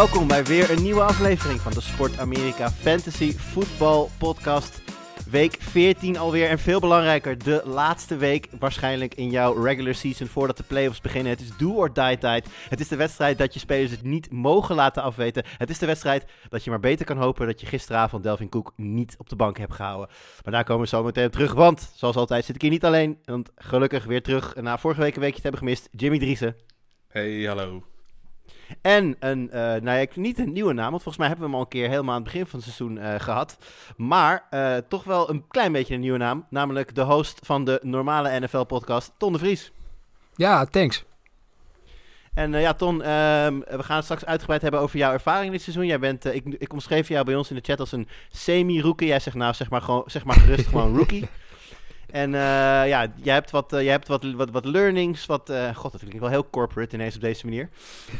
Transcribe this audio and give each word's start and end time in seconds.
Welkom 0.00 0.28
bij 0.28 0.44
weer 0.44 0.70
een 0.70 0.82
nieuwe 0.82 1.02
aflevering 1.02 1.60
van 1.60 1.72
de 1.72 1.80
Sport 1.80 2.18
Amerika 2.18 2.70
Fantasy 2.70 3.32
Football 3.32 4.08
Podcast. 4.18 4.82
Week 5.30 5.56
14 5.60 6.18
alweer 6.18 6.48
en 6.48 6.58
veel 6.58 6.80
belangrijker, 6.80 7.38
de 7.38 7.62
laatste 7.64 8.16
week 8.16 8.48
waarschijnlijk 8.58 9.14
in 9.14 9.30
jouw 9.30 9.62
regular 9.62 9.94
season 9.94 10.26
voordat 10.26 10.56
de 10.56 10.62
playoffs 10.62 11.00
beginnen. 11.00 11.32
Het 11.32 11.40
is 11.40 11.56
do 11.56 11.72
or 11.72 11.92
die 11.92 12.18
tijd. 12.18 12.46
Het 12.68 12.80
is 12.80 12.88
de 12.88 12.96
wedstrijd 12.96 13.38
dat 13.38 13.54
je 13.54 13.60
spelers 13.60 13.90
het 13.90 14.02
niet 14.02 14.32
mogen 14.32 14.74
laten 14.74 15.02
afweten. 15.02 15.44
Het 15.58 15.70
is 15.70 15.78
de 15.78 15.86
wedstrijd 15.86 16.24
dat 16.48 16.64
je 16.64 16.70
maar 16.70 16.80
beter 16.80 17.06
kan 17.06 17.18
hopen 17.18 17.46
dat 17.46 17.60
je 17.60 17.66
gisteravond 17.66 18.22
Delvin 18.22 18.48
Cook 18.48 18.72
niet 18.76 19.14
op 19.18 19.28
de 19.28 19.36
bank 19.36 19.58
hebt 19.58 19.74
gehouden. 19.74 20.08
Maar 20.44 20.52
daar 20.52 20.64
komen 20.64 20.82
we 20.82 20.88
zo 20.88 21.02
meteen 21.02 21.26
op 21.26 21.32
terug, 21.32 21.52
want 21.52 21.92
zoals 21.94 22.16
altijd 22.16 22.44
zit 22.44 22.54
ik 22.54 22.62
hier 22.62 22.70
niet 22.70 22.84
alleen. 22.84 23.18
Want 23.24 23.50
gelukkig 23.56 24.04
weer 24.04 24.22
terug 24.22 24.54
na 24.54 24.78
vorige 24.78 25.00
week 25.00 25.14
een 25.14 25.20
weekje 25.20 25.36
te 25.40 25.48
hebben 25.48 25.60
gemist, 25.60 25.88
Jimmy 25.90 26.18
Driessen. 26.18 26.56
Hey, 27.08 27.42
hallo. 27.42 27.82
En 28.80 29.16
een, 29.18 29.50
eh, 29.50 29.60
nou 29.60 29.98
ja, 29.98 30.06
niet 30.14 30.38
een 30.38 30.52
nieuwe 30.52 30.72
naam, 30.72 30.90
want 30.90 31.02
volgens 31.02 31.16
mij 31.16 31.26
hebben 31.26 31.44
we 31.44 31.50
hem 31.50 31.60
al 31.60 31.66
een 31.66 31.72
keer 31.72 31.88
helemaal 31.88 32.14
aan 32.14 32.22
het 32.22 32.32
begin 32.32 32.46
van 32.46 32.58
het 32.58 32.68
seizoen 32.68 32.98
eh, 32.98 33.20
gehad. 33.20 33.58
Maar 33.96 34.46
eh, 34.50 34.76
toch 34.88 35.04
wel 35.04 35.30
een 35.30 35.44
klein 35.48 35.72
beetje 35.72 35.94
een 35.94 36.00
nieuwe 36.00 36.18
naam, 36.18 36.46
namelijk 36.50 36.94
de 36.94 37.02
host 37.02 37.38
van 37.42 37.64
de 37.64 37.80
normale 37.82 38.40
NFL-podcast, 38.40 39.12
Ton 39.16 39.32
de 39.32 39.38
Vries. 39.38 39.72
Ja, 40.34 40.64
thanks. 40.64 41.04
En 42.34 42.52
ja, 42.52 42.74
Ton, 42.74 43.02
ehm, 43.02 43.58
we 43.58 43.82
gaan 43.82 43.96
het 43.96 44.04
straks 44.04 44.24
uitgebreid 44.24 44.62
hebben 44.62 44.80
over 44.80 44.98
jouw 44.98 45.12
ervaring 45.12 45.52
dit 45.52 45.62
seizoen. 45.62 45.86
Jij 45.86 45.98
bent, 45.98 46.24
ik, 46.24 46.44
ik 46.58 46.72
omschreef 46.72 47.08
jou 47.08 47.24
bij 47.24 47.34
ons 47.34 47.50
in 47.50 47.56
de 47.56 47.62
chat 47.62 47.80
als 47.80 47.92
een 47.92 48.08
semi-rookie. 48.30 49.08
Jij 49.08 49.18
zegt 49.20 49.36
nou, 49.36 49.54
zeg 49.54 49.70
maar, 49.70 49.82
gewoon, 49.82 50.02
zeg 50.06 50.24
maar 50.24 50.36
gerust 50.36 50.66
gewoon 50.66 50.96
rookie. 50.98 51.28
En 52.12 52.34
eh, 52.34 52.40
ja, 52.88 53.12
jij 53.22 53.34
hebt 53.34 53.50
wat, 53.50 53.72
eh, 53.72 53.82
jij 53.82 53.90
hebt 53.90 54.08
wat, 54.08 54.24
wat, 54.32 54.50
wat 54.50 54.64
learnings, 54.64 55.26
wat, 55.26 55.50
eh, 55.50 55.74
god, 55.74 55.92
dat 55.92 56.00
klinkt 56.00 56.20
wel 56.20 56.28
heel 56.28 56.50
corporate 56.50 56.94
ineens 56.94 57.14
op 57.14 57.20
deze 57.20 57.44
manier. 57.44 57.68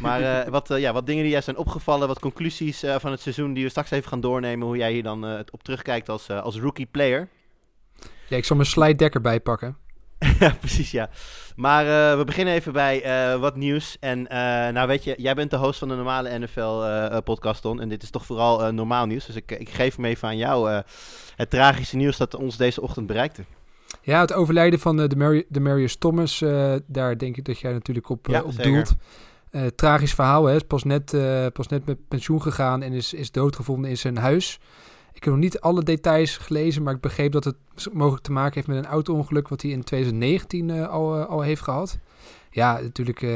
Maar 0.01 0.21
wat, 0.51 0.69
ja, 0.69 0.93
wat 0.93 1.07
dingen 1.07 1.23
die 1.23 1.33
jij 1.33 1.41
zijn 1.41 1.57
opgevallen, 1.57 2.09
wat 2.09 2.19
conclusies 2.19 2.85
van 2.99 3.11
het 3.11 3.21
seizoen 3.21 3.53
die 3.53 3.65
we 3.65 3.71
straks 3.71 3.91
even 3.91 4.09
gaan 4.09 4.21
doornemen, 4.21 4.67
hoe 4.67 4.77
jij 4.77 4.93
hier 4.93 5.03
dan 5.03 5.45
op 5.51 5.63
terugkijkt 5.63 6.09
als, 6.09 6.31
als 6.31 6.57
rookie 6.57 6.87
player. 6.87 7.29
Ja, 8.29 8.37
ik 8.37 8.45
zal 8.45 8.57
mijn 8.57 8.69
slide 8.69 8.95
deck 8.95 9.15
erbij 9.15 9.41
pakken. 9.41 9.77
ja, 10.41 10.57
precies, 10.61 10.91
ja. 10.91 11.11
Maar 11.57 12.17
we 12.19 12.25
beginnen 12.25 12.55
even 12.55 12.73
bij 12.73 13.03
wat 13.39 13.57
nieuws. 13.57 13.97
En 14.01 14.23
nou 14.73 14.87
weet 14.87 15.05
je, 15.05 15.15
jij 15.17 15.35
bent 15.35 15.51
de 15.51 15.57
host 15.57 15.79
van 15.79 15.89
de 15.89 15.95
normale 15.95 16.39
NFL-podcast, 16.39 17.63
Ton. 17.63 17.81
En 17.81 17.89
dit 17.89 18.03
is 18.03 18.11
toch 18.11 18.27
vooral 18.27 18.73
normaal 18.73 19.07
nieuws. 19.07 19.27
Dus 19.27 19.37
ik, 19.37 19.53
ik 19.53 19.69
geef 19.69 19.97
hem 19.97 20.05
even 20.05 20.29
aan 20.29 20.37
jou. 20.37 20.83
het 21.37 21.51
tragische 21.51 21.97
nieuws 21.97 22.17
dat 22.17 22.35
ons 22.35 22.57
deze 22.57 22.81
ochtend 22.81 23.07
bereikte. 23.07 23.45
Ja, 24.03 24.21
het 24.21 24.33
overlijden 24.33 24.79
van 24.79 25.01
eh, 25.01 25.09
de, 25.09 25.47
de 25.49 25.61
Marius 25.61 25.97
Thomas, 25.97 26.43
eh, 26.43 26.75
daar 26.87 27.19
denk 27.19 27.37
ik 27.37 27.45
dat 27.45 27.59
jij 27.59 27.73
natuurlijk 27.73 28.09
op, 28.09 28.29
eh, 28.29 28.35
Ja, 28.35 28.43
op 28.43 28.63
doelt. 28.63 28.95
Tragisch 29.75 30.15
verhaal, 30.15 30.45
hè. 30.45 30.55
Is 30.55 30.63
pas 30.63 30.85
net, 30.85 31.17
pas 31.53 31.69
net 31.69 31.87
met 31.87 32.09
pensioen 32.09 32.43
gegaan 32.43 32.83
en 32.83 32.93
is, 32.93 33.13
is 33.15 33.31
doodgevonden 33.31 33.91
in 33.91 33.97
zijn 33.99 34.17
huis. 34.17 34.61
Ik 35.13 35.25
heb 35.25 35.33
nog 35.35 35.43
niet 35.43 35.61
alle 35.61 35.83
details 35.83 36.37
gelezen, 36.37 36.83
maar 36.83 36.95
ik 36.95 37.01
begreep 37.01 37.33
dat 37.33 37.45
het 37.45 37.57
mogelijk 37.93 38.23
te 38.23 38.33
maken 38.33 38.55
heeft 38.55 38.67
met 38.67 38.77
een 38.77 38.87
auto-ongeluk 38.87 39.49
wat 39.49 39.63
hij 39.63 39.71
in 39.71 39.85
2019 39.85 40.71
eh, 40.71 40.89
al, 40.89 41.15
al 41.25 41.41
heeft 41.41 41.63
gehad. 41.63 41.99
Ja, 42.51 42.81
natuurlijk 42.81 43.27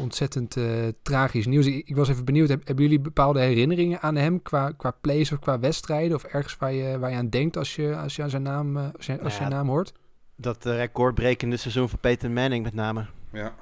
ontzettend 0.00 0.56
tragisch 1.02 1.46
nieuws. 1.46 1.66
Ik, 1.66 1.88
ik 1.88 1.96
was 1.96 2.08
even 2.08 2.24
benieuwd, 2.24 2.48
heb- 2.48 2.66
hebben 2.66 2.84
jullie 2.84 3.00
bepaalde 3.00 3.40
herinneringen 3.40 4.00
aan 4.00 4.16
hem 4.16 4.42
qua, 4.42 4.70
qua 4.76 4.94
plays 5.00 5.32
of 5.32 5.38
qua 5.38 5.58
wedstrijden? 5.58 6.16
Of 6.16 6.24
ergens 6.24 6.56
waar 6.56 6.72
je, 6.72 6.98
waar 6.98 7.10
je 7.10 7.16
aan 7.16 7.28
denkt 7.28 7.56
als 7.56 7.76
je, 7.76 7.96
als 7.96 8.16
je 8.16 8.22
aan 8.22 8.30
zijn 8.30 8.42
naam, 8.42 8.76
als 8.76 9.06
je, 9.06 9.20
als 9.20 9.36
je 9.36 9.42
ja, 9.42 9.48
naam 9.48 9.68
hoort? 9.68 9.92
Dat 10.36 10.66
eh, 10.66 10.76
recordbrekende 10.76 11.56
seizoen 11.56 11.88
van 11.88 11.98
Peter 11.98 12.30
Manning 12.30 12.64
met 12.64 12.74
name. 12.74 13.06
Ja. 13.32 13.54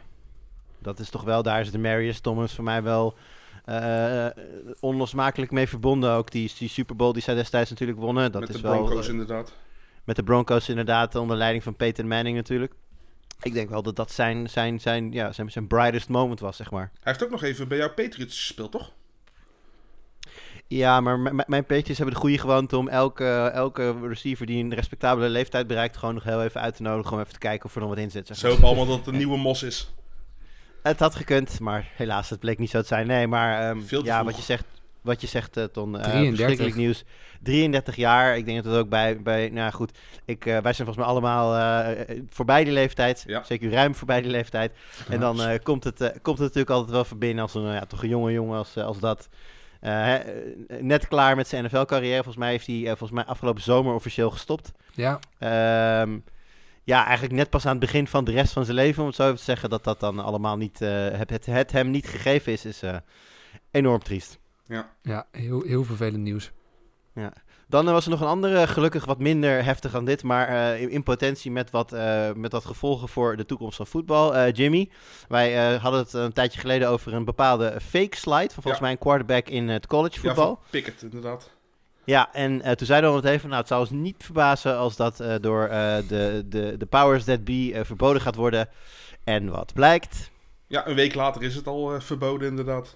Dat 0.78 0.98
is 0.98 1.10
toch 1.10 1.22
wel, 1.22 1.42
daar 1.42 1.60
is 1.60 1.70
de 1.70 1.78
Marius 1.78 2.20
Thomas 2.20 2.54
voor 2.54 2.64
mij 2.64 2.82
wel 2.82 3.16
eh, 3.64 4.26
onlosmakelijk 4.80 5.50
mee 5.50 5.68
verbonden. 5.68 6.10
Ook 6.10 6.30
die, 6.30 6.52
die 6.58 6.68
Super 6.68 6.96
Bowl 6.96 7.12
die 7.12 7.22
zij 7.22 7.34
destijds 7.34 7.70
natuurlijk 7.70 7.98
wonnen. 7.98 8.32
Dat 8.32 8.40
Met 8.40 8.50
is 8.50 8.56
de 8.56 8.62
Broncos 8.62 9.06
eh, 9.06 9.12
inderdaad. 9.12 9.52
Met 10.04 10.16
de 10.16 10.22
Broncos 10.22 10.68
inderdaad, 10.68 11.14
onder 11.14 11.36
leiding 11.36 11.62
van 11.62 11.76
Peyton 11.76 12.08
Manning 12.08 12.36
natuurlijk. 12.36 12.72
Ik 13.42 13.52
denk 13.52 13.68
wel 13.70 13.82
dat 13.82 13.96
dat 13.96 14.10
zijn, 14.12 14.50
zijn, 14.50 14.80
zijn, 14.80 15.12
ja, 15.12 15.32
zijn, 15.32 15.50
zijn 15.50 15.66
brightest 15.66 16.08
moment 16.08 16.40
was, 16.40 16.56
zeg 16.56 16.70
maar. 16.70 16.90
Hij 16.92 17.12
heeft 17.12 17.24
ook 17.24 17.30
nog 17.30 17.42
even 17.42 17.68
bij 17.68 17.78
jou 17.78 17.90
Patriots 17.90 18.38
gespeeld, 18.38 18.72
toch? 18.72 18.92
Ja, 20.76 21.00
maar 21.00 21.18
mijn 21.46 21.64
Patriots 21.66 21.96
hebben 21.96 22.14
de 22.14 22.20
goede 22.20 22.38
gewoonte 22.38 22.76
om 22.76 22.88
elke, 22.88 23.50
elke 23.54 23.94
receiver 24.02 24.46
die 24.46 24.64
een 24.64 24.74
respectabele 24.74 25.28
leeftijd 25.28 25.66
bereikt... 25.66 25.96
gewoon 25.96 26.14
nog 26.14 26.24
heel 26.24 26.42
even 26.42 26.60
uit 26.60 26.76
te 26.76 26.82
nodigen 26.82 27.12
om 27.12 27.20
even 27.20 27.32
te 27.32 27.38
kijken 27.38 27.66
of 27.66 27.74
er 27.74 27.80
nog 27.80 27.88
wat 27.88 27.98
in 27.98 28.10
zit. 28.10 28.26
zeg 28.26 28.36
Zo 28.36 28.56
allemaal 28.62 28.86
dat 28.86 28.96
het 28.96 29.06
een 29.06 29.16
nieuwe 29.16 29.36
mos 29.38 29.62
is. 29.62 29.92
Het 30.82 30.98
had 30.98 31.14
gekund, 31.14 31.60
maar 31.60 31.90
helaas, 31.96 32.30
het 32.30 32.40
bleek 32.40 32.58
niet 32.58 32.70
zo 32.70 32.80
te 32.80 32.86
zijn. 32.86 33.06
Nee, 33.06 33.26
maar 33.26 33.68
ehm, 33.68 33.80
Veel 33.80 34.00
te 34.00 34.06
ja, 34.06 34.14
vroeg. 34.18 34.26
wat 34.30 34.36
je 34.36 34.42
zegt, 34.44 34.64
wat 35.00 35.20
je 35.20 35.26
zegt 35.26 35.56
eh, 35.56 35.64
Ton, 35.64 35.96
eh, 35.96 36.02
33. 36.02 36.36
verschrikkelijk 36.36 36.76
nieuws. 36.76 37.04
33 37.42 37.96
jaar, 37.96 38.36
ik 38.36 38.44
denk 38.44 38.62
dat 38.62 38.72
het 38.72 38.82
ook 38.82 38.88
bij, 38.88 39.22
bij 39.22 39.48
nou 39.48 39.72
goed, 39.72 39.98
ik, 40.24 40.46
eh, 40.46 40.52
wij 40.52 40.72
zijn 40.72 40.86
volgens 40.86 40.96
mij 40.96 41.06
allemaal 41.06 41.54
eh, 41.56 42.00
eh, 42.00 42.22
voorbij 42.28 42.64
die 42.64 42.72
leeftijd. 42.72 43.24
Ja. 43.26 43.42
Zeker 43.42 43.70
ruim 43.70 43.94
voorbij 43.94 44.20
die 44.20 44.30
leeftijd. 44.30 44.72
En 45.08 45.20
dan 45.20 45.42
eh, 45.42 45.58
komt, 45.62 45.84
het, 45.84 46.00
eh, 46.00 46.08
komt 46.08 46.38
het 46.38 46.46
natuurlijk 46.46 46.70
altijd 46.70 46.90
wel 46.90 47.04
verbinden 47.04 47.42
als 47.42 47.54
een, 47.54 47.62
ja, 47.62 47.86
toch 47.86 48.02
een 48.02 48.08
jonge 48.08 48.32
jongen 48.32 48.58
als, 48.58 48.76
eh, 48.76 48.84
als 48.84 48.98
dat. 48.98 49.28
Eh, 49.80 50.14
eh, 50.14 50.22
net 50.80 51.08
klaar 51.08 51.36
met 51.36 51.48
zijn 51.48 51.64
NFL-carrière. 51.64 52.14
Volgens 52.14 52.36
mij 52.36 52.50
heeft 52.50 52.66
hij 52.66 52.76
eh, 52.76 52.86
volgens 52.86 53.10
mij 53.10 53.24
afgelopen 53.24 53.62
zomer 53.62 53.94
officieel 53.94 54.30
gestopt. 54.30 54.72
Ja, 54.94 55.18
Ehm, 55.38 56.18
ja, 56.84 57.04
eigenlijk 57.04 57.34
net 57.34 57.50
pas 57.50 57.64
aan 57.64 57.70
het 57.70 57.80
begin 57.80 58.06
van 58.06 58.24
de 58.24 58.30
rest 58.30 58.52
van 58.52 58.64
zijn 58.64 58.76
leven, 58.76 59.00
om 59.00 59.06
het 59.06 59.16
zo 59.16 59.24
even 59.24 59.36
te 59.36 59.42
zeggen, 59.42 59.70
dat 59.70 59.84
dat 59.84 60.00
dan 60.00 60.18
allemaal 60.18 60.56
niet, 60.56 60.80
eh, 60.80 61.08
het, 61.10 61.30
het, 61.30 61.46
het 61.46 61.72
hem 61.72 61.90
niet 61.90 62.06
gegeven 62.06 62.52
is, 62.52 62.64
is 62.64 62.82
eh, 62.82 62.96
enorm 63.70 64.02
triest. 64.02 64.38
ja 65.02 65.26
heel, 65.30 65.62
heel 65.62 65.84
vervelend 65.84 66.22
nieuws. 66.22 66.52
Dan 67.70 67.86
eh, 67.86 67.92
was 67.92 68.04
er 68.04 68.10
nog 68.10 68.20
een 68.20 68.26
andere, 68.26 68.66
gelukkig 68.66 69.04
wat 69.04 69.18
minder 69.18 69.64
heftig 69.64 69.92
dan 69.92 70.04
dit, 70.04 70.22
maar 70.22 70.48
eh, 70.48 70.80
in, 70.80 70.90
in 70.90 71.02
potentie 71.02 71.50
met 71.50 71.70
wat, 71.70 71.92
eh, 71.92 72.32
met 72.32 72.52
wat 72.52 72.64
gevolgen 72.64 73.08
voor 73.08 73.36
de 73.36 73.46
toekomst 73.46 73.76
van 73.76 73.86
voetbal. 73.86 74.48
Jimmy, 74.48 74.90
wij 75.28 75.76
hadden 75.76 76.00
het 76.00 76.12
een 76.12 76.32
tijdje 76.32 76.60
geleden 76.60 76.88
over 76.88 77.14
een 77.14 77.24
bepaalde 77.24 77.80
fake 77.80 78.16
slide 78.16 78.52
van 78.54 78.62
volgens 78.62 78.74
Ja. 78.74 78.80
mij 78.80 78.90
een 78.90 78.98
quarterback 78.98 79.48
in 79.48 79.68
het 79.68 79.86
college 79.86 80.14
Ja, 80.14 80.20
voetbal. 80.20 80.46
van 80.46 80.58
Pickett 80.70 81.02
inderdaad. 81.02 81.50
Ja, 82.04 82.32
en 82.32 82.76
toen 82.76 82.86
zeiden 82.86 83.10
we 83.10 83.16
het 83.16 83.24
even, 83.24 83.48
nou 83.48 83.60
het 83.60 83.68
zou 83.68 83.80
ons 83.80 83.90
niet 83.90 84.16
verbazen 84.18 84.76
als 84.76 84.96
dat 84.96 85.16
door 85.40 85.68
de, 85.68 86.44
de, 86.48 86.74
de 86.78 86.86
powers 86.86 87.24
that 87.24 87.44
be 87.44 87.80
verboden 87.84 88.22
gaat 88.22 88.34
worden. 88.36 88.68
En 89.24 89.50
wat 89.50 89.72
blijkt, 89.74 90.30
Ja, 90.66 90.86
een 90.86 90.94
week 90.94 91.14
later 91.14 91.42
is 91.42 91.54
het 91.54 91.66
al 91.66 92.00
verboden 92.00 92.48
inderdaad. 92.48 92.94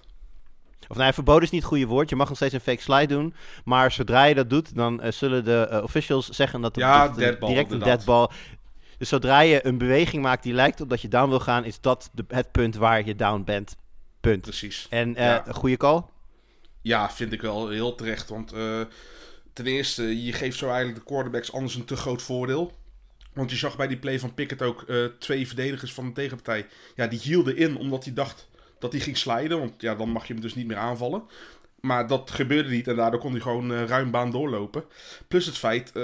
Of 0.87 0.97
nou 0.97 1.13
verboden 1.13 1.43
is 1.43 1.49
niet 1.49 1.61
het 1.61 1.69
goede 1.69 1.85
woord, 1.85 2.09
je 2.09 2.15
mag 2.15 2.27
nog 2.27 2.37
steeds 2.37 2.53
een 2.53 2.59
fake 2.59 2.81
slide 2.81 3.07
doen. 3.13 3.33
Maar 3.63 3.91
zodra 3.91 4.23
je 4.23 4.35
dat 4.35 4.49
doet, 4.49 4.75
dan 4.75 5.01
eh, 5.01 5.11
zullen 5.11 5.43
de 5.45 5.67
eh, 5.69 5.83
officials 5.83 6.29
zeggen 6.29 6.61
dat 6.61 6.75
Ja, 6.75 7.07
deadball, 7.09 7.49
direct 7.49 7.67
een 7.67 7.73
inderdaad. 7.73 7.97
deadball... 7.97 8.29
Dus 8.97 9.09
zodra 9.09 9.39
je 9.39 9.65
een 9.65 9.77
beweging 9.77 10.23
maakt 10.23 10.43
die 10.43 10.53
lijkt 10.53 10.81
op 10.81 10.89
dat 10.89 11.01
je 11.01 11.07
down 11.07 11.29
wil 11.29 11.39
gaan, 11.39 11.63
is 11.65 11.81
dat 11.81 12.09
de, 12.13 12.25
het 12.27 12.51
punt 12.51 12.75
waar 12.75 13.05
je 13.05 13.15
down 13.15 13.43
bent. 13.45 13.75
Punt. 14.21 14.41
Precies. 14.41 14.87
En 14.89 15.13
Ja. 15.17 15.47
een 15.47 15.53
goede 15.53 15.77
call? 15.77 16.03
Ja, 16.81 17.11
vind 17.11 17.31
ik 17.33 17.41
wel 17.41 17.69
heel 17.69 17.95
terecht. 17.95 18.29
Want 18.29 18.53
ten 19.53 19.65
eerste, 19.65 20.23
je 20.23 20.33
geeft 20.33 20.57
zo 20.57 20.67
eigenlijk 20.67 20.97
de 20.97 21.03
quarterbacks 21.05 21.53
anders 21.53 21.75
een 21.75 21.85
te 21.85 21.95
groot 21.95 22.21
voordeel. 22.21 22.71
Want 23.33 23.49
je 23.51 23.55
zag 23.57 23.75
bij 23.77 23.87
die 23.87 23.97
play 23.97 24.19
van 24.19 24.33
Pickett 24.33 24.61
ook 24.61 24.85
twee 25.19 25.47
verdedigers 25.47 25.93
van 25.93 26.05
de 26.05 26.11
tegenpartij. 26.11 26.67
Ja, 26.95 27.07
die 27.07 27.19
hielden 27.19 27.57
in 27.57 27.77
omdat 27.77 28.03
hij 28.03 28.13
dacht 28.13 28.47
dat 28.79 28.91
hij 28.91 29.01
ging 29.01 29.17
sliden. 29.17 29.59
Want 29.59 29.81
ja, 29.81 29.95
dan 29.95 30.09
mag 30.09 30.27
je 30.27 30.33
hem 30.33 30.41
dus 30.41 30.55
niet 30.55 30.67
meer 30.67 30.77
aanvallen. 30.77 31.23
Maar 31.81 32.07
dat 32.07 32.31
gebeurde 32.31 32.69
niet 32.69 32.87
en 32.87 32.95
daardoor 32.95 33.19
kon 33.19 33.31
hij 33.31 33.41
gewoon 33.41 33.73
eh, 33.73 33.83
ruim 33.83 34.11
baan 34.11 34.31
doorlopen. 34.31 34.83
Plus 35.27 35.45
het 35.45 35.57
feit, 35.57 35.91
eh, 35.91 36.03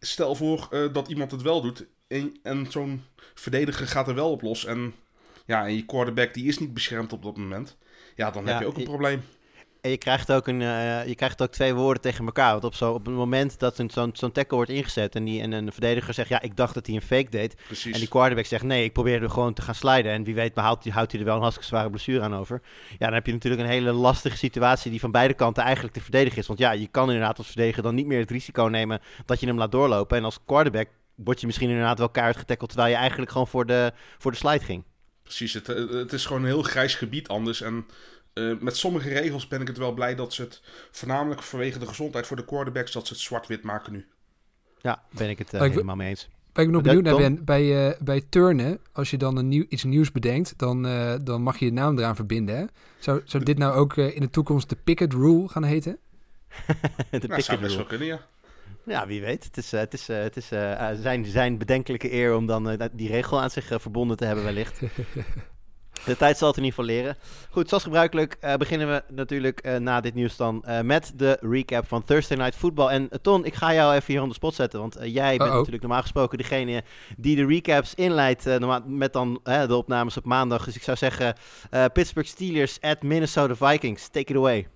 stel 0.00 0.34
voor 0.34 0.68
eh, 0.70 0.92
dat 0.92 1.08
iemand 1.08 1.30
het 1.30 1.42
wel 1.42 1.60
doet 1.60 1.86
en, 2.08 2.36
en 2.42 2.66
zo'n 2.70 3.04
verdediger 3.34 3.86
gaat 3.86 4.08
er 4.08 4.14
wel 4.14 4.30
op 4.30 4.42
los. 4.42 4.64
En 4.64 4.94
ja, 5.46 5.66
en 5.66 5.76
je 5.76 5.84
quarterback 5.84 6.34
die 6.34 6.46
is 6.46 6.58
niet 6.58 6.74
beschermd 6.74 7.12
op 7.12 7.22
dat 7.22 7.36
moment. 7.36 7.76
Ja, 8.14 8.30
dan 8.30 8.44
Ja, 8.44 8.50
heb 8.50 8.60
je 8.60 8.66
ook 8.66 8.76
een 8.76 8.84
probleem. 8.84 9.22
En 9.82 9.90
je 9.90 9.98
krijgt 9.98 10.32
ook, 10.32 10.46
een, 10.46 10.62
eh, 10.62 11.06
je 11.06 11.14
krijgt 11.14 11.42
ook 11.42 11.50
twee 11.50 11.74
woorden 11.74 12.02
tegen 12.02 12.24
elkaar. 12.24 12.52
Want 12.52 12.64
op, 12.64 12.74
zo, 12.74 12.92
op 12.92 13.06
het 13.06 13.14
moment 13.14 13.58
dat 13.58 13.76
zo'n 13.86 14.10
zo'n 14.12 14.32
tackle 14.32 14.56
wordt 14.56 14.70
ingezet 14.70 15.14
en, 15.14 15.24
die, 15.24 15.40
en 15.40 15.52
een 15.52 15.72
verdediger 15.72 16.14
zegt, 16.14 16.28
ja, 16.28 16.40
ik 16.40 16.56
dacht 16.56 16.74
dat 16.74 16.86
hij 16.86 16.94
een 16.94 17.02
fake 17.02 17.30
deed. 17.30 17.56
Precies. 17.66 17.92
En 17.92 17.98
die 17.98 18.08
quarterback 18.08 18.46
zegt, 18.46 18.62
nee, 18.62 18.84
ik 18.84 18.92
probeerde 18.92 19.28
gewoon 19.28 19.54
te 19.54 19.62
gaan 19.62 19.74
sliden. 19.74 20.12
En 20.12 20.24
wie 20.24 20.34
weet 20.34 20.54
behoudt, 20.54 20.88
houdt 20.88 21.12
hij 21.12 21.20
er 21.20 21.26
wel 21.26 21.34
een 21.34 21.42
hartstikke 21.42 21.74
zware 21.74 21.90
blessure 21.90 22.24
aan 22.24 22.34
over. 22.34 22.62
Ja, 22.90 23.06
dan 23.06 23.12
heb 23.12 23.26
je 23.26 23.32
natuurlijk 23.32 23.62
een 23.62 23.68
hele 23.68 23.92
lastige 23.92 24.36
situatie 24.36 24.90
die 24.90 25.00
van 25.00 25.10
beide 25.10 25.34
kanten 25.34 25.62
eigenlijk 25.62 25.94
te 25.94 26.00
verdedigen 26.00 26.38
is. 26.38 26.46
Want 26.46 26.58
ja, 26.58 26.72
je 26.72 26.88
kan 26.88 27.10
inderdaad 27.10 27.38
als 27.38 27.46
verdediger 27.46 27.82
dan 27.82 27.94
niet 27.94 28.06
meer 28.06 28.20
het 28.20 28.30
risico 28.30 28.64
nemen 28.64 29.00
dat 29.24 29.40
je 29.40 29.46
hem 29.46 29.58
laat 29.58 29.72
doorlopen. 29.72 30.16
En 30.16 30.24
als 30.24 30.38
quarterback 30.46 30.88
word 31.14 31.40
je 31.40 31.46
misschien 31.46 31.68
inderdaad 31.68 31.98
wel 31.98 32.10
keihard 32.10 32.38
getackeld, 32.38 32.70
terwijl 32.70 32.92
je 32.92 32.98
eigenlijk 32.98 33.30
gewoon 33.30 33.48
voor 33.48 33.66
de, 33.66 33.92
voor 34.18 34.30
de 34.30 34.36
slide 34.36 34.64
ging. 34.64 34.84
Precies, 35.22 35.52
het, 35.52 35.68
eh, 35.68 35.88
het 35.88 36.12
is 36.12 36.26
gewoon 36.26 36.42
een 36.42 36.48
heel 36.48 36.62
grijs 36.62 36.94
gebied 36.94 37.28
anders. 37.28 37.60
En 37.60 37.86
eh, 38.32 38.52
met 38.60 38.76
sommige 38.76 39.08
regels 39.08 39.48
ben 39.48 39.60
ik 39.60 39.66
het 39.66 39.78
wel 39.78 39.92
blij 39.92 40.14
dat 40.14 40.32
ze 40.32 40.42
het, 40.42 40.62
voornamelijk 40.90 41.42
vanwege 41.42 41.78
de 41.78 41.86
gezondheid 41.86 42.26
voor 42.26 42.36
de 42.36 42.44
quarterbacks, 42.44 42.92
dat 42.92 43.06
ze 43.06 43.12
het 43.12 43.22
zwart-wit 43.22 43.62
maken 43.62 43.92
nu. 43.92 44.06
Ja, 44.82 45.02
ben 45.10 45.28
ik 45.28 45.38
het 45.38 45.54
eh, 45.54 45.60
helemaal 45.60 45.96
mee 45.96 46.08
eens. 46.08 46.28
Waar 46.52 46.64
ik 46.64 46.70
nog 46.70 46.82
benieuwd 46.82 47.02
naar 47.02 47.16
ben, 47.16 47.44
bij, 47.44 47.88
eh, 47.88 48.00
bij 48.00 48.22
turnen, 48.28 48.78
als 48.92 49.10
je 49.10 49.16
dan 49.16 49.36
een 49.36 49.48
nieuw, 49.48 49.64
iets 49.68 49.84
nieuws 49.84 50.12
bedenkt, 50.12 50.54
dan, 50.56 50.86
eh, 50.86 51.14
dan 51.22 51.42
mag 51.42 51.58
je 51.58 51.64
je 51.64 51.72
naam 51.72 51.98
eraan 51.98 52.16
verbinden. 52.16 52.56
Hè? 52.56 52.64
Zou, 52.98 53.20
zou 53.24 53.44
dit 53.44 53.58
nou 53.58 53.74
ook 53.74 53.96
in 53.96 54.20
de 54.20 54.30
toekomst 54.30 54.68
de 54.68 54.76
Picket 54.84 55.12
Rule 55.12 55.48
gaan 55.48 55.64
heten? 55.64 55.98
de 56.66 56.76
Nou, 57.10 57.20
picket 57.20 57.44
zou 57.44 57.60
best 57.60 57.70
rule. 57.70 57.76
wel 57.76 57.86
kunnen, 57.86 58.06
ja. 58.06 58.26
Ja, 58.84 59.06
wie 59.06 59.20
weet. 59.20 59.44
Het 59.44 59.56
is, 59.56 59.70
het 59.70 59.94
is, 59.94 60.06
het 60.06 60.36
is 60.36 60.46
zijn, 61.02 61.24
zijn 61.24 61.58
bedenkelijke 61.58 62.12
eer 62.12 62.34
om 62.36 62.46
dan 62.46 62.78
die 62.92 63.08
regel 63.08 63.40
aan 63.40 63.50
zich 63.50 63.66
verbonden 63.80 64.16
te 64.16 64.24
hebben 64.24 64.44
wellicht. 64.44 64.80
De 66.04 66.16
tijd 66.16 66.38
zal 66.38 66.48
het 66.48 66.56
in 66.56 66.64
ieder 66.64 66.78
geval 66.78 66.94
leren. 66.94 67.16
Goed, 67.50 67.68
zoals 67.68 67.82
gebruikelijk 67.82 68.36
eh, 68.40 68.54
beginnen 68.54 68.88
we 68.88 69.02
natuurlijk 69.08 69.60
eh, 69.60 69.76
na 69.76 70.00
dit 70.00 70.14
nieuws 70.14 70.36
dan 70.36 70.64
eh, 70.64 70.80
met 70.80 71.12
de 71.16 71.38
recap 71.40 71.88
van 71.88 72.04
Thursday 72.04 72.36
Night 72.36 72.54
Football. 72.54 72.88
En 72.88 73.08
Ton, 73.22 73.44
ik 73.44 73.54
ga 73.54 73.74
jou 73.74 73.94
even 73.94 74.12
hier 74.12 74.22
on 74.22 74.28
the 74.28 74.34
spot 74.34 74.54
zetten, 74.54 74.80
want 74.80 74.96
jij 75.02 75.36
bent 75.36 75.50
natuurlijk 75.50 75.82
normaal 75.82 76.02
gesproken 76.02 76.38
degene 76.38 76.82
die 77.16 77.36
de 77.36 77.46
recaps 77.46 77.94
inleidt 77.94 78.46
met 78.86 79.12
dan 79.12 79.40
de 79.42 79.76
opnames 79.76 80.16
op 80.16 80.24
maandag. 80.24 80.64
Dus 80.64 80.76
ik 80.76 80.82
zou 80.82 80.96
zeggen 80.96 81.34
Pittsburgh 81.92 82.28
Steelers 82.28 82.80
at 82.80 83.02
Minnesota 83.02 83.54
Vikings. 83.54 84.08
Take 84.08 84.32
it 84.32 84.36
away. 84.36 84.66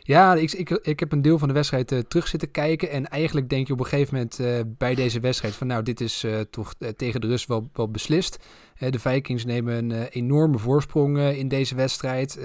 Ja, 0.00 0.34
ik, 0.34 0.52
ik, 0.52 0.70
ik 0.70 1.00
heb 1.00 1.12
een 1.12 1.22
deel 1.22 1.38
van 1.38 1.48
de 1.48 1.54
wedstrijd 1.54 2.04
terug 2.08 2.28
zitten 2.28 2.50
kijken. 2.50 2.90
En 2.90 3.08
eigenlijk 3.08 3.48
denk 3.48 3.66
je 3.66 3.72
op 3.72 3.78
een 3.78 3.86
gegeven 3.86 4.14
moment 4.14 4.68
bij 4.78 4.94
deze 4.94 5.20
wedstrijd 5.20 5.54
van 5.54 5.66
nou, 5.66 5.82
dit 5.82 6.00
is 6.00 6.24
toch 6.50 6.74
tegen 6.96 7.20
de 7.20 7.26
rust 7.26 7.46
wel, 7.46 7.68
wel 7.72 7.90
beslist. 7.90 8.38
Eh, 8.78 8.90
de 8.90 8.98
Vikings 8.98 9.44
nemen 9.44 9.74
een 9.74 9.92
eh, 9.92 10.02
enorme 10.10 10.58
voorsprong 10.58 11.18
eh, 11.18 11.38
in 11.38 11.48
deze 11.48 11.74
wedstrijd. 11.74 12.38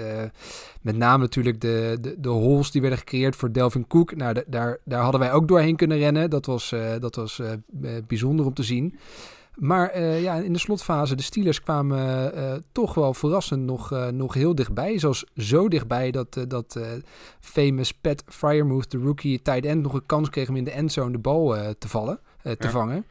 Met 0.80 0.96
name 0.96 1.22
natuurlijk 1.22 1.60
de, 1.60 1.98
de, 2.00 2.14
de 2.20 2.28
holes 2.28 2.70
die 2.70 2.80
werden 2.80 2.98
gecreëerd 2.98 3.36
voor 3.36 3.52
Delvin 3.52 3.86
Cook. 3.86 4.14
Nou, 4.16 4.34
da- 4.34 4.42
daar, 4.46 4.78
daar 4.84 5.02
hadden 5.02 5.20
wij 5.20 5.32
ook 5.32 5.48
doorheen 5.48 5.76
kunnen 5.76 5.98
rennen. 5.98 6.30
Dat 6.30 6.46
was, 6.46 6.74
dat 7.00 7.14
was 7.16 7.40
bijzonder 8.06 8.46
om 8.46 8.54
te 8.54 8.62
zien. 8.62 8.98
Maar 9.56 10.00
ja, 10.00 10.34
in 10.34 10.52
de 10.52 10.58
slotfase, 10.58 11.14
de 11.14 11.22
Steelers 11.22 11.60
kwamen 11.62 12.32
toch 12.72 12.94
wel 12.94 13.14
verrassend 13.14 13.62
nog, 13.62 14.10
nog 14.12 14.34
heel 14.34 14.54
dichtbij. 14.54 14.98
Zelfs 14.98 15.24
zo 15.36 15.68
dichtbij 15.68 16.10
dat, 16.10 16.44
dat 16.48 16.80
famous 17.40 17.92
Pat 17.92 18.24
Fryermuth, 18.26 18.90
de 18.90 18.98
rookie 18.98 19.42
tight 19.42 19.64
end, 19.64 19.82
nog 19.82 19.94
een 19.94 20.06
kans 20.06 20.30
kreeg 20.30 20.48
om 20.48 20.56
in 20.56 20.64
de 20.64 20.70
endzone 20.70 21.12
de 21.12 21.18
bal 21.18 21.54
te 21.78 21.88
vallen, 21.88 22.18
te 22.42 22.56
Ja. 22.58 22.70
vangen. 22.70 23.04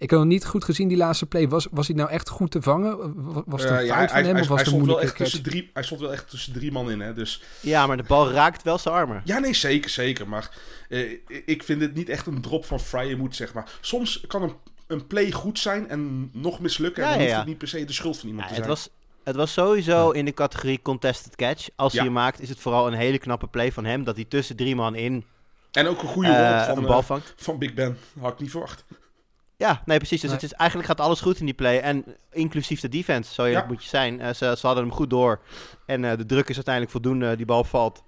Ik 0.00 0.10
had 0.10 0.18
nog 0.18 0.28
niet 0.28 0.46
goed 0.46 0.64
gezien 0.64 0.88
die 0.88 0.96
laatste 0.96 1.26
play. 1.26 1.48
Was, 1.48 1.66
was 1.70 1.86
hij 1.86 1.96
nou 1.96 2.10
echt 2.10 2.28
goed 2.28 2.50
te 2.50 2.62
vangen? 2.62 3.12
Was 3.46 3.62
het 3.62 3.70
een 3.70 3.76
Eh, 3.76 3.86
ja, 3.86 3.94
fout 3.94 4.10
hij, 4.10 4.18
van 4.18 4.24
hem 4.24 4.32
hij, 4.32 4.42
of 4.42 4.48
was 4.48 4.56
hij 4.56 4.56
het 4.58 4.66
stond 4.74 4.86
wel 4.86 5.00
echt 5.00 5.16
tussen 5.16 5.42
drie, 5.42 5.70
hij 5.72 5.82
stond 5.82 6.00
wel 6.00 6.12
echt 6.12 6.30
tussen 6.30 6.52
drie 6.52 6.72
man 6.72 6.90
in, 6.90 7.00
hè. 7.00 7.12
Dus 7.14 7.42
Ja, 7.60 7.86
maar 7.86 7.96
de 7.96 8.02
bal 8.02 8.30
raakt 8.30 8.62
wel 8.62 8.78
zijn 8.78 8.94
armen. 8.94 9.22
Ja, 9.24 9.38
nee, 9.38 9.54
zeker, 9.54 9.90
zeker. 9.90 10.28
Maar 10.28 10.50
eh, 10.88 11.10
ik 11.46 11.62
vind 11.62 11.80
het 11.80 11.94
niet 11.94 12.08
echt 12.08 12.26
een 12.26 12.40
drop 12.40 12.64
van 12.64 12.80
Fryermoed, 12.80 13.36
zeg 13.36 13.52
maar. 13.54 13.70
Soms 13.80 14.24
kan 14.26 14.42
een, 14.42 14.52
een 14.86 15.06
play 15.06 15.30
goed 15.32 15.58
zijn 15.58 15.88
en 15.88 16.30
nog 16.32 16.60
mislukken. 16.60 17.02
Ja, 17.02 17.08
en 17.12 17.18
dan 17.18 17.26
ja, 17.26 17.32
hoeft 17.32 17.34
ja. 17.34 17.38
het 17.40 17.48
niet 17.48 17.58
per 17.70 17.78
se 17.80 17.84
de 17.84 17.92
schuld 17.92 18.18
van 18.18 18.28
iemand 18.28 18.48
Ja, 18.48 18.54
te 18.54 18.60
het, 18.60 18.78
zijn. 18.78 18.78
was, 18.94 19.14
het 19.24 19.36
was 19.36 19.52
sowieso 19.52 20.10
in 20.10 20.24
de 20.24 20.34
categorie 20.34 20.82
contested 20.82 21.36
catch. 21.36 21.68
Als 21.76 21.92
Ja. 21.92 21.98
hij 21.98 22.06
hem 22.08 22.16
maakt, 22.16 22.40
is 22.40 22.48
het 22.48 22.58
vooral 22.60 22.86
een 22.86 22.92
hele 22.98 23.18
knappe 23.18 23.46
play 23.46 23.72
van 23.72 23.84
hem. 23.84 24.04
Dat 24.04 24.16
hij 24.16 24.24
tussen 24.24 24.56
drie 24.56 24.74
man 24.74 24.94
in 24.94 25.24
En 25.72 25.86
ook 25.86 26.02
een 26.02 26.08
goede 26.08 26.30
eh, 26.32 26.56
rol 26.56 26.64
van, 26.74 26.78
een 26.82 26.88
bal 26.88 26.98
eh, 26.98 27.04
vangt. 27.04 27.32
van 27.36 27.58
Big 27.58 27.74
Ben. 27.74 27.98
Had 28.20 28.32
ik 28.32 28.38
niet 28.40 28.50
verwacht. 28.50 28.84
Ja, 29.60 29.82
nee, 29.84 29.96
precies. 29.98 30.20
Dus 30.20 30.30
Nee. 30.30 30.38
het 30.40 30.50
is, 30.50 30.56
eigenlijk 30.56 30.88
gaat 30.88 31.00
alles 31.00 31.20
goed 31.20 31.38
in 31.38 31.44
die 31.44 31.54
play. 31.54 31.80
En 31.80 32.04
inclusief 32.32 32.80
de 32.80 32.88
defense, 32.88 33.34
zo 33.34 33.44
eerlijk 33.44 33.64
Ja. 33.64 33.70
moet 33.72 33.82
je 33.82 33.88
zijn. 33.88 34.20
Eh, 34.20 34.28
ze, 34.28 34.54
ze 34.58 34.66
hadden 34.66 34.84
hem 34.84 34.92
goed 34.92 35.10
door. 35.10 35.40
En 35.86 36.04
eh, 36.04 36.16
de 36.16 36.26
druk 36.26 36.48
is 36.48 36.54
uiteindelijk 36.54 36.92
voldoende. 36.94 37.36
Die 37.36 37.46
bal 37.46 37.64
valt. 37.64 38.02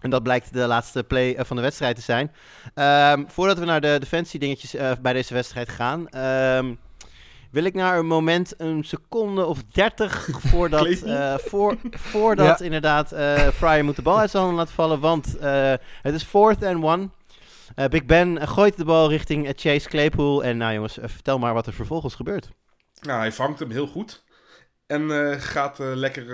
En 0.00 0.10
dat 0.10 0.22
blijkt 0.22 0.52
de 0.52 0.66
laatste 0.66 1.04
play 1.04 1.34
eh, 1.34 1.44
van 1.44 1.56
de 1.56 1.62
wedstrijd 1.62 1.96
te 1.96 2.02
zijn. 2.02 2.32
Ehm, 2.74 3.24
voordat 3.26 3.58
we 3.58 3.64
naar 3.64 3.80
de 3.80 3.96
defensie 4.00 4.40
dingetjes 4.40 4.74
eh, 4.74 4.90
bij 5.02 5.12
deze 5.12 5.34
wedstrijd 5.34 5.68
gaan... 5.68 6.08
ehm, 6.08 6.74
wil 7.50 7.64
ik 7.64 7.74
naar 7.74 7.98
een 7.98 8.06
moment, 8.06 8.54
een 8.56 8.84
seconde 8.84 9.44
of 9.46 9.62
dertig 9.72 10.28
voordat, 10.50 10.86
eh, 10.86 11.34
voor, 11.38 11.76
voordat 11.90 12.60
inderdaad 12.60 13.12
eh 13.12 13.48
Fryer 13.48 13.84
moet 13.84 13.96
de 13.96 14.02
bal 14.02 14.18
uit 14.18 14.30
zijn 14.30 14.42
handen 14.42 14.60
laten 14.60 14.74
vallen. 14.76 15.00
Want 15.00 15.38
eh, 15.38 15.72
het 16.02 16.14
is 16.14 16.22
fourth 16.22 16.64
and 16.64 16.84
one. 16.84 17.08
Eh, 17.74 17.86
Big 17.86 18.04
Ben 18.04 18.48
gooit 18.48 18.76
de 18.76 18.84
bal 18.84 19.08
richting 19.08 19.46
eh, 19.46 19.52
Chase 19.56 19.88
Claypool. 19.88 20.44
En 20.44 20.56
nou 20.56 20.74
jongens, 20.74 20.98
eh, 20.98 21.08
vertel 21.08 21.38
maar 21.38 21.54
wat 21.54 21.66
er 21.66 21.72
vervolgens 21.72 22.14
gebeurt. 22.14 22.48
Nou, 23.00 23.18
hij 23.18 23.32
vangt 23.32 23.58
hem 23.58 23.70
heel 23.70 23.86
goed. 23.86 24.24
En 24.86 25.40
gaat 25.40 25.78
lekker 25.78 26.30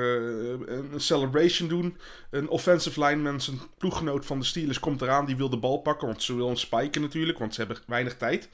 een 0.68 1.00
celebration 1.00 1.68
doen. 1.68 1.98
Een 2.30 2.48
offensive 2.48 3.04
lineman, 3.04 3.40
zijn 3.40 3.60
ploeggenoot 3.78 4.26
van 4.26 4.38
de 4.38 4.44
Steelers, 4.44 4.80
komt 4.80 5.02
eraan. 5.02 5.26
Die 5.26 5.36
wil 5.36 5.48
de 5.48 5.58
bal 5.58 5.78
pakken, 5.78 6.06
want 6.08 6.22
ze 6.22 6.34
wil 6.34 6.46
hem 6.46 6.56
spiken 6.56 7.00
natuurlijk, 7.00 7.38
want 7.38 7.54
ze 7.54 7.60
hebben 7.60 7.82
weinig 7.86 8.16
tijd. 8.16 8.48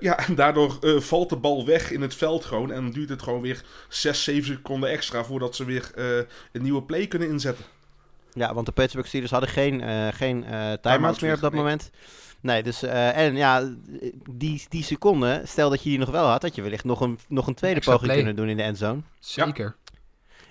Ja, 0.00 0.18
en 0.26 0.34
daardoor 0.34 0.78
valt 1.02 1.28
de 1.28 1.36
bal 1.36 1.66
weg 1.66 1.90
in 1.90 2.00
het 2.00 2.14
veld 2.14 2.44
gewoon. 2.44 2.72
En 2.72 2.90
duurt 2.90 3.08
het 3.08 3.22
gewoon 3.22 3.40
weer 3.40 3.62
6, 3.88 4.24
7 4.24 4.54
seconden 4.54 4.90
extra 4.90 5.24
voordat 5.24 5.56
ze 5.56 5.64
weer 5.64 5.90
een 6.52 6.62
nieuwe 6.62 6.82
play 6.82 7.06
kunnen 7.06 7.28
inzetten. 7.28 7.64
Ja, 8.34 8.54
want 8.54 8.66
de 8.66 8.72
Pittsburgh 8.72 9.08
Steelers 9.08 9.30
hadden 9.32 9.50
geen, 9.50 9.80
eh 9.80 10.08
geen 10.12 10.44
eh 10.44 10.50
Time-outs 10.50 10.80
time-outs 10.82 11.20
meer 11.20 11.34
op 11.34 11.40
dat 11.40 11.52
nee. 11.52 11.60
moment. 11.60 11.90
Nee, 12.40 12.62
dus 12.62 12.82
eh, 12.82 13.16
en 13.16 13.36
ja, 13.36 13.70
die, 14.30 14.66
die 14.68 14.82
seconde, 14.82 15.42
stel 15.44 15.70
dat 15.70 15.82
je 15.82 15.88
die 15.88 15.98
nog 15.98 16.10
wel 16.10 16.26
had, 16.26 16.42
had 16.42 16.54
je 16.54 16.62
wellicht 16.62 16.84
nog 16.84 17.00
een, 17.00 17.18
nog 17.28 17.46
een 17.46 17.54
tweede 17.54 17.76
Extra 17.76 17.92
poging 17.92 18.12
play. 18.12 18.24
kunnen 18.24 18.42
doen 18.42 18.50
in 18.50 18.56
de 18.56 18.62
endzone. 18.62 19.00
Zeker. 19.18 19.76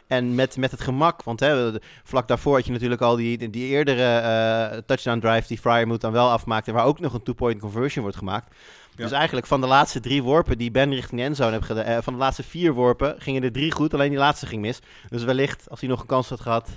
En 0.07 0.35
met, 0.35 0.57
met 0.57 0.71
het 0.71 0.81
gemak, 0.81 1.23
want 1.23 1.39
hè, 1.39 1.71
vlak 2.03 2.27
daarvoor 2.27 2.55
had 2.55 2.65
je 2.65 2.71
natuurlijk 2.71 3.01
al 3.01 3.15
die, 3.15 3.49
die 3.49 3.67
eerdere 3.67 4.17
eh, 4.17 4.77
touchdown 4.85 5.19
drive 5.19 5.47
die 5.47 5.57
Fryer 5.57 5.87
moet 5.87 6.01
dan 6.01 6.11
wel 6.11 6.29
afmaakt. 6.29 6.67
En 6.67 6.73
waar 6.73 6.85
ook 6.85 6.99
nog 6.99 7.13
een 7.13 7.23
two-point 7.23 7.59
conversion 7.59 8.03
wordt 8.03 8.17
gemaakt. 8.17 8.55
Ja. 8.95 9.03
Dus 9.03 9.11
eigenlijk 9.11 9.47
van 9.47 9.61
de 9.61 9.67
laatste 9.67 9.99
drie 9.99 10.23
worpen 10.23 10.57
die 10.57 10.71
Ben 10.71 10.93
richting 10.93 11.19
de 11.21 11.27
endzone 11.27 11.51
heeft 11.51 11.65
gedaan, 11.65 11.85
eh, 11.85 11.97
van 12.01 12.13
de 12.13 12.19
laatste 12.19 12.43
vier 12.43 12.73
worpen 12.73 13.15
gingen 13.17 13.43
er 13.43 13.51
drie 13.51 13.71
goed, 13.71 13.93
alleen 13.93 14.09
die 14.09 14.17
laatste 14.17 14.45
ging 14.45 14.61
mis. 14.61 14.79
Dus 15.09 15.23
wellicht, 15.23 15.69
als 15.69 15.79
hij 15.79 15.89
nog 15.89 16.01
een 16.01 16.05
kans 16.05 16.29
had 16.29 16.41
gehad. 16.41 16.69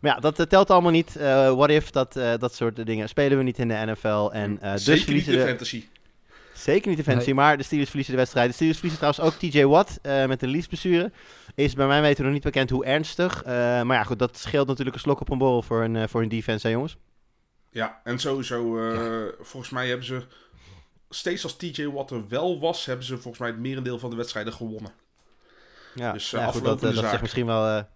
Maar 0.00 0.14
ja, 0.14 0.20
dat 0.20 0.38
eh, 0.38 0.46
telt 0.46 0.70
allemaal 0.70 0.92
niet. 0.92 1.14
What 1.54 1.70
if, 1.70 1.90
dat, 1.90 2.12
dat 2.38 2.54
soort 2.54 2.86
dingen 2.86 3.08
spelen 3.08 3.38
we 3.38 3.44
niet 3.44 3.58
in 3.58 3.68
de 3.68 3.82
NFL. 3.86 4.28
En 4.32 4.58
dus 4.60 4.84
Zeker 4.84 5.12
niet 5.12 5.24
de, 5.24 5.46
fantasy. 5.46 5.84
Zeker 6.72 6.88
niet 6.88 6.96
defensie, 6.96 7.34
maar 7.34 7.56
de 7.56 7.62
Steelers 7.62 7.88
verliezen 7.88 8.14
de 8.14 8.20
wedstrijd. 8.20 8.48
De 8.48 8.54
Steelers 8.54 8.78
verliezen 8.78 9.06
trouwens 9.06 9.34
ook 9.34 9.50
TJ 9.50 9.64
Watt 9.64 9.98
eh, 10.02 10.26
met 10.26 10.42
een 10.42 10.48
liesblessure. 10.48 11.12
Is 11.54 11.74
bij 11.74 11.86
mij 11.86 12.00
weten 12.00 12.24
nog 12.24 12.32
niet 12.32 12.42
bekend 12.42 12.70
hoe 12.70 12.84
ernstig. 12.84 13.42
Eh, 13.42 13.52
maar 13.82 13.96
ja, 13.96 14.04
goed, 14.04 14.18
dat 14.18 14.38
scheelt 14.38 14.66
natuurlijk 14.66 14.96
een 14.96 15.02
slok 15.02 15.20
op 15.20 15.30
een 15.30 15.38
borrel 15.38 15.62
voor 15.62 15.82
een, 15.82 15.96
eh, 15.96 16.08
voor 16.08 16.22
een 16.22 16.28
defense, 16.28 16.66
hè 16.66 16.72
jongens. 16.72 16.96
Ja, 17.70 18.00
en 18.04 18.18
sowieso, 18.18 18.90
eh, 18.90 19.34
volgens 19.40 19.72
mij 19.72 19.88
hebben 19.88 20.06
ze, 20.06 20.22
steeds 21.10 21.42
als 21.42 21.56
TJ 21.56 21.86
Watt 21.86 22.10
er 22.10 22.28
wel 22.28 22.60
was, 22.60 22.86
hebben 22.86 23.04
ze 23.04 23.12
volgens 23.12 23.38
mij 23.38 23.48
het 23.48 23.58
merendeel 23.58 23.98
van 23.98 24.10
de 24.10 24.16
wedstrijden 24.16 24.52
gewonnen. 24.52 24.92
Ja, 25.94 26.12
Dus, 26.12 26.32
eh, 26.32 26.40
ja, 26.40 26.50
goed, 26.50 26.64
dat, 26.64 26.80
dat 26.80 26.94
zegt 26.94 27.20
misschien 27.20 27.46
wel... 27.46 27.86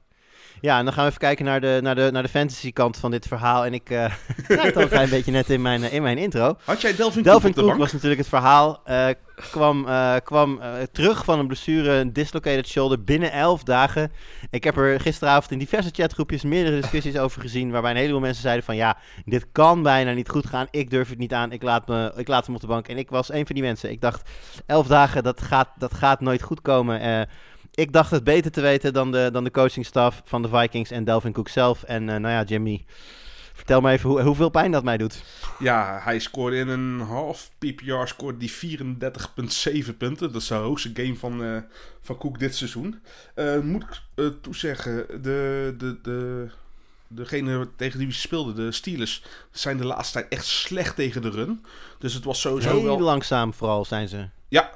ja, 0.62 0.78
en 0.78 0.84
dan 0.84 0.92
gaan 0.92 1.02
we 1.02 1.08
even 1.08 1.20
kijken 1.20 1.44
naar 1.44 1.60
de, 1.60 1.78
naar 1.82 1.94
de, 1.94 2.08
naar 2.12 2.22
de 2.22 2.28
fantasy 2.28 2.72
kant 2.72 2.96
van 2.96 3.10
dit 3.10 3.26
verhaal. 3.26 3.64
En 3.64 3.74
ik 3.74 3.88
zei 3.88 4.10
het 4.66 4.76
al 4.76 4.82
een 4.82 4.88
klein 4.88 5.10
beetje 5.10 5.32
net 5.32 5.50
in 5.50 5.62
mijn, 5.62 5.84
eh, 5.84 5.92
in 5.92 6.02
mijn 6.02 6.18
intro. 6.18 6.56
Had 6.64 6.80
jij 6.80 6.94
Delvin, 6.96 7.22
Delvin 7.22 7.54
Cook 7.54 7.76
was 7.76 7.92
natuurlijk 7.92 8.20
het 8.20 8.28
verhaal. 8.28 8.80
eh, 8.84 9.08
kwam 9.50 9.86
kwam 10.24 10.60
terug 10.92 11.24
van 11.24 11.38
een 11.38 11.46
blessure, 11.46 11.90
een 11.90 12.12
dislocated 12.12 12.68
shoulder, 12.68 13.04
binnen 13.04 13.32
11 13.32 13.62
dagen. 13.62 14.12
Ik 14.50 14.64
heb 14.64 14.76
er 14.76 15.00
gisteravond 15.00 15.50
in 15.50 15.58
diverse 15.58 15.90
chatgroepjes 15.92 16.42
meerdere 16.42 16.80
discussies 16.80 17.18
over 17.18 17.40
gezien. 17.40 17.70
Waarbij 17.70 17.90
een 17.90 17.96
heleboel 17.96 18.20
mensen 18.20 18.42
zeiden 18.42 18.64
van 18.64 18.76
ja, 18.76 18.96
dit 19.24 19.46
kan 19.52 19.82
bijna 19.82 20.12
niet 20.12 20.28
goed 20.28 20.46
gaan. 20.46 20.66
Ik 20.70 20.90
durf 20.90 21.08
het 21.08 21.18
niet 21.18 21.32
aan. 21.32 21.52
Ik 21.52 21.62
laat, 21.62 21.88
me, 21.88 22.12
ik 22.16 22.28
laat 22.28 22.46
hem 22.46 22.54
op 22.54 22.60
de 22.60 22.66
bank. 22.66 22.88
En 22.88 22.98
ik 22.98 23.10
was 23.10 23.32
een 23.32 23.46
van 23.46 23.54
die 23.54 23.64
mensen. 23.64 23.90
Ik 23.90 24.00
dacht, 24.00 24.30
11 24.66 24.86
dagen, 24.86 25.22
dat 25.22 25.42
gaat, 25.42 25.68
dat 25.78 25.94
gaat 25.94 26.20
nooit 26.20 26.42
goed 26.42 26.62
komen. 26.62 27.00
Eh, 27.00 27.22
ik 27.74 27.92
dacht 27.92 28.10
het 28.10 28.24
beter 28.24 28.50
te 28.50 28.60
weten 28.60 28.92
dan 28.92 29.12
de, 29.12 29.28
dan 29.32 29.44
de 29.44 29.50
coachingstaf 29.50 30.22
van 30.24 30.42
de 30.42 30.48
Vikings 30.48 30.90
en 30.90 31.04
Delvin 31.04 31.32
Cook 31.32 31.48
zelf. 31.48 31.82
En 31.82 32.08
eh, 32.08 32.16
nou 32.16 32.34
ja, 32.34 32.42
Jimmy, 32.42 32.84
vertel 33.52 33.80
me 33.80 33.90
even 33.90 34.10
hoe, 34.10 34.22
hoeveel 34.22 34.48
pijn 34.48 34.70
dat 34.70 34.84
mij 34.84 34.96
doet. 34.96 35.24
Ja, 35.58 36.00
hij 36.02 36.18
scoorde 36.18 36.56
in 36.56 36.68
een 36.68 37.00
half 37.00 37.50
PPR 37.58 38.04
scoorde 38.04 38.38
die 38.38 38.78
34,7 38.78 39.96
punten. 39.98 40.32
Dat 40.32 40.42
is 40.42 40.48
de 40.48 40.54
hoogste 40.54 40.90
game 40.94 41.16
van, 41.16 41.44
eh, 41.44 41.56
van 42.00 42.18
Cook 42.18 42.38
dit 42.38 42.54
seizoen. 42.54 43.00
Eh, 43.34 43.58
moet 43.58 43.82
ik 43.82 44.32
toezeggen, 44.42 45.22
de, 45.22 45.74
de, 45.78 45.98
de, 46.02 46.48
degene 47.14 47.68
tegen 47.76 47.98
wie 47.98 48.12
ze 48.12 48.20
speelden, 48.20 48.54
de 48.54 48.72
Steelers, 48.72 49.22
zijn 49.50 49.76
de 49.76 49.84
laatste 49.84 50.18
tijd 50.18 50.32
echt 50.32 50.46
slecht 50.46 50.96
tegen 50.96 51.22
de 51.22 51.30
run. 51.30 51.64
Dus 51.98 52.14
het 52.14 52.24
was 52.24 52.40
sowieso 52.40 52.68
Heel 52.68 52.84
wel... 52.84 53.00
langzaam 53.00 53.54
vooral 53.54 53.84
zijn 53.84 54.08
ze. 54.08 54.28
Ja, 54.48 54.70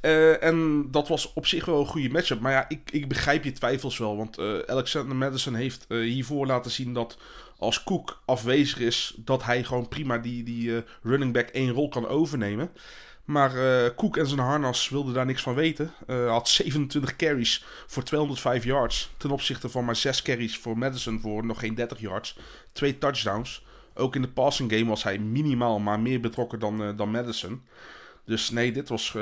eh, 0.00 0.42
en 0.42 0.86
dat 0.90 1.08
was 1.08 1.32
op 1.32 1.46
zich 1.46 1.64
wel 1.64 1.80
een 1.80 1.86
goede 1.86 2.10
matchup. 2.10 2.40
Maar 2.40 2.52
ja, 2.52 2.68
ik, 2.68 2.90
ik 2.90 3.08
begrijp 3.08 3.44
je 3.44 3.52
twijfels 3.52 3.98
wel. 3.98 4.16
Want 4.16 4.38
eh, 4.38 4.58
Alexander 4.66 5.16
Madison 5.16 5.54
heeft 5.54 5.84
eh, 5.88 5.98
hiervoor 5.98 6.46
laten 6.46 6.70
zien 6.70 6.92
dat 6.92 7.18
als 7.58 7.84
Cook 7.84 8.22
afwezig 8.24 8.78
is, 8.78 9.14
dat 9.16 9.44
hij 9.44 9.64
gewoon 9.64 9.88
prima 9.88 10.18
die, 10.18 10.42
die 10.42 10.82
running 11.02 11.32
back 11.32 11.48
één 11.48 11.70
rol 11.70 11.88
kan 11.88 12.08
overnemen. 12.08 12.70
Maar 13.24 13.56
eh 13.84 13.94
Cook 13.96 14.16
en 14.16 14.26
zijn 14.26 14.40
harnas 14.40 14.88
wilden 14.88 15.14
daar 15.14 15.26
niks 15.26 15.42
van 15.42 15.54
weten. 15.54 15.92
Hij 16.06 16.26
had 16.26 16.48
27 16.48 17.16
carries 17.16 17.64
voor 17.86 18.02
205 18.02 18.64
yards. 18.64 19.10
Ten 19.16 19.30
opzichte 19.30 19.68
van 19.68 19.84
maar 19.84 19.96
6 19.96 20.22
carries 20.22 20.58
voor 20.58 20.78
Madison 20.78 21.20
voor 21.20 21.46
nog 21.46 21.58
geen 21.58 21.74
30 21.74 22.00
yards. 22.00 22.38
Twee 22.72 22.98
touchdowns. 22.98 23.64
Ook 23.94 24.14
in 24.14 24.22
de 24.22 24.28
passing 24.28 24.72
game 24.72 24.86
was 24.86 25.02
hij 25.02 25.18
minimaal 25.18 25.78
maar 25.78 26.00
meer 26.00 26.20
betrokken 26.20 26.58
dan, 26.58 26.82
eh, 26.82 26.96
dan 26.96 27.10
Madison. 27.10 27.62
Dus 28.24 28.50
nee, 28.50 28.72
dit 28.72 28.88
was. 28.88 29.16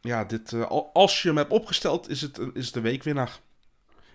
ja, 0.00 0.24
dit, 0.24 0.52
al- 0.52 0.90
als 0.92 1.22
je 1.22 1.28
hem 1.28 1.36
hebt 1.36 1.50
opgesteld, 1.50 2.08
is 2.08 2.20
het, 2.20 2.40
is 2.54 2.64
het 2.64 2.74
de 2.74 2.80
weekwinnaar. 2.80 3.38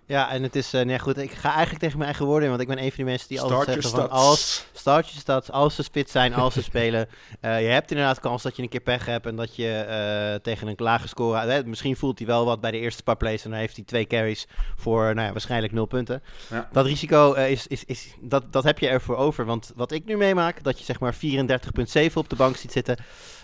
Ja, 0.09 0.29
en 0.29 0.43
het 0.43 0.55
is, 0.55 0.73
eh 0.73 0.85
nee 0.85 0.99
goed, 0.99 1.17
ik 1.17 1.31
ga 1.31 1.49
eigenlijk 1.49 1.79
tegen 1.79 1.97
mijn 1.97 2.09
eigen 2.09 2.25
woorden 2.25 2.43
in, 2.43 2.49
want 2.49 2.61
ik 2.61 2.67
ben 2.67 2.77
een 2.77 2.87
van 2.87 2.95
die 2.95 3.05
mensen 3.05 3.27
die 3.27 3.41
altijd 3.41 3.61
Start 3.61 3.81
zeggen 3.81 3.99
van 3.99 4.09
als 4.09 4.65
start 4.73 5.09
je 5.09 5.19
stats, 5.19 5.51
als 5.51 5.75
ze 5.75 5.83
spits 5.83 6.11
zijn, 6.11 6.33
als 6.33 6.53
ze 6.53 6.61
spelen. 6.71 7.07
eh, 7.41 7.61
je 7.61 7.67
hebt 7.67 7.91
inderdaad 7.91 8.19
kans 8.19 8.43
dat 8.43 8.55
je 8.55 8.61
een 8.61 8.69
keer 8.69 8.79
pech 8.79 9.05
hebt 9.05 9.25
en 9.25 9.35
dat 9.35 9.55
je 9.55 9.71
eh, 9.71 10.41
tegen 10.41 10.67
een 10.67 10.73
lage 10.77 11.07
score, 11.07 11.63
misschien 11.65 11.95
voelt 11.95 12.17
hij 12.17 12.27
wel 12.27 12.45
wat 12.45 12.61
bij 12.61 12.71
de 12.71 12.79
eerste 12.79 13.03
paar 13.03 13.17
plays 13.17 13.43
en 13.43 13.49
dan 13.49 13.59
heeft 13.59 13.75
hij 13.75 13.85
twee 13.85 14.07
carries 14.07 14.47
voor, 14.75 15.03
nou 15.15 15.27
ja, 15.27 15.31
waarschijnlijk 15.31 15.73
nul 15.73 15.85
punten. 15.85 16.23
Ja. 16.49 16.69
Dat 16.71 16.85
risico 16.85 17.33
is, 17.33 17.67
is, 17.67 17.85
is 17.85 18.15
dat, 18.21 18.43
dat 18.51 18.63
heb 18.63 18.79
je 18.79 18.87
ervoor 18.87 19.15
over, 19.15 19.45
want 19.45 19.71
wat 19.75 19.91
ik 19.91 20.05
nu 20.05 20.17
meemaak, 20.17 20.63
dat 20.63 20.79
je 20.79 20.85
zeg 20.85 20.99
maar 20.99 21.13
34,7 21.13 22.13
op 22.13 22.29
de 22.29 22.35
bank 22.35 22.55
ziet 22.55 22.71
zitten, 22.71 22.97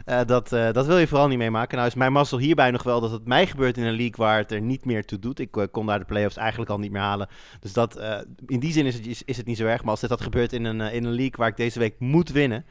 dat, 0.05 0.50
dat 0.50 0.86
wil 0.86 0.98
je 0.98 1.07
vooral 1.07 1.27
niet 1.27 1.38
meemaken. 1.38 1.75
Nou 1.75 1.89
is 1.89 1.95
mijn 1.95 2.12
mazzel 2.12 2.38
hierbij 2.38 2.72
nog 2.72 2.84
wel 2.84 3.01
dat 3.01 3.12
het 3.12 3.27
mij 3.27 3.48
gebeurt 3.48 3.77
in 3.77 3.84
een 3.84 3.95
league 3.95 4.15
waar 4.15 4.38
het 4.38 4.51
er 4.51 4.62
niet 4.62 4.86
meer 4.86 5.05
toe 5.05 5.19
doet. 5.19 5.39
Ik 5.39 5.67
kon 5.72 5.86
daar 5.86 6.00
de 6.00 6.05
playoffs 6.05 6.36
eigenlijk 6.36 6.53
al 6.69 6.79
niet 6.79 6.91
meer 6.91 7.01
halen. 7.01 7.27
Dus 7.59 7.74
dat, 7.74 7.95
eh, 7.95 8.17
in 8.47 8.59
die 8.59 8.71
zin 8.71 8.85
is 8.85 8.93
het, 8.93 9.07
is, 9.07 9.21
is 9.25 9.38
het 9.38 9.45
niet 9.45 9.57
zo 9.57 9.65
erg. 9.65 9.81
Maar 9.81 9.91
als 9.91 10.00
dit 10.00 10.09
had 10.09 10.21
gebeurd 10.21 10.53
in 10.53 10.63
een, 10.65 10.81
eh, 10.81 10.93
in 10.93 11.03
een 11.03 11.13
league 11.15 11.35
waar 11.35 11.47
ik 11.47 11.57
deze 11.57 11.79
week 11.79 11.95
moet 12.00 12.29
winnen, 12.29 12.65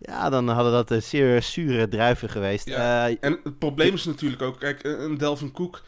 ja, 0.00 0.30
dan 0.30 0.48
hadden 0.48 0.72
dat 0.72 0.90
eh, 0.90 1.00
zeer 1.00 1.42
zure 1.42 1.88
druiven 1.88 2.28
geweest. 2.28 2.68
Ja. 2.68 3.10
En 3.20 3.40
het 3.44 3.58
probleem 3.58 3.94
is 3.94 4.04
natuurlijk 4.04 4.42
ook, 4.42 4.58
kijk, 4.60 4.84
een 4.84 5.18
Delvin 5.18 5.52
Cook, 5.52 5.82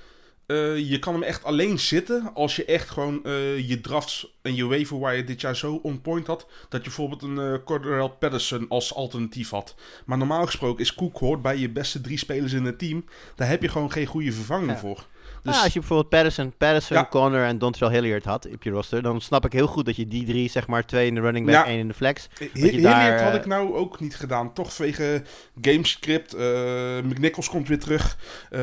je 0.77 0.97
kan 1.01 1.13
hem 1.15 1.23
echt 1.23 1.45
alleen 1.45 1.79
zitten 1.79 2.31
als 2.35 2.57
je 2.57 2.65
echt 2.65 2.91
gewoon 2.91 3.21
je 3.67 3.79
drafts 3.83 4.39
en 4.43 4.55
je 4.55 4.67
waiver 4.67 4.99
wire 5.01 5.25
dit 5.25 5.41
jaar 5.41 5.57
zo 5.57 5.81
on 5.83 6.01
point 6.01 6.27
had, 6.27 6.47
dat 6.69 6.81
je 6.81 6.87
bijvoorbeeld 6.87 7.23
een 7.23 7.63
Cordell 7.65 8.09
Patterson 8.19 8.67
als 8.69 8.95
alternatief 8.95 9.51
had. 9.51 9.75
Maar 10.07 10.19
normaal 10.19 10.47
gesproken 10.47 10.83
is 10.83 10.95
Cook 10.95 11.19
hoort 11.19 11.43
bij 11.43 11.57
je 11.57 11.71
beste 11.71 12.01
drie 12.01 12.19
spelers 12.19 12.53
in 12.53 12.65
het 12.65 12.79
team, 12.79 13.05
daar 13.35 13.49
heb 13.49 13.63
je 13.63 13.69
gewoon 13.69 13.93
geen 13.93 14.07
goede 14.07 14.33
vervanging 14.33 14.71
Ja. 14.71 14.79
voor. 14.79 15.07
Dus 15.45 15.53
Nou, 15.53 15.65
als 15.65 15.73
je 15.75 15.79
bijvoorbeeld 15.79 16.09
Patterson, 16.11 16.55
Patterson 16.57 16.97
Ja. 16.97 17.07
Connor 17.11 17.45
en 17.45 17.59
Dontrell 17.59 17.91
Hilliard 17.91 18.25
had 18.25 18.47
op 18.53 18.63
je 18.63 18.71
roster, 18.71 19.03
dan 19.03 19.21
snap 19.21 19.45
ik 19.45 19.53
heel 19.53 19.67
goed 19.67 19.85
dat 19.87 19.97
je 19.97 20.09
die 20.09 20.25
drie, 20.27 20.51
zeg 20.51 20.67
maar, 20.67 20.87
twee 20.87 21.07
in 21.07 21.15
de 21.15 21.21
running 21.21 21.47
back, 21.47 21.67
één 21.67 21.79
in 21.79 21.89
de 21.89 21.95
flex. 21.95 22.29
Hilliard 22.53 22.83
daar, 22.83 23.23
had 23.23 23.33
eh, 23.33 23.39
ik 23.39 23.47
nou 23.47 23.75
ook 23.75 24.01
niet 24.01 24.17
gedaan. 24.17 24.53
Toch 24.53 24.75
vanwege 24.75 25.23
gamescript. 25.61 26.35
eh 26.35 26.99
McNichols 27.03 27.49
komt 27.49 27.69
weer 27.69 27.79
terug. 27.79 28.17
eh 28.51 28.61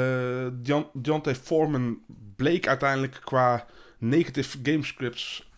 Deon- 0.53 0.87
Deontay 0.93 1.35
Foreman 1.35 1.97
bleek 2.35 2.67
uiteindelijk 2.67 3.19
qua 3.23 3.65
negative 3.97 4.57
gamescripts 4.63 5.49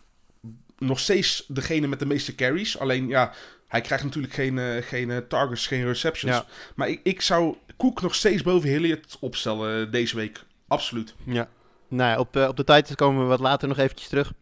nog 0.78 0.98
steeds 1.00 1.44
degene 1.48 1.86
met 1.86 1.98
de 1.98 2.06
meeste 2.06 2.34
carries. 2.34 2.78
Alleen 2.78 3.08
ja, 3.08 3.32
hij 3.68 3.80
krijgt 3.80 4.04
natuurlijk 4.04 4.34
geen, 4.34 4.58
eh, 4.58 4.82
geen 4.82 5.10
eh, 5.10 5.16
targets, 5.28 5.66
geen 5.66 5.84
receptions. 5.84 6.36
Ja. 6.36 6.44
Maar 6.74 6.88
ik, 6.88 7.00
ik 7.02 7.20
zou 7.20 7.56
Cook 7.76 8.02
nog 8.02 8.14
steeds 8.14 8.42
boven 8.42 8.68
Hilliard 8.68 9.16
opstellen 9.20 9.86
eh, 9.86 9.92
deze 9.92 10.16
week. 10.16 10.44
Absoluut. 10.68 11.14
Ja. 11.24 11.48
Nou 11.88 12.10
ja, 12.10 12.18
op, 12.18 12.36
eh, 12.36 12.48
op 12.48 12.56
de 12.56 12.64
Titans 12.64 12.94
komen 12.94 13.22
we 13.22 13.28
wat 13.28 13.40
later 13.40 13.68
nog 13.68 13.78
eventjes 13.78 14.08
terug. 14.08 14.32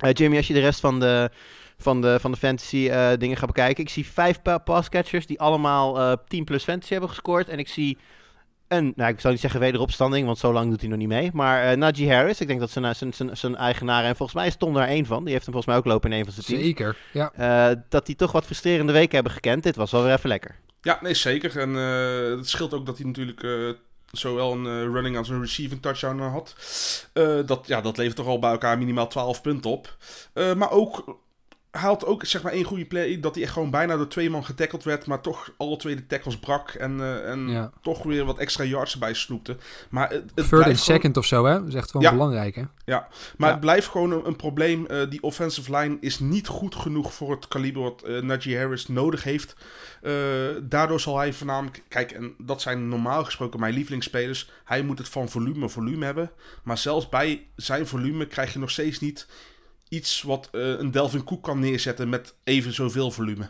Eh, 0.00 0.12
Jimmy, 0.12 0.36
als 0.36 0.46
je 0.46 0.54
de 0.54 0.60
rest 0.60 0.80
van 0.80 1.00
de, 1.00 1.30
van 1.78 2.00
de, 2.00 2.20
van 2.20 2.30
de 2.32 2.36
fantasy 2.36 2.88
eh, 2.90 3.10
dingen 3.18 3.36
gaat 3.36 3.46
bekijken. 3.46 3.84
Ik 3.84 3.90
zie 3.90 4.06
vijf 4.06 4.42
pa- 4.42 4.58
passcatchers 4.58 5.26
die 5.26 5.40
allemaal 5.40 5.98
eh 6.00 6.12
10 6.28 6.44
plus 6.44 6.64
fantasy 6.64 6.92
hebben 6.92 7.08
gescoord. 7.10 7.48
En 7.48 7.58
ik 7.58 7.68
zie 7.68 7.98
een, 8.68 8.92
nou 8.96 9.10
ik 9.12 9.20
zou 9.20 9.32
niet 9.32 9.42
zeggen 9.42 9.60
wederopstanding, 9.60 10.26
want 10.26 10.38
zo 10.38 10.52
lang 10.52 10.70
doet 10.70 10.80
hij 10.80 10.88
nog 10.88 10.98
niet 10.98 11.08
mee. 11.08 11.30
Maar 11.32 11.62
eh 11.70 11.76
Najee 11.76 12.12
Harris, 12.12 12.40
ik 12.40 12.46
denk 12.46 12.60
dat 12.60 12.70
zijn, 12.70 12.94
zijn, 12.96 13.12
zijn, 13.14 13.36
zijn 13.36 13.56
eigenaar, 13.56 14.04
en 14.04 14.16
volgens 14.16 14.38
mij 14.38 14.46
is 14.46 14.56
Tom 14.56 14.74
daar 14.74 14.88
één 14.88 15.06
van. 15.06 15.24
Die 15.24 15.32
heeft 15.32 15.44
hem 15.44 15.54
volgens 15.54 15.66
mij 15.74 15.76
ook 15.76 15.92
lopen 15.92 16.12
in 16.12 16.18
een 16.18 16.24
van 16.24 16.32
zijn 16.32 16.46
teams. 16.46 16.62
Zeker, 16.62 16.96
ja. 17.12 17.32
Eh, 17.32 17.76
dat 17.88 18.06
die 18.06 18.16
toch 18.16 18.32
wat 18.32 18.44
frustrerende 18.44 18.92
weken 18.92 19.14
hebben 19.14 19.32
gekend. 19.32 19.62
Dit 19.62 19.76
was 19.76 19.90
wel 19.90 20.02
weer 20.02 20.12
even 20.12 20.28
lekker. 20.28 20.56
Ja, 20.80 20.98
nee, 21.02 21.14
zeker. 21.14 21.58
En 21.58 21.76
eh, 21.76 22.36
het 22.38 22.48
scheelt 22.48 22.74
ook 22.74 22.86
dat 22.86 22.96
hij 22.98 23.06
natuurlijk 23.06 23.42
eh, 23.42 23.50
zowel 24.10 24.52
een 24.52 24.66
eh, 24.66 24.92
running 24.92 25.16
als 25.16 25.28
een 25.28 25.40
receiving 25.40 25.82
touchdown 25.82 26.20
eh, 26.20 26.32
had. 26.32 26.54
Eh, 27.12 27.38
dat, 27.46 27.66
ja, 27.66 27.80
dat 27.80 27.96
levert 27.96 28.16
toch 28.16 28.26
al 28.26 28.38
bij 28.38 28.50
elkaar 28.50 28.78
minimaal 28.78 29.08
12 29.08 29.40
punten 29.40 29.70
op. 29.70 29.96
Maar 30.34 30.70
ook, 30.70 31.18
hij 31.70 31.80
had 31.80 32.04
ook 32.06 32.24
zeg 32.24 32.42
maar 32.42 32.52
één 32.52 32.64
goede 32.64 32.84
play, 32.84 33.20
dat 33.20 33.34
hij 33.34 33.44
echt 33.44 33.52
gewoon 33.52 33.70
bijna 33.70 33.96
door 33.96 34.08
twee 34.08 34.30
man 34.30 34.44
getackeld 34.44 34.84
werd, 34.84 35.06
maar 35.06 35.20
toch 35.20 35.50
alle 35.56 35.76
twee 35.76 35.94
de 35.94 36.06
tackles 36.06 36.38
brak 36.38 36.68
en, 36.70 37.00
eh, 37.00 37.30
en 37.30 37.48
Ja. 37.48 37.70
toch 37.82 38.02
weer 38.02 38.24
wat 38.24 38.38
extra 38.38 38.64
yards 38.64 38.92
erbij 38.92 39.14
snoepte. 39.14 39.56
Maar 39.90 40.08
het, 40.10 40.22
het 40.22 40.34
Third 40.34 40.52
and 40.52 40.62
gewoon- 40.62 40.76
second 40.76 41.16
of 41.16 41.24
zo, 41.26 41.44
hè? 41.44 41.52
Dat 41.58 41.68
is 41.68 41.74
echt 41.74 41.92
wel 41.92 42.02
Ja. 42.02 42.10
belangrijk, 42.10 42.54
hè? 42.54 42.62
ja, 42.84 43.08
maar 43.36 43.48
Ja. 43.48 43.54
het 43.54 43.60
blijft 43.60 43.86
gewoon 43.88 44.10
een, 44.10 44.26
een 44.26 44.36
probleem. 44.36 44.86
Eh, 44.86 45.10
die 45.10 45.22
offensive 45.22 45.76
line 45.76 45.96
is 46.00 46.18
niet 46.18 46.46
goed 46.46 46.74
genoeg 46.74 47.12
voor 47.14 47.30
het 47.30 47.48
kaliber 47.48 47.82
wat 47.82 48.02
eh, 48.02 48.20
Najee 48.22 48.58
Harris 48.58 48.88
nodig 48.88 49.22
heeft. 49.24 49.54
Daardoor 50.62 51.00
zal 51.00 51.18
hij 51.18 51.32
voornamelijk... 51.32 51.82
Kijk, 51.88 52.10
en 52.12 52.34
dat 52.38 52.62
zijn 52.62 52.88
normaal 52.88 53.24
gesproken 53.24 53.60
mijn 53.60 53.74
lievelingsspelers. 53.74 54.50
Hij 54.64 54.82
moet 54.82 54.98
het 54.98 55.08
van 55.08 55.28
volume 55.28 55.68
volume 55.68 56.04
hebben. 56.04 56.30
Maar 56.64 56.78
zelfs 56.78 57.08
bij 57.08 57.46
zijn 57.56 57.86
volume 57.86 58.26
krijg 58.26 58.52
je 58.52 58.58
nog 58.58 58.70
steeds 58.70 59.00
niet 59.00 59.26
iets 59.90 60.22
wat 60.22 60.48
eh, 60.52 60.60
een 60.60 60.90
Delvin 60.90 61.24
Cook 61.24 61.42
kan 61.42 61.58
neerzetten 61.58 62.08
met 62.08 62.34
even 62.44 62.72
zoveel 62.72 63.10
volume. 63.10 63.48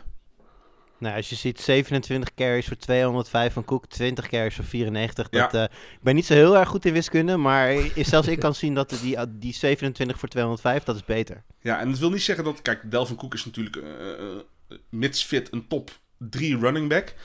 Nou, 0.97 1.15
als 1.15 1.29
je 1.29 1.35
ziet 1.35 1.59
27 1.61 2.33
carries 2.33 2.67
voor 2.67 2.77
205 2.77 3.53
van 3.53 3.65
Cook, 3.65 3.85
20 3.87 4.27
carries 4.27 4.55
voor 4.55 4.63
94. 4.65 5.29
Dat, 5.29 5.51
Ja. 5.51 5.57
eh, 5.59 5.63
ik 5.93 6.01
ben 6.01 6.15
niet 6.15 6.25
zo 6.25 6.33
heel 6.33 6.57
erg 6.57 6.69
goed 6.69 6.85
in 6.85 6.93
wiskunde, 6.93 7.37
maar 7.37 7.75
zelfs 7.95 8.27
ik 8.27 8.39
kan 8.39 8.55
zien 8.55 8.73
dat 8.73 8.89
die, 9.01 9.17
die 9.29 9.53
27 9.53 10.19
voor 10.19 10.29
205, 10.29 10.83
dat 10.83 10.95
is 10.95 11.05
beter. 11.05 11.43
Ja, 11.61 11.79
en 11.79 11.89
dat 11.89 11.99
wil 11.99 12.09
niet 12.09 12.21
zeggen 12.21 12.43
dat... 12.43 12.61
Kijk, 12.61 12.91
Delvin 12.91 13.15
Cook 13.15 13.33
is 13.33 13.45
natuurlijk 13.45 13.75
eh, 13.75 14.11
eh, 14.11 14.77
mits 14.89 15.23
fit 15.23 15.47
een 15.53 15.67
top 15.67 15.91
3 16.17 16.57
running 16.57 16.89
back. 16.89 17.07
En, 17.07 17.15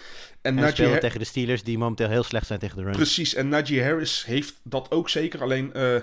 En 0.43 0.55
Najee 0.55 0.99
tegen 0.99 1.19
de 1.19 1.25
Steelers, 1.25 1.63
die 1.63 1.79
momenteel 1.79 2.09
heel 2.09 2.23
slecht 2.23 2.47
zijn 2.47 2.59
tegen 2.59 2.77
de 2.77 2.83
run. 2.83 2.93
Precies, 2.93 3.35
en 3.35 3.49
Najee 3.49 3.83
Harris 3.83 4.25
heeft 4.25 4.55
dat 4.63 4.91
ook 4.91 5.09
zeker. 5.09 5.43
Alleen, 5.43 5.73
eh, 5.73 5.97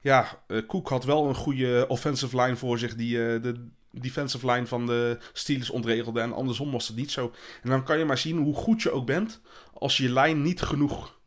ja, 0.00 0.42
eh, 0.46 0.66
Cook 0.66 0.88
had 0.88 1.04
wel 1.04 1.28
een 1.28 1.34
goede 1.34 1.84
offensive 1.88 2.40
line 2.40 2.56
voor 2.56 2.78
zich 2.78 2.94
die 2.94 3.26
eh, 3.26 3.42
de 3.42 3.66
defensive 3.90 4.50
line 4.50 4.66
van 4.66 4.86
de 4.86 5.18
Steelers 5.32 5.70
ontregelde. 5.70 6.20
En 6.20 6.32
andersom 6.32 6.70
was 6.70 6.88
het 6.88 6.96
niet 6.96 7.10
zo. 7.10 7.32
En 7.62 7.70
dan 7.70 7.84
kan 7.84 7.98
je 7.98 8.04
maar 8.04 8.18
zien 8.18 8.38
hoe 8.38 8.54
goed 8.54 8.82
je 8.82 8.90
ook 8.90 9.06
bent. 9.06 9.40
Als 9.74 9.96
je 9.96 10.12
lijn 10.12 10.42
niet 10.42 10.60
genoeg 10.60 11.18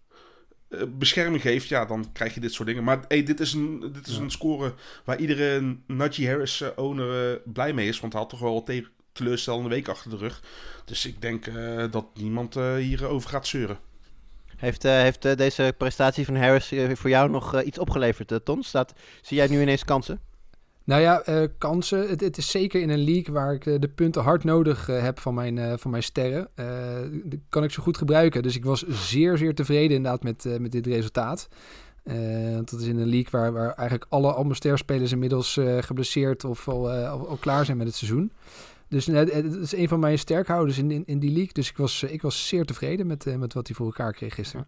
eh, 0.69 0.81
bescherming 0.97 1.41
geeft, 1.41 1.67
ja, 1.67 1.85
dan 1.85 2.11
krijg 2.11 2.33
je 2.33 2.39
dit 2.39 2.53
soort 2.53 2.67
dingen. 2.67 2.83
Maar 2.83 2.99
hey, 3.07 3.23
dit 3.23 3.39
is, 3.39 3.53
een, 3.53 3.91
dit 3.93 4.07
is 4.07 4.17
een 4.17 4.31
score 4.31 4.73
waar 5.05 5.19
iedere 5.19 5.77
Najee 5.87 6.27
Harris 6.27 6.63
owner 6.75 7.31
eh, 7.31 7.39
blij 7.45 7.73
mee 7.73 7.87
is. 7.87 7.99
Want 7.99 8.13
hij 8.13 8.21
had 8.21 8.31
toch 8.31 8.39
wel 8.39 8.57
een 8.57 8.63
te- 8.63 8.87
teleurstellende 9.11 9.69
week 9.69 9.87
achter 9.87 10.09
de 10.09 10.17
rug. 10.17 10.41
Dus 10.85 11.05
ik 11.05 11.21
denk 11.21 11.45
dat 11.91 12.05
niemand 12.13 12.55
eh, 12.55 12.75
hierover 12.75 13.29
gaat 13.29 13.47
zeuren. 13.47 13.79
Heeft, 14.61 14.85
eh, 14.85 14.91
heeft 14.91 15.25
eh, 15.25 15.35
deze 15.35 15.73
prestatie 15.77 16.25
van 16.25 16.35
Harris 16.35 16.71
eh, 16.71 16.95
voor 16.95 17.09
jou 17.09 17.29
nog 17.29 17.61
iets 17.61 17.79
opgeleverd, 17.79 18.39
Ton? 18.43 18.63
Staat, 18.63 18.93
zie 19.21 19.37
jij 19.37 19.47
nu 19.47 19.61
ineens 19.61 19.85
kansen? 19.85 20.19
Nou 20.83 21.01
ja, 21.01 21.23
kansen. 21.57 22.09
Het, 22.09 22.21
het 22.21 22.37
is 22.37 22.51
zeker 22.51 22.81
in 22.81 22.89
een 22.89 23.03
league 23.03 23.33
waar 23.33 23.53
ik 23.53 23.63
de 23.63 23.89
punten 23.95 24.21
hard 24.21 24.43
nodig 24.43 24.85
heb 24.85 25.19
van 25.19 25.33
mijn, 25.33 25.79
van 25.79 25.91
mijn 25.91 26.03
sterren. 26.03 26.49
Kan 27.49 27.63
ik 27.63 27.71
zo 27.71 27.83
goed 27.83 27.97
gebruiken. 27.97 28.43
Dus 28.43 28.55
ik 28.55 28.65
was 28.65 28.87
zeer, 28.87 29.37
zeer 29.37 29.55
tevreden 29.55 29.95
inderdaad 29.95 30.23
met, 30.23 30.59
met 30.59 30.71
dit 30.71 30.85
resultaat. 30.85 31.47
Dat 32.65 32.79
is 32.79 32.87
in 32.87 32.99
een 32.99 33.09
league 33.09 33.31
waar, 33.31 33.51
waar 33.51 33.73
eigenlijk 33.73 34.05
alle 34.09 34.33
allemaal 34.33 34.55
sterspelers 34.55 35.11
inmiddels 35.11 35.59
geblesseerd 35.79 36.43
of 36.43 36.67
al, 36.67 36.91
al 37.07 37.37
klaar 37.39 37.65
zijn 37.65 37.77
met 37.77 37.87
het 37.87 37.95
seizoen. 37.95 38.31
Dus 38.91 39.07
eh, 39.07 39.15
het 39.15 39.55
is 39.55 39.75
een 39.75 39.87
van 39.87 39.99
mijn 39.99 40.19
sterkhouders 40.19 40.77
in, 40.77 40.91
in, 40.91 41.03
in 41.05 41.19
die 41.19 41.31
league. 41.31 41.53
Dus 41.53 41.69
ik 41.69 41.77
was, 41.77 42.03
eh, 42.03 42.13
ik 42.13 42.21
was 42.21 42.47
zeer 42.47 42.65
tevreden 42.65 43.07
met, 43.07 43.27
eh, 43.27 43.35
met 43.35 43.53
wat 43.53 43.67
hij 43.67 43.75
voor 43.75 43.85
elkaar 43.85 44.13
kreeg 44.13 44.35
gisteren. 44.35 44.67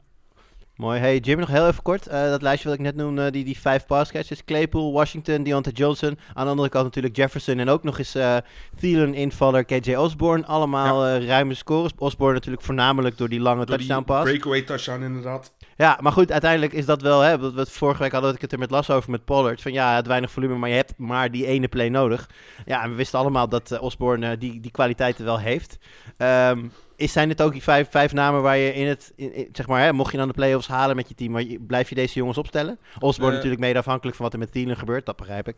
Mooi. 0.76 1.00
Hey 1.00 1.18
Jim, 1.18 1.40
nog 1.40 1.50
heel 1.50 1.68
even 1.68 1.84
kort. 1.84 2.08
Eh, 2.08 2.22
dat 2.30 2.42
lijstje 2.42 2.70
wat 2.70 2.78
ik 2.78 2.84
net 2.84 2.96
noemde, 2.96 3.32
die, 3.32 3.44
die 3.44 3.60
vijf 3.60 3.86
passcatches. 3.86 4.44
Claypool, 4.44 4.92
Washington, 4.92 5.44
Deontay 5.44 5.74
Johnson. 5.74 6.18
Aan 6.34 6.44
de 6.44 6.50
andere 6.50 6.70
kant 6.70 6.84
natuurlijk 6.84 7.16
Jefferson. 7.16 7.60
En 7.60 7.70
ook 7.70 7.84
nog 7.84 7.98
eens 7.98 8.16
eh 8.16 8.38
Thielen, 8.76 9.14
invaller, 9.14 9.66
KJ 9.66 9.96
Osborne. 9.96 10.46
Allemaal 10.46 11.06
eh, 11.06 11.28
ruime 11.28 11.54
scores. 11.54 11.92
Osborne 11.98 12.34
natuurlijk 12.34 12.64
voornamelijk 12.64 13.18
door 13.18 13.30
die 13.30 13.40
lange 13.40 13.66
Door 13.66 13.76
touchdown 13.76 14.04
pass. 14.04 14.24
breakaway 14.24 14.62
touchdown 14.62 15.04
inderdaad. 15.04 15.54
Ja, 15.78 15.98
maar 16.02 16.12
goed, 16.12 16.32
uiteindelijk 16.32 16.74
is 16.74 16.86
dat 16.86 17.02
wel... 17.02 17.20
Hè, 17.22 17.40
wat 17.40 17.54
we 17.54 17.66
vorige 17.66 18.02
week 18.02 18.12
hadden 18.12 18.34
we 18.34 18.38
het 18.42 18.52
er 18.52 18.60
met 18.60 18.72
Las 18.72 18.90
over 18.90 19.12
met 19.12 19.26
Pollard. 19.26 19.62
Van 19.62 19.74
ja, 19.74 19.96
het 19.96 20.08
weinig 20.08 20.32
volume, 20.32 20.56
maar 20.56 20.70
je 20.70 20.76
hebt 20.76 20.94
maar 20.98 21.32
die 21.32 21.46
ene 21.46 21.68
play 21.68 21.90
nodig. 21.90 22.30
Ja, 22.66 22.84
en 22.84 22.90
we 22.90 22.96
wisten 22.96 23.20
allemaal 23.20 23.50
dat 23.50 23.80
Osborne 23.80 24.38
die, 24.38 24.60
die 24.60 24.72
kwaliteiten 24.72 25.26
wel 25.26 25.40
heeft. 25.40 25.78
Ehm, 26.18 26.60
is, 26.96 27.12
zijn 27.12 27.30
het 27.30 27.42
ook 27.42 27.52
die 27.52 27.64
vijf, 27.64 27.88
vijf 27.92 28.14
namen 28.14 28.42
waar 28.42 28.58
je 28.58 28.74
in 28.74 28.88
het... 28.88 29.14
in- 29.16 29.34
in- 29.34 29.50
zeg 29.52 29.68
maar, 29.68 29.82
hè, 29.82 29.94
mocht 29.94 30.12
je 30.12 30.18
dan 30.18 30.28
de 30.28 30.34
play-offs 30.34 30.68
halen 30.68 30.96
met 30.96 31.08
je 31.10 31.16
team... 31.16 31.32
Maar 31.32 31.44
je- 31.44 31.60
blijf 31.60 31.90
je 31.90 31.96
deze 31.96 32.14
jongens 32.14 32.38
opstellen? 32.38 32.78
Osborne 33.00 33.30
Eh, 33.30 33.36
natuurlijk 33.36 33.62
mede 33.62 33.80
afhankelijk 33.80 34.16
van 34.16 34.26
wat 34.26 34.34
er 34.34 34.40
met 34.40 34.52
Thielen 34.52 34.78
gebeurt. 34.78 35.06
Dat 35.06 35.16
begrijp 35.16 35.48
ik. 35.48 35.56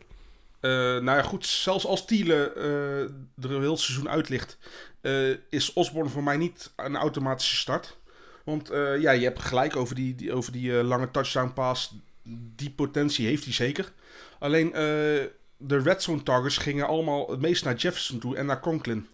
Eh, 0.60 0.70
nou 0.70 1.04
ja, 1.04 1.22
goed, 1.22 1.46
zelfs 1.46 1.86
als 1.86 2.04
Thielen 2.06 2.56
eh, 2.56 3.00
er 3.44 3.54
een 3.54 3.60
heel 3.60 3.76
seizoen 3.76 4.08
uit 4.08 4.28
ligt, 4.28 4.58
is 5.50 5.72
Osborne 5.72 6.10
voor 6.10 6.22
mij 6.22 6.36
niet 6.36 6.72
een 6.76 6.96
automatische 6.96 7.56
start. 7.56 7.96
Want 8.44 8.68
ja, 9.00 9.10
je 9.10 9.24
hebt 9.24 9.40
gelijk 9.42 9.76
over 9.76 9.94
die, 9.94 10.14
die, 10.14 10.32
over 10.32 10.52
die 10.52 10.72
lange 10.72 11.10
touchdown 11.10 11.52
pass. 11.52 11.94
Die 12.56 12.70
potentie 12.70 13.26
heeft 13.26 13.44
hij 13.44 13.52
zeker. 13.52 13.92
Alleen 14.38 14.70
de 15.56 15.78
red 15.78 16.02
zone 16.02 16.22
targets 16.22 16.56
gingen 16.56 16.86
allemaal 16.86 17.30
het 17.30 17.40
meest 17.40 17.64
naar 17.64 17.74
Jefferson 17.74 18.18
toe 18.18 18.36
en 18.36 18.46
naar 18.46 18.60
Conklin. 18.60 19.06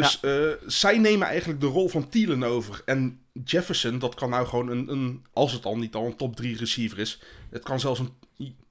Dus 0.00 0.20
eh, 0.20 0.48
zij 0.66 0.98
nemen 0.98 1.26
eigenlijk 1.26 1.60
de 1.60 1.66
rol 1.66 1.88
van 1.88 2.08
Thielen 2.08 2.42
over. 2.42 2.82
En 2.84 3.20
Jefferson, 3.44 3.98
dat 3.98 4.14
kan 4.14 4.30
nou 4.30 4.46
gewoon 4.46 4.68
een, 4.68 4.88
een 4.92 5.24
als 5.32 5.52
het 5.52 5.64
al 5.64 5.76
niet 5.78 5.94
al 5.94 6.06
een 6.06 6.16
top 6.16 6.36
3 6.36 6.56
receiver 6.56 6.98
is. 6.98 7.20
Het 7.50 7.62
kan 7.62 7.80
zelfs 7.80 8.00
een, 8.00 8.12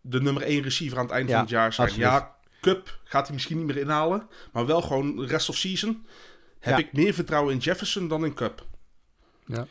de 0.01 0.21
nummer 0.21 0.43
1 0.43 0.61
receiver 0.61 0.97
aan 0.97 1.03
het 1.05 1.13
eind 1.13 1.27
Ja, 1.29 1.33
van 1.33 1.41
het 1.43 1.51
jaar 1.51 1.73
zijn. 1.73 1.87
absoluut. 1.87 2.09
Ja, 2.09 2.35
Cup 2.61 2.99
gaat 3.03 3.25
hij 3.25 3.33
misschien 3.35 3.57
niet 3.57 3.65
meer 3.65 3.77
inhalen. 3.77 4.27
Maar 4.51 4.65
wel 4.65 4.81
gewoon 4.81 5.15
de 5.15 5.25
rest 5.25 5.49
of 5.49 5.55
season. 5.57 6.05
Heb 6.59 6.77
Ja. 6.77 6.85
ik 6.85 6.93
meer 6.93 7.13
vertrouwen 7.13 7.53
in 7.53 7.59
Jefferson 7.59 8.07
dan 8.07 8.25
in 8.25 8.33
Cup. 8.33 8.65
Ik 9.47 9.55
eh, 9.55 9.61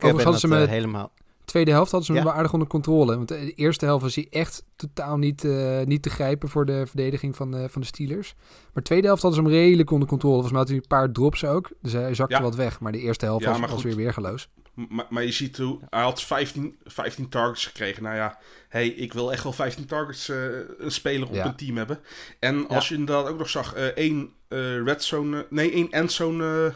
ben 0.00 0.10
Overigens 0.10 0.24
dat 0.24 0.50
hadden 0.50 0.58
ze 0.60 0.64
eh, 0.64 0.68
helemaal... 0.70 1.12
Tweede 1.46 1.70
helft 1.70 1.90
hadden 1.90 2.06
ze 2.06 2.12
hem 2.12 2.20
Ja. 2.22 2.26
wel 2.28 2.36
aardig 2.36 2.52
onder 2.52 2.68
controle. 2.68 3.16
Want 3.16 3.28
de 3.28 3.52
eerste 3.54 3.84
helft 3.84 4.02
was 4.02 4.14
hij 4.14 4.26
echt 4.30 4.64
totaal 4.76 5.16
niet, 5.16 5.44
eh, 5.44 5.80
niet 5.84 6.02
te 6.02 6.10
grijpen 6.10 6.48
voor 6.48 6.66
de 6.66 6.86
verdediging 6.86 7.36
van 7.36 7.50
de, 7.50 7.68
van 7.68 7.80
de 7.80 7.86
Steelers. 7.86 8.34
Maar 8.36 8.70
de 8.74 8.82
tweede 8.82 9.06
helft 9.06 9.22
hadden 9.22 9.40
ze 9.44 9.46
hem 9.48 9.56
redelijk 9.60 9.90
onder 9.90 10.08
controle. 10.08 10.34
Volgens 10.34 10.52
mij 10.52 10.60
had 10.62 10.70
hij 10.70 10.80
een 10.80 10.88
paar 10.88 11.12
drops 11.12 11.44
ook. 11.44 11.68
Dus 11.82 11.92
hij 11.92 12.14
zakte 12.14 12.34
Ja. 12.34 12.42
wat 12.42 12.54
weg. 12.54 12.80
Maar 12.80 12.92
de 12.92 12.98
eerste 12.98 13.24
helft 13.24 13.44
Ja, 13.44 13.50
was, 13.50 13.58
maar 13.58 13.68
was 13.68 13.76
goed. 13.76 13.86
weer 13.86 13.96
weergeloos. 13.96 14.48
Maar, 14.88 15.06
maar 15.08 15.24
je 15.24 15.32
ziet 15.32 15.56
hoe 15.56 15.78
hij 15.90 16.02
had 16.02 16.22
15, 16.22 16.76
15 16.84 17.28
targets 17.28 17.66
gekregen. 17.66 18.02
Nou 18.02 18.16
ja, 18.16 18.38
hey, 18.68 18.88
ik 18.88 19.12
wil 19.12 19.32
echt 19.32 19.42
wel 19.42 19.52
15 19.52 19.86
targets 19.86 20.28
eh, 20.28 20.36
een 20.78 20.90
speler 20.90 21.28
op 21.28 21.34
Ja. 21.34 21.44
een 21.46 21.56
team 21.56 21.76
hebben. 21.76 22.00
En 22.38 22.68
als 22.68 22.88
je 22.88 22.94
inderdaad 22.94 23.28
ook 23.28 23.38
nog 23.38 23.48
zag, 23.48 23.74
eh, 23.74 23.84
één 23.84 24.30
eh, 24.48 24.82
red 24.84 25.04
zone, 25.04 25.46
nee, 25.50 25.70
één 25.72 25.90
endzone 25.90 26.66
eh, 26.66 26.74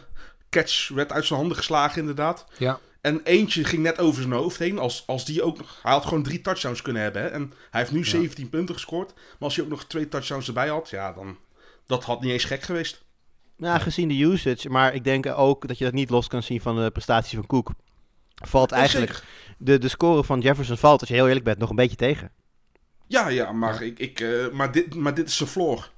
catch 0.51 0.89
werd 0.89 1.13
uit 1.13 1.25
zijn 1.25 1.39
handen 1.39 1.57
geslagen 1.57 2.01
inderdaad. 2.01 2.47
Ja. 2.59 2.79
En 3.01 3.21
eentje 3.25 3.65
ging 3.65 3.83
net 3.83 3.99
over 3.99 4.23
zijn 4.23 4.35
hoofd 4.35 4.59
heen. 4.59 4.79
Als, 4.79 5.03
als 5.07 5.25
die 5.25 5.43
ook 5.43 5.59
nog, 5.59 5.79
hij 5.83 5.93
had 5.93 6.05
gewoon 6.05 6.23
drie 6.23 6.41
touchdowns 6.41 6.83
kunnen 6.83 7.03
hebben. 7.03 7.23
Hè? 7.23 7.29
En 7.29 7.53
hij 7.71 7.81
heeft 7.81 7.93
nu 7.93 8.05
17 8.05 8.49
punten 8.49 8.75
gescoord. 8.75 9.13
Maar 9.15 9.37
als 9.39 9.57
hij 9.57 9.65
ook 9.65 9.71
nog 9.71 9.85
twee 9.85 10.09
touchdowns 10.09 10.47
erbij 10.47 10.69
had, 10.69 10.91
ja, 10.91 11.13
dan 11.13 11.39
dat 11.87 12.05
had 12.05 12.21
niet 12.21 12.33
eens 12.33 12.45
gek 12.45 12.63
geweest. 12.63 13.05
Ja, 13.57 13.79
gezien 13.79 14.09
de 14.09 14.23
usage. 14.23 14.69
Maar 14.71 14.95
ik 14.95 15.05
denk 15.05 15.27
ook 15.27 15.69
dat 15.69 15.79
je 15.79 15.85
dat 15.85 15.93
niet 15.93 16.11
los 16.11 16.29
kan 16.29 16.43
zien 16.43 16.61
van 16.61 16.83
de 16.83 16.91
prestatie 16.91 17.39
van 17.39 17.47
Cook. 17.47 17.71
Valt 18.35 18.73
eigenlijk... 18.73 19.23
De, 19.59 19.79
de 19.79 19.89
score 19.89 20.25
van 20.25 20.41
Jefferson 20.41 20.77
valt, 20.77 21.01
als 21.01 21.09
je 21.09 21.15
heel 21.15 21.27
eerlijk 21.27 21.45
bent, 21.45 21.59
nog 21.59 21.71
een 21.71 21.77
beetje 21.77 21.97
tegen. 21.97 22.31
Ja, 23.07 23.29
ja, 23.29 23.53
maar, 23.53 23.83
Ik, 23.83 23.99
ik, 23.99 24.21
eh, 24.21 24.51
maar, 24.51 24.73
dit, 24.73 24.95
maar 24.95 25.15
dit 25.15 25.29
is 25.29 25.37
zijn 25.37 25.49
floor. 25.49 25.91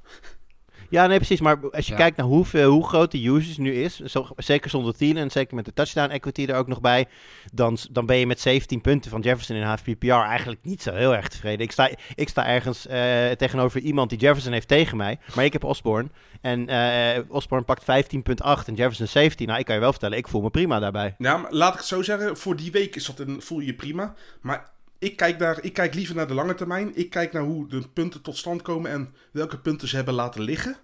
Ja, 0.93 1.07
nee, 1.07 1.17
precies. 1.17 1.41
Maar 1.41 1.71
als 1.71 1.87
je 1.87 1.93
Ja. 1.93 1.99
kijkt 1.99 2.17
naar 2.17 2.27
hoeveel, 2.27 2.71
hoe 2.71 2.87
groot 2.89 3.11
de 3.11 3.27
usage 3.27 3.61
nu 3.61 3.73
is, 3.75 3.99
zo, 4.01 4.27
zeker 4.37 4.71
zonder 4.71 4.97
Thielen 4.97 5.23
en 5.23 5.31
zeker 5.31 5.55
met 5.55 5.65
de 5.65 5.73
touchdown 5.73 6.11
equity 6.11 6.45
er 6.45 6.57
ook 6.57 6.67
nog 6.67 6.81
bij, 6.81 7.07
dan, 7.53 7.79
dan 7.91 8.07
ben 8.07 8.17
je 8.17 8.27
met 8.27 8.41
17 8.41 8.81
punten 8.81 9.11
van 9.11 9.21
Jefferson 9.21 9.57
in 9.57 9.63
HFPPR 9.63 10.11
eigenlijk 10.13 10.61
niet 10.63 10.83
zo 10.83 10.93
heel 10.95 11.15
erg 11.15 11.29
tevreden. 11.29 11.61
Ik 11.61 11.73
sta, 11.73 11.91
ik 12.15 12.29
sta 12.29 12.47
ergens 12.47 12.87
eh, 12.87 13.31
tegenover 13.31 13.81
iemand 13.81 14.11
die 14.11 14.19
Jefferson 14.19 14.53
heeft 14.53 14.69
tegen 14.69 14.97
mij, 14.97 15.19
maar 15.35 15.45
ik 15.45 15.53
heb 15.53 15.65
Osborne. 15.65 16.09
En 16.41 16.69
eh 16.69 17.19
Osborne 17.29 17.65
pakt 17.65 17.83
15.8 17.83 18.69
en 18.69 18.75
Jefferson 18.75 19.07
17. 19.07 19.47
Nou, 19.47 19.59
ik 19.59 19.65
kan 19.65 19.75
je 19.75 19.81
wel 19.81 19.91
vertellen, 19.91 20.19
ik 20.19 20.29
voel 20.29 20.41
me 20.43 20.51
prima 20.51 20.79
daarbij. 20.79 21.15
Ja, 21.19 21.37
maar 21.37 21.53
laat 21.53 21.73
ik 21.73 21.79
het 21.79 21.89
zo 21.89 22.03
zeggen. 22.03 22.37
Voor 22.37 22.57
die 22.57 22.71
week 22.71 22.97
is 22.97 23.07
dat 23.07 23.19
een, 23.19 23.43
voel 23.43 23.61
je 23.61 23.67
je 23.67 23.75
prima. 23.75 24.15
Maar 24.41 24.71
ik 24.99 25.17
kijk, 25.17 25.39
daar, 25.39 25.59
ik 25.63 25.73
kijk 25.73 25.95
liever 25.95 26.15
naar 26.15 26.27
de 26.27 26.35
lange 26.35 26.55
termijn. 26.55 26.91
Ik 26.95 27.11
kijk 27.11 27.33
naar 27.33 27.43
hoe 27.43 27.69
de 27.69 27.83
punten 27.93 28.23
tot 28.23 28.37
stand 28.37 28.63
komen 28.63 28.91
en 28.91 29.15
welke 29.33 29.59
punten 29.59 29.89
ze 29.89 29.97
hebben 29.97 30.15
laten 30.15 30.43
liggen. 30.43 30.77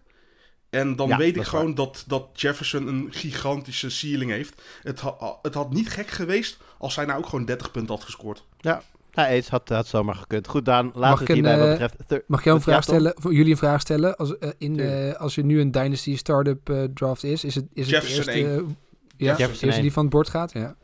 En 0.71 0.97
dan 0.97 1.09
Ja, 1.09 1.17
weet 1.17 1.37
ik 1.37 1.43
gewoon 1.43 1.75
dat, 1.75 2.05
dat 2.07 2.29
Jefferson 2.33 2.87
een 2.87 3.09
gigantische 3.11 3.91
ceiling 3.91 4.31
heeft. 4.31 4.63
Het, 4.83 5.01
ha- 5.01 5.39
het 5.43 5.55
had 5.55 5.73
niet 5.73 5.89
gek 5.91 6.09
geweest 6.11 6.59
als 6.79 6.97
hij 6.97 7.05
nou 7.05 7.19
ook 7.19 7.27
gewoon 7.29 7.45
30 7.45 7.71
punten 7.71 7.95
had 7.95 8.05
gescoord. 8.05 8.45
Ja, 8.61 8.83
nou, 9.13 9.29
eens 9.29 9.49
had, 9.49 9.69
had 9.69 9.87
zomaar 9.87 10.15
gekund. 10.15 10.49
Goed, 10.49 10.65
Daan, 10.65 10.87
laten 10.87 11.01
Mag 11.01 11.19
we 11.19 11.23
ik 11.23 11.27
het 11.27 11.37
hierbij 11.37 11.53
een, 11.53 11.59
wat 11.59 11.79
eh, 11.79 11.97
betreft... 11.97 12.29
Mag 12.29 12.39
ik 12.39 12.45
jou 12.45 12.57
een 12.57 12.63
vraag 12.63 12.83
stellen? 12.83 13.13
Voor 13.17 13.35
jullie 13.35 13.51
een 13.51 13.57
vraag 13.59 13.81
stellen? 13.81 14.17
Als, 14.17 14.39
eh, 14.39 14.51
in, 14.59 14.81
eh, 14.81 15.15
als 15.15 15.37
er 15.37 15.45
nu 15.45 15.61
een 15.61 15.71
Dynasty 15.71 16.17
Startup 16.17 16.71
eh, 16.71 16.85
draft 16.95 17.25
is, 17.25 17.45
is 17.45 17.55
het, 17.55 17.65
is 17.73 17.91
het 17.91 17.95
Jefferson 17.95 18.25
de 18.25 18.33
eerste... 18.33 18.51
één. 18.51 18.77
ja, 19.17 19.27
Jefferson 19.27 19.49
eerste 19.49 19.67
één. 19.71 19.83
die 19.83 19.93
van 19.93 20.03
het 20.03 20.13
bord 20.13 20.29
gaat? 20.29 20.53
Ja, 20.53 20.77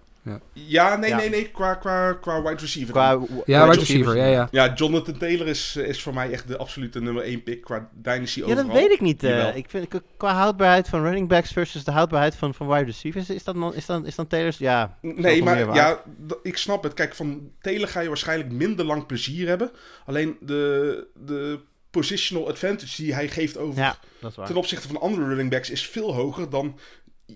Ja, 0.52 0.96
nee, 0.96 1.10
Ja. 1.10 1.16
nee, 1.16 1.28
nee. 1.28 1.50
Qua, 1.50 1.74
qua, 1.74 2.12
qua 2.12 2.42
wide 2.42 2.60
receiver. 2.60 2.92
Qua, 2.92 3.18
ja 3.46 3.66
wide 3.68 3.78
receiver. 3.78 4.16
Ja, 4.16 4.26
ja. 4.26 4.48
Ja, 4.50 4.72
Jonathan 4.74 5.18
Taylor 5.18 5.46
is, 5.46 5.76
is 5.76 6.02
voor 6.02 6.14
mij 6.14 6.30
echt 6.30 6.48
de 6.48 6.56
absolute 6.56 7.00
nummer 7.00 7.22
1 7.22 7.42
pick 7.42 7.60
qua 7.60 7.88
Dynasty 7.92 8.38
Ja, 8.38 8.44
overal. 8.44 8.64
dat 8.66 8.74
weet 8.76 8.90
ik 8.90 9.00
niet. 9.00 9.22
eh. 9.24 9.56
Ik 9.56 9.70
vind, 9.70 9.86
qua 10.16 10.34
houdbaarheid 10.34 10.88
van 10.88 11.02
running 11.02 11.28
backs 11.28 11.52
versus 11.52 11.84
de 11.84 11.90
houdbaarheid 11.90 12.34
van, 12.36 12.54
van 12.54 12.68
wide 12.68 12.84
receivers, 12.84 13.30
is 13.30 13.44
dat 13.44 13.54
dan, 13.54 13.74
is 13.74 13.86
dan, 13.86 14.06
is 14.06 14.14
dan 14.14 14.26
Taylor's... 14.26 14.58
Ja, 14.58 14.98
Nee, 15.00 15.42
maar 15.42 15.74
ja, 15.74 16.02
ik 16.42 16.56
snap 16.56 16.82
het. 16.82 16.94
Kijk, 16.94 17.14
van 17.14 17.50
Taylor 17.60 17.88
ga 17.88 18.00
je 18.00 18.08
waarschijnlijk 18.08 18.52
minder 18.52 18.84
lang 18.84 19.06
plezier 19.06 19.48
hebben. 19.48 19.70
Alleen 20.06 20.36
de, 20.40 21.06
de 21.14 21.58
positional 21.90 22.48
advantage 22.48 23.02
die 23.02 23.14
hij 23.14 23.28
geeft 23.28 23.56
over 23.56 23.80
Ja, 23.82 23.96
ten 24.44 24.56
opzichte 24.56 24.86
van 24.88 25.00
andere 25.00 25.26
running 25.26 25.50
backs 25.50 25.70
is 25.70 25.86
veel 25.88 26.14
hoger 26.14 26.50
dan 26.50 26.78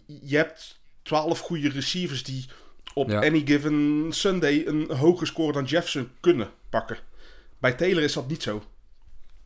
je 0.07 0.37
hebt 0.37 0.81
12 1.03 1.41
goede 1.41 1.69
receivers 1.69 2.23
die 2.25 2.47
op 2.99 3.11
Ja. 3.11 3.21
any 3.25 3.43
given 3.47 4.07
Sunday 4.11 4.67
een 4.67 4.91
hoger 4.91 5.27
score 5.27 5.53
dan 5.53 5.65
Jefferson 5.65 6.11
kunnen 6.21 6.51
pakken. 6.71 6.99
Bij 7.59 7.73
Taylor 7.73 8.03
is 8.03 8.13
dat 8.13 8.29
niet 8.29 8.43
zo. 8.43 8.63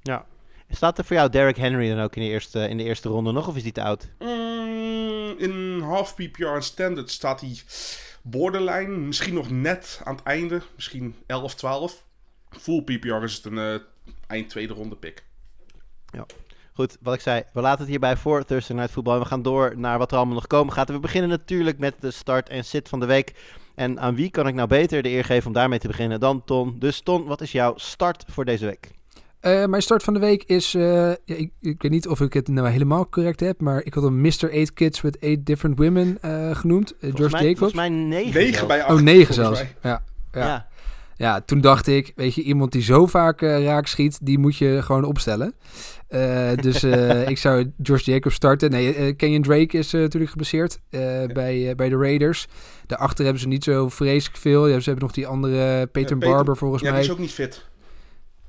Ja. 0.03 0.27
Staat 0.71 0.99
er 0.99 1.05
voor 1.05 1.17
jou 1.17 1.31
Derrick 1.31 1.57
Henry 1.57 1.89
dan 1.89 2.01
ook 2.05 2.17
in 2.17 2.23
de 2.23 2.29
eerste, 2.29 2.69
in 2.69 2.77
de 2.77 2.85
eerste 2.85 3.09
ronde 3.09 3.33
nog, 3.33 3.49
of 3.49 3.57
is 3.57 3.63
die 3.63 3.73
te 3.73 3.83
oud? 3.83 4.09
Mm, 4.19 5.35
in 5.39 5.81
half 5.81 6.15
PPR 6.15 6.45
en 6.47 6.63
standard 6.63 7.11
staat 7.11 7.41
hij 7.41 7.61
borderline. 8.23 8.97
Misschien 8.97 9.35
nog 9.35 9.51
net 9.51 10.01
aan 10.05 10.15
het 10.15 10.25
einde. 10.25 10.63
Misschien 10.75 11.15
11, 11.27 11.55
12. 11.55 12.05
Full 12.51 12.83
PPR 12.83 13.23
is 13.23 13.35
het 13.35 13.45
een 13.45 13.59
eh, 13.59 13.75
eind 14.27 14.49
tweede 14.49 14.75
ronde 14.75 14.97
pick. 14.97 15.25
Goed, 16.75 16.97
wat 17.03 17.15
ik 17.15 17.21
zei, 17.21 17.43
we 17.53 17.61
laten 17.61 17.81
het 17.81 17.89
hierbij 17.89 18.17
voor 18.17 18.45
Thursday 18.45 18.77
Night 18.77 18.93
Football. 18.93 19.15
En 19.15 19.21
we 19.21 19.27
gaan 19.27 19.43
door 19.43 19.73
naar 19.77 19.99
wat 19.99 20.11
er 20.11 20.17
allemaal 20.17 20.35
nog 20.35 20.47
komen 20.47 20.73
gaat. 20.73 20.89
En 20.89 20.95
we 20.95 21.01
beginnen 21.01 21.31
natuurlijk 21.31 21.79
met 21.79 21.95
de 22.01 22.11
start 22.11 22.49
en 22.49 22.65
sit 22.65 22.89
van 22.89 23.01
de 23.01 23.07
week. 23.07 23.35
En 23.75 24.01
aan 24.01 24.15
wie 24.15 24.31
kan 24.31 24.47
ik 24.47 24.55
nou 24.55 24.69
beter 24.69 25.03
de 25.03 25.09
eer 25.09 25.25
geven 25.25 25.47
om 25.47 25.53
daarmee 25.53 25.79
te 25.79 25.87
beginnen 25.87 26.21
dan 26.21 26.45
Ton? 26.45 26.77
Dus 26.79 27.01
Ton, 27.01 27.25
wat 27.25 27.41
is 27.41 27.53
jouw 27.53 27.73
start 27.77 28.25
voor 28.29 28.45
deze 28.45 28.65
week? 28.67 28.91
Eh, 29.41 29.65
mijn 29.65 29.83
start 29.83 30.03
van 30.03 30.15
de 30.15 30.21
week 30.21 30.43
is... 30.43 30.75
eh, 30.75 31.11
ik, 31.11 31.51
ik 31.61 31.83
weet 31.83 31.91
niet 31.91 32.09
of 32.09 32.21
ik 32.21 32.33
het 32.33 32.49
nou 32.49 32.69
helemaal 32.69 33.09
correct 33.09 33.41
heb, 33.41 33.61
maar 33.61 33.83
ik 33.85 33.95
had 33.95 34.03
hem 34.03 34.21
Mr. 34.21 34.51
8 34.53 34.73
Kids 34.73 35.01
with 35.01 35.21
8 35.21 35.45
Different 35.47 35.79
Women 35.79 36.19
eh, 36.21 36.55
genoemd. 36.57 36.95
George 37.01 37.31
mij, 37.31 37.43
Jacobs. 37.43 37.59
Volgens 37.59 37.81
mij 37.81 37.89
negen. 37.89 38.33
9 38.33 38.53
zelfs. 38.55 38.67
bij 38.67 38.83
8. 38.83 38.91
Oh, 38.93 39.01
9 39.01 39.35
volgens 39.35 39.37
zelfs. 39.37 39.61
mij. 39.61 39.91
Ja. 39.93 40.03
Ja. 40.33 40.47
Ja. 40.47 40.67
Ja, 41.17 41.41
toen 41.41 41.61
dacht 41.61 41.87
ik, 41.87 42.13
weet 42.17 42.35
je, 42.35 42.43
iemand 42.43 42.73
die 42.73 42.83
zo 42.83 43.07
vaak 43.07 43.43
eh, 43.43 43.65
raak 43.65 43.87
schiet, 43.87 44.19
die 44.27 44.39
moet 44.39 44.57
je 44.57 44.79
gewoon 44.83 45.05
opstellen. 45.05 45.55
Eh, 46.09 46.51
dus 46.61 46.83
eh, 46.83 47.29
ik 47.33 47.39
zou 47.39 47.71
George 47.83 48.11
Jacobs 48.11 48.35
starten. 48.35 48.71
Nee, 48.71 49.15
Kenyon 49.15 49.43
Drake 49.43 49.79
is 49.79 49.93
natuurlijk 49.93 50.31
geblesseerd 50.31 50.79
bij, 51.33 51.73
bij 51.77 51.89
de 51.89 51.97
Raiders. 51.97 52.47
Daarachter 52.87 53.25
hebben 53.25 53.43
ze 53.43 53.49
niet 53.49 53.65
zo 53.65 53.89
vreselijk 53.89 54.39
veel. 54.39 54.67
Ja, 54.69 54.79
ze 54.81 54.85
hebben 54.91 55.05
nog 55.07 55.15
die 55.15 55.27
andere 55.27 55.87
Peter 55.87 56.17
Peter- 56.19 56.35
Barber 56.35 56.57
volgens 56.57 56.83
Ja, 56.83 56.91
mij. 56.91 57.01
die 57.01 57.09
is 57.09 57.15
ook 57.15 57.21
niet 57.21 57.33
fit. 57.33 57.71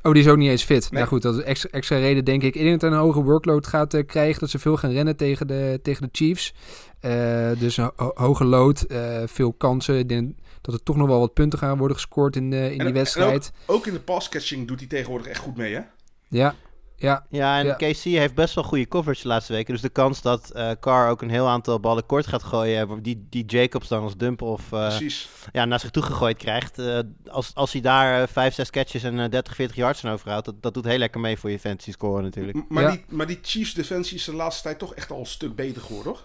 Oh, 0.04 0.12
die 0.13 0.22
is 0.24 0.28
ook 0.30 0.38
niet 0.38 0.50
eens 0.50 0.63
fit. 0.63 0.82
Nee. 0.82 1.00
Nou 1.00 1.08
goed, 1.08 1.22
dat 1.22 1.36
is 1.38 1.44
extra, 1.44 1.70
extra 1.70 1.98
reden 1.98 2.26
denk 2.26 2.44
ik. 2.44 2.56
Ik 2.56 2.62
denk 2.63 2.80
dat 2.82 2.92
een 2.92 2.98
hoge 2.98 3.22
workload 3.24 3.68
gaat 3.68 3.94
eh, 3.94 4.06
krijgen. 4.06 4.39
Dat 4.39 4.50
ze 4.50 4.60
veel 4.60 4.78
gaan 4.78 4.92
rennen 4.92 5.16
tegen 5.16 5.48
de, 5.48 5.80
tegen 5.84 6.02
de 6.02 6.10
Chiefs. 6.12 6.54
Eh, 7.00 7.50
dus 7.60 7.78
een 7.78 7.92
ho- 7.96 8.12
hoge 8.16 8.44
load, 8.46 8.82
eh, 8.82 9.22
veel 9.26 9.54
kansen. 9.54 9.98
Ik 9.98 10.10
denk 10.10 10.36
dat 10.62 10.74
er 10.74 10.84
toch 10.84 10.96
nog 10.96 11.08
wel 11.08 11.20
wat 11.20 11.34
punten 11.34 11.60
gaan 11.60 11.78
worden 11.78 11.98
gescoord 11.98 12.36
in, 12.36 12.54
in 12.54 12.80
En- 12.80 12.86
die 12.86 12.94
wedstrijd. 12.94 13.52
Ook 13.66 13.88
in 13.88 13.94
de 13.94 14.00
passcatching 14.00 14.68
doet 14.68 14.80
hij 14.80 14.88
tegenwoordig 14.89 15.28
echt 15.28 15.39
goed 15.39 15.58
mee, 15.58 15.74
hè? 15.74 15.82
Ja, 16.28 16.56
Ja, 17.04 17.26
Ja, 17.30 17.60
en 17.60 17.66
Ja. 17.66 17.74
KC 17.74 17.98
heeft 18.04 18.34
best 18.36 18.56
wel 18.56 18.63
goede 18.63 18.88
coverage 18.88 19.22
de 19.22 19.28
laatste 19.28 19.54
weken. 19.54 19.74
Dus 19.74 19.82
de 19.82 19.89
kans 19.89 20.22
dat 20.22 20.50
eh 20.52 20.70
Carr 20.80 21.10
ook 21.10 21.22
een 21.22 21.30
heel 21.30 21.48
aantal 21.48 21.80
ballen 21.80 22.06
kort 22.06 22.28
gaat 22.28 22.44
gooien, 22.44 23.02
die, 23.04 23.28
die 23.30 23.46
Jacobs 23.46 23.88
dan 23.88 24.04
als 24.04 24.18
dump 24.18 24.42
of 24.42 24.72
eh, 24.72 24.88
Precies. 24.88 25.30
ja, 25.52 25.66
naar 25.66 25.80
zich 25.80 25.89
toe 25.89 26.04
gegooid 26.04 26.38
krijgt. 26.38 26.80
eh, 26.80 27.00
als, 27.30 27.52
als 27.54 27.72
hij 27.72 27.82
daar 27.82 28.22
eh, 28.22 28.28
5, 28.32 28.54
6 28.54 28.70
catches 28.70 29.04
en 29.04 29.20
eh, 29.20 29.30
30, 29.30 29.56
40 29.56 29.76
yards 29.76 30.06
aan 30.06 30.12
overhoudt, 30.13 30.46
dat, 30.46 30.56
dat 30.62 30.74
doet 30.74 30.86
heel 30.86 30.98
lekker 30.98 31.20
mee 31.22 31.38
voor 31.38 31.50
je 31.50 31.60
fantasy 31.60 31.92
score 31.92 32.22
natuurlijk. 32.22 32.58
M- 32.58 32.66
Maar, 32.70 32.84
Ja. 32.84 32.89
die, 32.92 33.04
maar 33.10 33.28
die 33.28 33.39
Chiefs 33.42 33.74
defensie 33.74 34.18
is 34.18 34.24
de 34.26 34.34
laatste 34.36 34.63
tijd 34.63 34.80
toch 34.80 34.94
echt 34.96 35.12
al 35.12 35.20
een 35.20 35.26
stuk 35.26 35.56
beter 35.56 35.82
geworden, 35.82 36.12
hoor. 36.12 36.22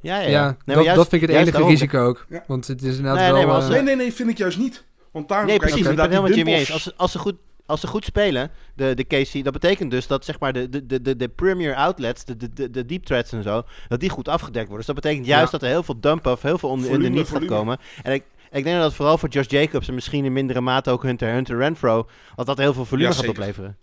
Ja, 0.00 0.20
ja, 0.20 0.28
ja. 0.28 0.56
Nee, 0.64 0.76
dat, 0.76 0.84
juist- 0.84 0.98
dat 1.00 1.08
vind 1.08 1.22
ik 1.22 1.28
het 1.28 1.36
enige 1.36 1.52
daarom- 1.52 1.70
risico 1.70 2.04
ook. 2.06 2.26
Ja. 2.28 2.44
Want 2.46 2.66
het 2.66 2.82
is 2.82 2.96
inderdaad 2.96 3.32
Nee, 3.32 3.46
wel... 3.46 3.56
nee, 3.58 3.62
eh, 3.66 3.68
Nee, 3.70 3.82
nee, 3.82 3.96
nee, 3.96 4.12
vind 4.12 4.28
ik 4.30 4.38
juist 4.38 4.58
niet. 4.58 4.84
Want 5.12 5.28
daarom 5.28 5.46
Nee, 5.48 5.58
kijk 5.58 5.70
precies. 5.70 5.86
je 5.86 5.92
Ik 5.92 5.98
ben 6.00 6.08
helemaal 6.10 6.28
met 6.28 6.38
Jimmy 6.38 6.54
eens. 6.58 6.72
Als, 6.72 6.82
ze- 6.82 6.92
als, 6.96 7.12
ze 7.12 7.18
goed, 7.18 7.34
als 7.66 7.80
ze 7.80 7.86
goed 7.86 8.04
spelen, 8.04 8.50
de, 8.74 8.94
de 8.94 9.04
KC, 9.04 9.44
dat 9.44 9.52
betekent 9.52 9.90
dus 9.90 10.06
dat 10.06 10.24
zeg 10.24 10.38
maar 10.40 10.52
de, 10.52 10.68
de, 10.68 10.86
de, 10.86 11.02
de, 11.02 11.16
de 11.16 11.28
premier 11.28 11.74
outlets, 11.74 12.24
de, 12.24 12.36
de, 12.36 12.52
de, 12.52 12.70
de 12.70 12.86
deep 12.86 13.04
threats 13.04 13.32
en 13.32 13.42
zo, 13.42 13.62
dat 13.88 14.00
die 14.00 14.10
goed 14.10 14.28
afgedekt 14.28 14.68
worden. 14.68 14.86
Dus 14.86 14.94
dat 14.94 14.94
betekent 14.94 15.26
juist 15.26 15.44
Ja. 15.52 15.58
dat 15.58 15.62
er 15.62 15.68
heel 15.74 15.82
veel 15.82 16.00
dump-off, 16.00 16.42
heel 16.42 16.58
veel 16.58 16.68
onder 16.68 16.86
Volume, 16.86 17.04
underneath 17.04 17.28
gaat 17.28 17.38
volume. 17.38 17.56
komen. 17.56 17.78
En 18.02 18.12
ik, 18.12 18.24
ik 18.50 18.64
denk 18.64 18.78
dat 18.80 18.94
vooral 18.94 19.18
voor 19.18 19.28
Josh 19.28 19.48
Jacobs 19.48 19.88
en 19.88 19.94
misschien 19.94 20.24
in 20.24 20.32
mindere 20.32 20.60
mate 20.60 20.90
ook 20.90 21.02
Hunter, 21.02 21.32
Hunter 21.32 21.56
Renfro, 21.58 22.08
dat 22.36 22.46
dat 22.46 22.58
heel 22.58 22.74
veel 22.74 22.84
volume 22.84 23.08
Ja, 23.08 23.14
gaat 23.14 23.28
opleveren. 23.28 23.76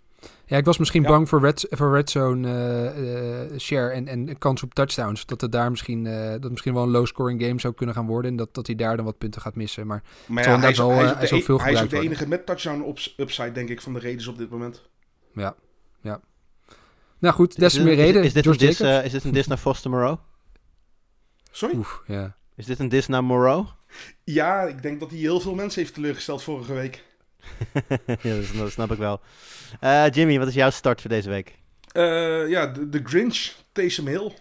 Ja, 0.46 0.56
ik 0.56 0.64
was 0.64 0.78
misschien 0.78 1.02
Ja. 1.02 1.08
bang 1.08 1.28
voor 1.28 1.40
red, 1.40 1.66
voor 1.70 1.94
red 1.94 2.10
zone 2.10 2.48
eh, 2.48 3.42
eh, 3.52 3.58
share 3.58 3.90
en, 3.90 4.08
en 4.08 4.38
kans 4.38 4.62
op 4.62 4.74
touchdowns. 4.74 5.26
Dat 5.26 5.40
het 5.40 5.52
daar 5.52 5.70
misschien, 5.70 6.06
eh, 6.06 6.30
dat 6.40 6.50
misschien 6.50 6.74
wel 6.74 6.82
een 6.82 6.90
low 6.90 7.06
scoring 7.06 7.42
game 7.42 7.60
zou 7.60 7.74
kunnen 7.74 7.94
gaan 7.94 8.06
worden. 8.06 8.30
En 8.30 8.36
dat, 8.36 8.54
dat 8.54 8.66
hij 8.66 8.76
daar 8.76 8.96
dan 8.96 9.04
wat 9.04 9.18
punten 9.18 9.40
gaat 9.40 9.54
missen. 9.54 9.86
Maar 9.86 10.02
Maar 10.26 10.48
ja, 10.48 10.58
hij 10.58 10.70
is, 10.70 10.78
wel, 10.78 10.90
hij 10.90 11.04
is 11.04 11.10
ook 11.12 11.18
hij 11.30 11.38
e- 11.38 11.42
veel 11.42 11.60
hij 11.60 11.72
is 11.72 11.78
ook 11.78 11.84
de 11.84 11.90
worden. 11.90 12.10
enige 12.10 12.28
met 12.28 12.46
touchdown 12.46 12.88
ups- 12.88 13.14
upside, 13.16 13.52
denk 13.52 13.68
ik, 13.68 13.80
van 13.80 13.92
de 13.92 14.00
Raiders 14.00 14.26
op 14.26 14.38
dit 14.38 14.50
moment. 14.50 14.82
ja, 15.34 15.54
ja. 16.00 16.20
Nou 17.18 17.34
goed, 17.34 17.56
des 17.58 17.64
Is 17.66 17.72
te 17.72 17.78
dit- 17.78 17.86
meer 17.88 17.98
is- 17.98 18.04
reden. 18.04 18.22
Is, 18.24 18.32
dit 18.32 18.46
een 18.46 18.56
dis, 18.56 18.80
is 18.80 19.12
dit 19.12 19.24
een 19.24 19.32
dis 19.32 19.46
naar 19.46 19.58
Foster 19.58 19.90
Moreau? 19.90 20.16
Sorry? 21.50 21.76
Oef, 21.76 22.02
ja. 22.06 22.36
Is 22.56 22.66
dit 22.66 22.78
een 22.78 22.88
dis 22.88 23.06
naar 23.06 23.24
Moreau? 23.24 23.66
Ja, 24.24 24.62
ik 24.62 24.82
denk 24.82 25.00
dat 25.00 25.10
hij 25.10 25.18
heel 25.18 25.40
veel 25.40 25.54
mensen 25.54 25.80
heeft 25.82 25.94
teleurgesteld 25.94 26.42
vorige 26.42 26.72
week. 26.72 27.04
ja, 28.22 28.34
dat, 28.34 28.44
dat 28.56 28.70
snap 28.70 28.92
ik 28.92 28.98
wel. 28.98 29.20
Eh, 29.80 30.04
Jimmy, 30.10 30.38
wat 30.38 30.48
is 30.48 30.54
jouw 30.54 30.70
start 30.70 31.00
voor 31.00 31.10
deze 31.10 31.28
week? 31.28 31.58
Eh, 31.92 32.48
ja, 32.48 32.66
de, 32.66 32.88
de 32.88 33.00
Grinch, 33.04 33.50
Taysom 33.72 34.06
Hill. 34.06 34.32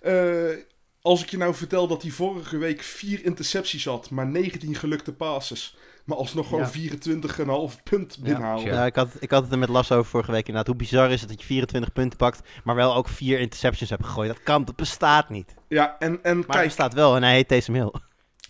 Eh, 0.00 0.64
als 1.00 1.22
ik 1.22 1.30
je 1.30 1.36
nou 1.36 1.54
vertel 1.54 1.86
dat 1.86 2.02
hij 2.02 2.10
vorige 2.10 2.58
week 2.58 2.82
vier 2.82 3.24
intercepties 3.24 3.84
had, 3.84 4.10
maar 4.10 4.26
19 4.26 4.74
gelukte 4.74 5.12
passes. 5.12 5.76
Maar 6.04 6.16
alsnog 6.16 6.48
gewoon 6.48 6.68
Ja. 6.72 7.70
24,5 7.70 7.82
punt 7.82 8.18
binnenhalen. 8.20 8.64
Ja. 8.64 8.72
Ja, 8.72 8.86
ik, 8.86 8.94
had, 8.94 9.08
ik 9.18 9.30
had 9.30 9.42
het 9.42 9.52
er 9.52 9.58
met 9.58 9.68
Lasso 9.68 9.96
over 9.96 10.10
vorige 10.10 10.30
week 10.30 10.40
inderdaad. 10.46 10.66
Hoe 10.66 10.76
bizar 10.76 11.10
is 11.10 11.20
het 11.20 11.28
dat 11.28 11.40
je 11.40 11.46
24 11.46 11.92
punten 11.92 12.18
pakt, 12.18 12.48
maar 12.64 12.74
wel 12.74 12.94
ook 12.94 13.08
vier 13.08 13.40
interceptions 13.40 13.90
hebt 13.90 14.04
gegooid. 14.04 14.28
Dat 14.28 14.42
kan, 14.42 14.64
dat 14.64 14.76
bestaat 14.76 15.28
niet. 15.28 15.54
Ja, 15.68 15.96
en, 15.98 16.18
en 16.22 16.44
Maar 16.46 16.56
het 16.56 16.66
bestaat 16.66 16.94
wel 16.94 17.16
en 17.16 17.22
hij 17.22 17.34
heet 17.34 17.48
Taysom 17.48 17.74
Hill. 17.74 17.92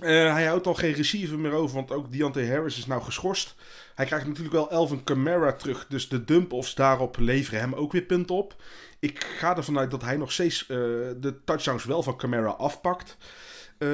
Eh, 0.00 0.32
hij 0.32 0.46
houdt 0.46 0.66
al 0.66 0.74
geen 0.74 0.92
receiver 0.92 1.38
meer 1.38 1.52
over, 1.52 1.74
want 1.74 1.92
ook 1.92 2.12
Deontay 2.12 2.48
Harris 2.48 2.78
is 2.78 2.86
nou 2.86 3.02
geschorst. 3.02 3.54
Hij 3.94 4.06
krijgt 4.06 4.26
natuurlijk 4.26 4.54
wel 4.54 4.70
Elvin 4.70 5.04
Kamara 5.04 5.52
terug, 5.52 5.86
dus 5.88 6.08
de 6.08 6.24
dump-offs 6.24 6.74
daarop 6.74 7.16
leveren 7.18 7.60
hem 7.60 7.74
ook 7.74 7.92
weer 7.92 8.02
punten 8.02 8.36
op. 8.36 8.62
Ik 8.98 9.24
ga 9.38 9.56
ervan 9.56 9.78
uit 9.78 9.90
dat 9.90 10.02
hij 10.02 10.16
nog 10.16 10.32
steeds 10.32 10.62
eh, 10.62 10.76
de 11.16 11.40
touchdowns 11.44 11.84
wel 11.84 12.02
van 12.02 12.16
Kamara 12.16 12.50
afpakt. 12.50 13.16
Eh, 13.78 13.88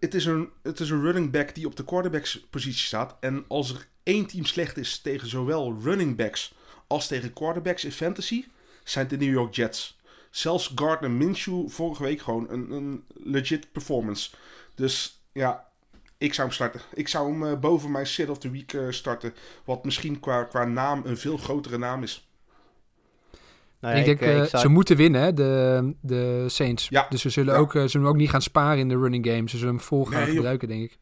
het, 0.00 0.14
is 0.14 0.24
een, 0.24 0.50
het 0.62 0.80
is 0.80 0.90
een 0.90 1.02
running 1.02 1.30
back 1.30 1.54
die 1.54 1.66
op 1.66 1.76
de 1.76 1.84
quarterbackspositie 1.84 2.86
staat. 2.86 3.16
En 3.20 3.44
als 3.48 3.70
er 3.74 3.86
één 4.02 4.26
team 4.26 4.44
slecht 4.44 4.76
is 4.76 4.98
tegen 4.98 5.28
zowel 5.28 5.78
running 5.82 6.16
backs 6.16 6.54
als 6.86 7.06
tegen 7.06 7.32
quarterbacks 7.32 7.84
in 7.84 7.92
fantasy, 7.92 8.44
zijn 8.84 9.06
het 9.08 9.20
de 9.20 9.24
New 9.26 9.34
York 9.34 9.54
Jets. 9.54 10.00
Zelfs 10.30 10.72
Gardner 10.74 11.10
Minshew 11.10 11.68
vorige 11.68 12.02
week 12.02 12.20
gewoon 12.20 12.50
een, 12.50 12.70
een 12.70 13.04
legit 13.14 13.72
performance. 13.72 14.30
Dus 14.74 15.21
ja, 15.32 15.66
ik 16.18 16.34
zou 16.34 16.46
hem 16.46 16.56
starten. 16.56 16.80
Ik 16.94 17.08
zou 17.08 17.30
hem 17.32 17.46
eh, 17.52 17.58
boven 17.58 17.90
mijn 17.90 18.06
sit 18.06 18.28
of 18.28 18.38
the 18.38 18.50
week 18.50 18.72
eh, 18.72 18.82
starten. 18.90 19.34
Wat 19.64 19.84
misschien 19.84 20.20
qua, 20.20 20.44
qua 20.44 20.64
naam 20.64 21.02
een 21.04 21.16
veel 21.16 21.36
grotere 21.36 21.78
naam 21.78 22.02
is. 22.02 22.26
Nou 23.80 23.94
ja, 23.94 24.00
ik 24.00 24.06
denk, 24.06 24.20
eh, 24.20 24.42
ik 24.42 24.48
zou- 24.48 24.62
ze 24.62 24.68
moeten 24.68 24.96
winnen, 24.96 25.20
hè, 25.20 25.32
de, 25.32 25.94
de 26.00 26.44
Saints. 26.48 26.88
Ja. 26.88 27.06
Dus 27.08 27.20
ze 27.20 27.30
zullen, 27.30 27.54
Ja. 27.54 27.60
ook, 27.60 27.72
ze 27.72 27.88
zullen 27.88 28.08
ook 28.08 28.16
niet 28.16 28.30
gaan 28.30 28.42
sparen 28.42 28.78
in 28.78 28.88
de 28.88 28.98
running 28.98 29.26
game. 29.26 29.48
Ze 29.48 29.56
zullen 29.56 29.74
hem 29.74 29.82
vol 29.82 30.04
gaan 30.04 30.22
Nee, 30.24 30.34
gebruiken, 30.34 30.68
denk 30.68 30.82
ik. 30.82 30.98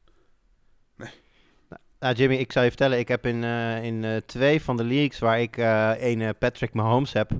Nou, 2.00 2.14
Jimmy, 2.14 2.36
ik 2.36 2.52
zou 2.52 2.64
je 2.64 2.70
vertellen, 2.70 2.98
ik 2.98 3.08
heb 3.08 3.26
in, 3.26 3.44
eh, 3.44 3.84
in 3.84 4.04
eh, 4.04 4.16
twee 4.26 4.62
van 4.62 4.76
de 4.76 4.84
leagues 4.84 5.18
waar 5.18 5.40
ik 5.40 5.56
eh 5.56 5.92
een 5.98 6.20
eh, 6.20 6.28
Patrick 6.38 6.72
Mahomes 6.74 7.12
heb, 7.12 7.30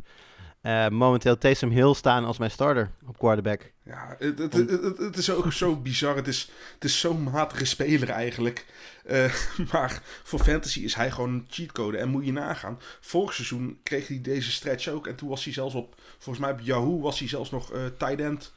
eh, 0.61 0.88
momenteel 0.88 1.38
Taysom 1.38 1.70
Hill 1.70 1.94
staan 1.94 2.25
als 2.25 2.38
mijn 2.38 2.51
starter 2.51 2.90
op 3.07 3.18
quarterback. 3.18 3.73
Ja, 3.85 4.16
het, 4.18 4.38
het, 4.38 4.53
het, 4.99 5.16
is 5.16 5.31
ook 5.31 5.53
zo 5.53 5.77
bizar. 5.77 6.16
Het 6.16 6.29
is, 6.29 6.51
het 6.75 6.85
is 6.85 7.01
zo'n 7.01 7.23
matige 7.23 7.64
speler 7.64 8.09
eigenlijk. 8.09 8.66
Eh, 9.05 9.35
maar 9.73 10.03
voor 10.23 10.38
fantasy 10.38 10.81
is 10.81 10.94
hij 10.94 11.11
gewoon 11.11 11.31
een 11.31 11.46
cheatcode. 11.49 11.99
En 11.99 12.09
moet 12.09 12.25
je 12.25 12.33
nagaan. 12.33 12.79
Vorig 13.01 13.35
seizoen 13.35 13.79
kreeg 13.83 14.09
hij 14.09 14.20
deze 14.20 14.51
stretch 14.51 14.88
ook. 14.88 15.07
En 15.07 15.16
toen 15.16 15.29
was 15.29 15.44
hij 15.44 15.53
zelfs 15.53 15.75
op, 15.75 15.94
volgens 16.18 16.44
mij 16.44 16.55
op 16.55 16.61
Yahoo, 16.61 17.01
was 17.01 17.18
hij 17.18 17.29
zelfs 17.29 17.51
nog 17.51 17.73
eh 17.73 17.81
tight 17.99 18.20
end 18.20 18.53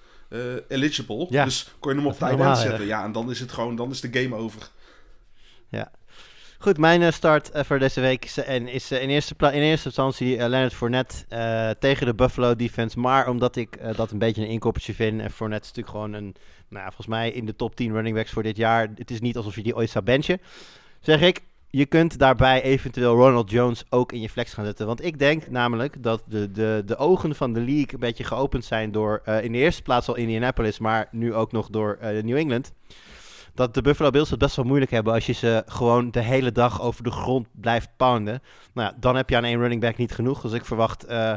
eligible. 0.68 1.28
Ja, 1.30 1.44
dus 1.44 1.74
kon 1.80 1.92
je 1.92 1.98
hem 1.98 2.08
op 2.08 2.18
tight 2.18 2.40
end 2.40 2.58
zetten. 2.58 2.86
Ja, 2.86 3.04
en 3.04 3.12
dan 3.12 3.32
is 3.32 3.40
het 3.40 3.52
gewoon, 3.52 3.76
dan 3.76 3.92
is 3.92 4.02
de 4.02 4.22
game 4.22 4.36
over. 4.36 4.70
Goed, 6.64 6.78
mijn 6.78 7.02
eh, 7.02 7.12
start 7.12 7.52
eh, 7.52 7.64
voor 7.64 7.80
deze 7.80 8.02
week 8.02 8.26
is, 8.26 8.38
en 8.38 8.68
is 8.68 8.92
eh, 8.92 9.02
in, 9.02 9.10
eerste 9.10 9.36
in 9.38 9.62
eerste 9.62 9.86
instantie 9.86 10.38
eh, 10.38 10.48
Leonard 10.48 10.74
Fournette 10.74 11.16
eh, 11.30 11.70
tegen 11.70 12.06
de 12.06 12.14
Buffalo 12.14 12.56
defense. 12.56 13.00
Maar 13.00 13.30
omdat 13.30 13.56
ik 13.56 13.76
eh, 13.76 13.96
dat 13.96 14.12
een 14.12 14.18
beetje 14.18 14.42
een 14.42 14.48
inkoppertje 14.48 14.94
vind. 14.94 15.22
En 15.22 15.32
Fournette 15.32 15.64
is 15.64 15.74
natuurlijk 15.76 15.96
gewoon 15.96 16.14
een, 16.14 16.36
nou, 16.70 16.86
volgens 16.86 17.08
mij 17.08 17.32
in 17.32 17.46
de 17.46 17.56
top 17.56 17.76
10 17.76 17.92
running 17.92 18.16
backs 18.16 18.32
voor 18.32 18.44
dit 18.44 18.58
jaar. 18.58 18.90
Het 18.96 19.12
is 19.12 19.22
niet 19.22 19.38
alsof 19.38 19.56
je 19.56 19.64
die 19.64 19.76
ooit 19.76 19.90
zou 19.90 20.04
benchen. 20.04 20.42
Zeg 21.00 21.22
ik, 21.22 21.42
je 21.70 21.86
kunt 21.86 22.18
daarbij 22.18 22.62
eventueel 22.62 23.16
Ronald 23.16 23.50
Jones 23.50 23.84
ook 23.90 24.12
in 24.12 24.22
je 24.22 24.30
flex 24.30 24.54
gaan 24.54 24.66
zetten. 24.66 24.86
Want 24.86 25.06
ik 25.06 25.20
denk 25.20 25.50
namelijk 25.50 26.04
dat 26.04 26.24
de, 26.28 26.52
de, 26.52 26.82
de 26.86 26.98
ogen 26.98 27.36
van 27.36 27.54
de 27.54 27.60
league 27.60 27.94
een 27.94 28.00
beetje 28.00 28.24
geopend 28.24 28.66
zijn 28.66 28.92
door 28.92 29.22
eh, 29.26 29.44
in 29.44 29.52
de 29.52 29.58
eerste 29.58 29.82
plaats 29.82 30.08
al 30.08 30.16
Indianapolis, 30.16 30.80
maar 30.80 31.08
nu 31.12 31.34
ook 31.34 31.52
nog 31.52 31.70
door 31.70 31.98
eh, 32.02 32.24
New 32.24 32.38
England. 32.38 32.74
Dat 33.54 33.74
de 33.74 33.82
Buffalo 33.82 34.10
Bills 34.10 34.30
het 34.30 34.40
best 34.40 34.56
wel 34.56 34.66
moeilijk 34.66 34.92
hebben 34.92 35.14
als 35.14 35.26
je 35.26 35.34
ze 35.34 35.64
gewoon 35.66 36.12
de 36.12 36.20
hele 36.22 36.52
dag 36.52 36.82
over 36.82 37.04
de 37.04 37.12
grond 37.12 37.48
blijft 37.52 37.90
pounden. 37.98 38.42
Nou 38.74 38.88
ja, 38.90 38.98
dan 39.00 39.16
heb 39.16 39.30
je 39.30 39.38
aan 39.38 39.44
één 39.44 39.60
running 39.60 39.82
back 39.82 39.98
niet 39.98 40.12
genoeg. 40.12 40.42
Dus 40.42 40.52
ik 40.52 40.66
verwacht 40.66 41.06
eh, 41.06 41.34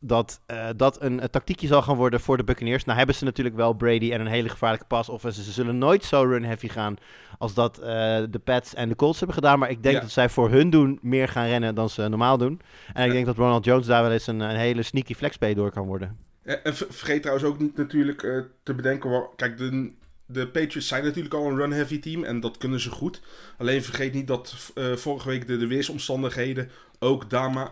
dat 0.00 0.40
eh, 0.46 0.66
dat 0.76 1.02
een, 1.02 1.22
een 1.22 1.30
tactiekje 1.30 1.66
zal 1.66 1.82
gaan 1.82 1.96
worden 1.96 2.20
voor 2.20 2.36
de 2.36 2.44
Buccaneers. 2.44 2.84
Nou 2.84 2.96
hebben 2.98 3.14
ze 3.16 3.24
natuurlijk 3.24 3.56
wel 3.56 3.72
Brady 3.72 4.12
en 4.12 4.20
een 4.20 4.26
hele 4.26 4.48
gevaarlijke 4.48 4.86
pass 4.86 5.08
offense. 5.08 5.42
Ze 5.42 5.52
zullen 5.52 5.78
nooit 5.78 6.04
zo 6.04 6.22
run-heavy 6.22 6.68
gaan 6.68 6.96
als 7.38 7.54
dat 7.54 7.78
eh, 7.78 7.86
de 8.30 8.40
Pats 8.44 8.74
en 8.74 8.88
de 8.88 8.96
Colts 8.96 9.18
hebben 9.18 9.36
gedaan. 9.36 9.58
Maar 9.58 9.70
ik 9.70 9.82
denk 9.82 9.94
Ja. 9.94 10.00
dat 10.00 10.10
zij 10.10 10.28
voor 10.28 10.50
hun 10.50 10.70
doen 10.70 10.98
meer 11.02 11.28
gaan 11.28 11.46
rennen 11.46 11.74
dan 11.74 11.88
ze 11.88 12.08
normaal 12.08 12.38
doen. 12.38 12.60
En 12.92 13.04
ik 13.06 13.12
denk 13.12 13.26
dat 13.26 13.36
Ronald 13.36 13.64
Jones 13.64 13.86
daar 13.86 14.02
wel 14.02 14.12
eens 14.12 14.26
een, 14.26 14.40
een 14.40 14.56
hele 14.56 14.82
sneaky 14.82 15.14
flexpay 15.14 15.54
door 15.54 15.70
kan 15.70 15.86
worden. 15.86 16.16
En 16.42 16.74
ver- 16.74 16.86
vergeet 16.90 17.22
trouwens 17.22 17.48
ook 17.48 17.58
niet 17.58 17.76
natuurlijk 17.76 18.44
te 18.62 18.74
bedenken. 18.74 19.10
waar- 19.10 19.28
Kijk, 19.36 19.56
de, 19.58 19.92
de 20.26 20.46
Patriots 20.48 20.88
zijn 20.88 21.04
natuurlijk 21.04 21.34
al 21.34 21.46
een 21.48 21.56
run-heavy 21.56 22.00
team 22.00 22.24
en 22.24 22.40
dat 22.40 22.56
kunnen 22.58 22.80
ze 22.80 22.90
goed. 22.90 23.20
Alleen 23.58 23.82
vergeet 23.84 24.12
niet 24.12 24.26
dat 24.26 24.72
eh, 24.74 24.92
vorige 24.92 25.28
week 25.28 25.46
de, 25.46 25.56
de 25.56 25.66
weersomstandigheden 25.66 26.70
ook 26.98 27.26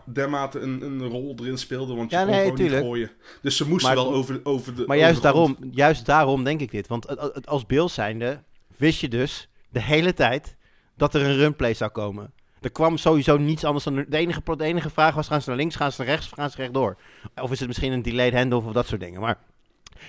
dermate 0.07 0.59
een, 0.59 0.83
een 0.83 1.03
rol 1.09 1.35
erin 1.41 1.59
speelden. 1.59 1.97
Want 1.97 2.11
je 2.11 2.17
Ja, 2.17 2.23
kon 2.23 2.31
nee, 2.33 2.41
gewoon 2.43 2.57
tuurlijk. 2.57 2.77
niet 2.83 2.91
gooien. 2.91 3.11
Dus 3.43 3.57
ze 3.57 3.69
moesten 3.69 3.95
Maar- 3.95 4.05
wel 4.05 4.13
over, 4.15 4.41
over 4.43 4.75
de 4.75 4.85
Maar 4.87 4.97
juist 4.97 5.23
daarom, 5.23 5.57
juist 5.71 6.07
daarom 6.07 6.45
denk 6.45 6.61
ik 6.61 6.71
dit. 6.71 6.87
Want 6.87 7.47
als 7.47 7.67
Bills 7.67 7.95
zijnde 7.95 8.43
wist 8.77 9.01
je 9.01 9.09
dus 9.09 9.49
de 9.71 9.83
hele 9.83 10.15
tijd 10.15 10.57
dat 10.97 11.15
er 11.15 11.23
een 11.23 11.37
runplay 11.37 11.75
zou 11.75 11.91
komen. 11.91 12.33
Er 12.61 12.71
kwam 12.73 12.97
sowieso 12.97 13.37
niets 13.37 13.65
anders 13.65 13.85
dan... 13.85 13.95
De 14.09 14.17
enige, 14.17 14.57
de 14.57 14.65
enige 14.65 14.91
vraag 14.91 15.15
was, 15.15 15.27
gaan 15.29 15.43
ze 15.43 15.49
naar 15.49 15.59
links, 15.59 15.77
gaan 15.77 15.93
ze 15.93 16.01
naar 16.01 16.11
rechts 16.11 16.29
gaan 16.35 16.51
ze 16.51 16.57
rechtdoor? 16.57 16.97
Of 17.43 17.51
is 17.53 17.59
het 17.59 17.69
misschien 17.69 17.93
een 17.93 18.03
delayed 18.03 18.33
handoff 18.35 18.67
of 18.67 18.73
dat 18.73 18.87
soort 18.87 19.01
dingen. 19.01 19.21
Maar 19.21 19.39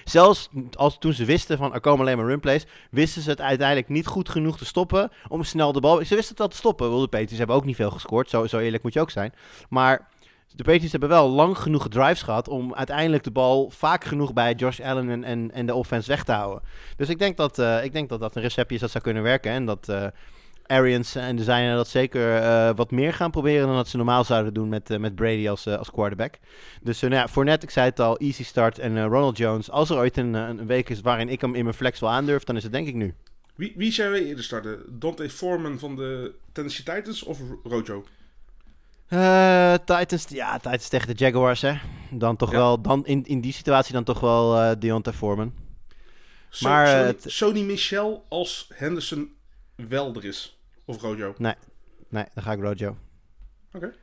zelfs 0.03 0.49
als, 0.73 0.97
toen 0.97 1.13
ze 1.13 1.25
wisten 1.25 1.57
van 1.57 1.73
er 1.73 1.79
komen 1.79 1.99
alleen 1.99 2.17
maar 2.17 2.25
runplays... 2.25 2.65
wisten 2.91 3.21
ze 3.21 3.29
het 3.29 3.41
uiteindelijk 3.41 3.89
niet 3.89 4.07
goed 4.07 4.29
genoeg 4.29 4.57
te 4.57 4.65
stoppen 4.65 5.11
om 5.27 5.43
snel 5.43 5.71
de 5.71 5.79
bal... 5.79 5.95
Ze 6.05 6.15
wisten 6.15 6.29
het 6.29 6.37
wel 6.37 6.47
te 6.47 6.55
stoppen. 6.55 6.89
Wel, 6.89 6.99
De 6.99 7.07
Patriots 7.07 7.37
hebben 7.37 7.55
ook 7.55 7.65
niet 7.65 7.75
veel 7.75 7.91
gescoord, 7.91 8.29
zo, 8.29 8.47
zo 8.47 8.59
eerlijk 8.59 8.83
moet 8.83 8.93
je 8.93 9.01
ook 9.01 9.11
zijn. 9.11 9.33
Maar 9.69 10.09
de 10.55 10.63
Patriots 10.63 10.91
hebben 10.91 11.09
wel 11.09 11.29
lang 11.29 11.57
genoeg 11.57 11.87
drives 11.87 12.21
gehad 12.21 12.47
om 12.47 12.73
uiteindelijk 12.73 13.23
de 13.23 13.31
bal 13.31 13.69
vaak 13.69 14.03
genoeg 14.03 14.33
bij 14.33 14.53
Josh 14.53 14.79
Allen 14.79 15.09
en, 15.09 15.23
en, 15.23 15.51
en 15.51 15.65
de 15.65 15.75
offense 15.75 16.09
weg 16.09 16.23
te 16.23 16.31
houden. 16.31 16.63
Dus 16.97 17.09
ik 17.09 17.19
denk 17.19 17.37
dat, 17.37 17.59
eh, 17.59 17.83
ik 17.83 17.93
denk 17.93 18.09
dat 18.09 18.19
dat 18.19 18.35
een 18.35 18.41
receptje 18.41 18.75
is 18.75 18.81
dat 18.81 18.91
zou 18.91 19.03
kunnen 19.03 19.23
werken. 19.23 19.51
En 19.51 19.65
dat 19.65 19.89
eh 19.89 20.07
Arians 20.77 21.15
en 21.15 21.35
de 21.35 21.43
zijnen 21.43 21.75
dat 21.75 21.87
zeker 21.87 22.35
eh, 22.37 22.69
wat 22.75 22.91
meer 22.91 23.13
gaan 23.13 23.31
proberen 23.31 23.67
dan 23.67 23.75
dat 23.75 23.87
ze 23.87 23.97
normaal 23.97 24.23
zouden 24.23 24.53
doen 24.53 24.69
met, 24.69 24.89
eh, 24.89 24.97
met 24.99 25.15
Brady 25.15 25.49
als, 25.49 25.65
eh, 25.65 25.77
als 25.77 25.91
quarterback. 25.91 26.33
Dus 26.81 27.01
eh, 27.01 27.09
nou 27.09 27.21
ja, 27.21 27.27
voor 27.27 27.43
net, 27.43 27.63
ik 27.63 27.69
zei 27.69 27.85
het 27.89 27.99
al, 27.99 28.17
easy 28.17 28.43
start. 28.43 28.79
En 28.79 28.97
eh, 28.97 29.03
Ronald 29.03 29.37
Jones, 29.37 29.69
als 29.71 29.89
er 29.89 29.97
ooit 29.97 30.17
een, 30.17 30.35
eh, 30.35 30.47
een 30.47 30.65
week 30.65 30.89
is 30.89 31.01
waarin 31.01 31.29
ik 31.29 31.41
hem 31.41 31.55
in 31.55 31.63
mijn 31.63 31.75
flex 31.75 31.99
wel 31.99 32.09
aandurf, 32.09 32.43
dan 32.43 32.55
is 32.55 32.63
het 32.63 32.71
denk 32.71 32.87
ik 32.87 32.95
nu. 32.95 33.13
Wie, 33.55 33.73
wie 33.75 33.91
zou 33.91 34.15
je 34.15 34.25
eerder 34.25 34.43
starten? 34.43 34.79
Dante 34.99 35.29
Foreman 35.29 35.79
van 35.79 35.95
de 35.95 36.33
Tennessee 36.51 36.95
Titans 36.95 37.23
of 37.23 37.39
Ro- 37.39 37.59
Rojo? 37.63 38.05
Eh, 39.07 39.73
Titans, 39.85 40.25
ja, 40.29 40.57
Titans 40.57 40.87
tegen 40.89 41.07
de 41.07 41.13
Jaguars, 41.13 41.61
hè. 41.61 41.73
Dan 42.11 42.35
toch 42.35 42.51
Ja. 42.51 42.57
wel, 42.57 42.81
dan 42.81 43.05
in, 43.05 43.23
in 43.25 43.41
die 43.41 43.53
situatie 43.53 43.93
dan 43.93 44.03
toch 44.03 44.19
wel 44.19 44.57
eh 44.61 44.71
Deontay 44.79 45.13
Foreman. 45.13 45.53
Maar, 46.61 46.87
Sony, 46.87 47.07
eh, 47.07 47.13
Sony 47.25 47.61
Michel 47.61 48.25
als 48.29 48.69
Henderson 48.73 49.31
wel 49.75 50.15
er 50.15 50.25
is. 50.25 50.57
Of 50.85 51.01
Rojo. 51.01 51.33
Nee, 51.37 51.53
dan 52.09 52.25
ga 52.35 52.51
ik 52.51 52.59
Rojo. 52.61 52.97
Oké. 53.73 53.93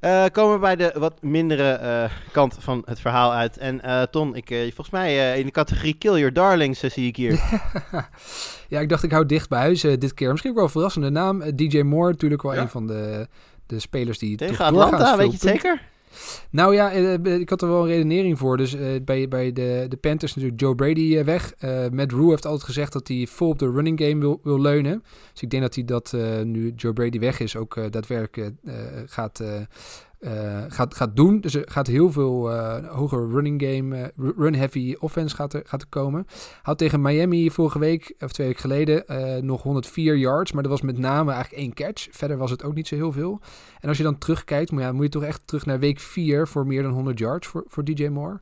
Eh, 0.00 0.24
komen 0.32 0.54
we 0.54 0.58
bij 0.60 0.76
de 0.76 0.94
wat 0.98 1.22
mindere 1.22 1.70
eh, 1.72 2.10
kant 2.32 2.56
van 2.60 2.82
het 2.84 3.00
verhaal 3.00 3.32
uit. 3.32 3.56
En 3.58 3.80
eh, 3.82 4.02
Ton, 4.02 4.34
ik, 4.36 4.50
eh, 4.50 4.60
volgens 4.62 4.90
mij 4.90 5.32
eh, 5.32 5.38
in 5.38 5.46
de 5.46 5.52
categorie 5.52 5.94
Kill 5.98 6.12
Your 6.16 6.32
Darlings 6.32 6.80
zie 6.80 7.06
ik 7.06 7.16
hier. 7.16 7.40
Ja, 8.68 8.80
ik 8.80 8.88
dacht 8.88 9.02
ik 9.02 9.10
hou 9.10 9.26
dicht 9.26 9.48
bij 9.48 9.60
huis 9.60 9.80
dit 9.80 10.14
keer. 10.14 10.28
Misschien 10.30 10.50
ook 10.50 10.56
wel 10.56 10.64
een 10.64 10.70
verrassende 10.72 11.10
naam. 11.10 11.56
DJ 11.56 11.80
Moore, 11.80 12.10
natuurlijk 12.10 12.42
wel 12.42 12.54
Ja. 12.54 12.60
een 12.60 12.68
van 12.68 12.86
de, 12.86 13.28
de 13.66 13.80
spelers 13.80 14.18
die 14.18 14.36
Tegen 14.36 14.56
toch 14.56 14.66
Atlanta, 14.66 15.16
weet 15.16 15.26
je 15.26 15.32
het 15.32 15.40
zeker? 15.40 15.82
Nou 16.50 16.74
ja, 16.74 16.92
eh, 16.92 17.40
ik 17.40 17.50
had 17.50 17.62
er 17.62 17.68
wel 17.68 17.82
een 17.82 17.88
redenering 17.88 18.38
voor. 18.38 18.56
Dus 18.56 18.74
eh, 18.74 18.88
bij, 19.04 19.28
bij 19.28 19.52
de, 19.52 19.86
de 19.88 19.96
Panthers 19.96 20.34
natuurlijk 20.34 20.60
Joe 20.60 20.74
Brady 20.74 21.16
eh, 21.16 21.24
weg. 21.24 21.54
Eh 21.58 21.88
Matt 21.90 22.12
Rue 22.12 22.30
heeft 22.30 22.46
altijd 22.46 22.64
gezegd 22.64 22.92
dat 22.92 23.08
hij 23.08 23.26
vol 23.30 23.48
op 23.48 23.58
de 23.58 23.70
running 23.70 24.00
game 24.00 24.18
wil, 24.20 24.40
wil 24.42 24.60
leunen. 24.60 25.02
Dus 25.32 25.42
ik 25.42 25.50
denk 25.50 25.62
dat 25.62 25.74
hij 25.74 25.84
dat 25.84 26.12
eh, 26.12 26.42
nu 26.42 26.72
Joe 26.76 26.92
Brady 26.92 27.18
weg 27.18 27.40
is 27.40 27.56
ook 27.56 27.76
eh, 27.76 27.84
daadwerkelijk 27.90 28.52
eh, 28.64 28.74
gaat, 29.06 29.42
eh, 30.24 30.64
gaat, 30.68 30.94
gaat 30.94 31.16
doen. 31.16 31.40
Dus 31.40 31.54
er 31.54 31.62
gaat 31.70 31.86
heel 31.86 32.12
veel 32.12 32.52
eh 32.52 32.88
hogere 32.88 33.28
running 33.28 33.62
game, 33.62 33.96
eh, 33.96 34.08
ru- 34.16 34.32
run-heavy 34.36 34.94
offense 34.98 35.36
gaat 35.36 35.52
er, 35.52 35.62
gaat 35.64 35.82
er 35.82 35.88
komen. 35.88 36.26
Had 36.62 36.78
tegen 36.78 37.00
Miami 37.00 37.50
vorige 37.50 37.78
week, 37.78 38.14
of 38.20 38.32
twee 38.32 38.46
weken 38.46 38.60
geleden, 38.60 39.04
nog 39.46 39.62
104 39.62 40.16
yards. 40.16 40.52
Maar 40.52 40.62
dat 40.62 40.72
was 40.72 40.80
met 40.80 40.98
name 40.98 41.32
eigenlijk 41.32 41.62
één 41.62 41.74
catch. 41.74 42.06
Verder 42.10 42.36
was 42.36 42.50
het 42.50 42.64
ook 42.64 42.74
niet 42.74 42.88
zo 42.88 42.94
heel 42.94 43.12
veel. 43.12 43.40
En 43.80 43.88
als 43.88 43.96
je 43.96 44.02
dan 44.02 44.18
terugkijkt, 44.18 44.70
moet 44.70 45.02
je 45.02 45.08
toch 45.08 45.22
echt 45.22 45.46
terug 45.46 45.66
naar 45.66 45.78
week 45.78 46.00
4 46.00 46.48
voor 46.48 46.66
meer 46.66 46.82
dan 46.82 46.92
100 46.92 47.18
yards 47.18 47.46
voor, 47.46 47.64
voor 47.66 47.84
DJ 47.84 48.06
Moore. 48.06 48.40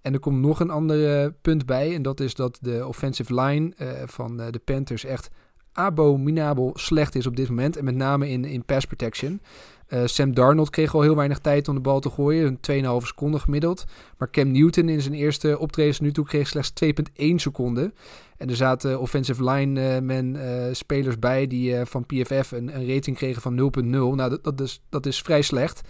En 0.00 0.12
er 0.12 0.20
komt 0.20 0.40
nog 0.40 0.60
een 0.60 0.70
ander 0.70 1.32
punt 1.32 1.66
bij. 1.66 1.94
En 1.94 2.02
dat 2.02 2.20
is 2.20 2.34
dat 2.34 2.58
de 2.60 2.86
offensive 2.86 3.34
line 3.34 3.72
van 4.06 4.36
de 4.36 4.60
Panthers 4.64 5.04
echt 5.04 5.30
abominabel 5.74 6.70
slecht 6.74 7.14
is 7.14 7.26
op 7.26 7.36
dit 7.36 7.48
moment. 7.48 7.76
En 7.76 7.84
met 7.84 7.94
name 7.94 8.28
in, 8.28 8.44
in 8.44 8.64
pass 8.64 8.86
protection. 8.86 9.40
Eh, 9.86 10.00
Sam 10.04 10.34
Darnold 10.34 10.70
kreeg 10.70 10.94
al 10.94 11.00
heel 11.00 11.16
weinig 11.16 11.38
tijd 11.38 11.68
om 11.68 11.74
de 11.74 11.80
bal 11.80 12.00
te 12.00 12.10
gooien. 12.10 12.46
Een 12.46 13.00
2,5 13.00 13.06
seconden 13.06 13.40
gemiddeld. 13.40 13.84
Maar 14.18 14.30
Cam 14.30 14.50
Newton 14.50 14.88
in 14.88 15.00
zijn 15.00 15.14
eerste 15.14 15.58
optredens 15.58 16.00
nu 16.00 16.12
toe 16.12 16.24
kreeg 16.24 16.48
slechts 16.48 16.72
2,1 16.84 17.34
seconden. 17.34 17.94
En 18.36 18.48
er 18.48 18.56
zaten 18.56 19.00
offensive 19.00 19.50
line 19.50 20.00
men 20.00 20.36
eh, 20.36 20.74
spelers 20.74 21.18
bij 21.18 21.46
die 21.46 21.76
eh, 21.76 21.86
van 21.86 22.06
PFF 22.06 22.52
een, 22.52 22.76
een 22.76 22.94
rating 22.94 23.16
kregen 23.16 23.42
van 23.42 23.72
0,0. 23.78 23.88
Nou, 23.88 24.16
dat, 24.16 24.44
dat, 24.44 24.60
is, 24.60 24.82
dat 24.88 25.06
is 25.06 25.22
vrij 25.22 25.42
slecht. 25.42 25.80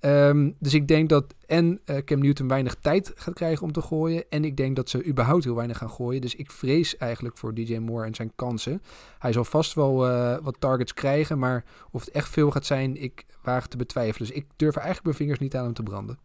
Ehm, 0.00 0.50
dus 0.58 0.74
ik 0.74 0.88
denk 0.88 1.08
dat 1.08 1.34
en 1.46 1.80
eh, 1.84 1.96
Cam 2.04 2.18
Newton 2.20 2.48
weinig 2.48 2.74
tijd 2.74 3.12
gaat 3.14 3.34
krijgen 3.34 3.62
om 3.62 3.72
te 3.72 3.82
gooien. 3.82 4.24
En 4.28 4.44
ik 4.44 4.56
denk 4.56 4.76
dat 4.76 4.88
ze 4.88 5.04
überhaupt 5.04 5.44
heel 5.44 5.54
weinig 5.54 5.78
gaan 5.78 5.90
gooien. 5.90 6.20
Dus 6.20 6.34
ik 6.34 6.50
vrees 6.50 6.96
eigenlijk 6.96 7.38
voor 7.38 7.54
DJ 7.54 7.76
Moore 7.76 8.06
en 8.06 8.14
zijn 8.14 8.32
kansen. 8.36 8.82
Hij 9.18 9.32
zal 9.32 9.44
vast 9.44 9.74
wel 9.74 10.06
eh, 10.06 10.36
wat 10.42 10.56
targets 10.58 10.94
krijgen. 10.94 11.38
Maar 11.38 11.64
of 11.90 12.04
het 12.04 12.14
echt 12.14 12.28
veel 12.28 12.50
gaat 12.50 12.66
zijn, 12.66 13.02
ik 13.02 13.24
waag 13.42 13.66
te 13.66 13.76
betwijfelen. 13.76 14.28
Dus 14.28 14.36
ik 14.36 14.46
durf 14.56 14.74
eigenlijk 14.76 15.04
mijn 15.04 15.16
vingers 15.16 15.38
niet 15.38 15.56
aan 15.56 15.64
hem 15.64 15.74
te 15.74 15.82
branden. 15.82 16.18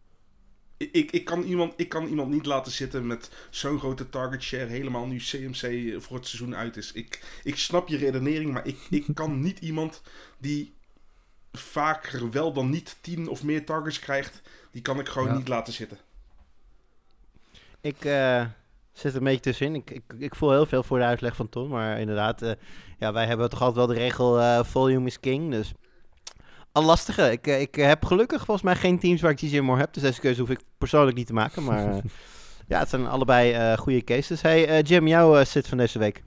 Ik, 0.77 1.11
ik, 1.11 1.25
kan 1.25 1.43
iemand, 1.43 1.73
ik 1.77 1.89
kan 1.89 2.07
iemand 2.07 2.31
niet 2.31 2.45
laten 2.45 2.71
zitten 2.71 3.07
met 3.07 3.47
zo'n 3.49 3.79
grote 3.79 4.09
target 4.09 4.41
share. 4.43 4.65
Helemaal 4.65 5.05
nu 5.05 5.17
CMC 5.17 5.95
voor 6.01 6.17
het 6.17 6.27
seizoen 6.27 6.55
uit 6.55 6.77
is. 6.77 6.91
Ik, 6.91 7.39
ik 7.43 7.55
snap 7.55 7.87
je 7.87 7.97
redenering, 7.97 8.53
maar 8.53 8.67
ik, 8.67 8.77
ik 8.89 9.05
kan 9.13 9.39
niet 9.39 9.59
iemand 9.59 10.01
die 10.39 10.73
vaker 11.57 12.31
wel 12.31 12.53
dan 12.53 12.69
niet 12.69 12.97
10 13.01 13.27
of 13.27 13.43
meer 13.43 13.65
targets 13.65 13.99
krijgt. 13.99 14.41
Die 14.71 14.81
kan 14.81 14.99
ik 14.99 15.07
gewoon 15.07 15.27
Ja. 15.27 15.35
niet 15.35 15.47
laten 15.47 15.73
zitten. 15.73 15.97
Ik 17.81 18.05
eh, 18.05 18.45
zit 18.91 19.11
er 19.11 19.17
een 19.17 19.23
beetje 19.23 19.39
tussenin. 19.39 19.75
Ik, 19.75 19.91
ik, 19.91 20.03
ik 20.17 20.35
voel 20.35 20.51
heel 20.51 20.65
veel 20.65 20.83
voor 20.83 20.97
de 20.97 21.03
uitleg 21.03 21.35
van 21.35 21.49
Tom. 21.49 21.69
Maar 21.69 21.99
inderdaad, 21.99 22.41
eh, 22.41 22.51
ja, 22.99 23.13
wij 23.13 23.25
hebben 23.25 23.49
toch 23.49 23.59
altijd 23.61 23.87
wel 23.87 23.95
de 23.95 24.01
regel 24.01 24.39
eh, 24.39 24.63
volume 24.63 25.05
is 25.07 25.19
king. 25.19 25.51
Dus 25.51 25.73
een 26.71 26.83
lastige. 26.83 27.31
Ik, 27.31 27.47
ik 27.47 27.75
heb 27.75 28.05
gelukkig 28.05 28.37
volgens 28.45 28.61
mij 28.65 28.75
geen 28.75 28.99
teams 28.99 29.21
waar 29.21 29.31
ik 29.31 29.39
DJ 29.39 29.59
Moore 29.59 29.79
heb. 29.79 29.93
Dus 29.93 30.03
deze 30.03 30.19
keuze 30.19 30.39
hoef 30.39 30.49
ik 30.49 30.59
persoonlijk 30.77 31.17
niet 31.17 31.27
te 31.27 31.33
maken. 31.33 31.63
Maar 31.63 32.01
ja, 32.67 32.79
het 32.79 32.89
zijn 32.89 33.07
allebei 33.07 33.77
goede 33.77 34.03
cases. 34.03 34.41
Hey 34.41 34.81
Jim, 34.81 35.07
jouw 35.07 35.43
zit 35.43 35.67
van 35.67 35.77
deze 35.77 35.99
week. 35.99 36.23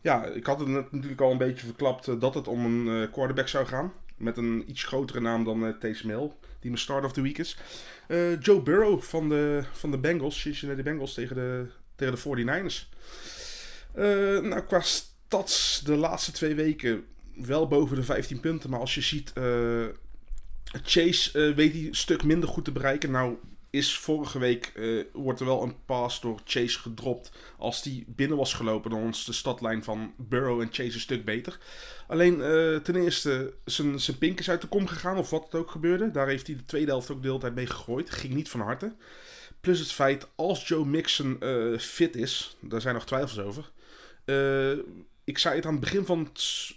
Ja, 0.00 0.24
ik 0.24 0.46
had 0.46 0.58
het 0.60 0.68
natuurlijk 0.68 1.20
al 1.20 1.30
een 1.30 1.38
beetje 1.38 1.66
verklapt 1.66 2.20
dat 2.20 2.34
het 2.34 2.48
om 2.48 2.64
een 2.86 3.10
quarterback 3.10 3.48
zou 3.48 3.66
gaan. 3.66 3.92
Met 4.22 4.36
een 4.36 4.64
iets 4.66 4.84
grotere 4.84 5.20
naam 5.20 5.44
dan 5.44 5.66
uh, 5.66 5.74
Taysom 5.78 6.32
die 6.60 6.70
mijn 6.70 6.78
start 6.78 7.04
of 7.04 7.12
the 7.12 7.20
week 7.20 7.38
is. 7.38 7.56
Eh, 8.08 8.40
Joe 8.40 8.62
Burrow 8.62 9.00
van 9.00 9.28
de, 9.28 9.64
van 9.72 9.90
de 9.90 9.98
Bengals, 9.98 10.40
Cincinnati 10.40 10.82
Bengals 10.82 11.14
tegen 11.14 11.36
de, 11.36 11.66
tegen 11.94 12.14
de 12.14 12.44
49ers. 12.44 12.88
Eh, 13.94 14.04
nou, 14.48 14.60
qua 14.60 14.80
stats 14.80 15.80
de 15.84 15.96
laatste 15.96 16.32
twee 16.32 16.54
weken 16.54 17.04
wel 17.34 17.68
boven 17.68 17.96
de 17.96 18.02
15 18.02 18.40
punten. 18.40 18.70
Maar 18.70 18.80
als 18.80 18.94
je 18.94 19.00
ziet, 19.00 19.32
Chase 20.82 21.54
weet 21.54 21.72
hij 21.72 21.86
een 21.86 21.94
stuk 21.94 22.24
minder 22.24 22.48
goed 22.48 22.64
te 22.64 22.72
bereiken. 22.72 23.10
Nou 23.10 23.36
is 23.72 23.98
vorige 23.98 24.38
week, 24.38 24.72
eh, 24.74 25.04
wordt 25.12 25.40
er 25.40 25.46
wel 25.46 25.62
een 25.62 25.84
pass 25.84 26.20
door 26.20 26.40
Chase 26.44 26.78
gedropt. 26.78 27.32
Als 27.58 27.82
die 27.82 28.04
binnen 28.08 28.36
was 28.36 28.54
gelopen, 28.54 28.90
dan 28.90 29.04
was 29.04 29.24
de 29.24 29.32
stadlijn 29.32 29.84
van 29.84 30.14
Burrow 30.16 30.60
en 30.60 30.68
Chase 30.70 30.94
een 30.94 31.00
stuk 31.00 31.24
beter. 31.24 31.58
Alleen 32.08 32.42
eh, 32.42 32.76
ten 32.76 32.96
eerste 32.96 33.54
zijn, 33.64 34.00
zijn 34.00 34.18
pink 34.18 34.38
is 34.38 34.50
uit 34.50 34.60
de 34.60 34.66
kom 34.66 34.86
gegaan, 34.86 35.16
of 35.16 35.30
wat 35.30 35.44
het 35.44 35.54
ook 35.54 35.70
gebeurde. 35.70 36.10
Daar 36.10 36.28
heeft 36.28 36.46
hij 36.46 36.56
de 36.56 36.64
tweede 36.64 36.90
helft 36.90 37.10
ook 37.10 37.22
de 37.22 37.28
hele 37.28 37.40
tijd 37.40 37.54
mee 37.54 37.66
gegooid. 37.66 38.10
Ging 38.10 38.34
niet 38.34 38.48
van 38.48 38.60
harte. 38.60 38.94
Plus 39.60 39.78
het 39.78 39.92
feit, 39.92 40.28
als 40.34 40.68
Joe 40.68 40.86
Mixon 40.86 41.40
eh, 41.40 41.78
fit 41.78 42.16
is, 42.16 42.56
daar 42.60 42.80
zijn 42.80 42.94
nog 42.94 43.06
twijfels 43.06 43.38
over. 43.38 43.70
Eh, 45.24 45.32
ik 45.32 45.38
zei 45.38 45.56
het 45.56 45.66
aan 45.66 45.72
het 45.72 45.80
begin 45.80 46.06
van, 46.06 46.30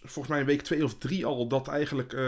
volgens 0.04 0.28
mij 0.28 0.46
week 0.46 0.62
2 0.62 0.84
of 0.84 0.98
3 0.98 1.26
al, 1.26 1.48
dat 1.48 1.68
eigenlijk 1.68 2.14
uh, 2.14 2.20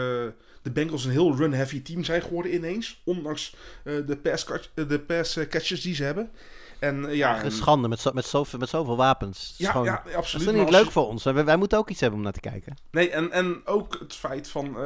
de 0.62 0.70
Bengals 0.72 1.04
een 1.04 1.10
heel 1.10 1.36
run-heavy 1.36 1.82
team 1.82 2.04
zijn 2.04 2.22
geworden 2.22 2.54
ineens. 2.54 3.00
Ondanks 3.04 3.54
uh, 3.84 4.06
de, 4.06 4.16
pass 4.16 4.44
catch, 4.44 4.68
de 4.74 5.00
pass 5.00 5.38
catches 5.48 5.80
die 5.80 5.94
ze 5.94 6.04
hebben. 6.04 6.30
En, 6.78 7.16
ja, 7.16 7.44
een 7.44 7.50
schande 7.50 7.88
met, 7.88 8.00
zo, 8.00 8.12
met, 8.12 8.26
zoveel, 8.26 8.58
met 8.58 8.68
zoveel 8.68 8.96
wapens. 8.96 9.54
Ja, 9.56 9.70
gewoon, 9.70 9.86
ja 9.86 10.02
absoluut. 10.14 10.46
Dat 10.46 10.54
is 10.54 10.60
niet 10.60 10.70
leuk 10.70 10.84
je... 10.84 10.90
voor 10.90 11.06
ons. 11.06 11.24
Wij, 11.24 11.44
wij, 11.44 11.56
moeten 11.56 11.78
ook 11.78 11.90
iets 11.90 12.00
hebben 12.00 12.18
om 12.18 12.24
naar 12.24 12.34
te 12.34 12.40
kijken. 12.40 12.76
Nee, 12.90 13.10
en, 13.10 13.32
en 13.32 13.60
ook 13.64 13.96
het 14.00 14.14
feit 14.14 14.48
van 14.48 14.76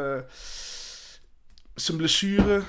zijn 1.75 1.97
blessure. 1.97 2.63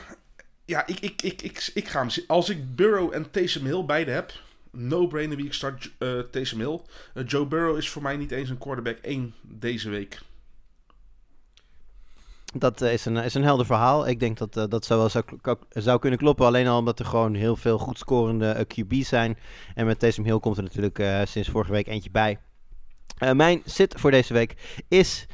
Ja, 0.66 0.88
ik, 0.88 1.00
ik, 1.00 1.22
ik, 1.22 1.42
ik, 1.42 1.72
ik 1.74 1.88
ga 1.88 2.00
hem. 2.00 2.10
Als 2.28 2.50
ik 2.50 2.76
Burrow 2.76 3.14
en 3.14 3.32
Taysom 3.32 3.66
Hill 3.66 3.86
beide 3.86 4.12
heb, 4.12 4.34
no-brainer 4.74 5.38
wie 5.38 5.46
ik 5.46 5.54
start 5.54 5.92
uh, 6.00 6.20
Hill. 6.32 6.80
Uh, 7.14 7.24
Joe 7.28 7.46
Burrow 7.46 7.78
is 7.78 7.90
voor 7.90 8.02
mij 8.02 8.18
niet 8.18 8.32
eens 8.32 8.50
een 8.50 8.58
quarterback 8.58 8.98
1 8.98 9.34
deze 9.42 9.90
week. 9.90 10.22
Dat 12.54 12.82
uh, 12.82 12.94
is, 12.94 13.06
een, 13.06 13.18
is 13.18 13.34
een 13.34 13.44
helder 13.44 13.66
verhaal. 13.66 14.08
Ik 14.08 14.20
denk 14.20 14.38
dat 14.38 14.72
dat 14.72 14.86
zou 14.86 15.00
wel 15.00 15.10
zou, 15.10 15.26
zou 15.70 16.00
kunnen 16.00 16.20
kloppen. 16.20 16.46
Alleen 16.46 16.68
al 16.68 16.78
omdat 16.78 17.00
er 17.00 17.06
gewoon 17.06 17.34
heel 17.34 17.56
veel 17.56 17.78
goed 17.78 17.98
scorende 17.98 18.68
QB's 18.68 19.08
zijn. 19.08 19.38
En 19.76 19.86
met 19.86 20.00
Taysom 20.00 20.26
Hill 20.26 20.40
komt 20.40 20.58
er 20.58 20.64
natuurlijk 20.64 21.28
sinds 21.28 21.50
vorige 21.50 21.72
week 21.72 21.88
eentje 21.88 22.12
bij. 22.12 22.40
Mijn 23.34 23.62
sit 23.66 23.94
voor 23.98 24.12
deze 24.12 24.34
week 24.34 24.82
is 24.88 25.26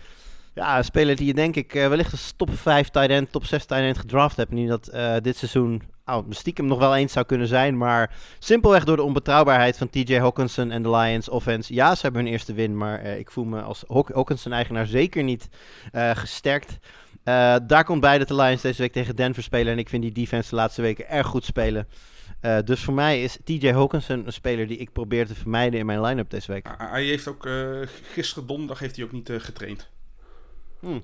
ja, 0.54 0.78
een 0.78 0.84
speler 0.84 1.16
die 1.16 1.28
je 1.28 1.34
denk 1.34 1.56
ik 1.56 1.72
wellicht 1.72 2.12
als 2.12 2.34
top 2.36 2.50
5 2.54 2.90
tight 2.90 3.10
end, 3.10 3.32
top 3.32 3.46
6 3.46 3.66
tight 3.66 3.84
end 3.84 3.98
gedraft 3.98 4.38
hebt. 4.38 4.52
Nu 4.52 4.68
dat 4.68 4.92
dit 5.24 5.38
seizoen 5.38 5.82
oh, 6.16 6.26
stiekem 6.30 6.66
nog 6.66 6.80
wel 6.80 6.96
eens 6.96 7.14
zou 7.14 7.26
kunnen 7.26 7.48
zijn. 7.48 7.78
Maar 7.78 8.16
simpelweg 8.40 8.84
door 8.84 8.96
de 8.96 9.04
onbetrouwbaarheid 9.04 9.78
van 9.78 9.90
TJ 9.90 10.16
Hawkinson 10.16 10.72
en 10.72 10.84
de 10.84 10.90
Lions 10.90 11.30
offense. 11.30 11.74
Ja, 11.74 11.96
ze 11.96 12.02
hebben 12.02 12.22
hun 12.22 12.32
eerste 12.32 12.54
win, 12.54 12.78
maar 12.78 13.04
uh, 13.04 13.18
ik 13.18 13.32
voel 13.32 13.46
me 13.46 13.62
als 13.62 13.84
Haw 13.88 14.14
Hawkinson-eigenaar 14.14 14.86
zeker 14.86 15.24
niet 15.24 15.50
uh, 15.96 16.12
gesterkt. 16.16 16.78
Uh, 17.24 17.56
daar 17.68 17.84
komt 17.84 18.02
bij 18.02 18.18
dat 18.18 18.28
de 18.28 18.36
Lions 18.36 18.62
deze 18.62 18.82
week 18.82 18.92
tegen 18.92 19.16
Denver 19.16 19.44
spelen. 19.44 19.74
En 19.74 19.80
ik 19.80 19.90
vind 19.90 20.04
die 20.04 20.12
defense 20.12 20.50
de 20.50 20.56
laatste 20.56 20.82
weken 20.82 21.10
erg 21.10 21.28
goed 21.28 21.46
spelen. 21.46 21.88
Uh, 22.42 22.58
dus 22.66 22.84
voor 22.84 22.94
mij 22.94 23.24
is 23.24 23.38
TJ 23.44 23.72
Hawkinson 23.72 24.26
een 24.26 24.34
speler 24.34 24.68
die 24.68 24.78
ik 24.78 24.92
probeer 24.92 25.28
te 25.28 25.36
vermijden 25.36 25.80
in 25.80 25.86
mijn 25.86 26.02
line-up 26.02 26.30
deze 26.30 26.52
week. 26.52 26.68
Hij 26.78 27.04
heeft 27.04 27.28
ook 27.28 27.46
uh, 27.46 27.82
gisteren 28.12 28.48
donderdag 28.48 28.80
heeft 28.80 28.96
hij 28.96 29.06
ook 29.06 29.12
niet 29.12 29.30
uh, 29.30 29.40
getraind. 29.40 29.90
Hmm. 30.80 31.02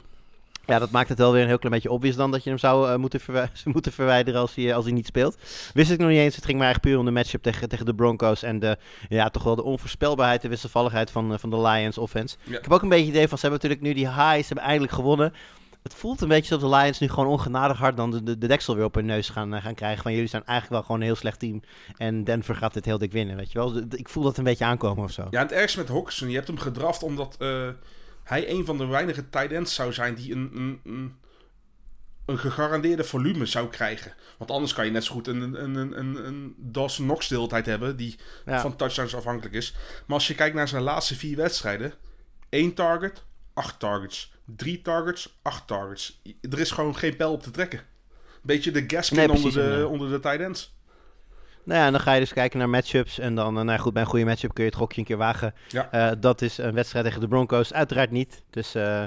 Ja, 0.65 0.80
dat 0.80 0.91
maakt 0.91 1.10
het 1.10 1.17
wel 1.17 1.32
weer 1.32 1.41
een 1.41 1.47
heel 1.47 1.58
klein 1.58 1.73
beetje 1.73 1.91
obvious 1.91 2.15
dan 2.15 2.32
dat 2.32 2.43
je 2.43 2.49
hem 2.49 2.60
zou 2.60 2.89
uh, 2.89 2.95
moeten, 2.95 3.19
verwi 3.19 3.47
moeten 3.73 3.91
verwijderen 3.91 4.39
als 4.39 4.56
hij, 4.56 4.75
als 4.75 4.86
hij 4.86 4.93
niet 4.93 5.06
speelt. 5.06 5.38
Wist 5.73 5.91
ik 5.91 5.99
nog 5.99 6.10
niet 6.10 6.17
eens. 6.17 6.36
Het 6.36 6.45
ging 6.45 6.58
maar 6.58 6.65
eigenlijk 6.65 6.95
puur 6.95 7.06
om 7.06 7.13
de 7.13 7.19
matchup 7.19 7.43
tegen, 7.43 7.69
tegen 7.69 7.86
de 7.86 7.95
Broncos 7.95 8.43
en 8.43 8.60
de, 8.60 8.78
ja, 9.10 9.30
toch 9.30 9.43
wel 9.43 9.56
de 9.56 9.63
onvoorspelbaarheid, 9.63 10.41
de 10.41 10.47
wisselvalligheid 10.47 11.12
van, 11.12 11.39
van 11.39 11.49
de 11.49 11.62
Lions 11.62 11.97
offense. 11.97 12.36
Ja. 12.43 12.58
Ik 12.58 12.63
heb 12.63 12.71
ook 12.71 12.82
een 12.82 12.89
beetje 12.89 13.06
het 13.06 13.13
idee 13.13 13.28
van, 13.28 13.38
ze 13.38 13.45
hebben 13.47 13.67
natuurlijk 13.67 13.95
nu 13.95 14.04
die 14.04 14.13
highs, 14.13 14.47
ze 14.47 14.54
hebben 14.54 14.65
eindelijk 14.65 14.93
gewonnen. 14.93 15.34
Het 15.84 15.93
voelt 15.93 16.21
een 16.21 16.28
beetje 16.28 16.56
alsof 16.56 16.69
de 16.69 16.75
Lions 16.75 16.99
nu 16.99 17.10
gewoon 17.10 17.30
ongenadig 17.30 17.78
hard 17.78 17.97
dan 17.97 18.12
de, 18.12 18.23
de, 18.23 18.38
de 18.38 18.47
deksel 18.47 18.75
weer 18.75 18.86
op 18.86 18.95
hun 18.95 19.06
neus 19.06 19.30
gaan, 19.30 19.54
uh, 19.54 19.62
gaan 19.62 19.73
krijgen. 19.73 20.04
Van 20.04 20.13
jullie 20.13 20.28
zijn 20.28 20.43
eigenlijk 20.45 20.71
wel 20.71 20.82
gewoon 20.82 21.01
een 21.01 21.08
heel 21.08 21.15
slecht 21.15 21.39
team. 21.39 21.62
En 21.97 22.23
Denver 22.23 22.56
gaat 22.56 22.73
dit 22.73 22.86
heel 22.86 22.97
dik 22.97 23.12
winnen, 23.12 23.36
weet 23.36 23.51
je 23.51 23.58
wel. 23.58 23.78
Ik 23.89 24.10
voel 24.10 24.23
dat 24.23 24.38
een 24.38 24.43
beetje 24.43 24.65
aankomen 24.65 25.04
of 25.04 25.12
zo. 25.12 25.28
Ja, 25.30 25.41
het 25.41 25.51
ergste 25.51 25.80
met 25.80 25.88
Hawkinson, 25.88 26.30
je 26.30 26.36
hebt 26.36 26.47
hem 26.47 26.58
gedraft 26.58 27.04
omdat 27.04 27.36
hij 28.25 28.49
een 28.49 28.65
van 28.65 28.77
de 28.77 28.85
weinige 28.85 29.29
tight 29.29 29.51
ends 29.51 29.75
zou 29.75 29.93
zijn 29.93 30.15
die 30.15 30.31
een, 30.31 30.51
een, 30.53 30.79
een, 30.83 31.15
een 32.25 32.38
gegarandeerde 32.38 33.03
volume 33.03 33.45
zou 33.45 33.69
krijgen. 33.69 34.13
Want 34.38 34.51
anders 34.51 34.73
kan 34.73 34.85
je 34.85 34.91
net 34.91 35.03
zo 35.03 35.13
goed 35.13 35.27
een, 35.27 35.41
een, 35.41 35.75
een, 35.75 35.99
een, 35.99 36.25
een 36.27 36.55
Dawson 36.57 37.05
Knox 37.05 37.27
deeltijd 37.27 37.65
hebben... 37.65 37.97
die 37.97 38.19
Ja. 38.45 38.61
van 38.61 38.75
touchdowns 38.75 39.15
afhankelijk 39.15 39.55
is. 39.55 39.73
Maar 40.05 40.17
als 40.17 40.27
je 40.27 40.35
kijkt 40.35 40.55
naar 40.55 40.67
zijn 40.67 40.83
laatste 40.83 41.15
vier 41.15 41.38
wedstrijden... 41.38 41.93
één 42.49 42.73
target, 42.73 43.23
acht 43.53 43.79
targets. 43.79 44.33
Drie 44.45 44.81
targets, 44.81 45.39
acht 45.41 45.67
targets. 45.67 46.21
Er 46.41 46.59
is 46.59 46.71
gewoon 46.71 46.95
geen 46.95 47.15
pijl 47.15 47.31
op 47.31 47.43
te 47.43 47.51
trekken. 47.51 47.81
Beetje 48.41 48.71
de 48.71 48.83
Gaskin 48.88 49.17
Nee, 49.17 49.31
onder, 49.31 49.53
de, 49.53 49.88
onder 49.88 50.09
de 50.09 50.19
tight 50.19 50.39
ends. 50.39 50.74
Nou 51.65 51.80
ja, 51.80 51.86
en 51.86 51.91
dan 51.91 52.01
ga 52.01 52.13
je 52.13 52.19
dus 52.19 52.34
kijken 52.34 52.60
naar 52.60 52.69
matchups. 52.69 53.19
En 53.19 53.36
dan, 53.36 53.47
eh, 53.47 53.54
nou 53.54 53.69
ja, 53.71 53.78
goed, 53.78 53.93
bij 53.93 54.01
een 54.01 54.08
goede 54.08 54.25
matchup 54.25 54.54
kun 54.54 54.63
je 54.63 54.69
het 54.69 54.80
gokje 54.80 54.99
een 54.99 55.06
keer 55.08 55.17
wagen. 55.17 55.54
Ja. 55.67 55.91
Eh, 55.91 56.12
dat 56.19 56.41
is 56.41 56.58
een 56.58 56.73
wedstrijd 56.73 57.06
tegen 57.06 57.19
de 57.21 57.28
Broncos. 57.28 57.73
Uiteraard 57.73 58.12
niet. 58.12 58.43
Dus 58.49 58.75
eh, 58.75 59.04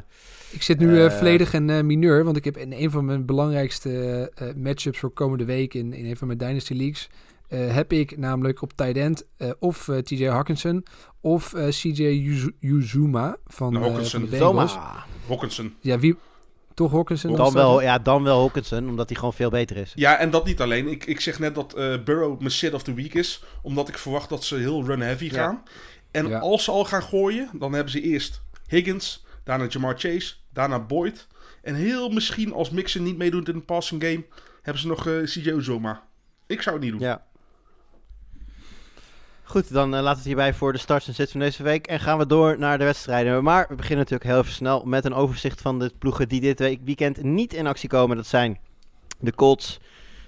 Ik 0.51 0.63
zit 0.63 0.79
nu 0.79 0.97
eh, 0.99 1.05
Eh, 1.05 1.13
volledig 1.13 1.53
in 1.53 1.71
eh, 1.71 1.81
mineur, 1.83 2.25
want 2.25 2.37
ik 2.37 2.45
heb 2.45 2.57
in 2.57 2.73
een 2.73 2.91
van 2.91 3.05
mijn 3.05 3.27
belangrijkste 3.27 4.31
eh, 4.35 4.49
matchups 4.57 4.99
voor 4.99 5.11
komende 5.11 5.45
week 5.45 5.75
in, 5.75 5.93
in 5.93 6.05
een 6.07 6.17
van 6.17 6.27
mijn 6.27 6.39
Dynasty 6.39 6.75
Leagues, 6.75 7.09
eh, 7.49 7.75
heb 7.75 7.93
ik 7.93 8.17
namelijk 8.17 8.63
op 8.63 8.73
tight 8.73 8.97
end 8.97 9.25
eh, 9.37 9.51
of 9.59 9.89
eh, 9.89 9.99
TJ 9.99 10.25
Hawkinson 10.25 10.85
of 11.21 11.55
eh, 11.55 11.69
CJ 11.69 12.03
Uzu- 12.03 12.55
Uzuma 12.61 13.37
van, 13.47 13.73
Nou, 13.73 14.05
van 14.07 14.21
de 14.21 14.27
Bengals. 14.27 14.73
Zoma. 14.73 15.05
Hawkinson. 15.29 15.75
Ja, 15.81 15.99
wie? 15.99 16.17
Toch 16.79 16.93
Hawkinson? 16.93 17.37
Dan 17.37 17.53
wel, 17.53 17.83
ja, 17.83 17.99
dan 17.99 18.23
wel 18.23 18.41
Hawkinson, 18.41 18.89
omdat 18.89 19.09
hij 19.09 19.19
gewoon 19.19 19.33
veel 19.35 19.51
beter 19.51 19.77
is. 19.77 19.93
Ja, 19.95 20.19
en 20.19 20.31
dat 20.31 20.45
niet 20.45 20.61
alleen. 20.61 20.89
Ik, 20.89 21.05
ik 21.07 21.21
zeg 21.21 21.39
net 21.39 21.55
dat 21.55 21.75
eh, 21.75 22.03
Burrow 22.05 22.39
mijn 22.39 22.51
sit 22.51 22.75
of 22.75 22.83
the 22.83 22.95
week 22.95 23.15
is. 23.15 23.43
Omdat 23.63 23.89
ik 23.89 23.99
verwacht 23.99 24.29
dat 24.29 24.45
ze 24.45 24.57
heel 24.57 24.85
run-heavy 24.85 25.29
gaan. 25.31 25.63
En 26.11 26.29
Ja. 26.29 26.39
als 26.39 26.65
ze 26.65 26.71
al 26.71 26.85
gaan 26.85 27.03
gooien, 27.03 27.51
dan 27.53 27.73
hebben 27.73 27.93
ze 27.93 28.01
eerst 28.01 28.43
Higgins, 28.67 29.25
daarna 29.45 29.67
Jamar 29.69 29.95
Chase, 29.99 30.35
daarna 30.53 30.81
Boyd. 30.81 31.27
En 31.63 31.75
heel 31.75 32.09
misschien 32.09 32.53
als 32.53 32.71
Mixon 32.71 33.03
niet 33.03 33.17
meedoet 33.19 33.49
in 33.49 33.55
de 33.55 33.61
passing 33.61 34.03
game, 34.03 34.25
hebben 34.63 34.83
ze 34.83 34.89
nog 34.89 35.07
eh 35.07 35.23
CJ 35.23 35.49
Uzoma. 35.51 36.03
Ik 36.47 36.63
zou 36.63 36.75
het 36.77 36.85
niet 36.85 36.93
doen. 36.93 37.09
Ja. 37.09 37.27
Goed, 39.49 39.73
dan 39.73 39.95
eh, 39.95 40.01
laten 40.01 40.11
we 40.11 40.17
het 40.17 40.25
hierbij 40.25 40.55
voor 40.55 40.73
de 40.73 40.79
starts 40.79 41.09
en 41.09 41.15
sits 41.15 41.31
van 41.31 41.41
deze 41.41 41.63
week. 41.63 41.87
En 41.87 42.01
gaan 42.01 42.19
we 42.19 42.27
door 42.27 42.59
naar 42.59 42.79
de 42.79 42.85
wedstrijden. 42.85 43.45
Maar 43.45 43.67
we 43.69 43.75
beginnen 43.75 43.99
natuurlijk 43.99 44.31
heel 44.31 44.39
even 44.39 44.53
snel 44.53 44.83
met 44.85 45.05
een 45.05 45.15
overzicht 45.15 45.61
van 45.61 45.79
de 45.79 45.93
ploegen 45.99 46.29
die 46.29 46.41
dit 46.41 46.59
week, 46.59 46.81
weekend 46.85 47.23
niet 47.23 47.55
in 47.55 47.67
actie 47.67 47.89
komen. 47.89 48.17
Dat 48.17 48.27
zijn 48.27 48.59
de 49.19 49.35
Colts, 49.35 49.79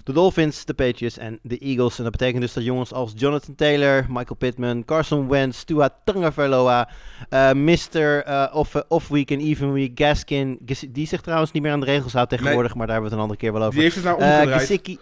de 0.03 0.13
Dolphins, 0.13 0.65
de 0.65 0.73
Patriots 0.73 1.17
en 1.17 1.39
de 1.41 1.57
Eagles. 1.57 1.97
En 1.97 2.03
dat 2.03 2.11
betekent 2.11 2.41
dus 2.41 2.53
dat 2.53 2.63
jongens 2.63 2.93
als 2.93 3.13
Jonathan 3.15 3.55
Taylor, 3.55 4.05
Michael 4.07 4.35
Pittman, 4.37 4.85
Carson 4.85 5.27
Wentz, 5.27 5.63
Tua 5.63 5.89
Tagovailoa, 6.03 6.89
eh 7.29 7.51
Mr. 7.51 8.23
eh, 8.23 8.55
off, 8.55 8.75
off 8.87 9.07
Week 9.07 9.31
en 9.31 9.39
Even 9.39 9.73
Week, 9.73 9.91
Gaskin, 9.99 10.59
die 10.89 11.07
zich 11.07 11.21
trouwens 11.21 11.51
niet 11.51 11.63
meer 11.63 11.71
aan 11.71 11.79
de 11.79 11.85
regels 11.85 12.13
houdt 12.13 12.29
tegenwoordig, 12.29 12.75
maar 12.75 12.87
daar 12.87 12.95
hebben 12.95 13.11
we 13.11 13.15
het 13.15 13.25
een 13.25 13.29
andere 13.31 13.39
keer 13.39 13.53
wel 13.53 13.61
over. 13.61 13.73
Die 13.73 13.83
heeft 13.83 13.95
het 13.95 14.05
nou 14.05 14.17
omgedraaid. 14.17 14.61
Gesicki, 14.61 14.99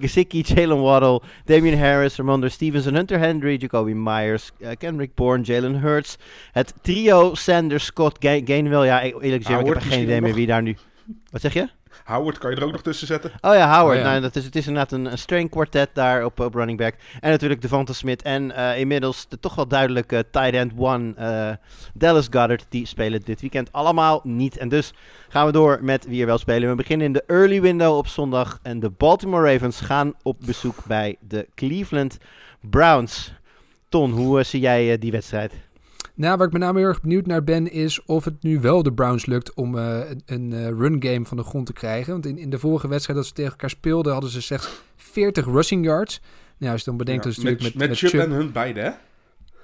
Gesicki, 0.00 0.42
Jalen 0.42 0.80
Waddle, 0.82 1.20
Damian 1.44 1.78
Harris, 1.78 2.16
Ramondre 2.16 2.48
Stevenson, 2.48 2.94
Hunter 2.94 3.18
Henry, 3.18 3.56
Jacoby 3.56 3.92
Myers, 3.94 4.50
eh, 4.60 4.70
Kendrick 4.78 5.14
Bourne, 5.14 5.42
Jalen 5.44 5.80
Hurts. 5.80 6.16
Het 6.52 6.74
trio 6.82 7.34
Sanders, 7.34 7.84
Scott, 7.84 8.16
Ga- 8.20 8.40
Gainwell. 8.44 8.84
Ja, 8.84 9.02
eerlijk 9.02 9.22
gezegd, 9.44 9.60
ik 9.60 9.66
heb 9.66 9.82
geen 9.82 10.02
idee 10.02 10.20
meer 10.20 10.34
wie 10.34 10.46
daar 10.46 10.62
nu... 10.62 10.76
Wat 11.30 11.40
zeg 11.40 11.52
je? 11.52 11.68
Howard 12.04 12.38
kan 12.38 12.50
je 12.50 12.56
er 12.56 12.64
ook 12.64 12.72
nog 12.72 12.82
tussen 12.82 13.06
zetten. 13.06 13.30
Oh 13.40 13.54
ja, 13.54 13.78
Howard. 13.78 13.96
Oh 13.96 14.02
ja. 14.02 14.10
Nou, 14.10 14.20
dat 14.20 14.36
is, 14.36 14.44
het 14.44 14.56
is 14.56 14.66
inderdaad 14.66 14.92
een, 14.92 15.04
een 15.12 15.18
string 15.18 15.50
quartet 15.50 15.90
daar 15.92 16.24
op, 16.24 16.40
op 16.40 16.54
running 16.54 16.78
back. 16.78 16.94
En 17.20 17.30
natuurlijk 17.30 17.62
Devonta 17.62 17.92
Smith. 17.92 18.22
En 18.22 18.50
eh, 18.50 18.78
inmiddels 18.78 19.28
de 19.28 19.40
toch 19.40 19.54
wel 19.54 19.68
duidelijke 19.68 20.24
tight 20.30 20.52
end 20.52 20.72
one, 20.76 21.14
eh, 21.16 21.50
Dallas 21.94 22.24
Goddard. 22.30 22.66
Die 22.68 22.86
spelen 22.86 23.20
dit 23.24 23.40
weekend 23.40 23.72
allemaal 23.72 24.20
niet. 24.24 24.56
En 24.56 24.68
dus 24.68 24.92
gaan 25.28 25.46
we 25.46 25.52
door 25.52 25.78
met 25.82 26.06
wie 26.06 26.20
er 26.20 26.26
wel 26.26 26.38
spelen. 26.38 26.68
We 26.68 26.74
beginnen 26.74 27.06
in 27.06 27.12
de 27.12 27.24
early 27.26 27.60
window 27.60 27.96
op 27.96 28.06
zondag. 28.06 28.58
En 28.62 28.80
de 28.80 28.90
Baltimore 28.90 29.52
Ravens 29.52 29.80
gaan 29.80 30.14
op 30.22 30.36
bezoek 30.46 30.84
bij 30.86 31.16
de 31.20 31.48
Cleveland 31.54 32.18
Browns. 32.60 33.32
Ton, 33.88 34.10
hoe 34.10 34.38
eh, 34.38 34.44
zie 34.44 34.60
jij 34.60 34.98
die 34.98 35.12
wedstrijd? 35.12 35.52
Nou, 36.18 36.36
waar 36.36 36.46
ik 36.46 36.52
met 36.52 36.62
name 36.62 36.78
heel 36.78 36.88
erg 36.88 37.00
benieuwd 37.00 37.26
naar 37.26 37.44
ben, 37.44 37.70
is 37.72 38.04
of 38.04 38.24
het 38.24 38.42
nu 38.42 38.60
wel 38.60 38.82
de 38.82 38.92
Browns 38.92 39.26
lukt 39.26 39.54
om 39.54 39.78
eh, 39.78 39.98
een, 40.26 40.52
eh, 40.52 40.68
run 40.68 41.02
game 41.02 41.24
van 41.24 41.36
de 41.36 41.42
grond 41.42 41.66
te 41.66 41.72
krijgen. 41.72 42.12
Want 42.12 42.26
in, 42.26 42.38
in 42.38 42.50
de 42.50 42.58
vorige 42.58 42.88
wedstrijd 42.88 43.18
dat 43.18 43.28
ze 43.28 43.34
tegen 43.34 43.50
elkaar 43.50 43.70
speelden, 43.70 44.12
hadden 44.12 44.30
ze 44.30 44.42
slechts 44.42 44.82
40 44.96 45.44
rushing 45.44 45.84
yards. 45.84 46.20
Nou, 46.56 46.72
als 46.72 46.80
je 46.80 46.86
dan 46.86 46.96
bedenkt 46.96 47.24
Ja, 47.24 47.30
dat 47.30 47.38
ze 47.38 47.44
natuurlijk 47.44 47.74
met, 47.74 47.88
met, 47.88 48.00
met 48.00 48.10
Chubb- 48.10 48.24
en 48.24 48.30
hun 48.30 48.52
beide, 48.52 48.80
hè? 48.80 48.90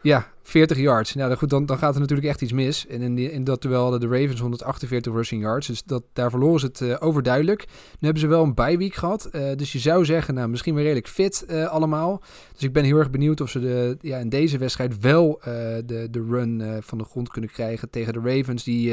Ja, 0.02 0.32
40 0.46 0.78
yards. 0.78 1.14
Nou, 1.14 1.34
goed, 1.34 1.50
dan, 1.50 1.66
dan 1.66 1.78
gaat 1.78 1.94
er 1.94 2.00
natuurlijk 2.00 2.28
echt 2.28 2.42
iets 2.42 2.52
mis. 2.52 2.86
En 2.86 3.02
in, 3.02 3.18
in 3.18 3.44
dat 3.44 3.62
duel 3.62 3.82
hadden 3.82 4.00
de 4.00 4.18
Ravens 4.18 4.40
148 4.40 5.12
rushing 5.12 5.42
yards. 5.42 5.66
Dus 5.66 5.82
dat, 5.82 6.02
daar 6.12 6.30
verloren 6.30 6.60
ze 6.60 6.66
het 6.66 6.80
eh, 6.80 6.96
overduidelijk. 6.98 7.66
Nu 7.66 7.98
hebben 8.00 8.20
ze 8.20 8.26
wel 8.26 8.42
een 8.42 8.54
bye 8.54 8.76
week 8.78 8.94
gehad. 8.94 9.24
eh, 9.24 9.56
dus 9.56 9.72
je 9.72 9.78
zou 9.78 10.04
zeggen, 10.04 10.34
nou, 10.34 10.48
misschien 10.48 10.74
weer 10.74 10.82
redelijk 10.82 11.08
fit 11.08 11.44
eh, 11.44 11.66
allemaal. 11.66 12.22
Dus 12.52 12.62
ik 12.62 12.72
ben 12.72 12.84
heel 12.84 12.98
erg 12.98 13.10
benieuwd 13.10 13.40
of 13.40 13.50
ze 13.50 13.60
de, 13.60 13.96
ja, 14.00 14.18
in 14.18 14.28
deze 14.28 14.58
wedstrijd 14.58 14.98
wel 15.00 15.40
de, 15.44 16.08
de 16.10 16.26
run 16.28 16.82
van 16.82 16.98
de 16.98 17.04
grond 17.04 17.28
kunnen 17.28 17.50
krijgen 17.50 17.90
tegen 17.90 18.12
de 18.12 18.20
Ravens. 18.24 18.64
Die 18.64 18.90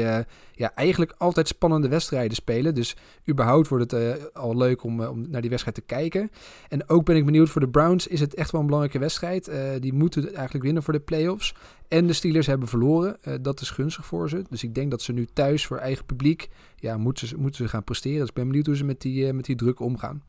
ja, 0.52 0.74
eigenlijk 0.74 1.14
altijd 1.18 1.48
spannende 1.48 1.88
wedstrijden 1.88 2.36
spelen. 2.36 2.74
Dus 2.74 2.96
überhaupt 3.28 3.68
wordt 3.68 3.90
het 3.90 4.34
al 4.34 4.56
leuk 4.56 4.84
om, 4.84 5.02
om 5.02 5.30
naar 5.30 5.40
die 5.40 5.50
wedstrijd 5.50 5.76
te 5.76 5.82
kijken. 5.82 6.30
En 6.68 6.88
ook 6.88 7.04
ben 7.04 7.16
ik 7.16 7.24
benieuwd 7.24 7.48
voor 7.48 7.60
de 7.60 7.68
Browns. 7.68 8.06
Is 8.06 8.20
het 8.20 8.34
echt 8.34 8.50
wel 8.50 8.60
een 8.60 8.66
belangrijke 8.66 8.98
wedstrijd? 8.98 9.50
Die 9.80 9.92
moeten 9.92 10.34
eigenlijk 10.34 10.64
winnen 10.64 10.82
voor 10.82 10.92
de 10.92 11.00
playoffs. 11.00 11.41
En 11.88 12.06
de 12.06 12.12
Steelers 12.12 12.46
hebben 12.46 12.68
verloren. 12.68 13.22
Eh, 13.22 13.34
dat 13.40 13.60
is 13.60 13.70
gunstig 13.70 14.06
voor 14.06 14.28
ze. 14.28 14.44
Dus 14.50 14.62
ik 14.62 14.74
denk 14.74 14.90
dat 14.90 15.02
ze 15.02 15.12
nu 15.12 15.26
thuis 15.26 15.66
voor 15.66 15.78
eigen 15.78 16.04
publiek. 16.04 16.48
Ja, 16.76 16.96
moeten 16.96 17.28
ze, 17.28 17.36
moeten 17.36 17.64
ze 17.64 17.70
gaan 17.70 17.84
presteren. 17.84 18.18
Dus 18.18 18.28
ik 18.28 18.34
ben 18.34 18.46
benieuwd 18.46 18.66
hoe 18.66 18.76
ze 18.76 18.84
met 18.84 19.00
die, 19.00 19.26
eh, 19.26 19.32
met 19.32 19.44
die 19.44 19.56
druk 19.56 19.80
omgaan. 19.80 20.22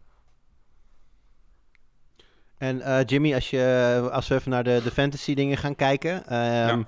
En 2.64 2.82
eh, 2.82 3.06
Jimmy, 3.06 3.34
als, 3.34 3.50
je, 3.50 4.10
als 4.12 4.28
we 4.28 4.36
even 4.36 4.52
naar 4.52 4.64
de, 4.64 4.82
de 4.84 4.92
fantasy 4.92 5.34
dingen 5.34 5.58
gaan 5.58 5.76
kijken. 5.76 6.26
ehm, 6.28 6.80
eh, 6.80 6.86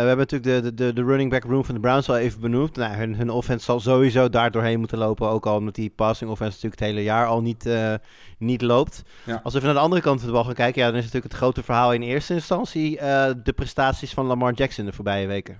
we 0.00 0.06
hebben 0.06 0.26
natuurlijk 0.28 0.64
de, 0.64 0.74
de, 0.74 0.92
de, 0.92 1.02
running 1.02 1.30
back 1.30 1.44
room 1.44 1.64
van 1.64 1.74
de 1.74 1.80
Browns 1.80 2.08
al 2.08 2.16
even 2.16 2.40
benoemd. 2.40 2.76
Nou, 2.76 2.94
hun, 2.94 3.14
hun 3.14 3.30
offense 3.30 3.64
zal 3.64 3.80
sowieso 3.80 4.28
daar 4.28 4.50
doorheen 4.50 4.78
moeten 4.78 4.98
lopen. 4.98 5.28
Ook 5.28 5.46
al 5.46 5.56
omdat 5.56 5.74
die 5.74 5.90
passing 5.90 6.30
offense 6.30 6.52
natuurlijk 6.52 6.80
het 6.80 6.90
hele 6.90 7.02
jaar 7.02 7.26
al 7.26 7.42
niet, 7.42 7.66
eh, 7.66 7.94
niet 8.38 8.62
loopt. 8.62 9.02
Ja. 9.24 9.40
Als 9.42 9.52
we 9.52 9.58
even 9.58 9.64
naar 9.64 9.74
de 9.74 9.84
andere 9.84 10.02
kant 10.02 10.18
van 10.18 10.28
de 10.28 10.34
bal 10.34 10.44
gaan 10.44 10.54
kijken. 10.54 10.80
Ja, 10.80 10.88
dan 10.88 10.96
is 10.96 11.04
natuurlijk 11.04 11.32
het 11.32 11.42
grote 11.42 11.62
verhaal 11.62 11.92
in 11.92 12.02
eerste 12.02 12.34
instantie 12.34 12.98
eh, 12.98 13.32
de 13.42 13.52
prestaties 13.52 14.14
van 14.14 14.26
Lamar 14.26 14.52
Jackson 14.52 14.84
de 14.84 14.92
voorbije 14.92 15.26
weken. 15.26 15.58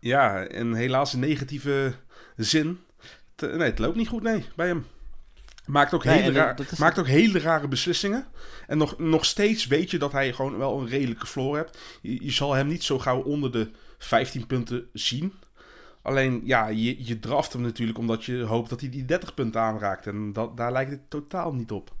Ja, 0.00 0.44
en 0.44 0.74
helaas 0.74 1.14
in 1.14 1.20
negatieve 1.20 1.92
zin. 2.36 2.78
Nee, 3.36 3.58
het 3.58 3.78
loopt 3.78 3.96
niet 3.96 4.08
goed, 4.08 4.22
nee, 4.22 4.44
bij 4.56 4.66
hem. 4.66 4.86
Maakt 5.66 5.94
ook, 5.94 6.04
Nee, 6.04 6.20
hele, 6.22 6.38
raar- 6.38 6.60
is- 6.70 6.78
maakt 6.78 6.98
ook 6.98 7.06
hele 7.06 7.38
rare 7.38 7.68
beslissingen. 7.68 8.26
En 8.66 8.78
nog, 8.78 8.98
nog 8.98 9.24
steeds 9.24 9.66
weet 9.66 9.90
je 9.90 9.98
dat 9.98 10.12
hij 10.12 10.32
gewoon 10.32 10.58
wel 10.58 10.80
een 10.80 10.88
redelijke 10.88 11.26
floor 11.26 11.56
hebt. 11.56 11.78
Je, 12.02 12.24
je 12.24 12.30
zal 12.30 12.52
hem 12.54 12.66
niet 12.66 12.82
zo 12.84 12.98
gauw 12.98 13.22
onder 13.22 13.52
de 13.52 13.70
15 13.98 14.46
punten 14.46 14.88
zien. 14.92 15.32
Alleen, 16.02 16.40
ja, 16.44 16.66
je, 16.68 17.06
je 17.06 17.18
draft 17.18 17.52
hem 17.52 17.62
natuurlijk 17.62 17.98
omdat 17.98 18.24
je 18.24 18.42
hoopt 18.42 18.70
dat 18.70 18.80
hij 18.80 18.88
die 18.90 19.04
30 19.04 19.34
punten 19.34 19.60
aanraakt. 19.60 20.06
En 20.06 20.32
dat, 20.32 20.56
daar 20.56 20.72
lijkt 20.72 20.90
het 20.90 21.10
totaal 21.10 21.52
niet 21.52 21.70
op. 21.70 21.94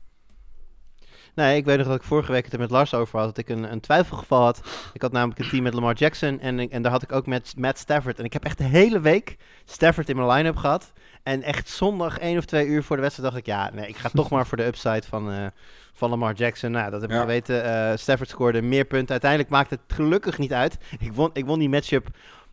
Nee, 1.34 1.56
ik 1.56 1.64
weet 1.64 1.78
nog 1.78 1.86
dat 1.86 1.96
ik 1.96 2.02
vorige 2.02 2.32
week 2.32 2.44
het 2.44 2.52
er 2.52 2.58
met 2.58 2.70
Lars 2.70 2.94
over 2.94 3.18
had. 3.18 3.26
Dat 3.28 3.38
ik 3.38 3.48
een, 3.48 3.72
een 3.72 3.80
twijfelgeval 3.80 4.42
had. 4.42 4.60
Ik 4.92 5.02
had 5.02 5.12
namelijk 5.12 5.38
een 5.40 5.48
team 5.48 5.62
met 5.62 5.74
Lamar 5.74 5.94
Jackson. 5.94 6.40
En, 6.40 6.70
en 6.70 6.82
daar 6.82 6.92
had 6.92 7.02
ik 7.02 7.12
ook 7.12 7.26
met 7.26 7.54
Matt 7.56 7.78
Stafford. 7.78 8.18
En 8.18 8.24
ik 8.24 8.32
heb 8.32 8.44
echt 8.44 8.58
de 8.58 8.64
hele 8.64 9.00
week 9.00 9.36
Stafford 9.64 10.08
in 10.08 10.16
mijn 10.16 10.28
line-up 10.28 10.56
gehad. 10.56 10.92
En 11.26 11.42
echt 11.42 11.68
zondag 11.68 12.18
één 12.18 12.38
of 12.38 12.44
twee 12.44 12.66
uur 12.66 12.82
voor 12.82 12.96
de 12.96 13.02
wedstrijd 13.02 13.30
dacht 13.30 13.40
ik... 13.42 13.52
Ja, 13.52 13.70
nee, 13.74 13.88
ik 13.88 13.96
ga 13.96 14.08
toch 14.08 14.30
maar 14.30 14.46
voor 14.46 14.56
de 14.56 14.64
upside 14.66 15.02
van, 15.08 15.32
eh, 15.32 15.46
van 15.92 16.10
Lamar 16.10 16.34
Jackson. 16.34 16.70
Nou, 16.70 16.90
dat 16.90 17.00
heb 17.00 17.10
ik 17.10 17.16
Ja. 17.16 17.22
geweten. 17.22 17.64
Eh, 17.64 17.96
Stafford 17.96 18.28
scoorde 18.28 18.62
meer 18.62 18.84
punten. 18.84 19.10
Uiteindelijk 19.10 19.50
maakte 19.50 19.74
het 19.74 19.96
gelukkig 19.96 20.38
niet 20.38 20.52
uit. 20.52 20.78
Ik 20.98 21.12
won, 21.12 21.30
ik 21.32 21.44
won 21.46 21.58
die 21.58 21.68
matchup 21.68 22.06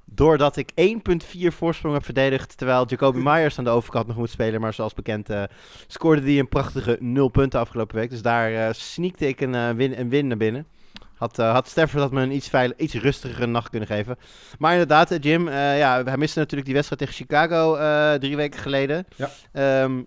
doordat 0.05 0.57
ik 0.57 0.71
1.4 0.75 1.51
voorsprong 1.51 1.93
heb 1.93 2.05
verdedigd. 2.05 2.57
Terwijl 2.57 2.85
Jacoby 2.87 3.19
Myers 3.29 3.57
aan 3.57 3.63
de 3.63 3.69
overkant 3.69 4.07
nog 4.07 4.15
moet 4.17 4.29
spelen. 4.29 4.61
Maar 4.61 4.73
zoals 4.73 4.93
bekend 4.93 5.29
eh, 5.29 5.43
scoorde 5.87 6.21
hij 6.21 6.39
een 6.39 6.49
prachtige 6.49 6.97
0 6.99 7.27
punten 7.29 7.59
afgelopen 7.59 7.95
week. 7.95 8.09
Dus 8.09 8.21
daar 8.21 8.75
sneakte 8.75 9.27
ik 9.27 9.41
een, 9.41 9.75
win, 9.75 9.99
een 9.99 10.09
win 10.09 10.27
naar 10.27 10.37
binnen. 10.37 10.65
Had, 11.15 11.39
eh, 11.39 11.51
had 11.51 11.67
Stafford 11.67 12.01
had 12.01 12.11
me 12.11 12.21
een 12.21 12.31
iets, 12.31 12.49
iets 12.77 12.93
rustigere 12.93 13.45
nacht 13.45 13.69
kunnen 13.69 13.87
geven. 13.87 14.17
Maar 14.59 14.71
inderdaad, 14.71 15.11
eh, 15.11 15.17
Jim, 15.21 15.47
eh, 15.47 15.77
ja, 15.77 16.03
hij 16.03 16.17
miste 16.17 16.39
natuurlijk 16.39 16.65
die 16.65 16.75
wedstrijd 16.75 17.01
tegen 17.01 17.25
Chicago 17.25 17.77
drie 18.19 18.35
weken 18.35 18.59
geleden. 18.59 19.07
Ja. 19.15 19.29
Ehm, 19.51 20.01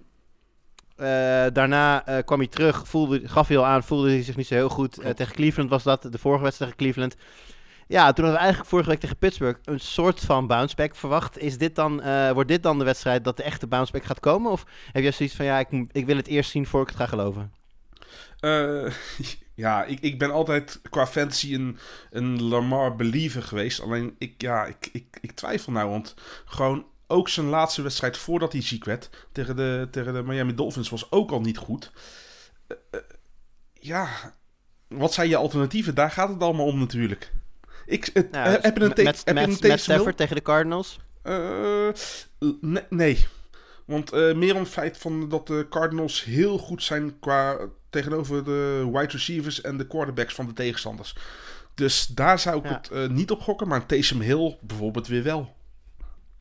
eh, 0.96 1.52
daarna 1.52 2.04
kwam 2.24 2.38
hij 2.38 2.48
terug, 2.48 2.88
voelde, 2.88 3.28
gaf 3.28 3.48
hij 3.48 3.56
al 3.56 3.66
aan, 3.66 3.82
voelde 3.82 4.08
hij 4.08 4.22
zich 4.22 4.36
niet 4.36 4.46
zo 4.46 4.54
heel 4.54 4.68
goed. 4.68 4.94
Tegen 5.16 5.34
Cleveland 5.34 5.70
was 5.70 5.82
dat, 5.82 6.02
de 6.02 6.18
vorige 6.18 6.42
wedstrijd 6.42 6.70
tegen 6.70 6.92
Cleveland. 6.92 7.16
Ja, 7.88 8.00
toen 8.12 8.24
hadden 8.24 8.32
we 8.32 8.38
eigenlijk 8.38 8.68
vorige 8.68 8.88
week 8.88 9.00
tegen 9.00 9.16
Pittsburgh 9.16 9.58
een 9.64 9.80
soort 9.80 10.20
van 10.20 10.46
bounceback 10.46 10.96
verwacht. 10.96 11.38
Is 11.38 11.58
dit 11.58 11.74
dan, 11.74 12.02
wordt 12.32 12.48
dit 12.48 12.62
dan 12.62 12.78
de 12.78 12.84
wedstrijd 12.84 13.24
dat 13.24 13.36
de 13.36 13.42
echte 13.42 13.66
bounceback 13.66 14.04
gaat 14.04 14.20
komen? 14.20 14.50
Of 14.50 14.64
heb 14.92 15.02
jij 15.02 15.12
zoiets 15.12 15.34
van, 15.34 15.44
ja, 15.44 15.58
ik, 15.58 15.68
ik 15.92 16.06
wil 16.06 16.16
het 16.16 16.26
eerst 16.26 16.50
zien 16.50 16.66
voor 16.66 16.82
ik 16.82 16.88
het 16.88 16.96
ga 16.96 17.06
geloven? 17.06 17.52
Ja, 19.56 19.84
ik, 19.84 20.00
ik 20.00 20.18
ben 20.18 20.30
altijd 20.30 20.80
qua 20.90 21.06
fantasy 21.06 21.54
een, 21.54 21.78
een 22.10 22.42
Lamar 22.42 22.96
believer 22.96 23.42
geweest. 23.42 23.80
Alleen 23.80 24.14
ik, 24.18 24.42
ja, 24.42 24.64
ik, 24.66 24.88
ik, 24.92 25.18
ik 25.20 25.32
twijfel 25.32 25.72
nou, 25.72 25.90
want 25.90 26.14
gewoon 26.44 26.86
ook 27.06 27.28
zijn 27.28 27.46
laatste 27.46 27.82
wedstrijd 27.82 28.16
voordat 28.16 28.52
hij 28.52 28.62
ziek 28.62 28.84
werd 28.84 29.10
tegen 29.32 29.56
de, 29.56 29.88
tegen 29.90 30.14
de 30.14 30.22
Miami 30.22 30.54
Dolphins 30.54 30.88
was 30.88 31.10
ook 31.10 31.30
al 31.30 31.40
niet 31.40 31.56
goed. 31.58 31.92
Eh, 32.66 32.76
eh, 32.90 33.00
ja, 33.72 34.08
wat 34.88 35.12
zijn 35.12 35.28
je 35.28 35.36
alternatieven? 35.36 35.94
Daar 35.94 36.10
gaat 36.10 36.28
het 36.28 36.42
allemaal 36.42 36.66
om 36.66 36.78
natuurlijk. 36.78 37.32
Ik, 37.86 38.10
het, 38.12 38.30
Nou, 38.30 38.46
eh, 38.46 38.52
dus 38.54 38.62
heb 38.62 38.76
je 38.76 38.84
een, 38.84 38.92
te- 38.94 39.02
heb 39.24 39.36
een 39.36 40.14
tegen 40.14 40.36
de 40.36 40.42
Cardinals? 40.42 40.98
Nee, 42.60 42.82
nee. 42.90 43.26
Want 43.86 44.12
eh, 44.12 44.34
meer 44.34 44.54
om 44.54 44.60
het 44.60 44.68
feit 44.70 44.98
van 44.98 45.28
dat 45.28 45.46
de 45.46 45.66
Cardinals 45.70 46.24
heel 46.24 46.58
goed 46.58 46.82
zijn 46.82 47.18
qua 47.18 47.58
tegenover 47.90 48.44
de 48.44 48.88
wide 48.92 49.12
receivers 49.12 49.60
en 49.60 49.76
de 49.76 49.86
quarterbacks 49.86 50.34
van 50.34 50.46
de 50.46 50.52
tegenstanders. 50.52 51.16
Dus 51.74 52.06
daar 52.06 52.38
zou 52.38 52.58
ik 52.58 52.64
Ja. 52.64 52.72
het 52.74 52.90
eh, 52.90 53.08
niet 53.08 53.30
op 53.30 53.40
gokken, 53.40 53.68
maar 53.68 53.86
Taysom 53.86 54.20
Hill 54.20 54.58
bijvoorbeeld 54.60 55.06
weer 55.06 55.22
wel. 55.22 55.54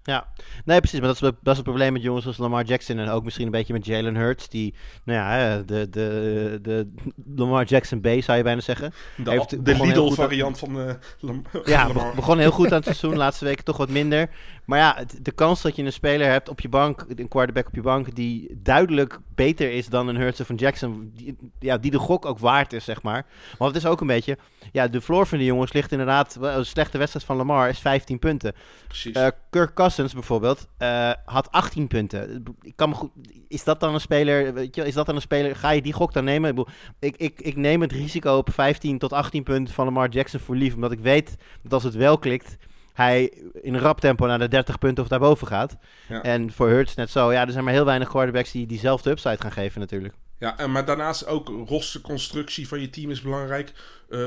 Ja, 0.07 0.27
nee, 0.65 0.79
precies. 0.79 0.99
Maar 0.99 1.07
dat 1.07 1.15
is, 1.21 1.21
dat 1.21 1.33
is 1.51 1.55
het 1.55 1.63
probleem 1.63 1.93
met 1.93 2.01
jongens 2.01 2.25
als 2.25 2.37
Lamar 2.37 2.63
Jackson 2.65 2.97
en 2.97 3.09
ook 3.09 3.23
misschien 3.23 3.45
een 3.45 3.51
beetje 3.51 3.73
met 3.73 3.85
Jalen 3.85 4.15
Hurts. 4.15 4.49
Die, 4.49 4.73
nou 5.03 5.19
ja, 5.19 5.57
de, 5.57 5.89
de, 5.89 6.59
de 6.61 6.87
Lamar 7.35 7.65
Jackson 7.65 8.01
B 8.01 8.07
zou 8.19 8.37
je 8.37 8.43
bijna 8.43 8.61
zeggen. 8.61 8.93
De, 9.17 9.29
Heeft- 9.31 9.49
de 9.49 9.57
begon 9.61 9.87
heel 9.87 9.95
Lidl 9.95 9.99
goed 10.09 10.09
aan- 10.19 10.25
variant 10.25 10.59
van 10.59 10.97
Lam- 11.19 11.43
Ja, 11.65 11.87
Lamar. 11.93 12.15
begon 12.15 12.37
heel 12.37 12.51
goed 12.51 12.67
aan 12.67 12.73
het 12.75 12.83
seizoen. 12.95 13.15
Laatste 13.17 13.45
weken 13.45 13.63
toch 13.63 13.77
wat 13.77 13.89
minder. 13.89 14.29
Maar 14.65 14.79
ja, 14.79 14.97
de 15.21 15.31
kans 15.31 15.61
dat 15.61 15.75
je 15.75 15.83
een 15.83 15.93
speler 15.93 16.29
hebt 16.31 16.49
op 16.49 16.59
je 16.59 16.69
bank, 16.69 17.05
een 17.15 17.27
quarterback 17.27 17.67
op 17.67 17.75
je 17.75 17.81
bank, 17.81 18.15
die 18.15 18.59
duidelijk 18.63 19.19
beter 19.35 19.71
is 19.71 19.87
dan 19.87 20.07
een 20.07 20.15
Hurts 20.15 20.39
of 20.41 20.49
een 20.49 20.55
Jackson. 20.55 21.11
Die, 21.15 21.37
ja, 21.59 21.77
die 21.77 21.91
de 21.91 21.99
gok 21.99 22.25
ook 22.25 22.39
waard 22.39 22.73
is, 22.73 22.83
zeg 22.83 23.01
maar. 23.01 23.25
Want 23.57 23.73
het 23.75 23.83
is 23.83 23.89
ook 23.89 24.01
een 24.01 24.07
beetje, 24.07 24.37
ja, 24.71 24.87
de 24.87 25.01
floor 25.01 25.27
van 25.27 25.37
de 25.37 25.43
jongens 25.45 25.73
ligt 25.73 25.91
inderdaad, 25.91 26.37
een 26.41 26.65
slechte 26.65 26.97
wedstrijd 26.97 27.25
van 27.25 27.37
Lamar 27.37 27.69
is 27.69 27.79
15 27.79 28.19
punten. 28.19 28.53
Precies. 28.87 29.15
Eh, 29.15 29.27
Kirk 29.49 29.73
Cousins 29.73 29.93
bijvoorbeeld 29.95 30.67
eh, 30.77 31.11
had 31.25 31.51
18 31.51 31.87
punten. 31.87 32.43
Ik 32.61 32.75
kan 32.75 32.89
me 32.89 32.95
goed, 32.95 33.11
is 33.47 33.63
dat 33.63 33.79
dan 33.79 33.93
een 33.93 33.99
speler? 33.99 34.53
Weet 34.53 34.75
je, 34.75 34.85
is 34.85 34.93
dat 34.93 35.05
dan 35.05 35.15
een 35.15 35.21
speler? 35.21 35.55
Ga 35.55 35.69
je 35.69 35.81
die 35.81 35.93
gok 35.93 36.13
dan 36.13 36.23
nemen? 36.23 36.65
Ik, 36.99 37.15
ik, 37.17 37.41
ik, 37.41 37.55
neem 37.55 37.81
het 37.81 37.91
risico 37.91 38.37
op 38.37 38.53
15 38.53 38.97
tot 38.97 39.13
18 39.13 39.43
punten 39.43 39.73
van 39.73 39.85
Lamar 39.85 40.09
Jackson 40.09 40.39
voor 40.39 40.55
lief, 40.55 40.75
omdat 40.75 40.91
ik 40.91 40.99
weet 40.99 41.37
dat 41.61 41.73
als 41.73 41.83
het 41.83 41.95
wel 41.95 42.17
klikt, 42.17 42.57
hij 42.93 43.33
in 43.61 43.77
rap 43.77 43.99
tempo 43.99 44.25
naar 44.25 44.39
de 44.39 44.47
30 44.47 44.77
punten 44.77 45.03
of 45.03 45.09
daarboven 45.09 45.47
gaat. 45.47 45.77
Ja. 46.07 46.21
En 46.21 46.51
voor 46.51 46.69
Hurts 46.69 46.95
net 46.95 47.09
zo. 47.09 47.31
Ja, 47.31 47.45
er 47.45 47.51
zijn 47.51 47.63
maar 47.63 47.73
heel 47.73 47.85
weinig 47.85 48.09
quarterbacks 48.09 48.51
die 48.51 48.67
diezelfde 48.67 49.09
upside 49.09 49.41
gaan 49.41 49.51
geven 49.51 49.79
natuurlijk. 49.79 50.13
Ja, 50.39 50.57
en 50.57 50.71
maar 50.71 50.85
daarnaast 50.85 51.27
ook 51.27 51.47
rosterconstructie 51.67 52.67
van 52.67 52.81
je 52.81 52.89
team 52.89 53.11
is 53.11 53.21
belangrijk. 53.21 53.73
Eh, 54.09 54.19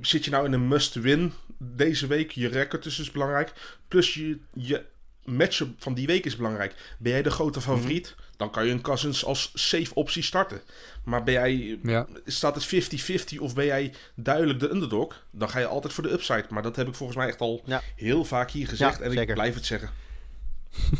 zit 0.00 0.24
je 0.24 0.30
nou 0.30 0.44
in 0.44 0.52
een 0.52 0.68
must-win 0.68 1.32
deze 1.62 2.06
week? 2.06 2.30
Je 2.30 2.48
record 2.48 2.82
dus 2.82 2.98
is 2.98 3.10
belangrijk. 3.10 3.52
Plus 3.88 4.14
je, 4.14 4.38
je 4.52 4.84
matchup 5.24 5.68
van 5.78 5.94
die 5.94 6.06
week 6.06 6.24
is 6.24 6.36
belangrijk. 6.36 6.74
Ben 6.98 7.12
jij 7.12 7.22
de 7.22 7.30
grote 7.30 7.60
favoriet? 7.60 8.14
Dan 8.36 8.50
kan 8.50 8.66
je 8.66 8.72
een 8.72 8.80
Cousins 8.80 9.24
als 9.24 9.50
safe 9.54 9.94
optie 9.94 10.22
starten. 10.22 10.60
Maar 11.04 11.22
ben 11.24 11.34
jij, 11.34 11.78
Ja. 11.82 12.06
staat 12.26 12.54
het 12.54 12.64
50-50 13.34 13.38
of 13.38 13.54
ben 13.54 13.64
jij 13.64 13.92
duidelijk 14.14 14.60
de 14.60 14.70
underdog? 14.70 15.24
Dan 15.30 15.48
ga 15.50 15.58
je 15.58 15.66
altijd 15.66 15.92
voor 15.92 16.02
de 16.02 16.12
upside. 16.12 16.44
Maar 16.50 16.62
dat 16.62 16.76
heb 16.76 16.88
ik 16.88 16.94
volgens 16.94 17.18
mij 17.18 17.28
echt 17.28 17.40
al 17.40 17.62
Ja. 17.64 17.80
heel 17.96 18.24
vaak 18.24 18.50
hier 18.50 18.68
gezegd. 18.68 18.98
Ja, 18.98 19.04
en 19.04 19.10
zeker. 19.10 19.28
ik 19.28 19.34
blijf 19.34 19.54
het 19.54 19.66
zeggen. 19.66 19.90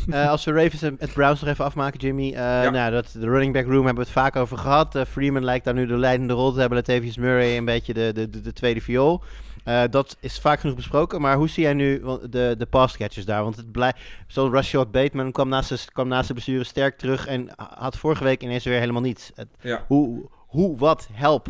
Eh, 0.09 0.29
als 0.29 0.43
we 0.45 0.51
Ravens 0.51 0.81
en 0.81 0.95
het 0.99 1.13
Browns 1.13 1.41
nog 1.41 1.49
even 1.49 1.65
afmaken, 1.65 1.99
Jimmy. 1.99 2.33
eh, 2.33 2.71
nou, 2.71 2.91
dat, 2.91 3.09
de 3.13 3.19
running 3.27 3.53
back 3.53 3.65
room 3.65 3.85
hebben 3.85 4.03
we 4.03 4.09
het 4.09 4.19
vaak 4.19 4.35
over 4.35 4.57
gehad. 4.57 4.95
Eh, 4.95 5.05
Freeman 5.05 5.43
lijkt 5.43 5.65
daar 5.65 5.73
nu 5.73 5.85
de 5.85 5.97
leidende 5.97 6.33
rol 6.33 6.53
te 6.53 6.59
hebben. 6.59 6.77
Latavius 6.77 7.17
Murray 7.17 7.57
een 7.57 7.65
beetje 7.65 7.93
de, 7.93 8.11
de, 8.13 8.29
de, 8.29 8.41
de 8.41 8.53
tweede 8.53 8.81
viool. 8.81 9.23
Eh, 9.63 9.83
dat 9.89 10.17
is 10.19 10.39
vaak 10.39 10.59
genoeg 10.59 10.75
besproken. 10.75 11.21
Maar 11.21 11.35
hoe 11.37 11.49
zie 11.49 11.63
jij 11.63 11.73
nu 11.73 12.01
de, 12.29 12.55
de 12.57 12.65
pass 12.65 12.97
catchers 12.97 13.25
daar? 13.25 13.43
Want 13.43 13.55
het 13.55 13.71
blijft. 13.71 13.97
Zo'n 14.27 14.51
Rashad 14.51 14.91
Bateman 14.91 15.31
kwam 15.31 15.49
naast, 15.49 15.69
de, 15.69 15.91
kwam 15.93 16.07
naast 16.07 16.27
de 16.27 16.33
blessure 16.33 16.63
sterk 16.63 16.97
terug. 16.97 17.27
En 17.27 17.49
had 17.57 17.97
vorige 17.97 18.23
week 18.23 18.41
ineens 18.43 18.63
weer 18.63 18.79
helemaal 18.79 19.01
niets. 19.01 19.31
Het- 19.35 19.47
Ja. 19.61 19.85
hoe, 19.87 20.29
hoe, 20.47 20.77
wat, 20.77 21.07
help. 21.11 21.47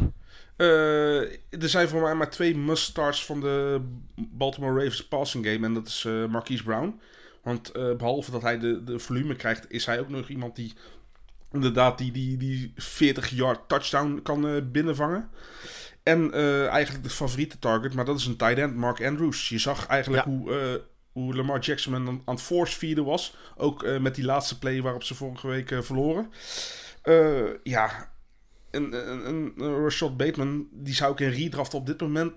Eh, 0.56 1.22
er 1.32 1.70
zijn 1.70 1.88
voor 1.88 2.02
mij 2.02 2.16
maar 2.16 2.30
twee 2.30 2.56
must-starts 2.58 3.26
van 3.26 3.40
de 3.40 3.82
Baltimore 4.16 4.74
Ravens 4.80 5.08
passing 5.08 5.46
game. 5.46 5.66
En 5.66 5.74
dat 5.74 5.88
is 5.88 6.06
eh 6.08 6.26
Marquise 6.26 6.64
Brown. 6.64 7.00
Want 7.44 7.72
eh, 7.72 7.94
behalve 7.96 8.32
dat 8.32 8.42
hij 8.42 8.60
de, 8.60 8.84
de 8.84 9.00
volume 9.00 9.36
krijgt, 9.36 9.66
is 9.72 9.86
hij 9.86 10.00
ook 10.00 10.10
nog 10.10 10.28
iemand 10.28 10.56
die 10.56 10.74
inderdaad 11.52 11.98
die, 11.98 12.12
die, 12.12 12.38
die 12.38 12.74
40-yard 12.82 13.60
touchdown 13.68 14.20
kan 14.24 14.72
binnenvangen. 14.72 15.30
En 16.04 16.34
eh, 16.34 16.68
eigenlijk 16.68 17.04
de 17.04 17.10
favoriete 17.10 17.60
target, 17.60 17.94
maar 17.94 18.06
dat 18.06 18.20
is 18.20 18.26
een 18.26 18.36
tight 18.38 18.58
end, 18.58 18.76
Mark 18.76 19.06
Andrews. 19.06 19.50
Je 19.50 19.58
zag 19.58 19.88
eigenlijk 19.88 20.26
Ja. 20.26 20.32
hoe, 20.32 20.52
eh, 20.52 20.82
hoe 21.12 21.36
Lamar 21.36 21.60
Jackson 21.60 21.96
aan, 21.96 22.08
aan 22.08 22.36
het 22.36 22.42
force 22.42 22.78
feeden 22.78 23.06
was. 23.06 23.36
Ook 23.58 23.84
eh, 23.84 24.00
met 24.00 24.16
die 24.16 24.26
laatste 24.26 24.60
play 24.60 24.82
waarop 24.82 25.04
ze 25.04 25.16
vorige 25.16 25.48
week 25.48 25.76
verloren. 25.84 26.32
Ja, 27.64 28.12
een, 28.72 28.94
een, 29.28 29.54
Rashad 29.84 30.18
Bateman, 30.18 30.68
die 30.72 30.94
zou 30.94 31.12
ik 31.12 31.20
in 31.20 31.30
redraft 31.30 31.74
op 31.74 31.86
dit 31.86 32.02
moment... 32.02 32.34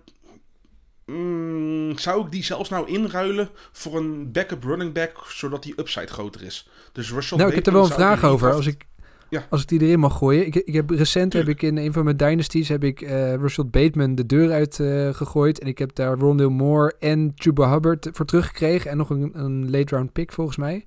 Mm, 1.06 1.98
zou 1.98 2.24
ik 2.24 2.30
die 2.30 2.44
zelfs 2.44 2.68
nou 2.68 2.88
inruilen 2.88 3.50
voor 3.72 3.96
een 3.96 4.32
backup 4.32 4.64
running 4.64 4.92
back, 4.92 5.26
zodat 5.28 5.62
die 5.62 5.80
upside 5.80 6.06
groter 6.06 6.42
is? 6.42 6.68
Dus 6.92 7.12
Rashad 7.12 7.38
Nou, 7.38 7.50
ik 7.50 7.56
heb 7.56 7.66
er 7.66 7.72
wel 7.72 7.84
een 7.84 7.90
vraag 7.90 8.24
over. 8.24 8.52
Als 8.52 8.66
ik, 8.66 8.86
Ja. 9.28 9.46
als 9.50 9.62
ik 9.62 9.68
die 9.68 9.80
erin 9.80 9.98
mag 9.98 10.18
gooien. 10.18 10.46
Ik, 10.46 10.54
ik 10.54 10.74
heb 10.74 10.90
recent 10.90 11.32
heb 11.32 11.48
ik 11.48 11.62
in 11.62 11.76
een 11.76 11.92
van 11.92 12.04
mijn 12.04 12.16
dynasties 12.16 12.68
heb 12.68 12.84
ik 12.84 13.00
eh 13.00 13.34
Russell 13.34 13.64
Bateman 13.64 14.14
de 14.14 14.26
deur 14.26 14.52
uit 14.52 14.80
eh, 14.80 15.14
gegooid. 15.14 15.58
En 15.60 15.66
ik 15.66 15.78
heb 15.78 15.94
daar 15.94 16.18
Rondale 16.18 16.50
Moore 16.50 16.94
en 16.98 17.32
Chuba 17.34 17.70
Hubbard 17.72 18.08
voor 18.12 18.26
teruggekregen. 18.26 18.90
En 18.90 18.96
nog 18.96 19.10
een, 19.10 19.30
een 19.34 19.70
late 19.70 19.94
round 19.94 20.12
pick 20.12 20.32
volgens 20.32 20.56
mij. 20.56 20.84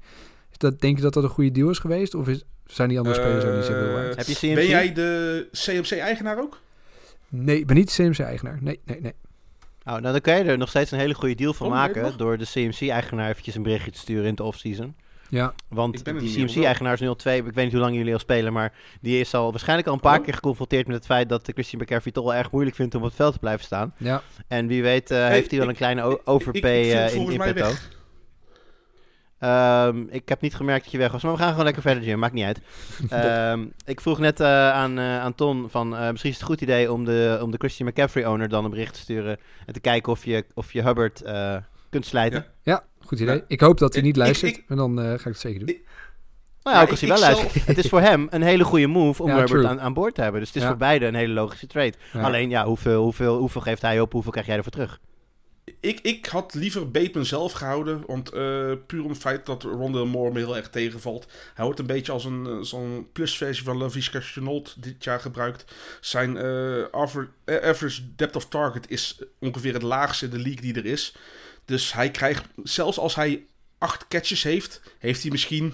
Is 0.52 0.58
dat, 0.58 0.82
denk 0.82 0.96
je 0.96 1.02
dat 1.04 1.14
dat 1.14 1.24
een 1.24 1.30
goede 1.30 1.52
deal 1.52 1.70
is 1.70 1.80
geweest? 1.80 2.16
Of 2.16 2.28
is, 2.28 2.44
zijn 2.66 2.90
die 2.90 2.98
andere 2.98 3.16
spelers 3.16 3.44
ook 3.46 3.56
niet 3.56 3.66
zoveel 3.66 3.88
Eh, 3.88 3.94
waard? 3.94 4.16
Heb 4.16 4.28
je 4.28 4.36
CMC? 4.36 4.56
Ben 4.56 4.68
jij 4.68 4.94
de 4.94 5.48
CMC-eigenaar 5.52 6.40
ook? 6.40 6.60
Nee, 7.30 7.60
ik 7.60 7.68
ben 7.68 7.76
niet 7.76 7.94
CMC-eigenaar. 7.96 8.58
Nee, 8.62 8.80
nee, 8.86 9.02
nee. 9.02 9.14
Oh, 9.86 9.86
nou, 9.86 10.02
dan 10.02 10.22
kan 10.22 10.38
je 10.38 10.44
er 10.44 10.58
nog 10.58 10.70
steeds 10.70 10.92
een 10.92 11.00
hele 11.00 11.14
goede 11.14 11.36
deal 11.36 11.54
van 11.54 11.68
Oh, 11.68 11.74
maken. 11.74 12.18
Door 12.18 12.38
de 12.38 12.46
CMC-eigenaar 12.46 13.30
eventjes 13.30 13.56
een 13.56 13.64
berichtje 13.64 13.92
te 13.92 14.00
sturen 14.00 14.26
in 14.26 14.36
de 14.36 14.44
offseason. 14.44 14.96
Ja, 15.30 15.54
Want 15.68 15.96
Ik 15.98 16.04
ben 16.04 16.18
die 16.18 16.24
niet 16.30 16.38
meer 16.38 16.48
CMC-eigenaar 16.48 16.94
is 16.94 17.00
nu 17.00 17.08
al 17.08 17.16
twee. 17.16 17.38
Ik 17.38 17.44
weet 17.54 17.64
niet 17.64 17.72
hoe 17.74 17.82
lang 17.82 17.96
jullie 17.96 18.14
al 18.14 18.20
spelen, 18.20 18.54
maar 18.54 18.74
die 19.02 19.20
is 19.20 19.34
al 19.34 19.50
waarschijnlijk 19.52 19.88
al 19.88 19.94
een 19.94 20.00
paar 20.00 20.18
Oh. 20.20 20.24
keer 20.26 20.34
geconfronteerd 20.34 20.88
met 20.88 20.96
het 20.96 21.06
feit 21.06 21.30
dat 21.30 21.50
Christian 21.54 21.82
McCaffrey 21.82 22.12
toch 22.14 22.24
wel 22.24 22.34
erg 22.36 22.52
moeilijk 22.52 22.76
vindt 22.76 22.96
om 22.96 23.02
op 23.02 23.08
het 23.08 23.16
veld 23.16 23.34
te 23.34 23.40
blijven 23.40 23.66
staan. 23.66 23.94
ja. 23.98 24.22
En 24.48 24.68
wie 24.68 24.82
weet 24.82 25.12
eh, 25.12 25.28
heeft 25.28 25.50
hij 25.50 25.60
wel 25.60 25.68
ik- 25.70 25.74
een 25.74 25.78
kleine 25.80 26.26
overpay 26.26 26.92
eh, 26.92 27.14
in, 27.16 27.32
in 27.32 27.38
mij 27.38 27.54
petto. 27.54 27.70
weg. 27.70 27.98
Ehm, 29.40 30.02
ik 30.10 30.30
heb 30.30 30.42
niet 30.42 30.56
gemerkt 30.56 30.84
dat 30.84 30.92
je 30.92 30.98
weg 30.98 31.12
was, 31.12 31.24
maar 31.24 31.32
we 31.32 31.38
gaan 31.38 31.50
gewoon 31.50 31.64
lekker 31.66 31.82
verder, 31.82 32.04
Jim. 32.04 32.20
Maakt 32.20 32.34
niet 32.34 32.46
uit. 32.46 32.62
Ehm, 33.10 33.66
ik 33.86 34.02
vroeg 34.02 34.20
net 34.20 34.40
eh, 34.40 34.72
aan, 34.72 34.98
eh, 35.00 35.20
aan 35.20 35.36
Ton 35.36 35.70
van 35.70 35.96
eh, 35.96 36.10
misschien 36.10 36.30
is 36.32 36.36
het 36.40 36.42
een 36.42 36.54
goed 36.54 36.62
idee 36.62 36.92
om 36.92 37.06
de, 37.06 37.40
om 37.42 37.52
de 37.52 37.58
Christian 37.58 37.90
McCaffrey-owner 37.90 38.50
dan 38.50 38.64
een 38.64 38.70
bericht 38.70 38.94
te 38.94 39.00
sturen 39.00 39.38
en 39.66 39.74
te 39.74 39.80
kijken 39.80 40.12
of 40.12 40.26
je, 40.26 40.46
of 40.54 40.74
je 40.74 40.82
Hubbard 40.84 41.22
eh, 41.22 41.56
kunt 41.90 42.06
slijten. 42.06 42.40
Ja. 42.64 42.72
ja, 42.74 43.06
goed 43.06 43.20
idee. 43.20 43.36
Ja. 43.36 43.42
Ik 43.48 43.60
hoop 43.60 43.78
dat 43.78 43.94
hij 43.94 44.02
niet 44.02 44.16
luistert. 44.16 44.58
ik- 44.58 44.64
en 44.68 44.76
dan 44.78 45.00
eh, 45.00 45.06
ga 45.08 45.14
ik 45.14 45.24
het 45.24 45.40
zeker 45.40 45.66
doen. 45.66 45.78
Nou 46.64 46.76
ja, 46.78 46.82
ook 46.84 46.90
als 46.90 47.00
hij 47.00 47.10
wel 47.10 47.20
luistert. 47.20 47.66
Het 47.66 47.78
is 47.78 47.90
voor 47.90 48.02
hem 48.02 48.28
een 48.30 48.42
hele 48.42 48.64
goede 48.64 48.88
move 48.88 49.24
om 49.24 49.30
Ja, 49.30 49.36
Herbert 49.38 49.66
aan, 49.66 49.82
aan 49.82 49.94
boord 49.94 50.16
te 50.16 50.22
hebben. 50.22 50.40
Dus 50.40 50.50
het 50.50 50.58
is 50.58 50.64
Ja. 50.64 50.70
voor 50.70 50.78
beide 50.78 51.06
een 51.06 51.16
hele 51.16 51.34
logische 51.34 51.68
trade. 51.68 51.94
Ja. 52.14 52.22
Alleen 52.22 52.50
ja, 52.50 52.66
hoeveel, 52.66 53.04
hoeveel, 53.04 53.38
hoeveel 53.38 53.62
geeft 53.62 53.82
hij 53.82 54.00
op, 54.00 54.12
hoeveel 54.12 54.32
krijg 54.32 54.48
jij 54.48 54.58
ervoor 54.58 54.72
terug? 54.72 55.00
Ik, 55.80 56.00
ik 56.00 56.26
had 56.26 56.54
liever 56.54 56.92
Bateman 56.92 57.26
zelf 57.26 57.52
gehouden. 57.52 58.04
Want 58.08 58.30
eh, 58.32 58.72
puur 58.88 59.04
om 59.04 59.10
het 59.10 59.18
feit 59.20 59.46
dat 59.46 59.64
Rondell 59.64 60.04
Moore 60.06 60.32
me 60.32 60.38
heel 60.40 60.56
erg 60.58 60.70
tegenvalt. 60.70 61.28
Hij 61.54 61.66
wordt 61.66 61.80
een 61.80 61.86
beetje 61.86 62.12
als 62.12 62.26
een 62.26 62.46
eh, 62.48 62.58
zo'n 62.62 63.08
plusversie 63.14 63.64
van 63.66 63.78
Lavisca 63.78 64.20
Chenault 64.22 64.84
dit 64.84 65.04
jaar 65.04 65.20
gebruikt. 65.20 65.66
Zijn 66.02 66.38
aver- 66.92 67.30
average 67.46 68.02
depth 68.16 68.36
of 68.36 68.46
target 68.48 68.90
is 68.90 69.22
ongeveer 69.40 69.74
het 69.74 69.82
laagste 69.82 70.26
in 70.26 70.32
de 70.32 70.38
league 70.40 70.62
die 70.62 70.74
er 70.74 70.86
is. 70.86 71.16
Dus 71.70 71.94
hij 71.94 72.12
krijgt, 72.12 72.46
zelfs 72.64 73.00
als 73.00 73.16
hij 73.16 73.46
acht 73.78 74.08
catches 74.08 74.44
heeft, 74.44 74.82
heeft 75.00 75.22
hij 75.22 75.32
misschien 75.32 75.74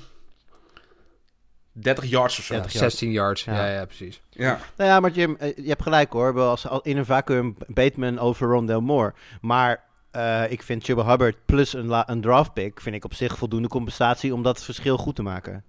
30 1.72 2.06
yards 2.06 2.40
of 2.40 2.46
zo. 2.46 2.54
30 2.54 2.72
yards. 2.74 2.90
16 2.96 3.12
yards. 3.12 3.44
Ja. 3.44 3.54
Ja, 3.66 3.74
ja, 3.74 3.86
precies. 3.86 4.22
Ja. 4.30 4.60
Nou 4.78 4.90
ja, 4.90 5.00
maar 5.00 5.12
Jim, 5.12 5.36
eh, 5.40 5.56
je 5.56 5.68
hebt 5.68 5.82
gelijk 5.84 6.12
hoor. 6.12 6.34
Wel 6.34 6.50
Als, 6.50 6.68
al- 6.68 6.82
in 6.82 6.98
een 6.98 7.06
vacuüm 7.06 7.56
Bateman 7.68 8.20
over 8.20 8.48
Rondell 8.48 8.80
Moore. 8.80 9.14
Maar 9.42 9.84
eh, 10.12 10.52
ik 10.52 10.62
vind 10.64 10.84
Chuba 10.84 11.06
Hubbard 11.10 11.36
plus 11.46 11.74
een, 11.74 11.86
la- 11.86 12.10
een 12.10 12.22
draft 12.22 12.54
pick... 12.54 12.82
vind 12.82 12.96
ik 12.96 13.06
op 13.06 13.14
zich 13.14 13.38
voldoende 13.38 13.68
compensatie 13.68 14.34
om 14.34 14.44
dat 14.44 14.64
verschil 14.64 14.98
goed 14.98 15.16
te 15.16 15.24
maken. 15.24 15.64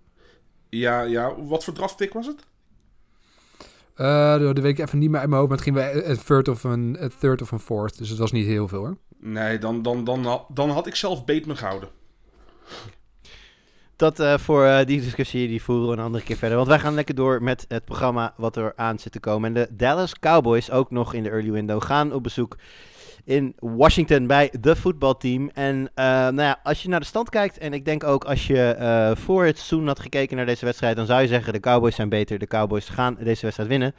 Ja, 0.70 1.03
ja, 1.03 1.35
wat 1.43 1.64
voor 1.64 1.74
draftpick 1.74 2.12
was 2.12 2.27
het? 2.27 2.41
Eh 3.95 4.39
dat 4.39 4.59
weet 4.59 4.79
ik 4.79 4.87
even 4.87 4.99
niet 4.99 5.11
meer 5.11 5.20
uit 5.20 5.29
mijn 5.29 5.41
hoofd. 5.41 5.49
Maar 5.55 5.64
het 5.64 5.74
ging 5.74 5.77
bij 5.77 6.09
een 6.11 6.24
third 6.24 6.49
of 6.49 6.64
een, 6.64 6.97
een 7.03 7.12
third 7.18 7.43
of 7.43 7.51
een 7.51 7.61
fourth. 7.61 7.99
Dus 7.99 8.09
het 8.09 8.18
was 8.18 8.33
niet 8.33 8.47
heel 8.47 8.68
veel 8.68 8.79
hoor. 8.79 8.97
Nee, 9.29 9.59
dan, 9.59 9.83
dan, 9.83 10.05
dan, 10.05 10.45
dan 10.49 10.70
had 10.70 10.87
ik 10.87 10.95
zelf 10.95 11.24
Bateman 11.24 11.57
gehouden. 11.57 11.89
Dat 13.97 14.20
eh, 14.20 14.39
voor 14.39 14.64
eh, 14.64 14.87
die 14.87 15.01
discussie 15.01 15.49
die 15.49 15.62
voeren 15.62 15.87
we 15.87 15.93
een 15.93 16.03
andere 16.03 16.24
keer 16.24 16.37
verder. 16.37 16.57
Want 16.57 16.68
wij 16.68 16.79
gaan 16.79 16.95
lekker 16.95 17.14
door 17.14 17.43
met 17.43 17.64
het 17.68 17.85
programma 17.85 18.35
wat 18.37 18.57
er 18.57 18.72
aan 18.77 18.99
zit 18.99 19.12
te 19.12 19.20
komen. 19.20 19.49
En 19.49 19.62
de 19.62 19.77
Dallas 19.77 20.18
Cowboys, 20.18 20.70
ook 20.70 20.91
nog 20.91 21.14
in 21.14 21.22
de 21.22 21.31
early 21.31 21.51
window, 21.51 21.83
gaan 21.83 22.12
op 22.12 22.22
bezoek 22.22 22.57
in 23.24 23.55
Washington 23.59 24.27
bij 24.27 24.53
de 24.61 24.77
voetbalteam. 24.77 25.51
En 25.55 25.91
eh, 25.95 26.05
nou 26.07 26.43
ja, 26.43 26.61
als 26.62 26.83
je 26.83 26.89
naar 26.89 27.01
de 27.01 27.07
stand 27.07 27.31
kijkt, 27.31 27.59
en 27.59 27.72
ik 27.72 27.85
denk 27.85 28.05
ook 28.05 28.24
als 28.24 28.47
je 28.47 29.14
voor 29.18 29.45
het 29.45 29.57
seizoen 29.57 29.87
had 29.87 30.01
gekeken 30.01 30.37
naar 30.37 30.47
deze 30.47 30.64
wedstrijd, 30.64 30.97
dan 30.97 31.07
zou 31.07 31.20
je 31.20 31.29
zeggen 31.29 31.53
de 31.53 31.61
Cowboys 31.61 31.95
zijn 31.95 32.09
beter, 32.09 32.39
de 32.39 32.47
Cowboys 32.47 32.89
gaan 32.89 33.16
deze 33.20 33.43
wedstrijd 33.43 33.68
winnen. 33.68 33.95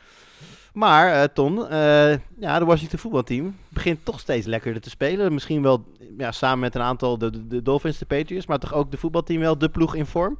Maar 0.77 1.21
eh, 1.21 1.23
Ton, 1.33 1.67
eh, 1.67 2.15
ja, 2.39 2.59
de 2.59 2.65
Washington 2.65 2.99
voetbalteam 2.99 3.55
begint 3.69 3.99
toch 4.03 4.19
steeds 4.19 4.45
lekkerder 4.45 4.81
te 4.81 4.89
spelen. 4.89 5.33
Misschien 5.33 5.61
wel 5.61 5.85
ja, 6.17 6.31
samen 6.31 6.59
met 6.59 6.75
een 6.75 6.81
aantal 6.81 7.17
de, 7.17 7.47
de, 7.47 7.61
Dolphins, 7.61 7.97
de 7.97 8.05
Patriots, 8.05 8.45
maar 8.45 8.59
toch 8.59 8.73
ook 8.73 8.91
de 8.91 8.97
voetbalteam 8.97 9.39
wel 9.39 9.57
de 9.57 9.69
ploeg 9.69 9.95
in 9.95 10.05
vorm. 10.05 10.37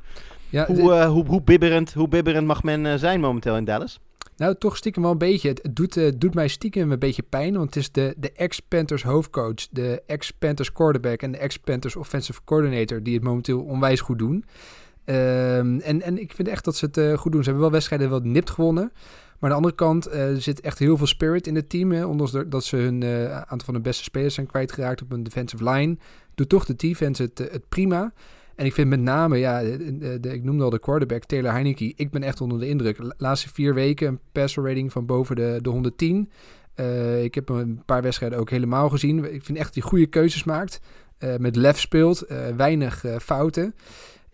Ja, 0.49 0.65
Hoe, 0.65 0.75
de- 0.75 0.93
eh, 0.93 1.09
hoe, 1.09 1.25
hoe, 1.25 1.41
bibberend, 1.41 1.93
hoe 1.93 2.07
bibberend 2.07 2.47
mag 2.47 2.63
men 2.63 2.99
zijn 2.99 3.19
momenteel 3.19 3.55
in 3.57 3.65
Dallas? 3.65 3.99
Nou, 4.35 4.55
toch 4.57 4.77
stiekem 4.77 5.01
wel 5.01 5.11
een 5.11 5.17
beetje. 5.17 5.49
Het 5.49 5.69
doet, 5.75 6.21
doet 6.21 6.33
mij 6.33 6.47
stiekem 6.47 6.91
een 6.91 6.99
beetje 6.99 7.23
pijn. 7.29 7.53
Want 7.53 7.65
het 7.65 7.75
is 7.75 7.91
de, 7.91 8.13
de 8.17 8.31
ex-Panthers 8.31 9.03
hoofdcoach, 9.03 9.67
de 9.71 10.01
ex-Panthers 10.05 10.71
quarterback 10.71 11.21
en 11.21 11.31
de 11.31 11.37
ex-Panthers 11.37 11.95
offensive 11.95 12.39
coordinator 12.43 13.03
die 13.03 13.13
het 13.13 13.23
momenteel 13.23 13.61
onwijs 13.61 14.01
goed 14.01 14.19
doen. 14.19 14.45
Ehm, 15.05 15.79
en, 15.79 16.01
en 16.01 16.19
ik 16.19 16.31
vind 16.33 16.47
echt 16.47 16.65
dat 16.65 16.75
ze 16.75 16.85
het 16.91 17.19
goed 17.19 17.31
doen. 17.31 17.41
Ze 17.43 17.49
hebben 17.49 17.61
wel 17.63 17.71
wedstrijden 17.71 18.09
wel 18.09 18.19
nipt 18.23 18.49
gewonnen. 18.49 18.91
Maar 19.39 19.49
aan 19.51 19.61
de 19.61 19.63
andere 19.63 19.75
kant 19.75 20.11
er 20.11 20.41
zit 20.41 20.61
echt 20.61 20.79
heel 20.79 20.97
veel 20.97 21.07
spirit 21.07 21.47
in 21.47 21.55
het 21.55 21.69
team. 21.69 21.91
Hè, 21.91 22.05
ondanks 22.05 22.31
dat- 22.47 22.63
ze 22.63 22.75
hun 22.75 23.03
eh, 23.03 23.31
aantal 23.37 23.65
van 23.65 23.73
de 23.73 23.79
beste 23.79 24.03
spelers 24.03 24.33
zijn 24.33 24.45
kwijtgeraakt 24.47 25.01
op 25.01 25.11
een 25.11 25.23
defensive 25.23 25.69
line. 25.69 25.97
Doet 26.35 26.49
toch 26.49 26.65
de 26.65 26.75
defense 26.75 27.21
het, 27.23 27.39
eh, 27.39 27.51
het 27.51 27.69
prima. 27.69 28.13
En 28.55 28.65
ik 28.65 28.73
vind 28.73 28.89
met 28.89 28.99
name, 28.99 29.37
ja, 29.37 29.59
ik 30.21 30.43
noemde 30.43 30.63
al 30.63 30.69
de 30.69 30.79
quarterback 30.79 31.23
Taylor 31.23 31.51
Heineke. 31.51 31.93
Ik 31.95 32.11
ben 32.11 32.23
echt 32.23 32.41
onder 32.41 32.59
de 32.59 32.67
indruk. 32.67 32.97
De 32.97 33.13
laatste 33.17 33.49
vier 33.53 33.73
weken 33.73 34.07
een 34.07 34.19
passer 34.31 34.63
rating 34.63 34.91
van 34.91 35.05
boven 35.05 35.35
de, 35.35 35.59
de 35.61 35.69
110. 35.69 36.29
Eh, 36.73 37.23
ik 37.23 37.35
heb 37.35 37.49
een 37.49 37.81
paar 37.85 38.01
wedstrijden 38.01 38.39
ook 38.39 38.49
helemaal 38.49 38.89
gezien. 38.89 39.33
Ik 39.33 39.43
vind 39.43 39.57
echt 39.57 39.65
dat 39.67 39.73
hij 39.75 39.83
goede 39.83 40.05
keuzes 40.07 40.43
maakt. 40.43 40.79
Met 41.39 41.55
lef 41.55 41.79
speelt, 41.79 42.25
weinig 42.57 43.05
fouten. 43.21 43.75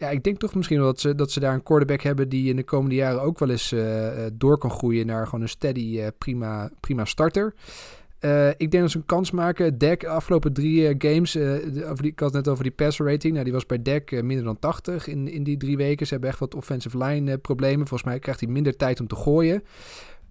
Ja, 0.04 0.10
ik 0.10 0.24
denk 0.24 0.40
toch 0.40 0.56
misschien 0.56 0.78
wel 0.78 0.86
dat 0.86 1.00
ze, 1.00 1.16
dat 1.16 1.32
ze 1.32 1.40
daar 1.40 1.54
een 1.54 1.64
quarterback 1.64 2.02
hebben 2.02 2.30
die 2.30 2.50
in 2.50 2.56
de 2.56 2.64
komende 2.64 2.96
jaren 2.96 3.22
ook 3.22 3.40
wel 3.40 3.50
eens 3.50 3.72
eh, 3.72 4.26
eh, 4.26 4.32
door 4.34 4.58
kan 4.58 4.72
groeien 4.72 5.06
naar 5.06 5.26
gewoon 5.26 5.42
een 5.42 5.50
steady, 5.50 6.00
eh, 6.00 6.08
prima, 6.18 6.70
prima 6.80 7.06
starter. 7.06 7.54
Ik 8.58 8.72
denk 8.72 8.84
dat 8.84 8.92
ze 8.92 8.98
een 8.98 9.06
kans 9.06 9.32
maken. 9.32 9.78
Dak, 9.78 10.00
de 10.00 10.08
afgelopen 10.08 10.54
drie 10.54 10.96
games, 10.98 11.38
over 11.38 12.02
die, 12.02 12.12
ik 12.12 12.20
had 12.20 12.34
het 12.34 12.44
net 12.44 12.48
over 12.48 12.64
die 12.64 12.74
passer 12.74 13.06
rating. 13.06 13.32
Nou, 13.34 13.44
die 13.44 13.54
was 13.54 13.66
bij 13.66 14.02
eh, 14.06 14.22
minder 14.22 14.46
dan 14.46 14.60
80 14.60 15.08
in, 15.08 15.28
in 15.28 15.44
die 15.44 15.58
drie 15.58 15.78
weken. 15.78 16.06
Ze 16.06 16.14
hebben 16.14 16.30
echt 16.32 16.40
wat 16.40 16.56
offensive 16.56 16.98
line 16.98 17.38
problemen. 17.38 17.88
Volgens 17.88 18.10
mij 18.10 18.20
krijgt 18.20 18.40
hij 18.40 18.50
minder 18.50 18.76
tijd 18.76 19.00
om 19.00 19.08
te 19.08 19.16
gooien. 19.16 19.64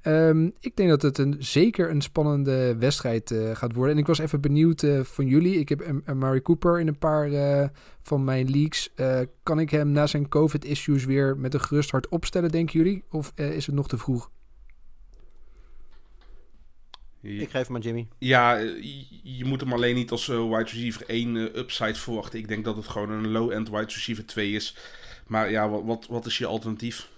Ehm, 0.03 0.51
ik 0.61 0.77
denk 0.77 0.89
dat 0.89 1.03
het 1.03 1.19
een, 1.19 1.37
zeker 1.39 1.91
een 1.91 2.01
spannende 2.01 2.77
wedstrijd 2.77 3.31
eh, 3.31 3.57
gaat 3.57 3.73
worden. 3.75 3.95
En 3.95 4.01
ik 4.01 4.07
was 4.07 4.19
even 4.19 4.41
benieuwd 4.41 4.83
eh, 4.83 5.01
van 5.01 5.27
jullie. 5.27 5.59
Ik 5.59 5.69
heb 5.69 6.03
Amari 6.05 6.43
Cooper 6.43 6.81
in 6.81 6.89
een 6.89 6.99
paar 6.99 7.33
eh, 7.33 7.69
van 8.03 8.25
mijn 8.25 8.51
leagues. 8.51 8.91
Eh, 8.95 9.21
kan 9.43 9.59
ik 9.59 9.71
hem 9.71 9.89
na 9.93 10.07
zijn 10.07 10.29
COVID-issues 10.29 11.05
weer 11.05 11.37
met 11.39 11.55
een 11.55 11.61
gerust 11.61 11.91
hart 11.91 12.09
opstellen, 12.09 12.51
denken 12.51 12.79
jullie? 12.79 13.05
Of 13.11 13.33
eh, 13.35 13.55
is 13.57 13.67
het 13.67 13.75
nog 13.75 13.89
te 13.89 13.99
vroeg? 13.99 14.31
Ik 17.21 17.51
geef 17.51 17.67
hem 17.67 17.77
aan 17.77 17.83
Jimmy. 17.83 18.09
Ja, 18.19 18.57
je- 19.23 19.45
moet 19.45 19.61
hem 19.61 19.73
alleen 19.73 19.95
niet 19.95 20.11
als 20.11 20.27
wide 20.27 20.57
receiver 20.57 21.05
1 21.07 21.37
eh, 21.37 21.43
upside 21.43 21.95
verwachten. 21.95 22.39
Ik 22.39 22.49
denk 22.49 22.65
dat 22.65 22.77
het 22.77 22.89
gewoon 22.89 23.11
een 23.11 23.29
low-end 23.31 23.69
wide 23.69 23.85
receiver 23.85 24.27
2 24.27 24.53
is. 24.53 24.77
Maar 25.27 25.51
ja, 25.51 25.69
wat, 25.69 25.83
wat, 25.85 26.07
wat 26.07 26.27
is 26.27 26.39
je 26.39 26.47
alternatief? 26.47 27.11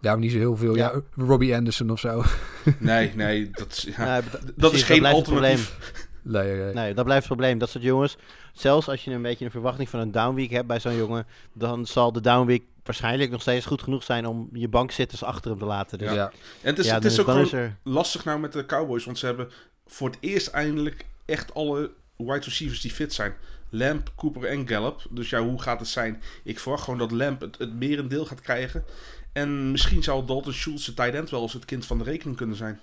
Ja, 0.00 0.16
niet 0.16 0.32
zo 0.32 0.38
heel 0.38 0.56
veel. 0.56 0.74
Ja, 0.76 0.92
Ja. 0.92 1.24
Robbie 1.24 1.54
Anderson 1.54 1.90
of 1.90 2.00
zo. 2.00 2.22
Nee, 2.78 3.12
nee, 3.14 3.50
dat, 3.50 3.72
is- 3.72 3.82
ja, 3.96 4.04
Nee, 4.20 4.30
dat 4.30 4.54
precies, 4.56 4.76
is 4.80 4.82
geen 4.82 5.04
het 5.04 5.14
alternatief. 5.14 5.76
nee, 6.22 6.52
nee, 6.52 6.62
nee. 6.64 6.74
Nee, 6.74 6.94
dat 6.94 7.04
blijft 7.04 7.24
het 7.28 7.36
probleem. 7.36 7.58
Dat 7.58 7.70
soort 7.70 7.84
jongens, 7.84 8.16
zelfs 8.52 8.88
als 8.88 9.04
je 9.04 9.10
een 9.10 9.22
beetje 9.22 9.44
een 9.44 9.50
verwachting 9.50 9.88
van 9.88 10.00
een 10.00 10.10
downweek 10.12 10.50
hebt 10.50 10.66
bij 10.66 10.80
zo'n 10.80 10.96
jongen, 10.96 11.26
dan 11.52 11.86
zal 11.86 12.12
de 12.12 12.20
downweek 12.20 12.62
waarschijnlijk 12.84 13.30
nog 13.30 13.40
steeds 13.40 13.66
goed 13.66 13.82
genoeg 13.82 14.02
zijn 14.02 14.26
om 14.26 14.48
je 14.52 14.68
bankzitters 14.68 15.22
achter 15.24 15.50
hem 15.50 15.58
te 15.58 15.64
laten. 15.66 15.98
Dus, 15.98 16.08
Ja. 16.08 16.14
ja, 16.14 16.30
En 16.62 16.70
het 16.70 16.78
is, 16.78 16.86
ja, 16.86 16.94
het 16.94 17.04
is 17.04 17.20
ook 17.20 17.28
is 17.36 17.52
er... 17.52 17.76
lastig 17.82 18.24
nou 18.24 18.38
met 18.40 18.52
de 18.52 18.66
Cowboys. 18.66 19.04
Want 19.04 19.18
ze 19.18 19.26
hebben 19.26 19.48
voor 19.86 20.08
het 20.08 20.18
eerst 20.20 20.46
eindelijk 20.46 21.04
echt 21.24 21.54
alle 21.54 21.90
wide 22.16 22.44
receivers 22.44 22.80
die 22.80 22.90
fit 22.90 23.14
zijn. 23.14 23.34
Lamp, 23.70 24.12
Cooper 24.16 24.44
en 24.44 24.68
Gallup. 24.68 25.00
Dus 25.10 25.30
ja, 25.30 25.40
hoe 25.42 25.62
gaat 25.62 25.78
het 25.78 25.88
zijn? 25.88 26.22
Ik 26.44 26.58
verwacht 26.58 26.82
gewoon 26.84 26.98
dat 26.98 27.10
Lamp 27.10 27.40
het, 27.40 27.58
het 27.58 27.74
merendeel 27.74 28.24
gaat 28.26 28.40
krijgen. 28.40 28.84
En 29.36 29.70
misschien 29.70 30.02
zou 30.02 30.26
Dalton 30.26 30.52
Schultz, 30.52 30.86
de 30.86 30.94
tight 30.94 31.14
end, 31.14 31.30
wel 31.30 31.42
eens 31.42 31.52
het 31.52 31.64
kind 31.64 31.86
van 31.86 31.98
de 31.98 32.04
rekening 32.04 32.36
kunnen 32.36 32.56
zijn. 32.56 32.80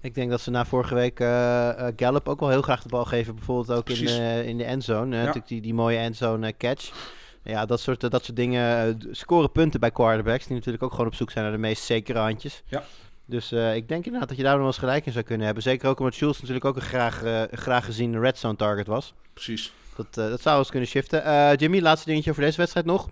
Ik 0.00 0.14
denk 0.14 0.30
dat 0.30 0.40
ze 0.40 0.50
na 0.50 0.64
vorige 0.64 0.94
week 0.94 1.20
eh, 1.20 1.86
Gallup 1.96 2.28
ook 2.28 2.40
wel 2.40 2.48
heel 2.48 2.62
graag 2.62 2.82
de 2.82 2.88
bal 2.88 3.04
geven. 3.04 3.34
Bijvoorbeeld 3.34 3.78
ook 3.78 3.88
in, 3.88 4.06
eh, 4.06 4.46
in 4.46 4.58
de 4.58 4.64
endzone. 4.64 5.10
Ja. 5.10 5.18
natuurlijk 5.18 5.48
die, 5.48 5.60
die 5.60 5.74
mooie 5.74 5.98
endzone 5.98 6.56
catch. 6.56 6.92
Ja, 7.42 7.66
dat 7.66 7.80
soort, 7.80 8.00
dat 8.00 8.24
soort 8.24 8.36
dingen 8.36 8.98
scoren 9.10 9.52
punten 9.52 9.80
bij 9.80 9.90
quarterbacks. 9.90 10.46
Die 10.46 10.56
natuurlijk 10.56 10.82
ook 10.82 10.90
gewoon 10.90 11.06
op 11.06 11.14
zoek 11.14 11.30
zijn 11.30 11.44
naar 11.44 11.54
de 11.54 11.60
meest 11.60 11.82
zekere 11.82 12.18
handjes. 12.18 12.62
Ja. 12.66 12.84
Dus 13.24 13.52
ik 13.52 13.88
denk 13.88 14.04
inderdaad 14.04 14.28
dat 14.28 14.36
je 14.36 14.42
daar 14.42 14.52
nog 14.52 14.60
wel 14.60 14.70
eens 14.70 14.78
gelijk 14.78 15.06
in 15.06 15.12
zou 15.12 15.24
kunnen 15.24 15.44
hebben. 15.44 15.62
Zeker 15.62 15.88
ook 15.88 15.98
omdat 15.98 16.14
Schultz 16.14 16.38
natuurlijk 16.38 16.64
ook 16.64 16.76
een 16.76 16.82
graag, 16.82 17.22
graag 17.50 17.84
gezien 17.84 18.20
red 18.20 18.38
zone 18.38 18.56
target 18.56 18.86
was. 18.86 19.14
Precies. 19.32 19.72
Dat, 19.96 20.14
dat 20.14 20.40
zou 20.40 20.58
eens 20.58 20.70
kunnen 20.70 20.88
shiften. 20.88 21.56
Jimmy, 21.56 21.80
laatste 21.80 22.08
dingetje 22.08 22.30
over 22.30 22.42
deze 22.42 22.56
wedstrijd 22.56 22.86
nog. 22.86 23.08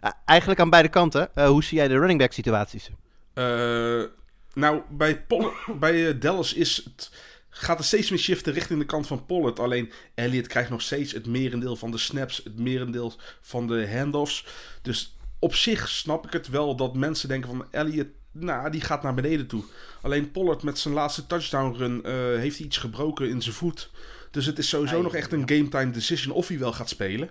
Eh, 0.00 0.10
eigenlijk 0.24 0.60
aan 0.60 0.70
beide 0.70 0.88
kanten. 0.88 1.34
Eh, 1.34 1.48
hoe 1.48 1.64
zie 1.64 1.76
jij 1.76 1.88
de 1.88 1.98
running 1.98 2.18
back 2.18 2.32
situaties? 2.32 2.90
Eh, 3.32 4.02
nou, 4.52 4.82
bij, 4.90 5.24
bij 5.78 6.18
Dallas 6.18 6.54
is 6.54 6.76
het, 6.84 7.10
gaat 7.48 7.78
het 7.78 7.86
steeds 7.86 8.10
meer 8.10 8.18
shiften 8.18 8.52
richting 8.52 8.78
de 8.78 8.86
kant 8.86 9.06
van 9.06 9.26
Pollard. 9.26 9.58
Alleen 9.58 9.92
Elliott 10.14 10.46
krijgt 10.46 10.70
nog 10.70 10.82
steeds 10.82 11.12
het 11.12 11.26
merendeel 11.26 11.76
van 11.76 11.90
de 11.90 11.98
snaps, 11.98 12.40
het 12.44 12.58
merendeel 12.58 13.12
van 13.40 13.66
de 13.66 13.96
handoffs. 13.96 14.46
Dus 14.82 15.16
op 15.38 15.54
zich 15.54 15.88
snap 15.88 16.26
ik 16.26 16.32
het 16.32 16.48
wel 16.48 16.76
dat 16.76 16.94
mensen 16.94 17.28
denken 17.28 17.50
van 17.50 17.66
Elliott, 17.70 18.10
nou, 18.32 18.70
die 18.70 18.80
gaat 18.80 19.02
naar 19.02 19.14
beneden 19.14 19.46
toe. 19.46 19.64
Alleen 20.02 20.30
Pollard 20.30 20.62
met 20.62 20.78
zijn 20.78 20.94
laatste 20.94 21.26
touchdown 21.26 21.76
run 21.76 22.06
heeft 22.38 22.56
hij 22.56 22.66
iets 22.66 22.76
gebroken 22.76 23.28
in 23.28 23.42
zijn 23.42 23.54
voet. 23.54 23.90
Dus 24.30 24.46
het 24.46 24.58
is 24.58 24.68
sowieso 24.68 25.02
nog 25.02 25.14
echt 25.14 25.32
een 25.32 25.48
game 25.48 25.68
time 25.68 25.90
decision 25.90 26.34
of 26.34 26.48
hij 26.48 26.58
wel 26.58 26.72
gaat 26.72 26.88
spelen. 26.88 27.30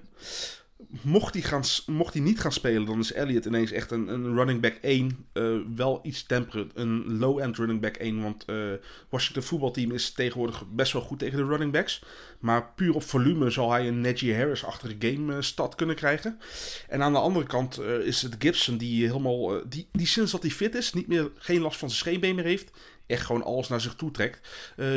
Mocht 1.01 1.33
hij, 1.33 1.43
gaan, 1.43 1.63
mocht 1.85 2.13
hij 2.13 2.21
niet 2.21 2.39
gaan 2.39 2.51
spelen, 2.51 2.85
dan 2.85 2.99
is 2.99 3.13
Elliott 3.13 3.45
ineens 3.45 3.71
echt 3.71 3.91
een, 3.91 4.07
een 4.07 4.35
running 4.35 4.61
back 4.61 4.73
1. 4.73 5.25
eh, 5.33 5.57
wel 5.75 5.99
iets 6.03 6.23
temperen. 6.23 6.71
Een 6.73 7.17
low-end 7.17 7.57
running 7.57 7.81
back 7.81 7.95
1. 7.95 8.21
Want 8.21 8.45
eh 8.45 8.71
Washington 9.09 9.43
voetbalteam 9.43 9.91
is 9.91 10.11
tegenwoordig 10.11 10.63
best 10.71 10.93
wel 10.93 11.01
goed 11.01 11.19
tegen 11.19 11.37
de 11.37 11.45
running 11.45 11.71
backs. 11.71 12.03
Maar 12.39 12.73
puur 12.75 12.95
op 12.95 13.03
volume 13.03 13.49
zal 13.49 13.71
hij 13.71 13.87
een 13.87 14.01
Najee 14.01 14.35
Harris-achtige 14.35 14.95
game 14.99 15.35
eh, 15.35 15.41
stad 15.41 15.75
kunnen 15.75 15.95
krijgen. 15.95 16.39
En 16.87 17.01
aan 17.01 17.13
de 17.13 17.19
andere 17.19 17.45
kant 17.45 17.79
is 17.81 18.21
het 18.21 18.35
Gibson 18.39 18.77
die 18.77 19.05
helemaal... 19.05 19.69
die, 19.69 19.87
die 19.91 20.07
sinds 20.07 20.31
dat 20.31 20.41
hij 20.41 20.51
fit 20.51 20.75
is, 20.75 20.93
niet 20.93 21.07
meer, 21.07 21.31
geen 21.35 21.61
last 21.61 21.77
van 21.79 21.89
zijn 21.89 22.01
scheenbeen 22.01 22.35
meer 22.35 22.45
heeft. 22.45 22.71
Echt 23.05 23.25
gewoon 23.25 23.43
alles 23.43 23.67
naar 23.67 23.81
zich 23.81 23.95
toe 23.95 24.11
trekt. 24.11 24.47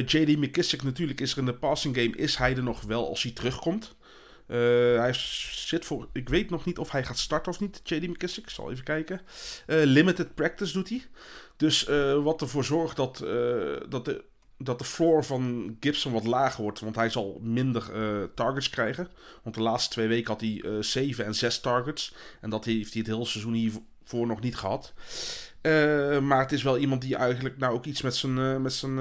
JD 0.06 0.36
McKissick 0.36 0.82
natuurlijk 0.82 1.20
is 1.20 1.32
er 1.32 1.38
in 1.38 1.44
de 1.44 1.54
passing 1.54 1.96
game. 1.96 2.16
Is 2.16 2.36
hij 2.36 2.56
er 2.56 2.62
nog 2.62 2.82
wel 2.82 3.08
als 3.08 3.22
hij 3.22 3.32
terugkomt. 3.32 3.98
Eh, 4.50 4.56
hij 4.98 5.12
zit 5.14 5.84
voor. 5.84 6.08
Ik 6.12 6.28
weet 6.28 6.50
nog 6.50 6.64
niet 6.64 6.78
of 6.78 6.90
hij 6.90 7.04
gaat 7.04 7.18
starten 7.18 7.52
of 7.52 7.60
niet. 7.60 7.80
JD 7.84 8.08
McKissick, 8.08 8.44
ik 8.44 8.50
zal 8.50 8.70
even 8.70 8.84
kijken. 8.84 9.20
Eh, 9.66 9.76
limited 9.84 10.34
practice 10.34 10.72
doet 10.72 10.88
hij. 10.88 11.02
Dus 11.56 11.86
eh, 11.86 12.22
wat 12.22 12.40
ervoor 12.40 12.64
zorgt 12.64 12.96
dat, 12.96 13.18
dat, 13.88 14.04
de, 14.04 14.24
dat 14.58 14.78
de 14.78 14.84
floor 14.84 15.24
van 15.24 15.76
Gibson 15.80 16.12
wat 16.12 16.26
lager 16.26 16.62
wordt. 16.62 16.80
Want 16.80 16.94
hij 16.94 17.10
zal 17.10 17.40
minder 17.42 17.90
targets 18.34 18.70
krijgen. 18.70 19.08
Want 19.42 19.54
de 19.54 19.62
laatste 19.62 19.90
twee 19.90 20.08
weken 20.08 20.32
had 20.32 20.40
hij 20.40 20.62
eh 20.64 20.70
7 20.80 21.24
en 21.24 21.34
6 21.34 21.60
targets. 21.60 22.14
En 22.40 22.50
dat 22.50 22.64
heeft 22.64 22.92
hij 22.92 23.02
het 23.02 23.10
hele 23.10 23.26
seizoen 23.26 23.52
hiervoor 23.52 24.26
nog 24.26 24.40
niet 24.40 24.56
gehad. 24.56 24.92
Eh, 25.60 26.18
maar 26.18 26.40
het 26.40 26.52
is 26.52 26.62
wel 26.62 26.78
iemand 26.78 27.02
die 27.02 27.16
eigenlijk 27.16 27.58
nou 27.58 27.74
ook 27.74 27.84
iets 27.84 28.02
met 28.02 28.16
zijn, 28.16 28.62
met 28.62 28.72
zijn 28.72 28.96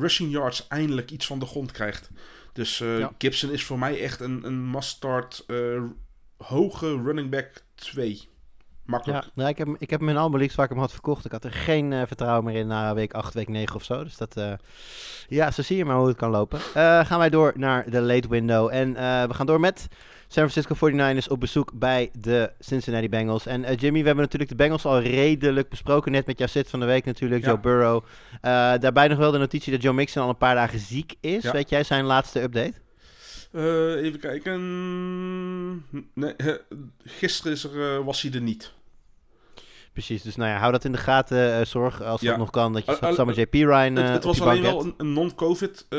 rushing 0.00 0.32
yards 0.32 0.68
eindelijk 0.68 1.10
iets 1.10 1.26
van 1.26 1.38
de 1.38 1.46
grond 1.46 1.72
krijgt. 1.72 2.10
Dus 2.54 2.78
Ja. 2.78 3.12
Gibson 3.18 3.50
is 3.50 3.64
voor 3.64 3.78
mij 3.78 4.00
echt 4.00 4.20
een, 4.20 4.46
een 4.46 4.70
must-start 4.70 5.44
eh, 5.46 5.82
hoge 6.36 7.02
running 7.02 7.30
back 7.30 7.64
2. 7.74 8.28
Makkelijk. 8.84 9.24
Ja, 9.24 9.30
nou, 9.34 9.48
ik, 9.48 9.58
heb, 9.58 9.68
ik 9.78 9.90
heb 9.90 10.00
hem 10.00 10.08
in 10.08 10.16
allemaal 10.16 10.38
leagues 10.38 10.56
waar 10.56 10.64
ik 10.64 10.70
hem 10.70 10.80
had 10.80 10.92
verkocht. 10.92 11.24
Ik 11.24 11.32
had 11.32 11.44
er 11.44 11.52
geen 11.52 11.92
eh, 11.92 12.02
vertrouwen 12.06 12.44
meer 12.44 12.60
in 12.60 12.66
na 12.66 12.94
week 12.94 13.12
8, 13.12 13.34
week 13.34 13.48
9 13.48 13.76
of 13.76 13.84
zo. 13.84 14.04
Dus 14.04 14.16
dat, 14.16 14.40
ja, 15.28 15.50
zo 15.50 15.62
zie 15.62 15.76
je 15.76 15.84
maar 15.84 15.96
hoe 15.96 16.08
het 16.08 16.16
kan 16.16 16.30
lopen. 16.30 16.60
Gaan 17.06 17.18
wij 17.18 17.30
door 17.30 17.52
naar 17.56 17.90
de 17.90 18.00
late 18.00 18.28
window. 18.28 18.68
En 18.72 18.92
we 19.28 19.34
gaan 19.34 19.46
door 19.46 19.60
met 19.60 19.88
San 20.28 20.48
Francisco 20.50 20.90
49ers 20.90 21.28
op 21.28 21.40
bezoek 21.40 21.70
bij 21.74 22.10
de 22.18 22.52
Cincinnati 22.58 23.08
Bengals. 23.08 23.46
En 23.46 23.64
eh, 23.64 23.76
Jimmy, 23.76 23.98
we 24.00 24.06
hebben 24.06 24.24
natuurlijk 24.24 24.50
de 24.50 24.56
Bengals 24.56 24.84
al 24.84 25.00
redelijk 25.00 25.68
besproken. 25.68 26.12
Net 26.12 26.26
met 26.26 26.38
jouw 26.38 26.46
zit 26.46 26.70
van 26.70 26.80
de 26.80 26.86
week 26.86 27.04
natuurlijk, 27.04 27.42
Ja. 27.44 27.48
Joe 27.48 27.58
Burrow. 27.60 28.04
Eh, 28.40 28.50
daarbij 28.80 29.08
nog 29.08 29.18
wel 29.18 29.30
de 29.30 29.38
notitie 29.38 29.72
dat 29.72 29.82
Joe 29.82 29.92
Mixon 29.94 30.22
al 30.22 30.28
een 30.28 30.36
paar 30.36 30.54
dagen 30.54 30.78
ziek 30.78 31.14
is. 31.20 31.42
Ja. 31.42 31.52
Weet 31.52 31.68
jij 31.68 31.82
zijn 31.84 32.04
laatste 32.04 32.42
update? 32.42 32.72
Eh, 33.52 33.94
even 34.04 34.20
kijken. 34.20 34.60
Nee, 36.14 36.34
gisteren 37.04 37.52
is 37.52 37.64
er, 37.64 38.04
was 38.04 38.22
hij 38.22 38.32
er 38.32 38.40
niet. 38.40 38.72
Precies, 39.92 40.22
dus 40.22 40.36
nou 40.36 40.50
ja, 40.50 40.58
hou 40.58 40.72
dat 40.72 40.84
in 40.84 40.92
de 40.92 40.98
gaten. 40.98 41.58
eh, 41.58 41.64
zorg 41.64 42.02
als 42.02 42.20
Ja. 42.20 42.28
dat 42.30 42.38
nog 42.38 42.50
kan 42.50 42.72
dat 42.72 42.86
je 42.86 43.12
samen 43.14 43.34
JP 43.34 43.52
Ryan 43.54 43.96
het, 43.96 44.04
eh, 44.04 44.10
het 44.12 44.16
op 44.16 44.24
was 44.24 44.36
je 44.36 44.42
alleen 44.42 44.62
bank 44.62 44.74
wel 44.74 44.84
hebt. 44.84 45.00
een, 45.00 45.06
een 45.06 45.12
non-COVID 45.12 45.86
eh, 45.88 45.98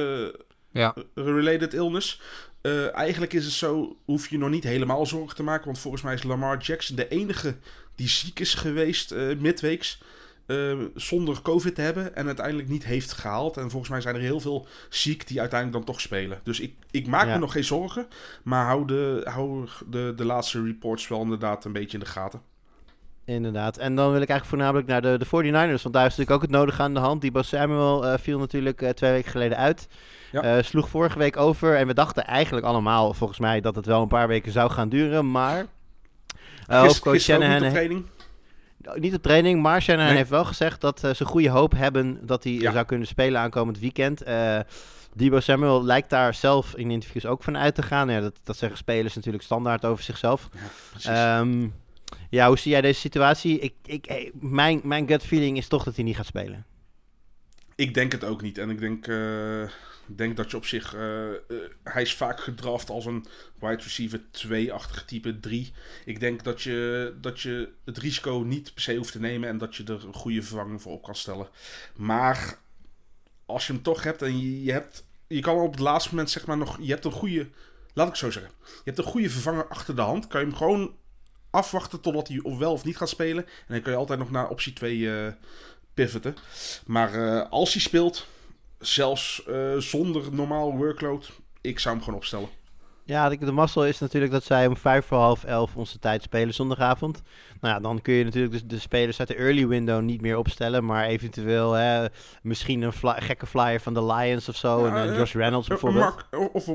Ja. 0.71 0.95
related 1.13 1.73
illness. 1.73 2.21
Eh, 2.65 2.95
eigenlijk 2.95 3.33
is 3.33 3.43
het 3.45 3.53
zo, 3.53 3.97
hoef 4.05 4.29
je 4.29 4.37
nog 4.37 4.49
niet 4.49 4.63
helemaal 4.63 5.05
zorgen 5.05 5.35
te 5.35 5.43
maken. 5.43 5.65
Want 5.65 5.79
volgens 5.79 6.03
mij 6.03 6.13
is 6.13 6.23
Lamar 6.23 6.57
Jackson 6.57 6.95
de 6.95 7.07
enige 7.07 7.55
die 7.95 8.07
ziek 8.09 8.39
is 8.39 8.53
geweest 8.53 9.11
eh, 9.11 9.37
midweeks. 9.37 10.01
eh, 10.45 10.73
zonder 10.95 11.41
COVID 11.41 11.75
te 11.75 11.81
hebben 11.81 12.15
en 12.15 12.25
uiteindelijk 12.25 12.69
niet 12.69 12.85
heeft 12.85 13.11
gehaald. 13.11 13.57
En 13.57 13.69
volgens 13.69 13.91
mij 13.91 14.01
zijn 14.01 14.15
er 14.15 14.21
heel 14.21 14.39
veel 14.39 14.67
ziek 14.89 15.27
die 15.27 15.39
uiteindelijk 15.39 15.85
dan 15.85 15.93
toch 15.95 16.01
spelen. 16.01 16.39
Dus 16.43 16.59
ik, 16.59 16.73
ik 16.91 17.07
maak 17.07 17.25
Ja. 17.27 17.33
me 17.33 17.39
nog 17.39 17.51
geen 17.51 17.63
zorgen. 17.63 18.07
Maar 18.43 18.65
hou, 18.65 18.87
de, 18.87 19.21
hou 19.23 19.67
de, 19.89 20.13
de 20.15 20.25
laatste 20.25 20.63
reports 20.63 21.07
wel 21.07 21.21
inderdaad 21.21 21.65
een 21.65 21.71
beetje 21.71 21.97
in 21.97 22.03
de 22.03 22.09
gaten. 22.09 22.41
Inderdaad. 23.25 23.77
En 23.77 23.95
dan 23.95 24.11
wil 24.11 24.21
ik 24.21 24.29
eigenlijk 24.29 24.45
voornamelijk 24.49 24.87
naar 24.87 25.01
de, 25.01 25.17
de 25.17 25.25
49ers. 25.25 25.81
Want 25.81 25.93
daar 25.93 26.05
is 26.05 26.15
natuurlijk 26.15 26.31
ook 26.31 26.41
het 26.41 26.51
nodige 26.51 26.81
aan 26.81 26.93
de 26.93 26.99
hand. 26.99 27.21
Debo 27.21 27.41
Samuel 27.41 28.05
eh, 28.05 28.17
viel 28.19 28.39
natuurlijk 28.39 28.81
eh, 28.81 28.89
twee 28.89 29.11
weken 29.11 29.31
geleden 29.31 29.57
uit. 29.57 29.87
Ja. 30.31 30.41
Eh, 30.41 30.63
sloeg 30.63 30.89
vorige 30.89 31.17
week 31.17 31.37
over. 31.37 31.75
En 31.75 31.87
we 31.87 31.93
dachten 31.93 32.25
eigenlijk 32.25 32.65
allemaal, 32.65 33.13
volgens 33.13 33.39
mij, 33.39 33.61
dat 33.61 33.75
het 33.75 33.85
wel 33.85 34.01
een 34.01 34.07
paar 34.07 34.27
weken 34.27 34.51
zou 34.51 34.71
gaan 34.71 34.89
duren. 34.89 35.31
Maar... 35.31 35.65
Gis- 36.67 36.75
hoofdcoach 36.77 37.07
ook 37.07 37.13
niet 37.13 37.21
Shanahan 37.21 37.63
op 37.63 37.69
training. 37.69 38.05
Niet 38.95 39.15
op 39.15 39.21
training, 39.21 39.61
maar 39.61 39.81
Shanahan 39.81 40.07
Nee. 40.07 40.17
heeft 40.17 40.29
wel 40.29 40.45
gezegd 40.45 40.81
dat 40.81 40.99
ze 41.15 41.25
goede 41.25 41.49
hoop 41.49 41.71
hebben 41.71 42.19
dat 42.21 42.43
hij 42.43 42.53
Ja. 42.53 42.71
zou 42.71 42.85
kunnen 42.85 43.07
spelen 43.07 43.41
aankomend 43.41 43.79
weekend. 43.79 44.23
Debo 45.13 45.39
Samuel 45.39 45.83
lijkt 45.85 46.09
daar 46.09 46.33
zelf 46.33 46.75
in 46.75 46.91
interviews 46.91 47.25
ook 47.25 47.43
van 47.43 47.57
uit 47.57 47.75
te 47.75 47.81
gaan. 47.81 48.09
Ja, 48.09 48.19
dat, 48.19 48.39
dat 48.43 48.57
zeggen 48.57 48.77
spelers 48.77 49.15
natuurlijk 49.15 49.43
standaard 49.43 49.85
over 49.85 50.03
zichzelf. 50.03 50.49
Ja, 50.53 50.59
precies. 50.91 51.09
Ehm, 51.09 51.67
ja, 52.35 52.47
hoe 52.47 52.57
zie 52.57 52.71
jij 52.71 52.81
deze 52.81 52.99
situatie? 52.99 53.59
Ik, 53.59 53.73
ik, 53.85 54.05
eh, 54.05 54.31
mijn, 54.33 54.81
mijn 54.83 55.07
gut 55.07 55.23
feeling 55.23 55.57
is 55.57 55.67
toch 55.67 55.83
dat 55.83 55.95
hij 55.95 56.03
niet 56.03 56.15
gaat 56.15 56.25
spelen. 56.25 56.65
Ik 57.75 57.93
denk 57.93 58.11
het 58.11 58.23
ook 58.23 58.41
niet. 58.41 58.57
En 58.57 58.69
ik 58.69 58.79
denk, 58.79 59.07
eh, 59.07 59.69
denk 60.05 60.37
dat 60.37 60.51
je 60.51 60.57
op 60.57 60.65
zich... 60.65 60.95
eh, 60.95 61.29
hij 61.83 62.01
is 62.01 62.13
vaak 62.13 62.39
gedraft 62.39 62.89
als 62.89 63.05
een 63.05 63.25
wide 63.59 63.81
receiver 63.81 64.21
2-achtig 64.47 65.05
type 65.05 65.39
3. 65.39 65.73
Ik 66.05 66.19
denk 66.19 66.43
dat 66.43 66.61
je, 66.61 67.13
dat 67.21 67.41
je 67.41 67.69
het 67.85 67.97
risico 67.97 68.43
niet 68.45 68.73
per 68.73 68.83
se 68.83 68.95
hoeft 68.95 69.11
te 69.11 69.19
nemen... 69.19 69.49
en 69.49 69.57
dat 69.57 69.75
je 69.75 69.83
er 69.83 70.05
een 70.05 70.13
goede 70.13 70.41
vervanging 70.41 70.81
voor 70.81 70.91
op 70.91 71.03
kan 71.03 71.15
stellen. 71.15 71.47
Maar 71.95 72.59
als 73.45 73.67
je 73.67 73.73
hem 73.73 73.81
toch 73.81 74.03
hebt 74.03 74.21
en 74.21 74.39
je, 74.39 74.63
je 74.63 74.71
hebt... 74.71 75.05
Je 75.27 75.41
kan 75.41 75.57
op 75.57 75.71
het 75.71 75.79
laatste 75.79 76.09
moment 76.09 76.29
zeg 76.29 76.45
maar 76.45 76.57
nog... 76.57 76.77
Je 76.81 76.91
hebt 76.91 77.05
een 77.05 77.11
goede... 77.11 77.49
Laat 77.93 78.07
ik 78.07 78.15
zo 78.15 78.31
zeggen. 78.31 78.51
Je 78.61 78.81
hebt 78.83 78.97
een 78.97 79.03
goede 79.03 79.29
vervanger 79.29 79.67
achter 79.67 79.95
de 79.95 80.01
hand. 80.01 80.27
Kan 80.27 80.39
je 80.39 80.47
hem 80.47 80.55
gewoon 80.55 80.95
afwachten 81.55 82.01
totdat 82.01 82.27
hij 82.27 82.39
of 82.43 82.57
wel 82.57 82.71
of 82.71 82.83
niet 82.83 82.97
gaat 82.97 83.09
spelen. 83.09 83.45
En 83.45 83.73
dan 83.73 83.81
kan 83.81 83.91
je 83.91 83.97
altijd 83.97 84.19
nog 84.19 84.31
naar 84.31 84.49
optie 84.49 84.73
2 84.73 85.11
eh 85.11 85.27
pivoten. 85.95 86.35
Maar 86.85 87.13
eh, 87.13 87.49
als 87.49 87.73
hij 87.73 87.81
speelt, 87.81 88.27
zelfs 88.79 89.43
eh, 89.45 89.77
zonder 89.77 90.23
normaal 90.31 90.77
workload, 90.77 91.31
ik 91.61 91.79
zou 91.79 91.95
hem 91.95 92.03
gewoon 92.03 92.19
opstellen. 92.19 92.49
Ja, 93.07 93.29
de, 93.29 93.51
mazzel 93.51 93.85
is 93.85 93.99
natuurlijk 93.99 94.31
dat 94.31 94.43
zij 94.43 94.67
om 94.67 94.77
vijf 94.77 95.05
voor 95.05 95.17
half 95.17 95.43
elf 95.43 95.75
onze 95.75 95.99
tijd 95.99 96.23
spelen 96.23 96.53
zondagavond. 96.53 97.21
Nou 97.61 97.73
ja, 97.73 97.79
dan 97.79 98.01
kun 98.01 98.13
je 98.13 98.23
natuurlijk 98.23 98.53
de, 98.53 98.65
de 98.65 98.79
spelers 98.79 99.19
uit 99.19 99.27
de 99.27 99.35
early 99.35 99.67
window 99.67 100.01
niet 100.01 100.21
meer 100.21 100.37
opstellen. 100.37 100.85
Maar 100.85 101.05
eventueel 101.05 101.71
hè, 101.71 102.05
misschien 102.41 102.81
een 102.81 102.93
fly- 102.93 103.21
gekke 103.21 103.45
flyer 103.45 103.81
van 103.81 103.93
de 103.93 104.05
Lions 104.05 104.49
of 104.49 104.55
zo. 104.55 104.85
Ja, 104.87 105.05
en 105.05 105.15
Josh 105.15 105.33
Reynolds 105.33 105.67
bijvoorbeeld. 105.67 106.03
Mark, 106.03 106.53
of 106.53 106.65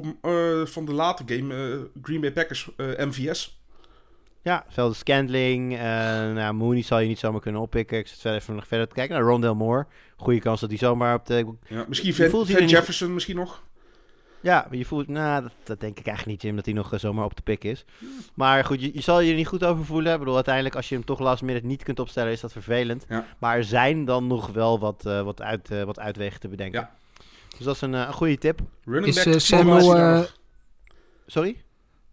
van 0.72 0.85
de 0.85 0.93
late 0.93 1.22
game, 1.26 1.91
Green 2.03 2.20
Bay 2.20 2.33
Packers, 2.33 2.70
MVS. 2.76 3.59
Ja, 4.43 4.64
zelfs 4.68 4.99
Scandling. 4.99 5.72
eh 5.72 5.80
nou, 6.32 6.55
Mooney 6.55 6.82
zal 6.82 6.99
je 6.99 7.09
niet 7.09 7.18
zomaar 7.18 7.41
kunnen 7.41 7.61
oppikken. 7.61 7.99
Ik 7.99 8.07
zit 8.07 8.18
verder 8.20 8.41
even 8.41 8.55
nog 8.55 8.66
verder 8.66 8.88
te 8.88 8.95
kijken. 8.95 9.14
Nou, 9.16 9.28
Rondell 9.28 9.53
Moore. 9.53 9.86
Goede 10.16 10.41
kans 10.41 10.61
dat 10.61 10.68
hij 10.70 10.78
zomaar 10.78 11.14
op 11.14 11.26
de... 11.26 11.47
Ja, 11.68 11.84
misschien 11.88 12.09
Je 12.09 12.14
Van, 12.16 12.28
voelt 12.30 12.51
Van 12.51 12.61
niet- 12.61 12.70
Jefferson 12.70 13.14
misschien 13.14 13.36
nog. 13.36 13.62
Ja, 14.41 14.66
je 14.70 14.84
voelt... 14.84 15.09
Nou, 15.09 15.43
dat, 15.43 15.53
dat 15.64 15.80
denk 15.80 15.99
ik 15.99 16.07
eigenlijk 16.07 16.26
niet, 16.36 16.43
Jim, 16.43 16.57
dat 16.57 16.64
hij 16.64 16.74
nog 16.74 16.93
eh, 16.93 16.99
zomaar 16.99 17.24
op 17.24 17.36
de 17.36 17.43
pik 17.43 17.64
is. 17.64 17.84
Maar 18.34 18.64
goed, 18.64 18.80
je, 18.80 18.91
je 18.95 19.01
zal 19.01 19.20
je 19.20 19.30
er 19.30 19.36
niet 19.36 19.47
goed 19.47 19.64
over 19.64 19.84
voelen. 19.84 20.12
Ik 20.12 20.18
bedoel, 20.18 20.34
uiteindelijk 20.34 20.74
als 20.76 20.88
je 20.88 20.95
hem 20.95 21.05
toch 21.05 21.18
last 21.18 21.43
minute 21.43 21.66
niet 21.66 21.82
kunt 21.82 22.01
opstellen, 22.01 22.32
is 22.32 22.41
dat 22.41 22.53
vervelend. 22.53 23.05
Ja. 23.09 23.26
Maar 23.38 23.57
er 23.57 23.64
zijn 23.64 24.05
dan 24.05 24.26
nog 24.26 24.49
wel 24.49 24.78
wat, 24.78 25.07
eh, 25.07 25.22
wat, 25.22 25.43
uit, 25.43 25.68
wat 25.84 25.99
uitwegen 25.99 26.41
te 26.41 26.49
bedenken. 26.49 26.80
Ja. 26.80 26.91
Dus 27.57 27.66
dat 27.66 27.74
is 27.74 27.80
een, 27.80 27.93
een 27.93 28.12
goede 28.12 28.38
tip. 28.38 28.61
Running 28.84 29.16
Is, 29.16 29.24
back, 29.24 29.34
eh, 29.34 29.41
Samuel. 29.41 30.26
Sorry? 31.26 31.62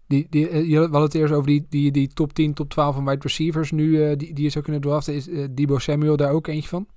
Die, 0.07 0.27
die, 0.29 0.49
eh, 0.49 0.69
je 0.69 0.77
had 0.91 1.01
het 1.01 1.13
eerst 1.15 1.33
over 1.33 1.47
die, 1.47 1.65
die, 1.69 1.91
die 1.91 2.07
top 2.07 2.33
10, 2.33 2.53
top 2.53 2.69
12 2.69 2.95
van 2.95 3.05
wide 3.05 3.21
receivers 3.21 3.71
nu 3.71 4.03
eh, 4.03 4.17
die, 4.17 4.33
die 4.33 4.43
je 4.43 4.49
zou 4.49 4.63
kunnen 4.63 4.81
draften. 4.81 5.13
Is 5.13 5.29
eh, 5.29 5.45
Debo 5.51 5.77
Samuel 5.79 6.17
daar 6.17 6.31
ook 6.31 6.47
eentje 6.47 6.69
van? 6.69 6.87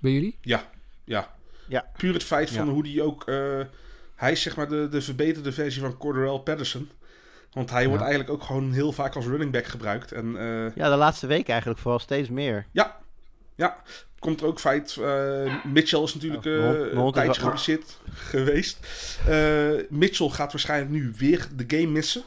Bij 0.00 0.10
jullie? 0.12 0.38
Ja, 0.40 0.70
ja. 1.04 1.34
Ja. 1.68 1.90
Puur 1.96 2.12
het 2.12 2.22
feit 2.24 2.50
van 2.50 2.66
Ja. 2.66 2.72
hoe 2.72 2.82
die 2.82 3.02
ook... 3.02 3.28
eh, 3.28 3.60
hij 4.14 4.32
is 4.32 4.42
zeg 4.42 4.56
maar 4.56 4.68
de, 4.68 4.88
de 4.90 5.02
verbeterde 5.02 5.52
versie 5.52 5.80
van 5.82 5.96
Cordarrelle 5.96 6.40
Patterson. 6.40 6.90
Want 7.52 7.70
hij 7.70 7.86
wordt 7.88 8.02
eigenlijk 8.02 8.30
ook 8.32 8.42
gewoon 8.42 8.72
heel 8.72 8.92
vaak 8.92 9.14
als 9.16 9.26
running 9.26 9.52
back 9.52 9.64
gebruikt. 9.66 10.12
En 10.12 10.36
eh, 10.38 10.74
Ja, 10.76 10.90
de 10.90 10.96
laatste 10.96 11.26
week 11.26 11.48
eigenlijk 11.48 11.80
vooral 11.80 11.98
steeds 12.00 12.28
meer. 12.28 12.66
Ja, 12.72 12.96
ja. 13.54 13.76
Komt 14.18 14.40
er 14.40 14.46
ook 14.46 14.60
feit. 14.60 14.96
eh, 14.96 15.64
Mitchell 15.64 16.02
is 16.02 16.14
natuurlijk 16.14 16.44
een 16.44 17.12
tijdje 17.12 17.40
geblesseerd 17.40 18.00
geweest. 18.12 18.86
Eh, 19.28 19.68
Mitchell 19.90 20.28
gaat 20.28 20.52
waarschijnlijk 20.52 20.90
nu 20.90 21.12
weer 21.16 21.48
de 21.56 21.64
game 21.76 21.90
missen. 21.92 22.22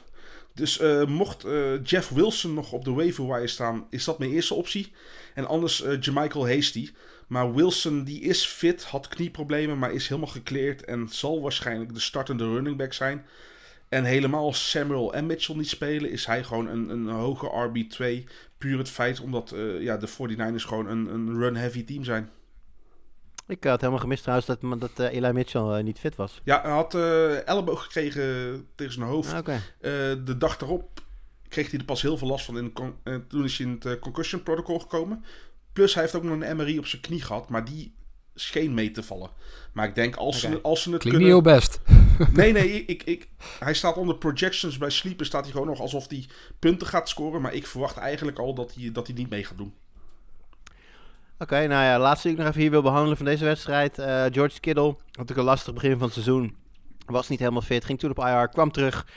Dus 0.58 0.80
eh, 0.80 1.06
mocht 1.06 1.44
eh, 1.44 1.84
Jeff 1.84 2.10
Wilson 2.10 2.54
nog 2.54 2.72
op 2.72 2.84
de 2.84 2.92
waiver 2.92 3.28
wire 3.28 3.48
staan, 3.48 3.88
is 3.90 4.04
dat 4.04 4.20
mijn 4.20 4.32
eerste 4.32 4.54
optie. 4.54 4.92
En 5.34 5.46
anders 5.48 5.84
eh 5.84 6.00
Jamichael 6.00 6.50
Hasty. 6.50 6.90
Maar 7.28 7.54
Wilson 7.54 8.04
die 8.04 8.22
is 8.22 8.46
fit, 8.46 8.84
had 8.84 9.08
knieproblemen, 9.08 9.78
maar 9.78 9.94
is 9.94 10.08
helemaal 10.08 10.30
gekleerd. 10.30 10.86
En 10.86 11.10
zal 11.10 11.42
waarschijnlijk 11.42 11.94
de 11.94 12.00
startende 12.00 12.44
running 12.44 12.78
back 12.78 12.94
zijn. 12.94 13.26
En 13.90 14.04
helemaal 14.04 14.54
Samuel 14.54 15.14
en 15.14 15.26
Mitchell 15.26 15.56
niet 15.56 15.70
spelen, 15.70 16.12
is 16.12 16.26
hij 16.26 16.44
gewoon 16.44 16.68
een, 16.68 16.90
een 16.90 17.08
hoge 17.08 17.70
RB2. 17.70 18.32
Puur 18.58 18.78
het 18.78 18.90
feit 18.90 19.20
omdat 19.20 19.54
ja, 19.80 19.98
de 19.98 20.08
49ers 20.08 20.66
gewoon 20.66 20.88
een, 20.88 21.14
een 21.14 21.40
run-heavy 21.40 21.84
team 21.84 22.04
zijn. 22.04 22.30
Ik 23.48 23.64
had 23.64 23.80
helemaal 23.80 24.02
gemist 24.02 24.22
trouwens 24.22 24.48
dat, 24.48 24.80
dat 24.80 24.92
eh, 24.96 25.16
Eli 25.16 25.32
Mitchell 25.32 25.62
eh, 25.62 25.84
niet 25.84 26.00
fit 26.00 26.16
was. 26.16 26.42
Ja, 26.44 26.62
hij 26.62 26.72
had 26.72 26.96
eh, 26.96 27.48
elleboog 27.48 27.84
gekregen 27.84 28.68
tegen 28.76 28.94
zijn 28.94 29.06
hoofd. 29.06 29.34
Ah. 29.34 29.56
Eh, 29.56 29.62
de 30.26 30.36
dag 30.38 30.58
daarop 30.58 31.02
kreeg 31.48 31.72
hij 31.72 31.80
er 31.80 31.86
pas 31.86 32.02
heel 32.02 32.18
veel 32.18 32.28
last 32.28 32.46
van. 32.46 32.58
In 32.58 32.72
de 32.74 32.92
eh, 33.04 33.16
toen 33.28 33.44
is 33.44 33.58
hij 33.58 33.68
in 33.68 33.74
het 33.74 33.86
eh, 33.86 34.00
concussion 34.00 34.44
protocol 34.44 34.80
gekomen. 34.80 35.24
Plus 35.74 35.94
hij 35.94 36.04
heeft 36.04 36.16
ook 36.16 36.24
nog 36.24 36.40
een 36.40 36.56
MRI 36.56 36.78
op 36.78 36.86
zijn 36.86 37.02
knie 37.02 37.22
gehad, 37.22 37.50
maar 37.50 37.66
die 37.66 37.96
scheen 38.34 38.74
mee 38.74 38.92
te 38.92 39.04
vallen. 39.04 39.30
Maar 39.74 39.88
ik 39.88 39.96
denk 39.96 40.16
als, 40.16 40.40
ze, 40.40 40.62
als 40.62 40.82
ze 40.82 40.92
het 40.92 41.02
Klinkt 41.02 41.20
niet 41.20 41.30
kunnen... 41.30 41.54
heel 41.54 41.60
best. 41.60 41.80
Nee, 42.34 42.52
nee, 42.52 42.72
ik, 42.72 42.90
ik, 42.90 43.04
ik, 43.04 43.30
hij 43.60 43.74
staat 43.74 43.98
onder 43.98 44.18
projections. 44.18 44.78
Bij 44.78 44.90
Sleeper 44.90 45.26
staat 45.26 45.44
hij 45.44 45.52
gewoon 45.52 45.68
nog 45.68 45.80
alsof 45.80 46.10
hij 46.10 46.26
punten 46.60 46.88
gaat 46.88 47.10
scoren. 47.10 47.42
Maar 47.42 47.54
ik 47.54 47.68
verwacht 47.68 47.98
eigenlijk 47.98 48.40
al 48.40 48.54
dat 48.54 48.74
hij, 48.74 48.92
dat 48.92 49.08
hij 49.08 49.16
niet 49.16 49.30
mee 49.30 49.44
gaat 49.44 49.58
doen. 49.58 49.74
Oké, 51.40 51.68
nou 51.68 51.84
ja, 51.84 52.00
laatste 52.00 52.28
die 52.28 52.38
ik 52.38 52.44
nog 52.44 52.48
even 52.50 52.62
hier 52.62 52.72
wil 52.72 52.82
behandelen 52.82 53.18
van 53.18 53.26
deze 53.26 53.46
wedstrijd. 53.46 54.00
Eh, 54.00 54.26
George 54.32 54.60
Kittle 54.60 54.84
had 54.84 54.98
natuurlijk 55.06 55.38
een 55.38 55.44
lastig 55.44 55.74
begin 55.74 55.92
van 55.92 56.02
het 56.02 56.14
seizoen. 56.14 56.56
Was 57.06 57.30
niet 57.30 57.40
helemaal 57.40 57.62
fit, 57.62 57.86
ging 57.86 58.00
toen 58.00 58.10
op 58.10 58.20
IR, 58.20 58.48
kwam 58.48 58.72
terug. 58.72 59.08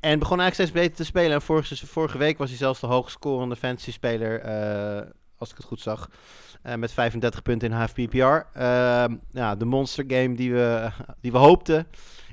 En 0.00 0.18
begon 0.18 0.40
eigenlijk 0.40 0.54
steeds 0.54 0.84
beter 0.84 0.96
te 0.96 1.04
spelen. 1.04 1.32
En 1.32 1.42
vorige, 1.42 1.86
vorige 1.86 2.18
week 2.18 2.38
was 2.38 2.48
hij 2.48 2.58
zelfs 2.58 2.80
de 2.80 2.86
hoogst 2.86 3.16
scorende 3.16 3.56
fantasy 3.56 3.92
speler, 3.92 4.40
eh, 4.40 5.06
als 5.38 5.50
ik 5.50 5.56
het 5.56 5.66
goed 5.66 5.80
zag. 5.80 6.10
Eh, 6.62 6.74
met 6.74 6.92
35 6.92 7.42
punten 7.42 7.68
in 7.68 7.74
half 7.76 7.92
PPR. 7.92 8.58
Ja, 9.30 9.56
de 9.58 9.64
monster 9.64 10.04
game 10.08 10.34
die 10.34 10.52
we, 10.52 10.90
die 11.20 11.32
we 11.32 11.38
hoopten. 11.38 11.86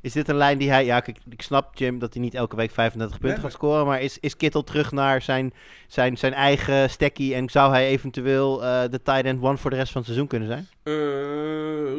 Is 0.06 0.14
dit 0.14 0.30
een 0.30 0.36
lijn 0.36 0.58
die 0.58 0.70
hij... 0.70 0.86
Ja, 0.86 1.00
kijk, 1.00 1.18
ik 1.30 1.42
snap 1.42 1.76
Jim 1.76 2.00
dat 2.00 2.14
hij 2.14 2.22
niet 2.22 2.34
elke 2.34 2.56
week 2.56 2.72
35 2.72 3.20
punten 3.20 3.40
Nee, 3.40 3.50
gaat 3.50 3.58
scoren. 3.58 3.86
Maar 3.86 4.02
is, 4.02 4.20
is 4.20 4.38
Kittle 4.38 4.64
terug 4.64 4.92
naar 4.92 5.22
zijn, 5.22 5.54
zijn, 5.88 6.18
zijn 6.18 6.34
eigen 6.34 6.90
stekkie? 6.90 7.36
En 7.36 7.50
zou 7.50 7.72
hij 7.72 7.88
eventueel 7.88 8.64
eh, 8.64 8.82
de 8.90 9.02
tight 9.02 9.26
end 9.26 9.44
one 9.44 9.58
voor 9.58 9.70
de 9.70 9.76
rest 9.76 9.92
van 9.92 10.02
het 10.02 10.10
seizoen 10.10 10.28
kunnen 10.28 10.48
zijn? 10.48 10.68
Eh, 10.84 10.94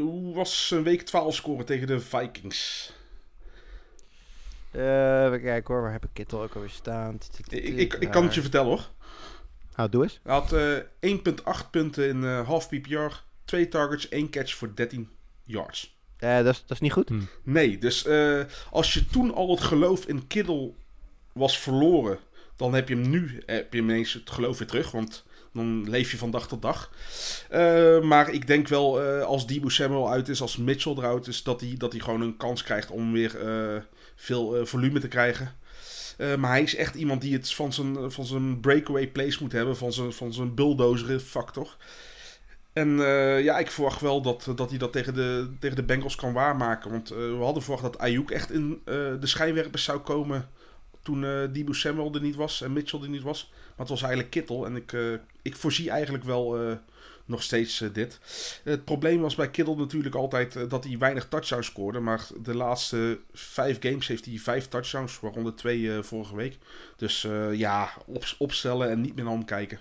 hoe 0.03 0.35
was 0.35 0.71
een 0.71 0.83
week 0.83 1.03
12 1.03 1.35
scoren 1.35 1.65
tegen 1.65 1.87
de 1.87 2.01
Vikings? 2.01 2.93
Eh 4.71 5.25
even 5.25 5.43
kijken 5.43 5.75
hoor, 5.75 5.83
waar 5.83 5.93
heb 5.93 6.05
ik 6.05 6.11
Kittle 6.13 6.43
ook 6.43 6.55
alweer 6.55 6.71
staan? 6.71 7.19
Ik, 7.49 7.65
ik, 7.65 7.95
ik 7.95 8.11
kan 8.11 8.25
het 8.25 8.35
je 8.35 8.41
vertellen 8.41 8.69
hoor. 8.69 8.89
Nou, 9.77 9.89
doe 9.89 10.03
eens. 10.03 10.21
Hij 10.23 10.35
had 10.35 10.53
eh 10.53 11.59
1,8 11.65 11.71
punten 11.71 12.09
in 12.09 12.25
eh, 12.25 12.47
half 12.47 12.69
PPR. 12.69 13.23
Twee 13.45 13.69
targets, 13.69 14.09
één 14.09 14.31
catch 14.31 14.55
voor 14.55 14.75
13 14.75 15.11
yards. 15.45 15.96
Eh, 16.19 16.37
dat, 16.37 16.55
is, 16.55 16.61
dat 16.61 16.71
is 16.71 16.81
niet 16.81 16.93
goed. 16.93 17.11
Nee, 17.43 17.79
dus 17.79 18.07
eh, 18.07 18.41
als 18.71 18.95
je 18.95 19.07
toen 19.07 19.35
al 19.35 19.51
het 19.51 19.61
geloof 19.61 20.07
in 20.07 20.27
Kittle 20.27 20.73
was 21.33 21.59
verloren, 21.59 22.19
dan 22.57 22.75
heb 22.75 22.89
je 22.89 22.95
hem 22.95 23.11
nu 23.11 23.43
heb 23.47 23.73
je 23.73 23.79
ineens 23.79 24.13
het 24.13 24.31
geloof 24.31 24.59
weer 24.59 24.69
terug, 24.69 24.91
want 24.91 25.25
dan 25.53 25.91
leef 25.91 26.11
je 26.11 26.17
van 26.17 26.31
dag 26.31 26.49
tot 26.49 26.63
dag. 26.63 26.91
Eh, 27.51 28.01
maar 28.01 28.31
ik 28.31 28.47
denk 28.47 28.69
wel, 28.69 29.03
eh, 29.03 29.23
als 29.23 29.47
Debo 29.47 29.69
Samuel 29.69 30.11
uit 30.11 30.29
is, 30.29 30.41
als 30.41 30.57
Mitchell 30.57 30.95
eruit 30.97 31.27
is, 31.27 31.43
dat 31.43 31.61
hij, 31.61 31.75
dat 31.79 31.93
hij 31.93 32.01
gewoon 32.01 32.21
een 32.21 32.37
kans 32.37 32.63
krijgt 32.63 32.91
om 32.91 33.13
weer 33.13 33.41
eh, 33.41 33.83
veel 34.15 34.67
volume 34.67 35.01
te 35.01 35.09
krijgen. 35.09 35.55
Eh, 36.17 36.35
maar 36.35 36.51
hij 36.51 36.63
is 36.63 36.77
echt 36.77 36.95
iemand 36.95 37.21
die 37.21 37.33
het 37.33 37.55
van 37.55 37.73
zijn, 37.73 38.11
van 38.13 38.25
zijn 38.27 38.61
breakaway 38.61 39.07
plays 39.07 39.39
moet 39.39 39.53
hebben. 39.53 39.77
Van 39.77 39.93
zijn, 39.93 40.13
van 40.13 40.33
zijn 40.33 40.55
bulldozer 40.55 41.21
factor. 41.21 41.77
En 42.77 43.01
eh, 43.01 43.43
ja, 43.43 43.59
ik 43.59 43.71
verwacht 43.71 44.01
wel 44.01 44.23
dat, 44.23 44.49
dat 44.55 44.71
hij 44.71 44.79
dat 44.79 44.93
tegen 44.93 45.15
de, 45.15 45.51
tegen 45.59 45.77
de 45.77 45.83
Bengals 45.83 46.15
kan 46.15 46.33
waarmaken. 46.33 46.91
Want 46.91 47.11
eh, 47.11 47.17
we 47.17 47.43
hadden 47.43 47.63
verwacht 47.63 47.83
dat 47.83 47.99
Ayuk 47.99 48.31
echt 48.31 48.51
in 48.51 48.81
eh, 48.85 48.95
de 48.95 49.27
schijnwerpers 49.27 49.85
zou 49.85 49.99
komen 49.99 50.49
toen 51.03 51.23
uh, 51.23 51.71
Samuel 51.71 52.15
er 52.15 52.21
niet 52.21 52.35
was 52.35 52.63
en 52.63 52.73
Mitchell 52.73 53.03
er 53.03 53.09
niet 53.09 53.23
was. 53.23 53.51
Maar 53.53 53.77
het 53.77 53.89
was 53.89 54.01
eigenlijk 54.03 54.31
Kittel. 54.31 54.67
En 54.67 54.77
ik, 54.77 54.97
ik 55.43 55.57
voorzie 55.57 55.91
eigenlijk 55.91 56.25
wel 56.25 56.59
nog 57.25 57.43
steeds 57.43 57.85
dit. 57.93 58.21
Het 58.65 58.85
probleem 58.85 59.21
was 59.21 59.35
bij 59.35 59.51
Kittel 59.51 59.77
natuurlijk 59.77 60.15
altijd 60.15 60.71
dat 60.71 60.85
hij 60.85 60.99
weinig 60.99 61.29
touchdowns 61.29 61.67
scoorde. 61.67 62.01
Maar 62.01 62.27
de 62.43 62.55
laatste 62.55 63.19
vijf 63.33 63.77
games 63.81 64.07
heeft 64.07 64.25
hij 64.25 64.39
vijf 64.39 64.69
touchdowns, 64.69 65.21
waaronder 65.21 65.55
twee 65.55 66.03
vorige 66.03 66.37
week. 66.37 66.59
Dus 66.97 67.27
ja, 67.53 67.91
op, 68.07 68.25
opstellen 68.39 68.91
en 68.91 69.01
niet 69.01 69.15
meer 69.15 69.25
naar 69.25 69.35
omkijken. 69.35 69.79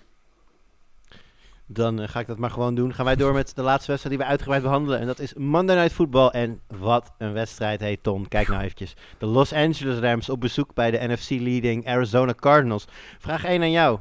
Dan 1.67 2.01
uh, 2.01 2.07
ga 2.07 2.19
ik 2.19 2.27
dat 2.27 2.37
maar 2.37 2.49
gewoon 2.49 2.75
doen. 2.75 2.93
Gaan 2.93 3.05
wij 3.05 3.15
door 3.15 3.33
met 3.33 3.55
de 3.55 3.61
laatste 3.61 3.91
wedstrijd 3.91 4.15
die 4.15 4.25
we 4.25 4.31
uitgebreid 4.31 4.63
behandelen. 4.63 4.99
En 4.99 5.05
dat 5.05 5.19
is 5.19 5.33
Monday 5.33 5.75
Night 5.75 5.93
Football. 5.93 6.27
En 6.27 6.59
wat 6.67 7.11
een 7.17 7.33
wedstrijd 7.33 7.79
heet 7.79 8.03
Ton. 8.03 8.27
Kijk 8.27 8.47
nou 8.47 8.61
eventjes. 8.61 8.95
De 9.17 9.25
Los 9.25 9.53
Angeles 9.53 9.99
Rams 9.99 10.29
op 10.29 10.41
bezoek 10.41 10.73
bij 10.73 10.91
de 10.91 11.07
NFC-leading 11.07 11.87
Arizona 11.87 12.33
Cardinals. 12.33 12.87
Vraag 13.19 13.43
1 13.43 13.61
aan 13.61 13.71
jou. 13.71 13.99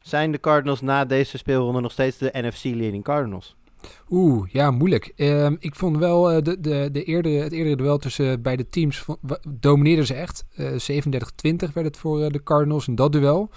Zijn 0.00 0.32
de 0.32 0.40
Cardinals 0.40 0.80
na 0.80 1.04
deze 1.04 1.38
speelronde 1.38 1.80
nog 1.80 1.92
steeds 1.92 2.18
de 2.18 2.30
NFC-leading 2.32 3.04
Cardinals? 3.04 3.56
Oeh, 4.10 4.48
ja, 4.52 4.70
moeilijk. 4.70 5.12
Um, 5.16 5.56
ik 5.60 5.74
vond 5.74 5.96
wel 5.96 6.32
uh, 6.32 6.42
de, 6.42 6.60
de, 6.60 6.88
de 6.92 7.04
eerdere, 7.04 7.42
het 7.42 7.52
eerdere 7.52 7.76
duel 7.76 7.98
tussen 7.98 8.42
beide 8.42 8.66
teams 8.66 9.04
domineerden 9.48 10.06
ze 10.06 10.14
echt. 10.14 10.44
Uh, 10.56 10.70
37-20 10.70 11.72
werd 11.72 11.74
het 11.74 11.96
voor 11.96 12.32
de 12.32 12.42
Cardinals 12.42 12.88
in 12.88 12.94
dat 12.94 13.12
duel. 13.12 13.50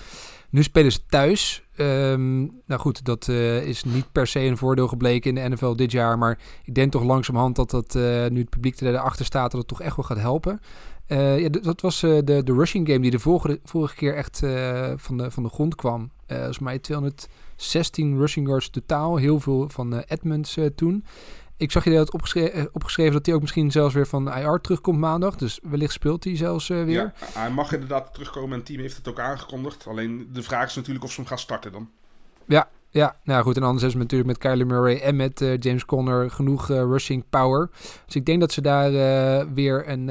Nu 0.52 0.64
spelen 0.64 0.91
ze 0.91 0.99
thuis. 1.08 1.64
Um, 1.78 2.62
nou 2.66 2.82
goed, 2.82 3.06
dat 3.06 3.28
uh, 3.28 3.64
is 3.68 3.84
niet 3.84 4.12
per 4.12 4.28
se 4.28 4.39
een 4.39 4.58
voordeel 4.58 4.88
gebleken 4.88 5.38
in 5.38 5.43
de 5.43 5.56
NFL 5.56 5.76
dit 5.76 5.91
jaar. 5.91 6.18
Maar 6.18 6.39
ik 6.64 6.76
denk 6.76 6.91
toch 6.91 7.04
langzamerhand 7.04 7.56
dat 7.56 7.70
dat 7.70 7.95
uh, 7.95 8.04
nu 8.28 8.39
het 8.39 8.49
publiek 8.49 8.82
erachter 8.82 9.26
staat, 9.26 9.52
dat 9.52 9.60
het 9.60 9.70
toch 9.70 9.82
echt 9.82 9.95
wel 9.95 10.06
gaat 10.06 10.18
helpen. 10.18 10.60
Uh, 11.08 11.39
ja, 11.39 11.49
dat 11.49 11.82
was 11.82 11.99
de, 11.99 12.41
de 12.43 12.54
rushing 12.54 12.88
game 12.88 12.99
die 12.99 13.12
de 13.12 13.20
vorige, 13.20 13.60
vorige 13.64 13.95
keer 13.95 14.16
echt 14.16 14.39
van, 14.95 15.18
de, 15.18 15.32
van 15.32 15.43
de 15.43 15.49
grond 15.49 15.76
kwam. 15.76 16.12
volgens 16.28 16.60
mij 16.60 16.80
216 16.80 18.18
rushing 18.18 18.47
yards 18.47 18.70
totaal. 18.70 19.16
Heel 19.16 19.39
veel 19.39 19.70
van 19.70 19.99
Edmonds 19.99 20.58
toen. 20.76 21.06
Ik 21.62 21.72
zag 21.72 21.84
je 21.84 21.91
dat 21.91 22.12
opgeschreven, 22.12 22.70
opgeschreven 22.72 23.14
dat 23.14 23.26
hij 23.26 23.36
ook 23.36 23.41
misschien 23.41 23.72
zelfs 23.72 23.93
weer 23.93 24.07
van 24.07 24.34
IR 24.34 24.59
terugkomt 24.62 24.99
maandag. 24.99 25.36
Dus 25.36 25.59
wellicht 25.64 25.93
speelt 25.93 26.24
hij 26.24 26.38
zelfs 26.38 26.70
uh, 26.70 26.84
weer. 26.84 27.01
Ja, 27.01 27.14
hij 27.34 27.51
mag 27.51 27.74
inderdaad 27.74 28.14
terugkomen 28.14 28.51
en 28.51 28.57
het 28.57 28.66
team 28.66 28.80
heeft 28.80 28.97
het 28.97 29.07
ook 29.07 29.20
aangekondigd. 29.20 29.88
Alleen 29.88 30.30
de 30.34 30.43
vraag 30.43 30.68
is 30.68 30.76
natuurlijk 30.76 31.03
of 31.03 31.12
ze 31.12 31.20
hem 31.20 31.30
gaan 31.30 31.39
starten 31.39 31.72
dan. 31.72 31.89
Ja, 32.45 32.70
ja, 32.89 33.16
nou 33.24 33.43
goed. 33.43 33.57
En 33.57 33.64
anders 33.64 33.84
is 33.84 33.93
het 33.93 34.01
natuurlijk 34.01 34.30
met 34.30 34.38
Kyler 34.38 34.66
Murray 34.66 34.99
en 34.99 35.16
met 35.16 35.41
uh, 35.41 35.57
James 35.57 35.86
Conner 35.86 36.32
genoeg 36.32 36.70
uh, 36.70 36.78
rushing 36.78 37.24
power. 37.30 37.70
Dus 38.05 38.16
ik 38.16 38.26
denk 38.26 38.39
dat 38.39 38.51
ze 38.51 38.62
daar 38.62 38.91
uh, 38.91 39.47
weer 39.53 39.89
een, 39.89 40.07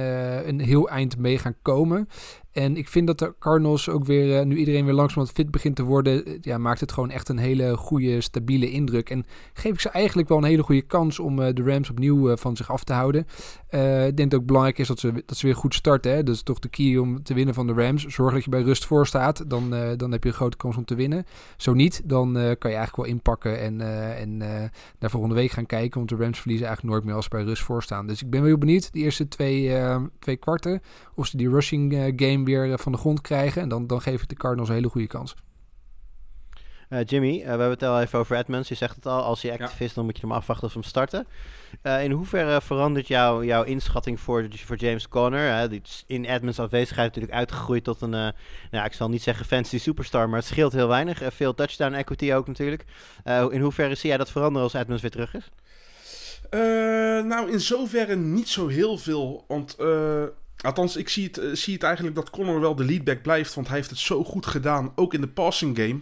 een 0.49 0.61
heel 0.61 0.89
eind 0.89 1.19
mee 1.19 1.39
gaan 1.39 1.57
komen. 1.63 2.09
En 2.53 2.77
ik 2.77 2.89
vind 2.89 3.07
dat 3.07 3.19
de 3.19 3.35
Cardinals 3.39 3.89
ook 3.89 4.05
weer, 4.05 4.47
nu 4.47 4.57
iedereen 4.57 4.85
weer 4.85 4.95
langzamerhand 4.95 5.37
fit 5.37 5.51
begint 5.51 5.77
te 5.77 5.83
worden, 5.83 6.39
ja, 6.41 6.59
maakt 6.59 6.81
het 6.81 6.93
gewoon 6.93 7.11
echt 7.11 7.29
een 7.29 7.39
hele 7.39 7.77
goede, 7.77 8.21
stabiele 8.21 8.71
indruk. 8.71 9.11
En 9.11 9.27
geef 9.53 9.73
ik 9.73 9.81
ze 9.81 9.89
eigenlijk 9.89 10.29
wel 10.29 10.39
een 10.39 10.45
hele 10.45 10.63
goede 10.63 10.83
kans 10.83 11.19
om 11.19 11.37
de 11.37 11.63
Rams 11.63 11.91
opnieuw 11.91 12.37
van 12.37 12.57
zich 12.57 12.71
af 12.71 12.85
te 12.85 12.93
houden. 12.93 13.27
ik 13.71 14.17
denk 14.17 14.17
dat 14.17 14.31
het 14.31 14.35
ook 14.35 14.47
belangrijk 14.47 14.79
is 14.79 14.89
dat 14.89 14.99
ze, 14.99 15.23
dat 15.27 15.37
ze 15.37 15.47
weer 15.47 15.57
goed 15.57 15.75
starten. 15.75 16.13
Hè? 16.13 16.23
Dat 16.23 16.35
is 16.35 16.43
toch 16.43 16.59
de 16.59 16.69
key 16.69 16.97
om 16.97 17.23
te 17.23 17.35
winnen 17.35 17.55
van 17.55 17.67
de 17.67 17.73
Rams. 17.73 18.07
Zorg 18.07 18.35
dat 18.35 18.45
je 18.45 18.51
bij 18.51 18.63
rust 18.63 18.87
voor 18.87 19.07
staat, 19.07 19.51
dan, 19.51 19.71
dan 19.97 20.13
heb 20.13 20.23
je 20.23 20.29
een 20.29 20.35
grote 20.35 20.57
kans 20.57 20.77
om 20.77 20.85
te 20.85 20.95
winnen. 20.95 21.25
Zo 21.57 21.75
niet, 21.75 22.03
dan 22.05 22.33
kan 22.33 22.71
je 22.71 22.77
eigenlijk 22.77 22.97
wel 22.97 23.05
inpakken 23.05 23.61
en, 23.61 23.81
en 24.17 24.37
naar 24.99 25.11
volgende 25.11 25.35
week 25.35 25.51
gaan 25.51 25.67
kijken. 25.67 25.99
Want 25.99 26.09
de 26.09 26.17
Rams 26.17 26.41
verliezen 26.41 26.67
eigenlijk 26.67 26.95
nooit 26.95 27.07
meer 27.07 27.17
als 27.17 27.25
ze 27.25 27.31
bij 27.31 27.43
rust 27.43 27.63
voor 27.63 27.83
staan. 27.83 28.07
Dus 28.07 28.23
ik 28.23 28.31
ben 28.31 28.43
wel 28.43 28.59
benieuwd, 28.59 28.93
de 28.93 28.99
eerste 28.99 29.29
twee, 29.29 29.77
twee 30.19 30.37
kwarten, 30.37 30.81
of 31.15 31.27
ze 31.27 31.37
die 31.37 31.49
rushing 31.51 32.13
game 32.17 32.40
weer 32.45 32.79
van 32.79 32.93
de 32.93 32.99
grond 32.99 33.21
krijgen. 33.21 33.63
En 33.63 33.69
dan, 33.69 33.87
dan 33.87 34.01
geef 34.01 34.23
ik 34.23 34.29
de 34.29 34.35
Cardinals 34.35 34.69
een 34.69 34.75
hele 34.75 34.89
goede 34.89 35.07
kans. 35.07 35.35
Uh, 36.91 36.99
Jimmy, 37.05 37.37
uh, 37.37 37.43
we 37.43 37.49
hebben 37.49 37.71
het 37.71 37.83
al 37.83 38.01
even 38.01 38.19
over 38.19 38.37
Edmonds. 38.37 38.69
Je 38.69 38.75
zegt 38.75 38.95
het 38.97 39.07
al, 39.07 39.23
als 39.23 39.43
hij 39.43 39.53
actief 39.53 39.79
ja. 39.79 39.85
is, 39.85 39.95
dan 39.95 40.05
moet 40.05 40.17
je 40.17 40.27
hem 40.27 40.33
afwachten 40.33 40.67
of 40.67 40.73
hem 40.73 40.83
starten. 40.83 41.27
Uh, 41.83 42.05
in 42.05 42.11
hoeverre 42.11 42.61
verandert 42.61 43.07
jou, 43.07 43.47
jouw 43.47 43.63
inschatting 43.63 44.21
voor, 44.21 44.49
voor 44.65 44.77
James 44.77 45.09
Conner? 45.09 45.69
die 45.69 45.81
is 45.85 46.05
in 46.07 46.25
Edmonds 46.25 46.59
afwezigheid 46.59 47.07
natuurlijk 47.07 47.35
uitgegroeid 47.35 47.85
tot 47.85 48.01
een, 48.01 48.11
nou, 48.11 48.85
ik 48.85 48.93
zal 48.93 49.09
niet 49.09 49.23
zeggen 49.23 49.47
fancy 49.47 49.79
superstar, 49.79 50.29
maar 50.29 50.39
het 50.39 50.49
scheelt 50.49 50.73
heel 50.73 50.89
weinig. 50.89 51.23
veel 51.35 51.55
touchdown 51.55 51.95
equity 51.95 52.33
ook 52.33 52.47
natuurlijk. 52.47 52.85
in 53.51 53.61
hoeverre 53.61 53.95
zie 53.95 54.09
jij 54.09 54.19
dat 54.19 54.31
veranderen 54.31 54.63
als 54.63 54.75
Edmonds 54.75 55.03
weer 55.03 55.11
terug 55.11 55.35
is? 55.35 55.51
nou, 57.27 57.51
in 57.51 57.61
zoverre 57.61 58.17
niet 58.17 58.49
zo 58.49 58.69
heel 58.69 58.99
veel, 58.99 59.45
want... 59.49 59.77
Althans, 60.63 60.97
ik 60.97 61.09
zie 61.09 61.27
het, 61.27 61.39
uh, 61.39 61.55
zie 61.55 61.79
eigenlijk 61.79 62.15
dat 62.15 62.31
Connor 62.31 62.61
wel 62.61 62.75
de 62.75 62.85
leadback 62.85 63.23
blijft. 63.23 63.55
Want 63.55 63.67
hij 63.67 63.77
heeft 63.77 63.91
het 63.91 63.99
zo 63.99 64.25
goed 64.25 64.47
gedaan. 64.47 64.93
Ook 64.95 65.15
in 65.15 65.21
de 65.21 65.29
passing 65.29 65.77
game. 65.77 65.99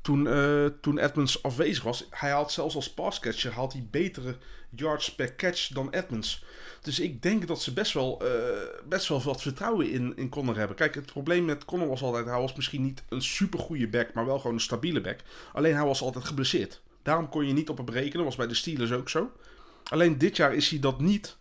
Toen, 0.00 0.26
uh, 0.26 0.66
toen 0.80 0.98
Edmonds 0.98 1.42
afwezig 1.42 1.82
was. 1.82 2.06
Hij 2.10 2.30
had 2.30 2.52
zelfs 2.52 2.74
als 2.74 2.94
passcatcher 2.94 3.52
had 3.52 3.72
hij 3.72 3.86
betere 3.90 4.36
yards 4.70 5.14
per 5.14 5.34
catch 5.34 5.68
dan 5.68 5.90
Edmonds. 5.90 6.44
Dus 6.82 7.00
ik 7.00 7.22
denk 7.22 7.46
dat 7.46 7.62
ze 7.62 7.72
best 7.72 7.92
wel, 7.92 8.22
uh, 8.22 8.30
best 8.88 9.08
wel 9.08 9.22
wat 9.22 9.42
vertrouwen 9.42 9.90
in, 9.90 10.16
in 10.16 10.28
Connor 10.28 10.56
hebben. 10.56 10.76
Kijk, 10.76 10.94
het 10.94 11.06
probleem 11.06 11.44
met 11.44 11.64
Connor 11.64 11.88
was 11.88 12.02
altijd... 12.02 12.26
Hij 12.26 12.40
was 12.40 12.54
misschien 12.54 12.82
niet 12.82 13.02
een 13.08 13.22
super 13.22 13.58
goede 13.58 13.88
back, 13.88 14.12
maar 14.14 14.26
wel 14.26 14.38
gewoon 14.38 14.54
een 14.54 14.60
stabiele 14.60 15.00
back. 15.00 15.18
Alleen 15.52 15.74
hij 15.74 15.84
was 15.84 16.02
altijd 16.02 16.24
geblesseerd. 16.24 16.80
Daarom 17.02 17.28
kon 17.28 17.46
je 17.46 17.52
niet 17.52 17.68
op 17.68 17.76
hem 17.76 17.88
rekenen. 17.88 18.24
was 18.24 18.36
bij 18.36 18.46
de 18.46 18.54
Steelers 18.54 18.92
ook 18.92 19.08
zo. 19.08 19.32
Alleen 19.84 20.18
dit 20.18 20.36
jaar 20.36 20.54
is 20.54 20.70
hij 20.70 20.80
dat 20.80 21.00
niet... 21.00 21.36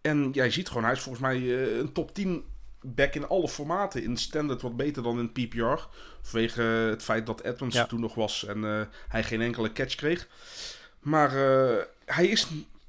En 0.00 0.30
jij 0.32 0.50
ziet 0.50 0.68
gewoon, 0.68 0.84
hij 0.84 0.92
is 0.92 1.00
volgens 1.00 1.24
mij 1.24 1.38
uh, 1.38 1.78
een 1.78 1.92
top 1.92 2.14
10 2.14 2.44
back 2.82 3.14
in 3.14 3.28
alle 3.28 3.48
formaten. 3.48 4.02
In 4.02 4.16
standard 4.16 4.62
wat 4.62 4.76
beter 4.76 5.02
dan 5.02 5.18
in 5.18 5.32
PPR. 5.32 5.86
Vanwege 6.22 6.62
het 6.62 7.02
feit 7.02 7.26
dat 7.26 7.40
Edmonds 7.40 7.76
ja. 7.76 7.86
toen 7.86 8.00
nog 8.00 8.14
was 8.14 8.44
en 8.44 8.58
uh, 8.58 8.80
hij 9.08 9.22
geen 9.22 9.40
enkele 9.40 9.72
catch 9.72 9.94
kreeg. 9.94 10.28
Maar 11.00 11.36
uh, 11.36 11.76
hij 12.04 12.26
is 12.26 12.46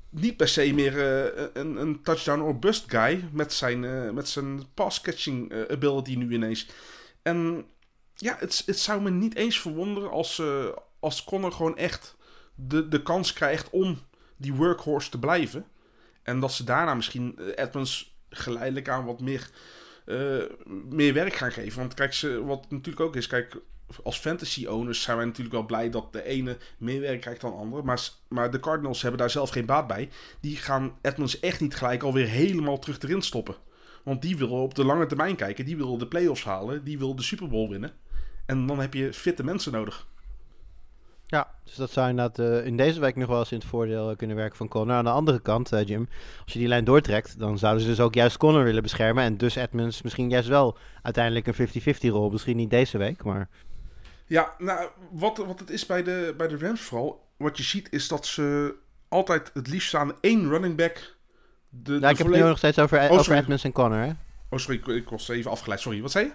niet 0.09 0.37
per 0.37 0.47
se 0.47 0.73
meer 0.73 0.93
uh, 0.93 1.45
een, 1.53 1.75
een, 1.75 2.01
touchdown 2.01 2.41
or 2.41 2.59
bust 2.59 2.83
guy. 2.87 3.29
Met 3.31 3.53
zijn, 3.53 4.13
met 4.13 4.29
zijn 4.29 4.73
pass 4.73 5.01
catching 5.01 5.53
ability 5.69 6.15
nu 6.15 6.33
ineens. 6.33 6.67
En 7.21 7.65
ja, 8.15 8.35
het, 8.39 8.63
het 8.65 8.79
zou 8.79 9.01
me 9.01 9.09
niet 9.09 9.35
eens 9.35 9.59
verwonderen 9.59 10.11
als, 10.11 10.41
als 10.99 11.23
Connor 11.23 11.51
gewoon 11.51 11.77
echt 11.77 12.15
de, 12.55 12.87
de 12.87 13.03
kans 13.03 13.33
krijgt 13.33 13.69
om 13.69 13.99
die 14.37 14.53
workhorse 14.53 15.09
te 15.09 15.19
blijven. 15.19 15.65
En 16.23 16.39
dat 16.39 16.51
ze 16.51 16.63
daarna 16.63 16.93
misschien 16.93 17.39
Edmonds 17.55 18.15
geleidelijk 18.29 18.89
aan 18.89 19.05
wat 19.05 19.21
meer, 19.21 19.49
uh, 20.05 20.43
meer 20.89 21.13
werk 21.13 21.33
gaan 21.33 21.51
geven. 21.51 21.79
Want 21.79 21.93
kijk, 21.93 22.13
ze, 22.13 22.43
wat 22.43 22.71
natuurlijk 22.71 23.05
ook 23.05 23.15
is, 23.15 23.27
kijk, 23.27 23.57
als 24.03 24.17
fantasy 24.17 24.65
owners 24.65 25.01
zijn 25.01 25.17
wij 25.17 25.25
natuurlijk 25.25 25.55
wel 25.55 25.65
blij 25.65 25.89
dat 25.89 26.13
de 26.13 26.23
ene 26.23 26.57
meer 26.77 27.01
werk 27.01 27.21
krijgt 27.21 27.41
dan 27.41 27.51
de 27.51 27.57
andere. 27.57 27.83
Maar, 27.83 28.09
maar 28.27 28.51
de 28.51 28.59
Cardinals 28.59 29.01
hebben 29.01 29.19
daar 29.19 29.29
zelf 29.29 29.49
geen 29.49 29.65
baat 29.65 29.87
bij. 29.87 30.09
Die 30.39 30.57
gaan 30.57 30.97
Edmonds 31.01 31.39
echt 31.39 31.59
niet 31.59 31.75
gelijk 31.75 32.03
alweer 32.03 32.27
helemaal 32.27 32.79
terug 32.79 32.99
erin 32.99 33.21
stoppen. 33.21 33.55
Want 34.03 34.21
die 34.21 34.37
willen 34.37 34.57
op 34.57 34.75
de 34.75 34.85
lange 34.85 35.05
termijn 35.05 35.35
kijken. 35.35 35.65
Die 35.65 35.77
willen 35.77 35.99
de 35.99 36.07
playoffs 36.07 36.43
halen. 36.43 36.83
Die 36.83 36.99
willen 36.99 37.15
de 37.15 37.21
Super 37.21 37.47
Bowl 37.47 37.69
winnen. 37.69 37.93
En 38.45 38.67
dan 38.67 38.79
heb 38.79 38.93
je 38.93 39.13
fitte 39.13 39.43
mensen 39.43 39.71
nodig. 39.71 40.07
Ja, 41.31 41.47
dus 41.63 41.75
dat 41.75 41.91
zou 41.91 42.09
inderdaad 42.09 42.39
uh, 42.39 42.65
in 42.65 42.77
deze 42.77 42.99
week 42.99 43.15
nog 43.15 43.27
wel 43.27 43.39
eens 43.39 43.51
in 43.51 43.57
het 43.57 43.67
voordeel 43.67 44.15
kunnen 44.15 44.35
werken 44.35 44.57
van 44.57 44.67
Connor. 44.67 44.95
Aan 44.95 45.03
de 45.03 45.09
andere 45.09 45.39
kant, 45.39 45.73
uh, 45.73 45.83
Jim, 45.85 46.09
als 46.43 46.53
je 46.53 46.59
die 46.59 46.67
lijn 46.67 46.83
doortrekt, 46.83 47.39
dan 47.39 47.57
zouden 47.57 47.81
ze 47.81 47.87
dus 47.87 47.99
ook 47.99 48.13
juist 48.13 48.37
Connor 48.37 48.63
willen 48.63 48.81
beschermen. 48.81 49.23
En 49.23 49.37
dus 49.37 49.55
Edmonds 49.55 50.01
misschien 50.01 50.29
juist 50.29 50.47
wel 50.47 50.77
uiteindelijk 51.01 51.47
een 51.47 51.67
50-50 51.67 51.71
rol. 51.99 52.29
Misschien 52.29 52.57
niet 52.57 52.69
deze 52.69 52.97
week, 52.97 53.23
maar... 53.23 53.49
Ja, 54.25 54.55
nou, 54.57 54.89
wat, 55.11 55.37
wat 55.37 55.59
het 55.59 55.69
is 55.69 55.85
bij 55.85 56.03
de, 56.03 56.33
bij 56.37 56.47
de 56.47 56.57
Rams 56.57 56.81
vooral, 56.81 57.27
wat 57.37 57.57
je 57.57 57.63
ziet 57.63 57.87
is 57.91 58.07
dat 58.07 58.25
ze 58.25 58.75
altijd 59.07 59.51
het 59.53 59.67
liefst 59.67 59.95
aan 59.95 60.13
één 60.21 60.49
running 60.49 60.75
back... 60.75 61.15
De, 61.69 61.89
nou, 61.89 62.01
de 62.01 62.09
ik 62.09 62.17
heb 62.17 62.27
het 62.27 62.35
nu 62.35 62.41
nog 62.41 62.57
steeds 62.57 62.79
over, 62.79 62.99
oh, 62.99 63.11
over 63.11 63.35
Edmonds 63.35 63.63
en 63.63 63.71
Connor, 63.71 63.99
hè? 63.99 64.11
Oh, 64.49 64.59
sorry, 64.59 64.77
ik, 64.77 64.87
ik 64.87 65.09
was 65.09 65.27
even 65.27 65.51
afgeleid. 65.51 65.79
Sorry, 65.79 66.01
wat 66.01 66.11
zei 66.11 66.25
je? 66.25 66.31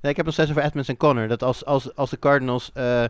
Nee, 0.00 0.10
ik 0.10 0.16
heb 0.16 0.24
nog 0.24 0.34
steeds 0.34 0.50
over 0.50 0.62
Edmonds 0.62 0.88
en 0.88 0.96
Connor. 0.96 1.28
Dat 1.28 1.42
als, 1.42 1.64
als, 1.64 1.94
als 1.94 2.10
de 2.10 2.18
Cardinals 2.18 2.70
uh, 2.76 3.04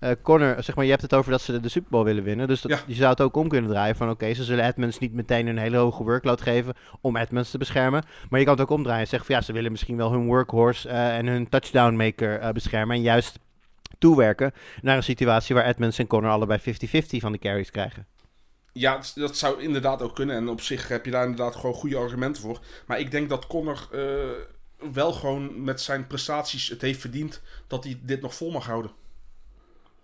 uh, 0.00 0.10
Connor, 0.22 0.62
zeg 0.62 0.76
maar, 0.76 0.84
je 0.84 0.90
hebt 0.90 1.02
het 1.02 1.14
over 1.14 1.30
dat 1.30 1.40
ze 1.40 1.52
de, 1.52 1.60
de 1.60 1.68
Super 1.68 1.90
Bowl 1.90 2.04
willen 2.04 2.22
winnen. 2.22 2.48
Dus 2.48 2.60
dat, 2.60 2.70
ja. 2.70 2.80
je 2.86 2.94
zou 2.94 3.10
het 3.10 3.20
ook 3.20 3.36
om 3.36 3.48
kunnen 3.48 3.70
draaien 3.70 3.96
van 3.96 4.10
oké, 4.10 4.22
okay, 4.22 4.34
ze 4.34 4.44
zullen 4.44 4.64
Edmonds 4.64 4.98
niet 4.98 5.12
meteen 5.12 5.46
een 5.46 5.58
hele 5.58 5.76
hoge 5.76 6.02
workload 6.02 6.40
geven 6.40 6.74
om 7.00 7.16
Edmonds 7.16 7.50
te 7.50 7.58
beschermen. 7.58 8.04
Maar 8.28 8.38
je 8.38 8.46
kan 8.46 8.54
het 8.54 8.62
ook 8.62 8.76
omdraaien 8.76 9.00
en 9.00 9.08
zeggen 9.08 9.26
van 9.26 9.36
ja, 9.36 9.42
ze 9.42 9.52
willen 9.52 9.70
misschien 9.70 9.96
wel 9.96 10.12
hun 10.12 10.26
workhorse 10.26 10.88
uh, 10.88 11.16
en 11.16 11.26
hun 11.26 11.48
touchdown 11.48 11.96
maker 11.96 12.52
beschermen. 12.52 12.96
En 12.96 13.02
juist 13.02 13.38
toewerken 13.98 14.52
naar 14.82 14.96
een 14.96 15.02
situatie 15.02 15.54
waar 15.54 15.66
Edmonds 15.66 15.98
en 15.98 16.06
Connor 16.06 16.30
allebei 16.30 16.60
50-50 16.60 16.62
van 17.08 17.32
de 17.32 17.38
carries 17.38 17.70
krijgen. 17.70 18.06
Ja, 18.72 19.00
dat 19.14 19.36
zou 19.36 19.62
inderdaad 19.62 20.02
ook 20.02 20.14
kunnen. 20.14 20.36
En 20.36 20.48
op 20.48 20.60
zich 20.60 20.88
heb 20.88 21.04
je 21.04 21.10
daar 21.10 21.22
inderdaad 21.22 21.56
gewoon 21.56 21.74
goede 21.74 21.96
argumenten 21.96 22.42
voor. 22.42 22.58
Maar 22.86 22.98
ik 23.00 23.10
denk 23.10 23.28
dat 23.28 23.46
Connor 23.46 23.88
wel 24.92 25.12
gewoon 25.12 25.64
met 25.64 25.80
zijn 25.80 26.06
prestaties 26.06 26.68
het 26.68 26.80
heeft 26.80 27.00
verdiend 27.00 27.40
dat 27.66 27.84
hij 27.84 27.98
dit 28.02 28.20
nog 28.20 28.34
vol 28.34 28.50
mag 28.50 28.66
houden. 28.66 28.90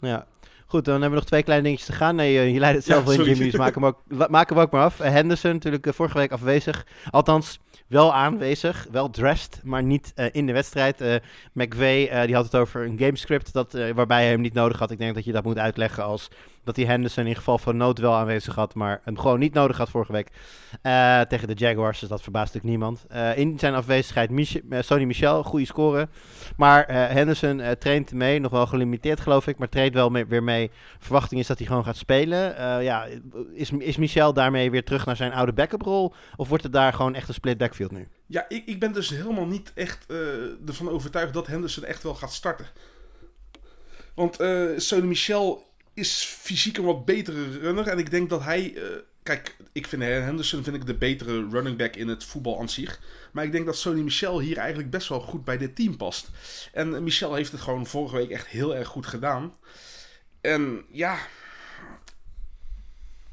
Ja. 0.00 0.26
Goed, 0.66 0.84
dan 0.84 0.92
hebben 0.94 1.10
we 1.12 1.16
nog 1.18 1.28
twee 1.28 1.42
kleine 1.42 1.64
dingetjes 1.64 1.88
te 1.88 1.92
gaan. 1.96 2.16
Nee, 2.16 2.38
eh, 2.38 2.52
je 2.52 2.58
leidt 2.58 2.76
het 2.76 2.86
zelf 2.86 3.00
Ja, 3.00 3.06
wel 3.10 3.18
in. 3.18 3.24
Jimmy, 3.30 3.44
dus 3.50 3.60
maak 3.60 3.74
hem 3.74 3.86
ook, 3.86 4.00
wa- 4.08 4.26
maak 4.30 4.48
hem 4.48 4.58
ook 4.58 4.70
maar 4.70 4.82
af. 4.84 5.00
Eh, 5.00 5.10
Henderson 5.10 5.52
natuurlijk 5.52 5.86
eh, 5.86 5.92
vorige 5.92 6.18
week 6.18 6.32
afwezig. 6.32 6.86
Althans, 7.10 7.60
wel 7.86 8.14
aanwezig, 8.14 8.86
wel 8.90 9.10
dressed, 9.10 9.60
maar 9.64 9.82
niet 9.82 10.12
eh, 10.14 10.26
in 10.32 10.46
de 10.46 10.52
wedstrijd. 10.52 11.00
Eh 11.00 11.14
McVeigh, 11.52 12.12
eh, 12.20 12.26
die 12.26 12.34
had 12.34 12.44
het 12.44 12.54
over 12.56 12.84
een 12.84 12.98
gamescript 12.98 13.52
dat, 13.52 13.74
eh, 13.74 13.90
waarbij 13.94 14.20
hij 14.22 14.30
hem 14.30 14.40
niet 14.40 14.54
nodig 14.54 14.78
had. 14.78 14.90
Ik 14.90 14.98
denk 14.98 15.14
dat 15.14 15.24
je 15.24 15.32
dat 15.32 15.44
moet 15.44 15.58
uitleggen 15.58 16.04
als 16.04 16.28
dat 16.64 16.76
hij 16.76 16.84
Henderson 16.84 17.26
in 17.26 17.34
geval 17.34 17.58
van 17.58 17.76
nood 17.76 17.98
wel 17.98 18.14
aanwezig 18.14 18.54
had, 18.54 18.74
maar 18.74 19.00
hem 19.04 19.18
gewoon 19.18 19.38
niet 19.38 19.52
nodig 19.54 19.76
had 19.76 19.90
vorige 19.90 20.12
week 20.12 20.28
eh, 20.82 21.20
tegen 21.20 21.48
de 21.48 21.54
Jaguars. 21.54 22.00
Dus 22.00 22.08
dat 22.08 22.22
verbaast 22.22 22.54
natuurlijk 22.54 22.78
niemand. 22.78 23.04
Eh, 23.08 23.38
in 23.38 23.58
zijn 23.58 23.74
afwezigheid, 23.74 24.30
eh, 24.70 24.80
Sonny 24.80 25.04
Michel, 25.04 25.42
goede 25.42 25.66
score. 25.66 26.08
Maar 26.56 26.86
Henderson 27.12 27.62
traint 27.78 28.12
mee, 28.12 28.38
nog 28.40 28.50
wel 28.50 28.66
gelimiteerd 28.66 29.20
geloof 29.20 29.46
ik, 29.46 29.58
maar 29.58 29.68
traint 29.68 29.94
wel 29.94 30.10
mee- 30.10 30.26
weer 30.26 30.42
mee. 30.42 30.70
Verwachting 30.98 31.40
is 31.40 31.46
dat 31.46 31.58
hij 31.58 31.66
gewoon 31.66 31.84
gaat 31.84 31.96
spelen. 31.96 32.82
Ja, 32.82 33.06
is, 33.52 33.70
is 33.70 33.96
Michel 33.96 34.32
daarmee 34.32 34.70
weer 34.70 34.84
terug 34.84 35.06
naar 35.06 35.16
zijn 35.16 35.32
oude 35.32 35.52
backup 35.52 35.82
rol? 35.82 36.14
Of 36.36 36.48
wordt 36.48 36.64
het 36.64 36.72
daar 36.72 36.92
gewoon 36.92 37.14
echt 37.14 37.28
een 37.28 37.34
split 37.34 37.58
backfield 37.58 37.90
nu? 37.90 38.08
Ja, 38.26 38.44
ik, 38.48 38.62
ik 38.66 38.80
ben 38.80 38.92
dus 38.92 39.08
helemaal 39.10 39.46
niet 39.46 39.72
echt 39.74 40.06
ervan 40.66 40.88
overtuigd 40.88 41.34
dat 41.34 41.46
Henderson 41.46 41.84
echt 41.84 42.02
wel 42.02 42.14
gaat 42.14 42.32
starten. 42.32 42.66
Want 44.14 44.36
Sonny 44.76 45.06
Michel 45.06 45.64
is 45.94 46.24
fysiek 46.24 46.76
een 46.76 46.84
wat 46.84 47.04
betere 47.04 47.58
runner. 47.58 47.86
En 47.86 47.98
ik 47.98 48.10
denk 48.10 48.30
dat 48.30 48.42
hij... 48.42 48.74
eh, 48.74 48.82
kijk, 49.22 49.56
ik 49.72 49.86
vind 49.86 50.02
Henderson 50.02 50.64
vind 50.64 50.76
ik 50.76 50.86
de 50.86 50.94
betere 50.94 51.48
running 51.50 51.76
back 51.76 51.96
in 51.96 52.08
het 52.08 52.24
voetbal 52.24 52.60
aan 52.60 52.68
zich. 52.68 53.00
Maar 53.32 53.44
ik 53.44 53.52
denk 53.52 53.66
dat 53.66 53.76
Sonny 53.76 54.02
Michel 54.02 54.40
hier 54.40 54.56
eigenlijk 54.56 54.90
best 54.90 55.08
wel 55.08 55.20
goed 55.20 55.44
bij 55.44 55.58
dit 55.58 55.76
team 55.76 55.96
past. 55.96 56.28
En 56.72 57.02
Michel 57.02 57.34
heeft 57.34 57.52
het 57.52 57.60
gewoon 57.60 57.86
vorige 57.86 58.16
week 58.16 58.30
echt 58.30 58.46
heel 58.46 58.76
erg 58.76 58.88
goed 58.88 59.06
gedaan. 59.06 59.54
En 60.40 60.84
ja... 60.90 61.18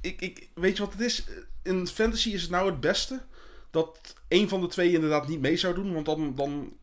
Ik, 0.01 0.21
ik, 0.21 0.47
weet 0.53 0.77
je 0.77 0.83
wat 0.83 0.91
het 0.91 1.01
is? 1.01 1.23
In 1.63 1.87
fantasy 1.87 2.29
is 2.29 2.41
het 2.41 2.51
nou 2.51 2.69
het 2.69 2.79
beste 2.79 3.21
dat 3.71 4.15
een 4.27 4.49
van 4.49 4.61
de 4.61 4.67
twee 4.67 4.91
inderdaad 4.91 5.27
niet 5.27 5.41
mee 5.41 5.57
zou 5.57 5.73
doen. 5.73 5.93
Want 5.93 6.05
dan, 6.05 6.35
dan 6.35 6.73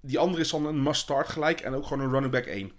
die 0.00 0.18
andere 0.18 0.42
is 0.42 0.50
dan 0.50 0.66
een 0.66 0.82
must-start 0.82 1.28
gelijk 1.28 1.60
en 1.60 1.74
ook 1.74 1.86
gewoon 1.86 2.04
een 2.04 2.10
running 2.10 2.32
back 2.32 2.44
1. 2.44 2.72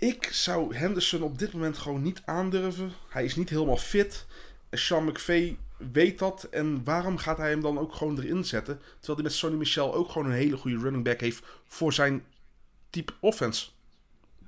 Ik 0.00 0.28
zou 0.32 0.76
Henderson 0.76 1.22
op 1.22 1.38
dit 1.38 1.52
moment 1.52 1.78
gewoon 1.78 2.02
niet 2.02 2.22
aandurven. 2.24 2.92
Hij 3.08 3.24
is 3.24 3.36
niet 3.36 3.48
helemaal 3.48 3.76
fit. 3.76 4.26
Sean 4.70 5.04
McVay 5.04 5.56
weet 5.92 6.18
dat. 6.18 6.44
En 6.50 6.84
waarom 6.84 7.18
gaat 7.18 7.38
hij 7.38 7.50
hem 7.50 7.60
dan 7.60 7.78
ook 7.78 7.94
gewoon 7.94 8.18
erin 8.18 8.44
zetten? 8.44 8.78
Terwijl 8.78 9.14
hij 9.14 9.22
met 9.22 9.32
Sonny 9.32 9.56
Michel 9.56 9.94
ook 9.94 10.10
gewoon 10.10 10.26
een 10.26 10.36
hele 10.36 10.56
goede 10.56 10.78
running 10.78 11.04
back 11.04 11.20
heeft 11.20 11.42
voor 11.66 11.92
zijn 11.92 12.24
type 12.90 13.12
offense. 13.20 13.68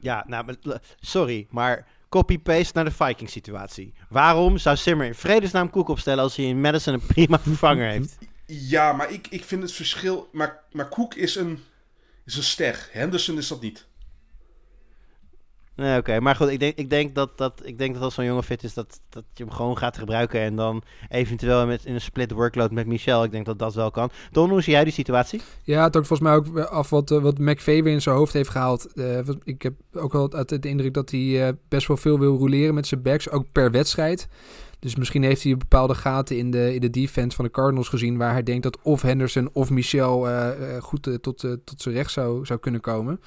Ja, 0.00 0.24
nou, 0.28 0.56
sorry, 1.00 1.46
maar 1.50 1.86
copy-paste 2.08 2.72
naar 2.74 2.84
de 2.84 2.90
Viking-situatie. 2.90 3.94
Waarom 4.08 4.58
zou 4.58 4.76
Simmer 4.76 5.06
in 5.06 5.14
vredesnaam 5.14 5.70
Koek 5.70 5.88
opstellen 5.88 6.22
als 6.22 6.36
hij 6.36 6.44
in 6.44 6.60
Madison 6.60 6.94
een 6.94 7.06
prima 7.06 7.40
vervanger 7.40 7.88
heeft? 7.88 8.18
Ja, 8.46 8.92
maar 8.92 9.12
ik, 9.12 9.26
ik 9.26 9.44
vind 9.44 9.62
het 9.62 9.72
verschil. 9.72 10.28
Maar, 10.32 10.62
maar 10.72 10.88
Cook 10.88 11.14
is 11.14 11.34
een, 11.34 11.58
is 12.24 12.36
een 12.36 12.42
ster. 12.42 12.88
Henderson 12.90 13.38
is 13.38 13.48
dat 13.48 13.60
niet. 13.60 13.88
Nee, 15.80 15.98
oké. 15.98 16.20
Maar 16.20 16.36
goed, 16.36 16.48
ik 16.48 16.60
denk, 16.60 16.76
ik 16.76 16.90
denk 16.90 17.14
dat, 17.14 17.38
dat, 17.38 17.60
ik 17.64 17.78
denk 17.78 17.94
dat 17.94 18.02
als 18.02 18.14
zo'n 18.14 18.24
jongen 18.24 18.42
fit 18.42 18.62
is, 18.62 18.74
dat, 18.74 19.00
dat 19.08 19.24
je 19.34 19.44
hem 19.44 19.52
gewoon 19.52 19.78
gaat 19.78 19.98
gebruiken. 19.98 20.40
En 20.40 20.56
dan 20.56 20.82
eventueel 21.08 21.66
met, 21.66 21.84
in 21.84 21.94
een 21.94 22.00
split 22.00 22.30
workload 22.30 22.70
met 22.70 22.86
Michel. 22.86 23.24
Ik 23.24 23.30
denk 23.30 23.46
dat 23.46 23.58
dat 23.58 23.74
wel 23.74 23.90
kan. 23.90 24.10
Don, 24.30 24.50
hoe 24.50 24.62
zie 24.62 24.72
jij 24.72 24.84
die 24.84 24.92
situatie? 24.92 25.40
Ja, 25.62 25.84
het 25.84 25.94
hangt 25.94 26.08
volgens 26.08 26.28
mij 26.28 26.36
ook 26.38 26.58
af 26.68 26.90
wat, 26.90 27.10
eh, 27.10 27.18
wat 27.18 27.38
McVay 27.38 27.82
weer 27.82 27.92
in 27.92 28.02
zijn 28.02 28.16
hoofd 28.16 28.32
heeft 28.32 28.48
gehaald. 28.48 28.92
Eh, 28.92 29.18
ik 29.44 29.62
heb 29.62 29.74
ook 29.92 30.12
wel 30.12 30.32
altijd 30.32 30.62
de 30.62 30.68
indruk 30.68 30.94
dat 30.94 31.10
hij 31.10 31.46
eh, 31.46 31.52
best 31.68 31.86
wel 31.86 31.96
veel 31.96 32.18
wil 32.18 32.38
roleren 32.38 32.74
met 32.74 32.86
zijn 32.86 33.02
backs, 33.02 33.30
ook 33.30 33.46
per 33.52 33.70
wedstrijd. 33.70 34.28
Dus 34.78 34.96
misschien 34.96 35.22
heeft 35.22 35.42
hij 35.42 35.56
bepaalde 35.56 35.94
gaten 35.94 36.38
in 36.38 36.50
de, 36.50 36.74
in 36.74 36.80
de 36.80 36.90
defense 36.90 37.36
van 37.36 37.44
de 37.44 37.50
Cardinals 37.50 37.88
gezien... 37.88 38.16
waar 38.16 38.32
hij 38.32 38.42
denkt 38.42 38.62
dat 38.62 38.78
of 38.82 39.02
Henderson 39.02 39.50
of 39.52 39.70
Michel 39.70 40.28
goed 40.80 41.02
tot, 41.02 41.38
tot 41.64 41.74
zijn 41.76 41.94
recht 41.94 42.12
zou, 42.12 42.46
zou 42.46 42.58
kunnen 42.58 42.80
komen. 42.80 43.20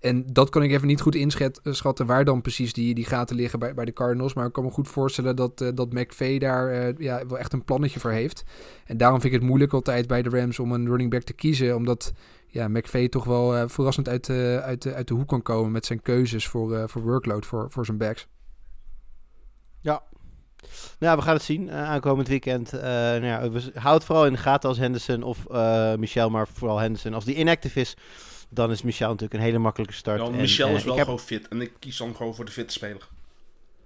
En 0.00 0.24
dat 0.32 0.50
kan 0.50 0.62
ik 0.62 0.70
even 0.70 0.86
niet 0.86 1.00
goed 1.00 1.14
inschatten 1.14 2.06
waar 2.06 2.24
dan 2.24 2.40
precies 2.40 2.72
die, 2.72 2.94
die 2.94 3.04
gaten 3.04 3.36
liggen 3.36 3.58
bij, 3.58 3.74
bij 3.74 3.84
de 3.84 3.92
Cardinals. 3.92 4.34
Maar 4.34 4.46
ik 4.46 4.52
kan 4.52 4.64
me 4.64 4.70
goed 4.70 4.88
voorstellen 4.88 5.36
dat, 5.36 5.60
eh, 5.60 5.68
dat 5.74 5.92
McVay 5.92 6.38
daar 6.38 6.68
eh, 6.68 6.94
ja, 6.98 7.26
wel 7.26 7.38
echt 7.38 7.52
een 7.52 7.64
plannetje 7.64 8.00
voor 8.00 8.10
heeft. 8.10 8.44
En 8.84 8.96
daarom 8.96 9.20
vind 9.20 9.32
ik 9.32 9.38
het 9.38 9.48
moeilijk 9.48 9.72
altijd 9.72 10.06
bij 10.06 10.22
de 10.22 10.30
Rams 10.30 10.58
om 10.58 10.72
een 10.72 10.86
running 10.86 11.10
back 11.10 11.22
te 11.22 11.32
kiezen. 11.32 11.76
Omdat 11.76 12.12
ja, 12.46 12.68
McVay 12.68 13.08
toch 13.08 13.24
wel 13.24 13.56
eh, 13.56 13.64
verrassend 13.66 14.08
uit, 14.08 14.30
uit, 14.30 14.92
uit 14.92 15.08
de 15.08 15.14
hoek 15.14 15.28
kan 15.28 15.42
komen 15.42 15.72
met 15.72 15.86
zijn 15.86 16.02
keuzes 16.02 16.46
voor, 16.46 16.76
eh, 16.76 16.82
voor 16.86 17.02
workload 17.02 17.46
voor, 17.46 17.70
voor 17.70 17.84
zijn 17.84 17.98
backs. 17.98 18.28
Nou, 20.98 21.16
we 21.16 21.22
gaan 21.22 21.34
het 21.34 21.42
zien 21.42 21.68
eh, 21.68 21.82
aankomend 21.82 22.28
weekend. 22.28 22.72
Eh 22.72 22.82
nou 22.82 23.24
ja, 23.24 24.00
vooral 24.00 24.26
in 24.26 24.32
de 24.32 24.38
gaten 24.38 24.68
als 24.68 24.78
Henderson 24.78 25.22
of 25.22 25.46
eh, 25.46 25.94
Michel, 25.94 26.30
maar 26.30 26.48
vooral 26.52 26.78
Henderson. 26.78 27.14
Als 27.14 27.24
die 27.24 27.34
inactive 27.34 27.80
is, 27.80 27.96
dan 28.48 28.70
is 28.70 28.82
Michel 28.82 29.06
natuurlijk 29.08 29.34
een 29.34 29.46
hele 29.46 29.58
makkelijke 29.58 29.94
start. 29.94 30.16
Ja, 30.16 30.22
want 30.22 30.34
En, 30.34 30.40
Michel 30.40 30.68
eh, 30.68 30.74
is 30.74 30.82
wel 30.82 30.92
ik 30.92 30.98
heb- 30.98 31.08
gewoon 31.08 31.24
fit. 31.24 31.48
En 31.48 31.60
ik 31.60 31.72
kies 31.78 31.96
dan 31.96 32.16
gewoon 32.16 32.34
voor 32.34 32.44
de 32.44 32.50
fitte 32.52 32.72
speler. 32.72 33.08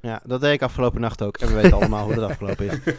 Ja, 0.03 0.21
dat 0.25 0.41
deed 0.41 0.53
ik 0.53 0.63
afgelopen 0.63 1.01
nacht 1.01 1.23
ook. 1.23 1.37
En 1.37 1.47
we 1.47 1.55
weten 1.55 1.73
allemaal 1.73 2.05
hoe 2.05 2.15
dat 2.15 2.29
afgelopen 2.31 2.67
is. 2.67 2.95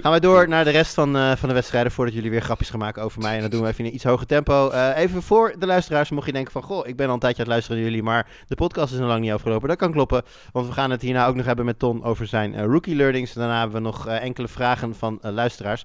Gaan 0.00 0.10
wij 0.10 0.20
door 0.20 0.48
naar 0.48 0.64
de 0.64 0.70
rest 0.70 0.94
van, 0.94 1.16
eh, 1.16 1.36
van 1.36 1.48
de 1.48 1.54
wedstrijden 1.54 1.92
voordat 1.92 2.14
jullie 2.14 2.30
weer 2.30 2.40
grapjes 2.40 2.70
gaan 2.70 2.78
maken 2.78 3.02
over 3.02 3.22
mij. 3.22 3.36
En 3.36 3.42
dat 3.42 3.50
doen 3.50 3.62
we 3.62 3.68
even 3.68 3.78
in 3.78 3.86
een 3.86 3.94
iets 3.94 4.04
hoger 4.04 4.26
tempo. 4.26 4.70
Eh, 4.70 4.96
even 4.96 5.22
voor 5.22 5.54
de 5.58 5.66
luisteraars, 5.66 6.10
mocht 6.10 6.26
je 6.26 6.32
denken 6.32 6.52
van... 6.52 6.62
Goh, 6.62 6.86
ik 6.86 6.96
ben 6.96 7.06
al 7.06 7.14
een 7.14 7.18
tijdje 7.18 7.38
aan 7.38 7.44
het 7.44 7.52
luisteren 7.52 7.82
naar 7.82 7.90
jullie, 7.90 8.04
maar 8.04 8.26
de 8.46 8.54
podcast 8.54 8.92
is 8.92 8.98
nog 8.98 9.08
lang 9.08 9.20
niet 9.20 9.32
afgelopen. 9.32 9.68
Dat 9.68 9.76
kan 9.76 9.92
kloppen, 9.92 10.22
want 10.52 10.66
we 10.66 10.72
gaan 10.72 10.90
het 10.90 11.02
hierna 11.02 11.26
ook 11.26 11.34
nog 11.34 11.46
hebben 11.46 11.64
met 11.64 11.78
Ton 11.78 12.04
over 12.04 12.26
zijn 12.26 12.54
eh, 12.54 12.64
rookie 12.64 12.96
learnings. 12.96 13.32
Daarna 13.32 13.58
hebben 13.58 13.76
we 13.76 13.88
nog 13.88 14.06
enkele 14.06 14.48
vragen 14.48 14.94
van 14.94 15.18
luisteraars. 15.22 15.84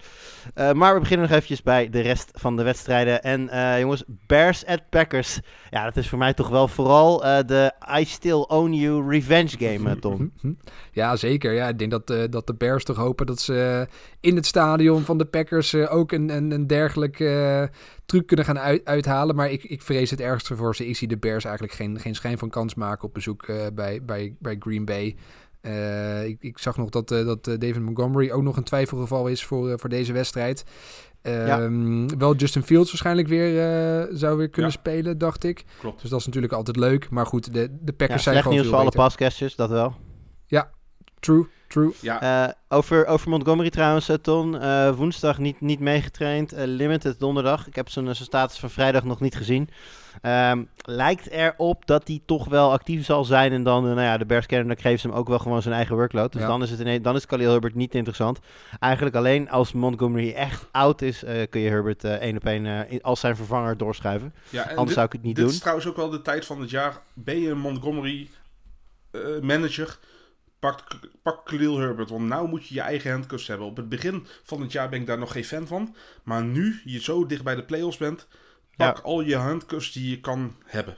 Maar 0.73 0.93
we 0.93 0.99
beginnen 0.99 1.27
nog 1.27 1.35
eventjes 1.35 1.63
bij 1.63 1.89
de 1.89 2.01
rest 2.01 2.31
van 2.33 2.57
de 2.57 2.63
wedstrijden. 2.63 3.23
En 3.23 3.49
jongens, 3.79 4.03
Bears 4.07 4.65
at 4.65 4.89
Packers. 4.89 5.39
Ja, 5.69 5.83
dat 5.83 5.97
is 5.97 6.09
voor 6.09 6.17
mij 6.17 6.33
toch 6.33 6.49
wel 6.49 6.67
vooral 6.67 7.17
de 7.45 7.73
I 7.99 8.05
still 8.05 8.45
own 8.47 8.71
you 8.71 9.09
revenge 9.09 9.57
game, 9.57 9.99
Ton. 9.99 10.31
Ja, 10.91 11.15
zeker. 11.15 11.53
Ja, 11.53 11.67
ik 11.67 11.79
denk 11.79 11.91
dat, 11.91 12.09
eh, 12.09 12.23
dat 12.29 12.47
de 12.47 12.53
Bears 12.53 12.83
toch 12.83 12.97
hopen 12.97 13.25
dat 13.25 13.39
ze 13.39 13.85
eh, 13.89 13.95
in 14.19 14.35
het 14.35 14.45
stadion 14.45 15.01
van 15.01 15.17
de 15.17 15.25
Packers 15.25 15.73
eh, 15.73 15.95
ook 15.95 16.11
een, 16.11 16.29
een, 16.29 16.51
een 16.51 16.67
dergelijke 16.67 17.69
truc 18.05 18.27
kunnen 18.27 18.45
gaan 18.45 18.59
uit, 18.59 18.85
uithalen. 18.85 19.35
Maar 19.35 19.51
ik, 19.51 19.63
ik 19.63 19.81
vrees 19.81 20.09
het 20.09 20.21
ergste 20.21 20.55
voor 20.55 20.75
ze. 20.75 20.87
Ik 20.87 20.97
zie 20.97 21.07
de 21.07 21.17
Bears 21.17 21.43
eigenlijk 21.43 21.75
geen, 21.75 21.99
geen 21.99 22.15
schijn 22.15 22.37
van 22.37 22.49
kans 22.49 22.75
maken 22.75 23.07
op 23.07 23.13
bezoek 23.13 23.45
bij, 23.73 24.03
bij, 24.03 24.35
bij 24.39 24.55
Green 24.59 24.85
Bay. 24.85 25.15
Ik, 26.25 26.37
ik 26.39 26.57
zag 26.57 26.77
nog 26.77 26.89
dat, 26.89 27.07
dat 27.07 27.43
David 27.43 27.81
Montgomery 27.81 28.31
ook 28.31 28.43
nog 28.43 28.57
een 28.57 28.63
twijfelgeval 28.63 29.27
is 29.27 29.45
voor, 29.45 29.79
voor 29.79 29.89
deze 29.89 30.13
wedstrijd. 30.13 30.63
Ehm, 31.21 32.07
Wel 32.17 32.35
Justin 32.35 32.63
Fields 32.63 32.89
waarschijnlijk 32.89 33.27
weer 33.27 33.51
zou 34.11 34.37
weer 34.37 34.49
kunnen 34.49 34.71
Ja. 34.71 34.77
spelen, 34.77 35.17
dacht 35.17 35.43
ik. 35.43 35.63
Klopt. 35.79 36.01
Dus 36.01 36.09
dat 36.09 36.19
is 36.19 36.25
natuurlijk 36.25 36.53
altijd 36.53 36.77
leuk. 36.77 37.09
Maar 37.09 37.25
goed, 37.25 37.53
de, 37.53 37.67
de 37.69 37.77
Ja, 37.85 37.93
Packers 37.97 38.23
zijn 38.23 38.35
gewoon 38.37 38.53
nieuws 38.53 38.67
veel 38.67 38.75
voor 38.75 38.81
alle 38.81 38.91
pascasters, 38.91 39.55
dat 39.55 39.69
wel. 39.69 39.95
True, 41.19 41.47
true. 41.67 41.93
Ja, 42.01 42.21
Eh, 42.47 42.53
over, 42.77 43.05
over 43.05 43.29
Montgomery 43.29 43.69
trouwens, 43.69 44.09
eh, 44.09 44.15
Ton. 44.15 44.59
eh, 44.59 44.95
woensdag 44.95 45.37
niet, 45.37 45.61
niet 45.61 45.79
meegetraind. 45.79 46.51
limited 46.55 47.19
donderdag. 47.19 47.67
Ik 47.67 47.75
heb 47.75 47.89
zijn, 47.89 48.15
status 48.15 48.59
van 48.59 48.69
vrijdag 48.69 49.03
nog 49.03 49.19
niet 49.19 49.35
gezien. 49.35 49.69
Ehm, 50.21 50.63
lijkt 50.81 51.29
erop 51.29 51.85
dat 51.85 52.07
hij 52.07 52.21
toch 52.25 52.47
wel 52.47 52.71
actief 52.71 53.05
zal 53.05 53.23
zijn. 53.25 53.51
En 53.51 53.63
dan, 53.63 53.83
nou 53.83 54.01
ja, 54.01 54.17
de 54.17 54.25
Bears 54.25 54.45
kennen, 54.45 54.67
dan 54.67 54.77
geeft 54.77 55.01
ze 55.01 55.07
hem 55.07 55.15
ook 55.17 55.27
wel 55.27 55.39
gewoon 55.39 55.61
zijn 55.61 55.73
eigen 55.75 55.95
workload. 55.95 56.31
Dus 56.31 56.41
Ja. 56.41 56.47
dan, 56.47 56.63
is 56.63 56.69
het 56.69 56.79
ineens, 56.79 57.03
dan 57.03 57.15
is 57.15 57.25
Khalil 57.25 57.51
Herbert 57.51 57.75
niet 57.75 57.95
interessant. 57.95 58.39
Eigenlijk 58.79 59.15
alleen 59.15 59.49
als 59.49 59.73
Montgomery 59.73 60.31
echt 60.33 60.67
oud 60.71 61.01
is, 61.01 61.23
eh, 61.23 61.47
kun 61.49 61.61
je 61.61 61.69
Herbert 61.69 62.03
eh, 62.03 62.13
één 62.13 62.35
op 62.35 62.45
één 62.45 62.65
eh, 62.89 62.99
als 63.01 63.19
zijn 63.19 63.35
vervanger 63.35 63.77
doorschuiven. 63.77 64.33
ja 64.49 64.61
en 64.63 64.69
Anders 64.69 64.85
dit, 64.85 64.93
zou 64.93 65.05
ik 65.05 65.11
het 65.13 65.23
niet 65.23 65.35
dit 65.35 65.43
doen. 65.45 65.53
is 65.53 65.59
trouwens 65.59 65.87
ook 65.87 65.95
wel 65.95 66.09
de 66.09 66.21
tijd 66.21 66.45
van 66.45 66.61
het 66.61 66.69
jaar. 66.69 67.01
Ben 67.13 67.39
je 67.39 67.49
een 67.49 67.59
Montgomery 67.59 68.29
eh, 69.11 69.21
manager? 69.41 69.99
Pak, 70.71 70.83
pak 71.21 71.45
Khalil 71.45 71.77
Herbert, 71.79 72.09
want 72.09 72.27
nou 72.27 72.47
moet 72.47 72.67
je 72.67 72.73
je 72.73 72.81
eigen 72.81 73.11
handcuffs 73.11 73.47
hebben. 73.47 73.67
Op 73.67 73.77
het 73.77 73.89
begin 73.89 74.25
van 74.43 74.61
het 74.61 74.71
jaar 74.71 74.89
ben 74.89 74.99
ik 74.99 75.05
daar 75.07 75.17
nog 75.17 75.31
geen 75.31 75.45
fan 75.45 75.67
van. 75.67 75.95
Maar 76.23 76.43
nu 76.43 76.81
je 76.83 77.01
zo 77.01 77.25
dicht 77.25 77.43
bij 77.43 77.55
de 77.55 77.63
playoffs 77.63 77.97
bent, 77.97 78.27
pak 78.75 78.97
Ja. 78.97 79.03
al 79.03 79.21
je 79.21 79.35
handcuffs 79.35 79.91
die 79.91 80.09
je 80.09 80.19
kan 80.19 80.55
hebben. 80.65 80.95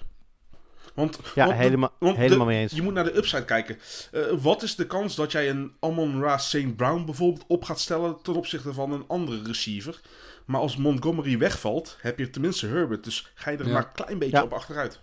Want, 0.94 1.20
Ja, 1.36 1.46
want 1.46 1.58
de- 1.58 1.64
helemaal, 1.64 1.92
de- 2.00 2.14
helemaal 2.14 2.46
mee 2.46 2.62
eens. 2.62 2.72
Je 2.72 2.82
moet 2.82 2.94
naar 2.94 3.04
de 3.04 3.18
upside 3.18 3.46
kijken. 3.46 3.78
Eh, 4.12 4.22
wat 4.42 4.64
is 4.64 4.76
de 4.76 4.88
kans 4.88 5.16
dat 5.16 5.32
jij 5.32 5.50
een 5.50 5.74
Amon 5.80 6.22
Ra 6.22 6.38
St. 6.38 6.76
Brown 6.76 7.06
bijvoorbeeld 7.06 7.44
op 7.48 7.64
gaat 7.64 7.80
stellen 7.80 8.22
ten 8.22 8.36
opzichte 8.36 8.74
van 8.74 8.92
een 8.92 9.04
andere 9.08 9.42
receiver? 9.44 10.02
Maar 10.46 10.62
als 10.62 10.78
Montgomery 10.78 11.38
wegvalt, 11.38 11.98
heb 12.02 12.20
je 12.20 12.30
tenminste 12.30 12.68
Herbert. 12.68 13.04
Dus 13.04 13.32
ga 13.36 13.50
je 13.52 13.58
er 13.58 13.68
Ja. 13.68 13.74
maar 13.74 13.84
een 13.86 13.92
klein 14.06 14.20
beetje 14.20 14.38
Ja. 14.38 14.44
op 14.44 14.54
achteruit. 14.54 15.00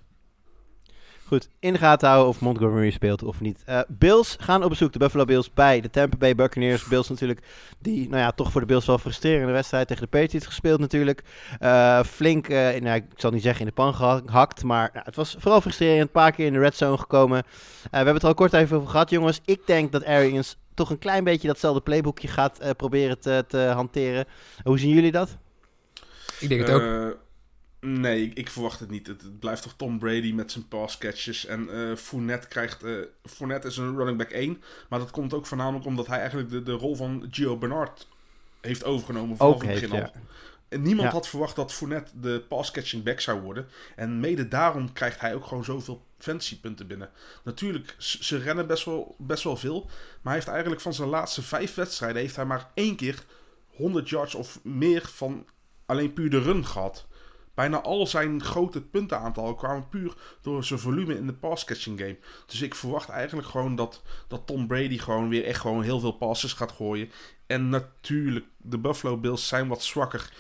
Goed, 1.33 1.49
in 1.59 1.73
de 1.73 1.79
gaten 1.79 2.09
houden 2.09 2.29
of 2.29 2.41
Montgomery 2.41 2.91
speelt 2.91 3.23
of 3.23 3.41
niet. 3.41 3.63
Eh, 3.67 3.81
Bills 3.89 4.37
gaan 4.41 4.63
op 4.63 4.69
bezoek, 4.69 4.93
de 4.93 4.99
Buffalo 4.99 5.25
Bills, 5.25 5.53
bij 5.53 5.81
de 5.81 5.91
Tampa 5.91 6.17
Bay 6.17 6.35
Buccaneers. 6.35 6.85
Bills 6.85 7.09
natuurlijk, 7.09 7.41
die 7.79 8.09
nou 8.09 8.23
ja, 8.23 8.33
toch 8.33 8.53
voor 8.53 8.61
de 8.61 8.67
Bills 8.67 8.87
wel 8.87 8.99
frustrerende 8.99 9.53
wedstrijd 9.53 9.87
tegen 9.87 10.03
de 10.03 10.09
Patriots 10.09 10.47
gespeeld 10.47 10.81
natuurlijk. 10.81 11.23
Eh, 11.59 12.03
flink, 12.03 12.49
eh, 12.49 12.81
nou, 12.81 12.97
ik 12.97 13.05
zal 13.17 13.31
niet 13.31 13.43
zeggen 13.43 13.61
in 13.61 13.67
de 13.67 13.73
pan 13.73 13.95
gehakt, 13.95 14.63
maar 14.63 14.91
nou, 14.93 15.05
het 15.05 15.17
was 15.17 15.37
vooral 15.39 15.61
frustrerend. 15.61 16.01
Een 16.01 16.11
paar 16.11 16.33
keer 16.33 16.47
in 16.47 16.53
de 16.53 16.59
red 16.59 16.77
zone 16.77 16.99
gekomen. 16.99 17.39
Eh, 17.39 17.45
we 17.91 17.97
hebben 17.97 18.15
het 18.15 18.23
er 18.23 18.29
al 18.29 18.35
kort 18.35 18.53
even 18.53 18.77
over 18.77 18.89
gehad, 18.89 19.11
jongens. 19.11 19.41
Ik 19.45 19.67
denk 19.67 19.93
dat 19.93 20.05
Arians 20.05 20.57
toch 20.75 20.91
een 20.91 20.99
klein 20.99 21.25
beetje 21.25 21.49
datzelfde 21.49 21.81
playbookje 21.81 22.29
gaat 22.29 22.59
eh, 22.59 22.71
proberen 22.77 23.21
te, 23.21 23.45
te 23.49 23.59
hanteren. 23.59 24.25
Hoe 24.63 24.79
zien 24.79 24.95
jullie 24.95 25.13
dat? 25.13 25.37
Ik 26.41 26.49
denk 26.49 26.61
het 26.61 26.71
ook. 26.71 27.17
Nee, 27.87 28.23
ik, 28.25 28.35
ik 28.35 28.51
verwacht 28.51 28.81
het 28.81 28.91
niet. 28.91 29.07
Het, 29.07 29.23
het 29.23 29.39
blijft 29.39 29.63
toch 29.63 29.75
Tom 29.77 29.99
Brady 29.99 30.33
met 30.33 30.53
zijn 30.53 30.69
pass 30.69 30.99
catches. 30.99 31.47
En 31.47 31.69
eh 31.91 31.97
Fournette 31.97 32.49
krijgt... 32.49 32.83
eh 32.83 32.93
Fournette 33.25 33.69
is 33.69 33.77
een 33.77 33.97
running 33.97 34.19
back 34.19 34.31
1. 34.31 34.63
Maar 34.89 34.99
dat 34.99 35.11
komt 35.11 35.35
ook 35.35 35.47
voornamelijk 35.47 35.87
omdat 35.87 36.07
hij 36.07 36.19
eigenlijk 36.19 36.51
de, 36.51 36.63
de 36.63 36.73
rol 36.73 36.97
van 36.97 37.29
Gio 37.31 37.57
Bernard 37.57 38.09
heeft 38.61 38.85
overgenomen 38.85 39.37
vanaf 39.37 39.61
het 39.61 39.69
begin 39.71 39.93
al. 39.93 40.13
En 40.69 40.83
niemand 40.83 41.09
Ja. 41.09 41.15
had 41.15 41.29
verwacht 41.29 41.57
dat 41.57 41.73
Fournette 41.73 42.21
de 42.21 42.45
pass-catching 42.49 43.03
back 43.05 43.21
zou 43.21 43.41
worden. 43.41 43.67
En 43.97 44.21
mede 44.21 44.49
daarom 44.49 44.93
krijgt 44.93 45.21
hij 45.21 45.35
ook 45.35 45.47
gewoon 45.47 45.65
zoveel 45.65 46.05
fantasy-punten 46.19 46.87
binnen. 46.87 47.11
Natuurlijk, 47.45 47.95
ze 47.99 48.37
rennen 48.39 48.67
best 48.67 48.85
wel, 48.85 49.15
best 49.19 49.45
wel 49.45 49.57
veel. 49.57 49.81
Maar 49.85 49.93
hij 50.23 50.35
heeft 50.35 50.49
eigenlijk 50.49 50.81
van 50.81 50.95
zijn 50.95 51.09
laatste 51.09 51.43
vijf 51.43 51.75
wedstrijden... 51.75 52.23
heeft 52.23 52.37
hij 52.37 52.45
maar 52.45 52.71
één 52.75 52.97
keer 52.97 53.25
100 53.67 54.09
yards 54.09 54.35
of 54.35 54.59
meer 54.63 55.03
van 55.07 55.47
alleen 55.87 56.13
puur 56.13 56.31
de 56.31 56.43
run 56.43 56.67
gehad. 56.67 57.07
Bijna 57.55 57.81
al 57.81 58.07
zijn 58.07 58.43
grote 58.43 58.83
puntenaantallen 58.83 59.57
kwamen 59.57 59.89
puur 59.89 60.15
door 60.41 60.65
zijn 60.65 60.81
volume 60.81 61.17
in 61.17 61.27
de 61.27 61.33
pass-catching 61.33 61.99
game. 61.99 62.19
Dus 62.47 62.63
ik 62.63 62.75
verwacht 62.75 63.09
eigenlijk 63.09 63.49
gewoon 63.49 63.77
dat, 63.77 64.03
dat 64.29 64.47
Tom 64.47 64.67
Brady 64.67 64.99
gewoon 64.99 65.29
weer 65.29 65.45
echt 65.45 65.61
gewoon 65.61 65.83
heel 65.83 66.01
veel 66.01 66.13
passes 66.13 66.53
gaat 66.53 66.73
gooien. 66.73 67.11
En 67.47 67.69
natuurlijk, 67.69 68.47
de 68.57 68.79
Buffalo 68.79 69.17
Bills 69.17 69.49
zijn 69.49 69.69
wat 69.69 69.83
zwakker 69.83 70.33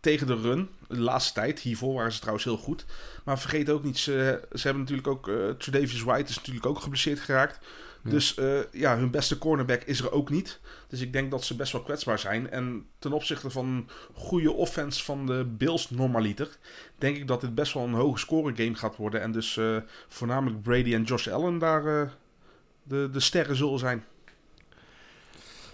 tegen 0.00 0.26
de 0.26 0.40
run. 0.40 0.68
De 0.88 1.00
laatste 1.00 1.32
tijd. 1.32 1.60
Hiervoor 1.60 1.94
waren 1.94 2.12
ze 2.12 2.18
trouwens 2.18 2.44
heel 2.44 2.56
goed. 2.56 2.84
Maar 3.24 3.38
vergeet 3.38 3.70
ook 3.70 3.82
niet, 3.82 3.98
ze, 3.98 4.48
ze 4.52 4.62
hebben 4.62 4.82
natuurlijk 4.82 5.08
ook... 5.08 5.28
eh 5.28 5.48
Tredavious 5.48 6.02
White 6.02 6.30
is 6.30 6.36
natuurlijk 6.36 6.66
ook 6.66 6.80
geblesseerd 6.80 7.20
geraakt. 7.20 7.66
Dus 8.10 8.34
eh, 8.34 8.58
ja, 8.72 8.96
hun 8.96 9.10
beste 9.10 9.38
cornerback 9.38 9.82
is 9.82 10.00
er 10.00 10.12
ook 10.12 10.30
niet. 10.30 10.60
Dus 10.88 11.00
ik 11.00 11.12
denk 11.12 11.30
dat 11.30 11.44
ze 11.44 11.56
best 11.56 11.72
wel 11.72 11.82
kwetsbaar 11.82 12.18
zijn. 12.18 12.50
En 12.50 12.86
ten 12.98 13.12
opzichte 13.12 13.50
van 13.50 13.66
een 13.66 13.88
goede 14.14 14.52
offense 14.52 15.04
van 15.04 15.26
de 15.26 15.44
Bills 15.56 15.90
normaliter... 15.90 16.48
denk 16.98 17.16
ik 17.16 17.26
dat 17.28 17.40
dit 17.40 17.54
best 17.54 17.72
wel 17.72 17.82
een 17.84 17.92
hoge 17.94 18.18
score 18.18 18.52
game 18.56 18.74
gaat 18.74 18.96
worden. 18.96 19.20
En 19.20 19.32
dus 19.32 19.56
eh, 19.56 19.76
voornamelijk 20.08 20.62
Brady 20.62 20.94
en 20.94 21.02
Josh 21.02 21.28
Allen 21.28 21.58
daar 21.58 21.86
eh, 22.02 22.08
de, 22.82 23.08
de 23.12 23.20
sterren 23.20 23.56
zullen 23.56 23.78
zijn. 23.78 24.04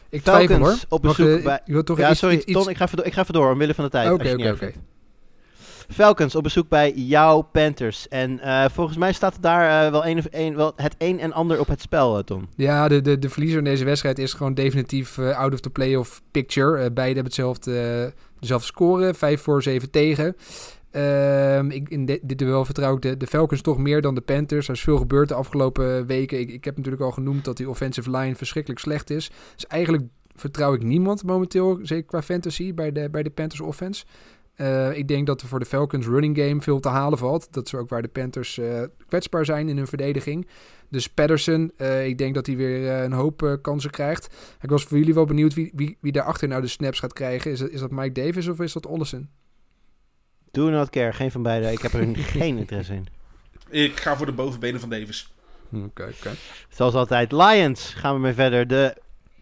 Ik 0.08 0.22
twijfel 0.22 0.58
hoor. 0.58 0.76
Op 0.88 1.02
bezoek 1.02 1.42
bij- 1.42 1.60
Je 1.64 1.72
wilt 1.72 1.86
toch 1.86 1.98
Ja, 1.98 2.10
iets, 2.10 2.18
sorry, 2.18 2.36
iets, 2.36 2.52
Ton, 2.52 2.68
ik 2.68 2.76
ga, 2.76 2.84
even 2.84 2.96
door, 2.96 3.06
ik 3.06 3.12
ga 3.12 3.20
even 3.20 3.34
door, 3.34 3.52
omwille 3.52 3.74
van 3.74 3.84
de 3.84 3.90
tijd. 3.90 4.10
Oké, 4.12 4.32
oké, 4.32 4.50
oké. 4.50 4.72
Falcons 5.88 6.34
op 6.34 6.42
bezoek 6.42 6.68
bij 6.68 6.92
jouw 6.92 7.40
Panthers. 7.40 8.08
En 8.08 8.40
eh, 8.40 8.64
volgens 8.70 8.96
mij 8.96 9.12
staat 9.12 9.42
daar 9.42 9.86
eh, 9.86 9.90
wel, 9.90 10.54
wel 10.54 10.72
het 10.76 10.94
een 10.98 11.20
en 11.20 11.32
ander 11.32 11.60
op 11.60 11.68
het 11.68 11.80
spel, 11.80 12.18
eh, 12.18 12.24
Tom. 12.24 12.48
Ja, 12.56 12.88
de, 12.88 13.00
de, 13.00 13.18
de 13.18 13.28
verliezer 13.28 13.58
in 13.58 13.64
deze 13.64 13.84
wedstrijd 13.84 14.18
is 14.18 14.32
gewoon 14.32 14.54
definitief 14.54 15.18
out 15.18 15.52
of 15.52 15.60
the 15.60 15.70
playoff 15.70 16.22
picture. 16.30 16.76
Beide 16.92 17.02
hebben 17.14 17.24
hetzelfde, 17.24 18.12
dezelfde 18.40 18.66
score, 18.66 19.14
5 19.14 19.40
voor 19.42 19.62
7 19.62 19.90
tegen. 19.90 20.36
Ehm, 20.90 21.70
ik, 21.70 21.88
in 21.88 22.06
de- 22.06 22.20
dit 22.22 22.38
duel 22.38 22.64
vertrouw 22.64 22.94
ik 22.94 23.02
de, 23.02 23.16
de 23.16 23.26
Falcons 23.26 23.60
toch 23.60 23.78
meer 23.78 24.00
dan 24.00 24.14
de 24.14 24.20
Panthers. 24.20 24.68
Er 24.68 24.74
is 24.74 24.80
veel 24.80 24.98
gebeurd 24.98 25.28
de 25.28 25.34
afgelopen 25.34 26.06
weken. 26.06 26.40
Ik, 26.40 26.50
ik 26.50 26.64
heb 26.64 26.76
natuurlijk 26.76 27.02
al 27.02 27.10
genoemd 27.10 27.44
dat 27.44 27.56
die 27.56 27.68
offensive 27.68 28.10
line 28.10 28.34
verschrikkelijk 28.34 28.80
slecht 28.80 29.10
is. 29.10 29.30
Dus 29.54 29.66
eigenlijk 29.66 30.02
vertrouw 30.34 30.74
ik 30.74 30.82
niemand 30.82 31.24
momenteel, 31.24 31.78
zeker 31.82 32.06
qua 32.06 32.22
fantasy, 32.22 32.74
bij 32.74 32.92
de, 32.92 33.10
bij 33.10 33.22
de 33.22 33.30
Panthers 33.30 33.60
offense. 33.60 34.04
Eh, 34.58 34.96
ik 34.96 35.08
denk 35.08 35.26
dat 35.26 35.40
er 35.40 35.48
voor 35.48 35.58
de 35.58 35.64
Falcons 35.64 36.06
running 36.06 36.38
game 36.38 36.60
veel 36.60 36.80
te 36.80 36.88
halen 36.88 37.18
valt. 37.18 37.52
Dat 37.52 37.66
is 37.66 37.74
ook 37.74 37.88
waar 37.88 38.02
de 38.02 38.08
Panthers 38.08 38.58
eh, 38.58 38.82
kwetsbaar 39.06 39.44
zijn 39.44 39.68
in 39.68 39.76
hun 39.76 39.86
verdediging. 39.86 40.48
Dus 40.88 41.08
Patterson, 41.08 41.72
eh, 41.76 42.06
ik 42.06 42.18
denk 42.18 42.34
dat 42.34 42.46
hij 42.46 42.56
weer 42.56 42.90
een 42.90 43.12
hoop 43.12 43.58
kansen 43.62 43.90
krijgt. 43.90 44.34
Ik 44.60 44.70
was 44.70 44.84
voor 44.84 44.98
jullie 44.98 45.14
wel 45.14 45.24
benieuwd 45.24 45.54
wie, 45.54 45.72
wie, 45.74 45.96
wie 46.00 46.12
daarachter 46.12 46.48
nou 46.48 46.62
de 46.62 46.68
snaps 46.68 46.98
gaat 46.98 47.12
krijgen. 47.12 47.50
Is 47.50 47.58
dat, 47.58 47.70
is 47.70 47.80
dat 47.80 47.90
Mike 47.90 48.12
Davis 48.12 48.48
of 48.48 48.60
is 48.60 48.72
dat 48.72 48.86
Ollison? 48.86 49.28
Do 50.50 50.70
not 50.70 50.90
care, 50.90 51.12
geen 51.12 51.30
van 51.30 51.42
beide. 51.42 51.72
Ik 51.72 51.80
heb 51.80 51.92
er 51.92 52.16
geen 52.38 52.58
interesse 52.58 52.94
in. 52.94 53.06
Ik 53.70 54.00
ga 54.00 54.16
voor 54.16 54.26
de 54.26 54.32
bovenbenen 54.32 54.80
van 54.80 54.90
Davis. 54.90 55.32
Oké, 55.72 56.02
oké. 56.02 56.30
Zoals 56.68 56.94
altijd, 56.94 57.32
Lions 57.32 57.94
gaan 57.94 58.14
we 58.14 58.20
mee 58.20 58.32
verder. 58.32 58.66
De 58.66 58.96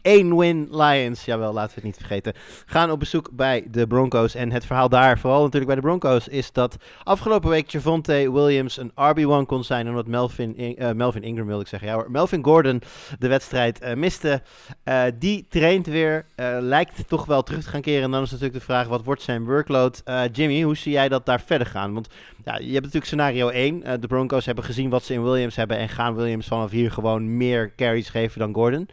1-win 0.07 0.69
Lions, 0.71 1.25
jawel, 1.25 1.53
laten 1.53 1.69
we 1.69 1.75
het 1.75 1.85
niet 1.85 1.97
vergeten, 1.97 2.33
gaan 2.67 2.91
op 2.91 2.99
bezoek 2.99 3.29
bij 3.33 3.65
de 3.71 3.87
Broncos. 3.87 4.35
En 4.35 4.53
het 4.53 4.67
verhaal 4.67 4.89
daar, 4.89 5.19
vooral 5.19 5.39
natuurlijk 5.43 5.67
bij 5.67 5.75
de 5.75 5.81
Broncos, 5.81 6.29
is 6.29 6.53
dat 6.53 6.77
afgelopen 7.05 7.51
week 7.51 7.71
Javonte 7.71 8.33
Williams 8.33 8.77
een 8.77 8.91
RB1 8.95 9.47
kon 9.47 9.65
zijn. 9.65 9.89
Omdat 9.89 10.07
Melvin, 10.07 10.57
In- 10.57 10.77
eh, 10.77 10.91
Melvin 10.93 11.23
Ingram, 11.23 11.47
wil 11.47 11.61
ik 11.61 11.67
zeggen, 11.69 11.89
ja 11.89 12.05
Melvin 12.09 12.45
Gordon 12.45 12.83
de 13.19 13.29
wedstrijd 13.29 13.79
eh, 13.79 13.95
miste. 13.95 14.43
Eh, 14.83 15.03
die 15.19 15.47
traint 15.49 15.87
weer, 15.87 16.25
lijkt 16.61 17.09
toch 17.09 17.25
wel 17.27 17.43
terug 17.43 17.63
te 17.63 17.69
gaan 17.69 17.81
keren. 17.81 18.03
En 18.03 18.11
dan 18.11 18.23
is 18.23 18.31
natuurlijk 18.31 18.59
de 18.59 18.65
vraag, 18.65 18.87
wat 18.89 19.05
wordt 19.05 19.23
zijn 19.23 19.45
workload? 19.45 20.03
Jimmy, 20.33 20.63
hoe 20.63 20.77
zie 20.77 20.93
jij 20.93 21.09
dat 21.09 21.27
daar 21.27 21.41
verder 21.41 21.67
gaan? 21.67 21.95
Want 21.95 22.09
ja, 22.45 22.57
je 22.57 22.65
hebt 22.65 22.75
natuurlijk 22.75 23.05
scenario 23.05 23.49
1. 23.49 23.83
Eh, 23.83 23.95
de 24.01 24.07
Broncos 24.07 24.47
hebben 24.47 24.65
gezien 24.65 24.91
wat 24.91 25.05
ze 25.05 25.13
in 25.13 25.23
Williams 25.23 25.57
hebben 25.57 25.77
en 25.77 25.89
gaan 25.89 26.15
Williams 26.15 26.47
vanaf 26.47 26.71
hier 26.71 26.91
gewoon 26.91 27.37
meer 27.37 27.73
carries 27.77 28.09
geven 28.09 28.39
dan 28.41 28.55
Gordon. 28.55 28.89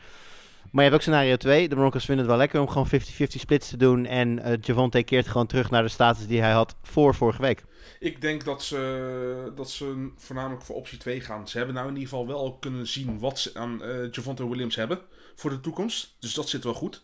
Maar 0.73 0.83
je 0.83 0.89
hebt 0.89 1.01
ook 1.01 1.07
scenario 1.07 1.35
2. 1.35 1.69
De 1.69 1.75
Broncos 1.75 2.05
vinden 2.05 2.25
het 2.25 2.33
wel 2.33 2.41
lekker 2.41 2.59
om 2.59 2.67
gewoon 2.67 2.87
50-50 2.87 3.25
splits 3.25 3.69
te 3.69 3.77
doen. 3.77 4.05
En 4.05 4.39
eh 4.39 4.57
Javonte 4.61 5.03
keert 5.03 5.27
gewoon 5.27 5.47
terug 5.47 5.69
naar 5.69 5.83
de 5.83 5.89
status 5.89 6.27
die 6.27 6.41
hij 6.41 6.51
had 6.51 6.75
voor 6.81 7.15
vorige 7.15 7.41
week. 7.41 7.63
Ik 7.99 8.21
denk 8.21 8.45
dat 8.45 8.63
ze, 8.63 9.51
dat 9.55 9.71
ze 9.71 10.11
voornamelijk 10.17 10.63
voor 10.63 10.75
optie 10.75 10.97
2 10.97 11.21
gaan. 11.21 11.47
Ze 11.47 11.57
hebben 11.57 11.75
nou 11.75 11.87
in 11.87 11.93
ieder 11.93 12.09
geval 12.09 12.27
wel 12.27 12.57
kunnen 12.57 12.87
zien 12.87 13.19
wat 13.19 13.39
ze 13.39 13.51
aan 13.53 13.83
eh 13.83 14.11
Javonte 14.11 14.49
Williams 14.49 14.75
hebben 14.75 14.99
voor 15.35 15.49
de 15.49 15.59
toekomst. 15.59 16.15
Dus 16.19 16.33
dat 16.33 16.49
zit 16.49 16.63
wel 16.63 16.73
goed. 16.73 17.03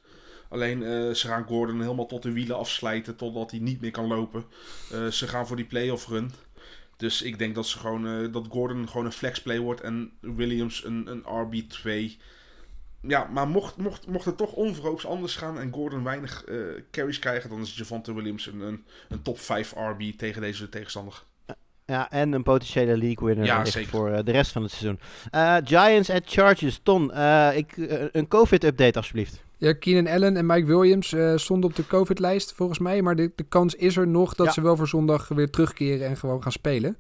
Alleen 0.50 0.84
eh, 0.84 1.14
ze 1.14 1.28
gaan 1.28 1.46
Gordon 1.48 1.82
helemaal 1.82 2.06
tot 2.06 2.24
de 2.24 2.32
wielen 2.32 2.58
afslijten 2.58 3.16
totdat 3.16 3.52
hij 3.52 3.60
niet 3.60 3.82
meer 3.82 3.92
kan 3.92 4.08
lopen. 4.08 4.46
Ze 5.12 5.28
gaan 5.28 5.48
voor 5.48 5.56
die 5.56 5.66
playoff 5.66 6.08
run. 6.08 6.32
Dus 6.98 7.22
ik 7.22 7.38
denk 7.38 7.56
dat, 7.56 7.68
ze 7.68 7.78
gewoon, 7.78 8.32
dat 8.32 8.48
Gordon 8.50 8.88
gewoon 8.90 9.06
een 9.06 9.12
flexplay 9.12 9.60
wordt 9.60 9.82
en 9.82 10.12
Williams 10.20 10.86
een, 10.86 11.08
een 11.08 11.24
RB2. 11.24 12.18
Ja, 13.02 13.28
maar 13.34 13.48
mocht, 13.48 13.78
mocht, 13.78 14.08
mocht 14.08 14.26
het 14.26 14.38
toch 14.38 14.54
onverhoops 14.54 15.06
anders 15.06 15.36
gaan 15.36 15.60
en 15.60 15.74
Gordon 15.74 16.04
weinig 16.04 16.44
eh, 16.44 16.56
carries 16.92 17.20
krijgen, 17.20 17.50
dan 17.50 17.62
is 17.62 17.76
Javonte 17.78 18.14
Williams 18.14 18.48
een, 18.48 18.60
een, 18.60 18.84
een 19.10 19.22
top 19.22 19.40
5 19.40 19.74
RB 19.76 20.02
tegen 20.18 20.42
deze 20.42 20.70
tegenstander. 20.70 21.24
Ja, 21.86 22.12
en 22.12 22.32
een 22.32 22.44
potentiële 22.44 22.98
league 22.98 23.28
winner 23.28 23.46
Ja, 23.46 23.66
voor 23.66 24.10
eh, 24.10 24.24
de 24.24 24.32
rest 24.32 24.52
van 24.52 24.62
het 24.62 24.72
seizoen. 24.72 25.00
Eh, 25.32 25.56
Giants 25.64 26.10
at 26.10 26.22
Chargers. 26.26 26.80
Ton, 26.84 27.12
eh, 27.14 27.50
ik, 27.58 27.74
een 28.12 28.28
COVID-update 28.28 28.98
alsjeblieft. 28.98 29.44
Ja, 29.58 29.74
Keenan 29.74 30.14
Allen 30.14 30.38
en 30.38 30.46
Mike 30.46 30.66
Williams 30.66 31.14
eh, 31.14 31.34
stonden 31.36 31.70
op 31.70 31.76
de 31.76 31.88
COVID-lijst 31.88 32.54
volgens 32.54 32.80
mij. 32.80 33.02
Maar 33.02 33.16
de, 33.16 33.32
de 33.36 33.44
kans 33.44 33.76
is 33.76 33.98
er 33.98 34.08
nog 34.08 34.36
dat 34.36 34.46
Ja. 34.46 34.52
ze 34.52 34.62
wel 34.62 34.76
voor 34.76 34.88
zondag 34.88 35.28
weer 35.28 35.50
terugkeren 35.50 36.08
en 36.08 36.18
gewoon 36.18 36.42
gaan 36.44 36.52
spelen. 36.52 36.98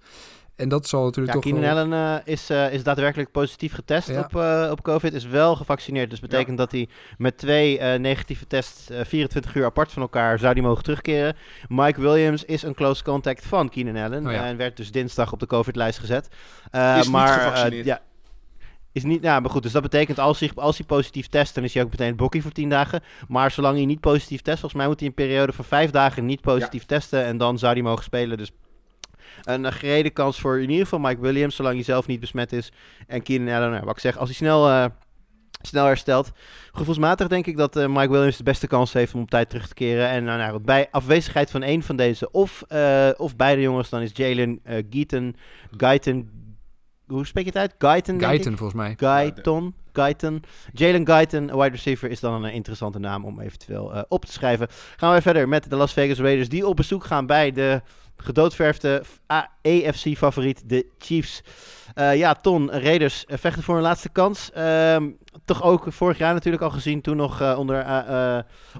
En 0.60 0.70
dat 0.70 0.88
zal 0.88 1.04
natuurlijk 1.04 1.28
Ja, 1.36 1.42
toch 1.42 1.44
Keenan 1.52 1.62
wel... 1.76 1.78
Allen 1.86 2.22
eh, 2.26 2.34
is, 2.34 2.50
eh, 2.50 2.74
is 2.74 2.84
daadwerkelijk 2.84 3.32
positief 3.32 3.74
getest 3.74 4.08
Ja. 4.08 4.20
op, 4.20 4.36
eh, 4.36 4.68
op 4.72 4.82
COVID. 4.84 5.14
Is 5.14 5.26
wel 5.26 5.56
gevaccineerd. 5.56 6.10
Dus 6.10 6.20
betekent 6.20 6.58
dat 6.58 6.72
hij 6.72 6.88
met 7.18 7.38
twee 7.38 7.80
eh, 7.80 8.00
negatieve 8.00 8.48
tests 8.48 8.90
eh, 8.90 9.00
24 9.06 9.56
uur 9.56 9.66
apart 9.66 9.92
van 9.92 10.02
elkaar 10.02 10.40
zou 10.40 10.54
die 10.54 10.64
mogen 10.64 10.84
terugkeren. 10.84 11.36
Mike 11.68 12.02
Williams 12.02 12.46
is 12.46 12.62
een 12.64 12.74
close 12.74 13.04
contact 13.04 13.46
van 13.46 13.70
Keenan 13.70 14.04
Allen. 14.04 14.26
Oh 14.26 14.32
ja. 14.32 14.46
En 14.46 14.58
werd 14.58 14.78
dus 14.78 14.92
dinsdag 14.92 15.32
op 15.32 15.40
de 15.40 15.46
COVID-lijst 15.48 16.00
gezet. 16.00 16.28
Eh, 16.72 16.96
Is 16.98 17.04
niet 17.04 17.12
maar, 17.14 17.38
eh, 17.38 17.44
gevaccineerd. 17.44 17.86
ja, 17.86 18.02
is 18.92 19.04
niet, 19.04 19.24
ja, 19.24 19.40
maar 19.40 19.50
goed, 19.50 19.64
dus 19.64 19.72
dat 19.72 19.82
betekent 19.82 20.20
als 20.20 20.40
hij, 20.40 20.52
als 20.56 20.78
hij 20.78 20.86
positief 20.86 21.28
test, 21.28 21.56
dan 21.56 21.64
is 21.64 21.74
hij 21.74 21.84
ook 21.84 21.90
meteen 21.90 22.16
bokkie 22.16 22.42
voor 22.42 22.52
10 22.52 22.70
dagen. 22.70 23.02
Maar 23.28 23.52
zolang 23.52 23.76
hij 23.76 23.86
niet 23.86 24.00
positief 24.00 24.42
test, 24.42 24.60
volgens 24.60 24.82
mij 24.82 24.90
moet 24.90 25.00
hij 25.00 25.08
een 25.10 25.16
periode 25.16 25.54
van 25.54 25.66
5 25.66 25.90
dagen 25.92 26.26
niet 26.26 26.42
positief 26.42 26.86
testen. 26.86 27.24
En 27.26 27.38
dan 27.38 27.58
zou 27.60 27.74
hij 27.74 27.82
mogen 27.82 28.04
spelen. 28.04 28.38
Dus 28.38 28.52
een 29.44 29.66
eh, 29.66 29.72
gereden 29.72 30.14
kans 30.14 30.40
voor 30.40 30.56
in 30.62 30.70
ieder 30.70 30.84
geval 30.84 31.00
Mike 31.00 31.22
Williams, 31.22 31.56
zolang 31.56 31.76
hij 31.76 31.84
zelf 31.84 32.08
niet 32.08 32.20
besmet 32.20 32.54
is. 32.54 32.72
En 33.08 33.24
Keenan 33.24 33.56
Allen, 33.56 33.72
nou, 33.72 33.86
wat 33.86 33.96
ik 33.96 34.02
zeg, 34.02 34.18
als 34.18 34.28
hij 34.28 34.38
snel, 34.38 34.70
eh, 34.70 34.86
snel 35.62 35.86
herstelt. 35.86 36.32
Gevoelsmatig 36.72 37.28
denk 37.28 37.46
ik 37.46 37.58
dat 37.58 37.76
eh, 37.76 37.88
Mike 37.88 38.10
Williams 38.10 38.38
de 38.38 38.44
beste 38.44 38.68
kans 38.68 38.94
heeft 38.94 39.14
om 39.14 39.22
op 39.22 39.30
tijd 39.30 39.50
terug 39.50 39.68
te 39.68 39.74
keren. 39.74 40.10
En 40.10 40.24
nou, 40.24 40.60
bij 40.60 40.88
afwezigheid 40.92 41.52
van 41.52 41.64
één 41.64 41.82
van 41.82 41.96
deze, 41.96 42.32
of, 42.32 42.64
of 43.18 43.36
beide 43.36 43.62
jongens, 43.62 43.90
dan 43.90 44.02
is 44.02 44.12
Jalen 44.14 44.60
eh 44.64 44.84
Guyton, 44.90 45.36
Guyton, 45.78 46.30
hoe 47.08 47.26
spreek 47.26 47.44
je 47.44 47.50
het 47.50 47.60
uit? 47.60 47.76
Guyton? 47.78 48.20
Guyton 48.20 48.58
volgens 48.58 48.82
mij. 48.82 48.94
Guyton, 48.98 49.74
Guyton. 49.94 50.44
Jalen 50.74 51.06
Guyton, 51.06 51.46
wide 51.46 51.70
receiver, 51.70 52.10
is 52.10 52.20
dan 52.20 52.44
een 52.44 52.54
interessante 52.54 53.00
naam 53.00 53.26
om 53.26 53.40
eventueel 53.40 54.06
op 54.08 54.26
te 54.26 54.32
schrijven. 54.32 54.68
Gaan 54.98 55.14
we 55.14 55.22
verder 55.22 55.48
met 55.48 55.70
de 55.70 55.76
Las 55.76 55.94
Vegas 55.94 56.20
Raiders, 56.20 56.50
die 56.50 56.68
op 56.68 56.76
bezoek 56.76 57.04
gaan 57.04 57.26
bij 57.26 57.52
de 57.52 57.82
gedoodverfde 58.24 59.04
AFC-favoriet, 59.62 60.70
de 60.70 60.86
Chiefs. 60.98 61.44
Uh, 61.96 62.16
ja, 62.16 62.34
Ton, 62.34 62.72
Raiders 62.72 63.26
uh, 63.28 63.38
vechten 63.38 63.64
voor 63.64 63.76
een 63.76 63.82
laatste 63.82 64.10
kans. 64.10 64.52
Uh, 64.58 64.98
toch 65.46 65.64
ook 65.64 65.86
vorig 65.88 66.18
jaar 66.18 66.34
natuurlijk 66.34 66.64
al 66.64 66.70
gezien, 66.70 67.02
toen 67.02 67.18
nog 67.18 67.42
uh, 67.42 67.58
onder, 67.58 67.86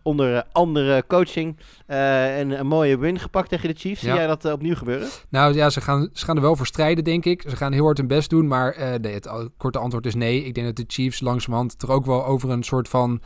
onder 0.04 0.44
andere 0.52 1.04
coaching. 1.08 1.58
en 1.86 2.60
een 2.60 2.68
mooie 2.68 2.98
win 2.98 3.20
gepakt 3.20 3.50
tegen 3.50 3.70
de 3.70 3.80
Chiefs. 3.80 4.02
Zie 4.02 4.14
jij 4.14 4.28
dat 4.28 4.46
opnieuw 4.46 4.76
gebeuren? 4.76 5.08
Nou 5.30 5.54
ja, 5.54 5.70
ze 5.70 5.82
gaan, 5.82 6.10
ze 6.14 6.26
gaan 6.26 6.36
er 6.36 6.42
wel 6.42 6.56
voor 6.56 6.66
strijden, 6.66 7.04
denk 7.04 7.26
ik. 7.26 7.44
Ze 7.48 7.56
gaan 7.56 7.74
heel 7.74 7.84
hard 7.84 7.98
hun 7.98 8.08
best 8.08 8.30
doen, 8.30 8.48
maar 8.48 9.00
nee, 9.02 9.14
het 9.14 9.30
korte 9.58 9.80
antwoord 9.80 10.06
is 10.06 10.16
nee. 10.16 10.44
Ik 10.44 10.54
denk 10.54 10.68
dat 10.68 10.76
de 10.76 10.84
Chiefs 10.88 11.20
langzamerhand 11.20 11.82
er 11.82 11.92
ook 11.92 12.06
wel 12.06 12.26
over 12.26 12.50
een 12.50 12.64
soort 12.64 12.88
van 12.88 13.22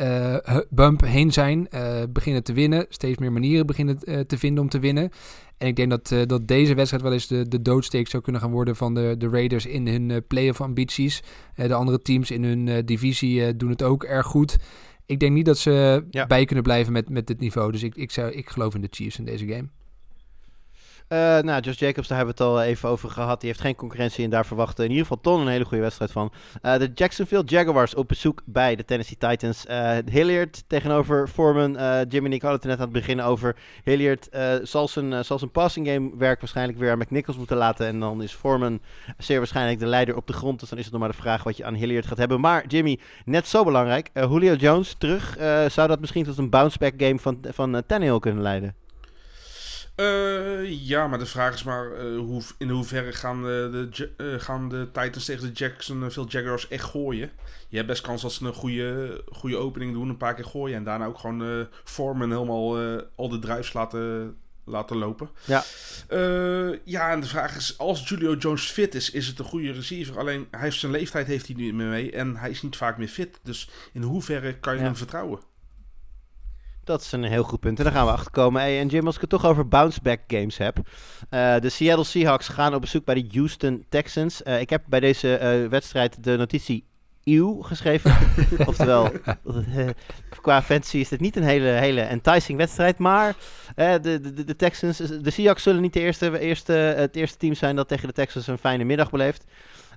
uh, 0.00 0.36
bump 0.70 1.00
heen 1.00 1.32
zijn. 1.32 1.68
Uh, 1.74 2.02
beginnen 2.08 2.42
te 2.42 2.52
winnen. 2.52 2.86
Steeds 2.88 3.18
meer 3.18 3.32
manieren 3.32 3.66
beginnen 3.66 3.98
uh, 4.04 4.20
te 4.20 4.38
vinden 4.38 4.62
om 4.62 4.68
te 4.68 4.78
winnen. 4.78 5.10
En 5.58 5.66
ik 5.66 5.76
denk 5.76 5.90
dat, 5.90 6.28
dat 6.28 6.48
deze 6.48 6.74
wedstrijd 6.74 7.02
wel 7.02 7.12
eens 7.12 7.26
de, 7.26 7.48
de 7.48 7.62
doodsteek 7.62 8.08
zou 8.08 8.22
kunnen 8.22 8.40
gaan 8.40 8.50
worden 8.50 8.76
van 8.76 8.94
de, 8.94 9.14
de 9.18 9.28
Raiders 9.28 9.66
in 9.66 9.88
hun 9.88 10.24
playoff 10.26 10.60
ambities. 10.60 11.22
de 11.54 11.74
andere 11.74 12.02
teams 12.02 12.30
in 12.30 12.44
hun 12.44 12.86
divisie 12.86 13.56
doen 13.56 13.70
het 13.70 13.82
ook 13.82 14.04
erg 14.04 14.26
goed. 14.26 14.56
Ik 15.06 15.20
denk 15.20 15.32
niet 15.32 15.44
dat 15.44 15.58
ze 15.58 16.04
ja. 16.10 16.26
bij 16.26 16.44
kunnen 16.44 16.64
blijven 16.64 16.92
met, 16.92 17.08
met 17.08 17.26
dit 17.26 17.40
niveau. 17.40 17.72
Dus 17.72 17.82
ik, 17.82 17.96
ik, 17.96 18.10
zou, 18.10 18.32
ik 18.32 18.48
geloof 18.48 18.74
in 18.74 18.80
de 18.80 18.88
Chiefs 18.90 19.18
in 19.18 19.24
deze 19.24 19.46
game. 19.46 19.68
Uh, 21.08 21.18
nou, 21.38 21.60
Josh 21.60 21.78
Jacobs, 21.78 22.08
daar 22.08 22.16
hebben 22.16 22.36
we 22.36 22.42
het 22.42 22.52
al 22.52 22.62
even 22.62 22.88
over 22.88 23.10
gehad. 23.10 23.40
Die 23.40 23.48
heeft 23.48 23.62
geen 23.62 23.74
concurrentie 23.74 24.24
en 24.24 24.30
daar 24.30 24.46
verwachten 24.46 24.84
in 24.84 24.90
ieder 24.90 25.06
geval 25.06 25.20
Ton 25.20 25.40
een 25.40 25.48
hele 25.48 25.64
goede 25.64 25.82
wedstrijd 25.82 26.12
van. 26.12 26.32
Uh, 26.62 26.76
de 26.76 26.90
Jacksonville 26.94 27.44
Jaguars 27.44 27.94
op 27.94 28.08
bezoek 28.08 28.42
bij 28.44 28.76
de 28.76 28.84
Tennessee 28.84 29.16
Titans. 29.18 29.64
Uh, 29.70 29.96
Hilliard 30.10 30.64
tegenover 30.66 31.28
Foreman. 31.28 32.06
Jimmy 32.08 32.28
Nick 32.28 32.42
had 32.42 32.52
het 32.52 32.62
er 32.62 32.68
net 32.68 32.78
aan 32.78 32.84
het 32.84 32.92
begin 32.92 33.20
over. 33.20 33.56
Hilliard 33.84 34.28
zal, 34.62 34.88
zijn, 34.88 35.24
zal 35.24 35.38
zijn 35.38 35.50
passing 35.50 35.88
game 35.88 36.10
werk 36.18 36.40
waarschijnlijk 36.40 36.78
weer 36.78 36.90
aan 36.90 36.98
McNichols 36.98 37.36
moeten 37.36 37.56
laten. 37.56 37.86
En 37.86 38.00
dan 38.00 38.22
is 38.22 38.32
Foreman 38.32 38.80
zeer 39.18 39.38
waarschijnlijk 39.38 39.78
de 39.78 39.86
leider 39.86 40.16
op 40.16 40.26
de 40.26 40.32
grond. 40.32 40.60
Dus 40.60 40.68
dan 40.68 40.78
is 40.78 40.84
het 40.84 40.92
nog 40.92 41.02
maar 41.02 41.10
de 41.10 41.16
vraag 41.16 41.42
wat 41.42 41.56
je 41.56 41.64
aan 41.64 41.74
Hilliard 41.74 42.06
gaat 42.06 42.18
hebben. 42.18 42.40
Maar 42.40 42.66
Jimmy, 42.66 42.98
net 43.24 43.46
zo 43.46 43.64
belangrijk. 43.64 44.10
Julio 44.14 44.54
Jones 44.54 44.94
terug. 44.98 45.36
zou 45.68 45.88
dat 45.88 46.00
misschien 46.00 46.24
tot 46.24 46.38
een 46.38 46.50
bounce-back 46.50 46.92
game 46.96 47.18
van, 47.18 47.38
van 47.48 47.82
Tannehill 47.86 48.18
kunnen 48.18 48.42
leiden? 48.42 48.74
Uh, 50.00 50.86
ja, 50.86 51.06
maar 51.06 51.18
de 51.18 51.26
vraag 51.26 51.54
is 51.54 51.62
maar 51.62 51.86
uh, 51.86 52.18
hoe, 52.18 52.42
in 52.58 52.68
hoeverre 52.68 53.12
gaan 53.12 53.42
de, 53.42 53.88
de, 53.90 54.10
uh, 54.16 54.40
gaan 54.40 54.68
de 54.68 54.88
Titans 54.92 55.24
tegen 55.24 55.46
de 55.46 55.52
Jacksonville 55.52 56.26
Jaguars 56.26 56.68
echt 56.68 56.84
gooien. 56.84 57.30
Je 57.68 57.76
hebt 57.76 57.88
best 57.88 58.02
kans 58.02 58.22
dat 58.22 58.32
ze 58.32 58.44
een 58.44 58.52
goede, 58.52 59.20
goede 59.32 59.56
opening 59.56 59.92
doen, 59.92 60.08
een 60.08 60.16
paar 60.16 60.34
keer 60.34 60.44
gooien 60.44 60.76
en 60.76 60.84
daarna 60.84 61.06
ook 61.06 61.18
gewoon 61.18 61.68
Foreman 61.84 62.30
helemaal 62.30 62.78
al 63.16 63.28
de 63.28 63.38
druifs 63.38 63.72
laten, 63.72 64.36
laten 64.64 64.96
lopen. 64.96 65.30
Ja. 65.44 65.64
ja, 66.84 67.10
en 67.10 67.20
de 67.20 67.26
vraag 67.26 67.56
is, 67.56 67.78
als 67.78 68.08
Julio 68.08 68.34
Jones 68.34 68.70
fit 68.70 68.94
is, 68.94 69.10
is 69.10 69.26
het 69.26 69.38
een 69.38 69.44
goede 69.44 69.72
receiver. 69.72 70.18
Alleen, 70.18 70.48
hij 70.50 70.60
heeft 70.60 70.78
zijn 70.78 70.92
leeftijd 70.92 71.26
heeft 71.26 71.46
hij 71.46 71.56
niet 71.56 71.74
meer 71.74 71.86
mee 71.86 72.12
en 72.12 72.36
hij 72.36 72.50
is 72.50 72.62
niet 72.62 72.76
vaak 72.76 72.98
meer 72.98 73.08
fit. 73.08 73.38
Dus 73.42 73.70
in 73.92 74.02
hoeverre 74.02 74.58
kan 74.58 74.72
je 74.72 74.78
ja. 74.78 74.84
hem 74.84 74.96
vertrouwen? 74.96 75.40
Dat 76.88 77.00
is 77.00 77.12
een 77.12 77.24
heel 77.24 77.42
goed 77.42 77.60
punt. 77.60 77.78
En 77.78 77.84
daar 77.84 77.92
gaan 77.92 78.06
we 78.06 78.12
achter 78.12 78.30
komen. 78.30 78.60
Hey, 78.60 78.80
en 78.80 78.86
Jim, 78.86 79.06
als 79.06 79.14
ik 79.14 79.20
het 79.20 79.30
toch 79.30 79.46
over 79.46 79.68
bounce-back 79.68 80.20
games 80.26 80.58
heb. 80.58 80.78
Uh, 80.78 81.58
de 81.58 81.68
Seattle 81.68 82.04
Seahawks 82.04 82.48
gaan 82.48 82.74
op 82.74 82.80
bezoek 82.80 83.04
bij 83.04 83.14
de 83.14 83.28
Houston 83.32 83.84
Texans. 83.88 84.40
Uh, 84.44 84.60
ik 84.60 84.70
heb 84.70 84.82
bij 84.86 85.00
deze 85.00 85.60
uh, 85.62 85.70
wedstrijd 85.70 86.24
de 86.24 86.36
notitie 86.36 86.84
eeuw 87.24 87.62
geschreven. 87.62 88.16
Oftewel, 88.66 89.10
qua 90.40 90.62
fantasy 90.62 90.96
is 90.98 91.08
dit 91.08 91.20
niet 91.20 91.36
een 91.36 91.42
hele, 91.42 91.68
hele 91.68 92.00
enticing 92.00 92.58
wedstrijd. 92.58 92.98
Maar 92.98 93.36
de, 93.74 94.00
de, 94.00 94.44
de 94.44 94.56
Texans, 94.56 94.96
de 94.96 95.30
Seahawks 95.30 95.62
zullen 95.62 95.82
niet 95.82 95.92
de 95.92 96.00
eerste, 96.00 96.38
eerste, 96.38 96.72
het 96.72 97.16
eerste 97.16 97.38
team 97.38 97.54
zijn 97.54 97.76
dat 97.76 97.88
tegen 97.88 98.08
de 98.08 98.14
Texans 98.14 98.46
een 98.46 98.58
fijne 98.58 98.84
middag 98.84 99.10
beleeft. 99.10 99.44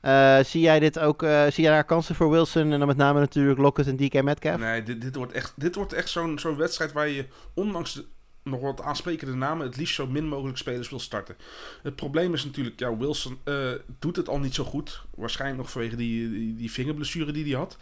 Uh, 0.01 0.39
zie 0.43 0.61
jij 0.61 0.79
dit 0.79 0.99
ook, 0.99 1.23
uh, 1.23 1.43
zie 1.43 1.63
jij 1.63 1.71
daar 1.71 1.83
kansen 1.83 2.15
voor 2.15 2.29
Wilson 2.29 2.71
en 2.71 2.79
dan 2.79 2.87
met 2.87 2.97
name 2.97 3.19
natuurlijk 3.19 3.59
Lockett 3.59 3.87
en 3.87 3.95
DK 3.95 4.23
Metcalf? 4.23 4.59
Nee, 4.59 4.83
dit, 4.83 5.01
dit 5.01 5.15
wordt 5.15 5.31
echt, 5.31 5.53
dit 5.55 5.75
wordt 5.75 5.93
echt 5.93 6.09
zo'n 6.09 6.55
wedstrijd 6.57 6.91
waar 6.91 7.07
je 7.07 7.25
ondanks 7.53 8.03
nog 8.43 8.61
wat 8.61 8.81
aansprekende 8.81 9.33
namen 9.33 9.65
het 9.65 9.77
liefst 9.77 9.95
zo 9.95 10.07
min 10.07 10.27
mogelijk 10.27 10.57
spelers 10.57 10.89
wil 10.89 10.99
starten. 10.99 11.35
Het 11.83 11.95
probleem 11.95 12.33
is 12.33 12.45
natuurlijk, 12.45 12.79
ja, 12.79 12.97
Wilson 12.97 13.39
uh, 13.45 13.71
doet 13.99 14.15
het 14.15 14.29
al 14.29 14.39
niet 14.39 14.55
zo 14.55 14.63
goed. 14.63 15.01
Waarschijnlijk 15.15 15.61
nog 15.61 15.71
vanwege 15.71 15.95
die, 15.95 16.55
die, 16.55 16.71
vingerblessure 16.71 17.31
die 17.31 17.43
hij 17.43 17.53
had. 17.53 17.77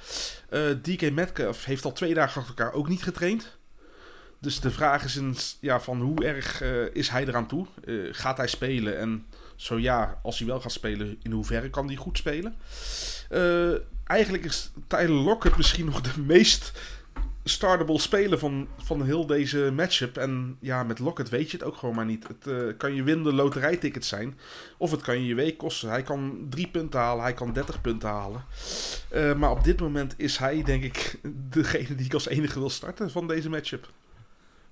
DK 0.81 1.11
Metcalf 1.11 1.65
heeft 1.65 1.85
al 1.85 1.91
twee 1.91 2.13
dagen 2.13 2.41
achter 2.41 2.55
elkaar 2.57 2.73
ook 2.73 2.89
niet 2.89 3.03
getraind. 3.03 3.57
Dus 4.39 4.59
de 4.59 4.71
vraag 4.71 5.03
is 5.03 5.15
een, 5.15 5.35
ja, 5.59 5.79
van 5.79 6.01
hoe 6.01 6.25
erg 6.25 6.61
is 6.93 7.09
hij 7.09 7.27
eraan 7.27 7.47
toe? 7.47 7.65
gaat 8.11 8.37
hij 8.37 8.47
spelen 8.47 8.97
en 8.99 9.25
zo 9.59 9.79
ja, 9.79 10.19
als 10.23 10.37
hij 10.37 10.47
wel 10.47 10.59
gaat 10.59 10.71
spelen, 10.71 11.17
in 11.21 11.31
hoeverre 11.31 11.69
kan 11.69 11.87
hij 11.87 11.95
goed 11.95 12.17
spelen? 12.17 12.55
Uh, 13.31 13.73
eigenlijk 14.05 14.45
is 14.45 14.71
Tyler 14.87 15.09
Lockett 15.09 15.57
misschien 15.57 15.85
nog 15.85 16.01
de 16.01 16.21
meest 16.21 16.71
startable 17.43 17.99
speler 17.99 18.39
van, 18.39 18.67
van 18.77 19.03
heel 19.03 19.25
deze 19.25 19.71
matchup. 19.75 20.17
En 20.17 20.57
ja, 20.59 20.83
met 20.83 20.99
Lockett 20.99 21.29
weet 21.29 21.51
je 21.51 21.57
het 21.57 21.65
ook 21.65 21.75
gewoon 21.75 21.95
maar 21.95 22.05
niet. 22.05 22.27
Het 22.27 22.47
uh, 22.47 22.77
kan 22.77 22.93
je 22.93 23.03
winnen 23.03 23.33
loterijticket 23.33 24.05
zijn. 24.05 24.39
Of 24.77 24.91
het 24.91 25.01
kan 25.01 25.19
je 25.19 25.25
je 25.25 25.35
week 25.35 25.57
kosten. 25.57 25.89
Hij 25.89 26.03
kan 26.03 26.47
drie 26.49 26.67
punten 26.67 26.99
halen, 26.99 27.23
hij 27.23 27.33
kan 27.33 27.53
30 27.53 27.81
punten 27.81 28.09
halen. 28.09 28.43
Uh, 29.13 29.33
maar 29.35 29.51
op 29.51 29.63
dit 29.63 29.79
moment 29.79 30.13
is 30.17 30.37
hij, 30.37 30.63
denk 30.63 30.83
ik, 30.83 31.19
degene 31.49 31.95
die 31.95 32.05
ik 32.05 32.13
als 32.13 32.27
enige 32.27 32.59
wil 32.59 32.69
starten 32.69 33.11
van 33.11 33.27
deze 33.27 33.49
matchup. 33.49 33.89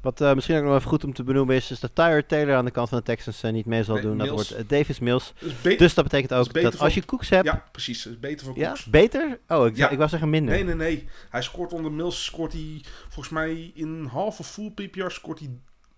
Wat 0.07 0.21
uh, 0.21 0.33
misschien 0.33 0.57
ook 0.57 0.63
nog 0.63 0.75
even 0.75 0.89
goed 0.89 1.03
om 1.03 1.13
te 1.13 1.23
benoemen 1.23 1.55
is, 1.55 1.71
is 1.71 1.79
dat 1.79 1.95
Tyler 1.95 2.25
Taylor 2.25 2.55
aan 2.55 2.65
de 2.65 2.71
kant 2.71 2.89
van 2.89 2.97
de 2.97 3.03
Texans 3.03 3.43
uh, 3.43 3.51
niet 3.51 3.65
mee 3.65 3.83
zal 3.83 3.93
nee, 3.93 4.03
doen. 4.03 4.15
Mills. 4.15 4.29
Dat 4.29 4.49
wordt 4.49 4.71
uh, 4.71 4.77
Davis 4.79 4.99
Mills. 4.99 5.33
Dus, 5.61 5.77
dus, 5.77 5.93
dat 5.93 6.03
betekent 6.03 6.33
ook 6.33 6.53
dat, 6.53 6.63
dat 6.63 6.79
als 6.79 6.93
je 6.93 7.05
Cooks 7.05 7.29
hebt... 7.29 7.45
Ja, 7.45 7.65
precies. 7.71 8.03
Dat 8.03 8.13
is 8.13 8.19
beter 8.19 8.45
voor 8.45 8.57
ja? 8.57 8.67
Cooks. 8.67 8.85
Beter? 8.85 9.39
Oh, 9.47 9.67
ik, 9.67 9.77
ja. 9.77 9.89
ik 9.89 9.97
wou 9.97 10.09
zeggen 10.09 10.29
minder. 10.29 10.53
Nee, 10.53 10.63
nee, 10.63 10.75
nee. 10.75 11.07
Hij 11.29 11.41
scoort 11.41 11.73
onder 11.73 11.91
Mills, 11.91 12.25
scoort 12.25 12.53
hij 12.53 12.81
volgens 13.03 13.29
mij 13.29 13.71
in 13.73 14.05
half 14.05 14.39
of 14.39 14.47
full 14.47 14.71
PPR, 14.71 15.09
scoort 15.09 15.39
hij 15.39 15.49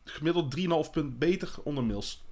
gemiddeld 0.04 0.56
3,5 0.60 0.92
punt 0.92 1.20
beter 1.20 1.50
onder 1.64 1.84
Mills. 1.84 2.24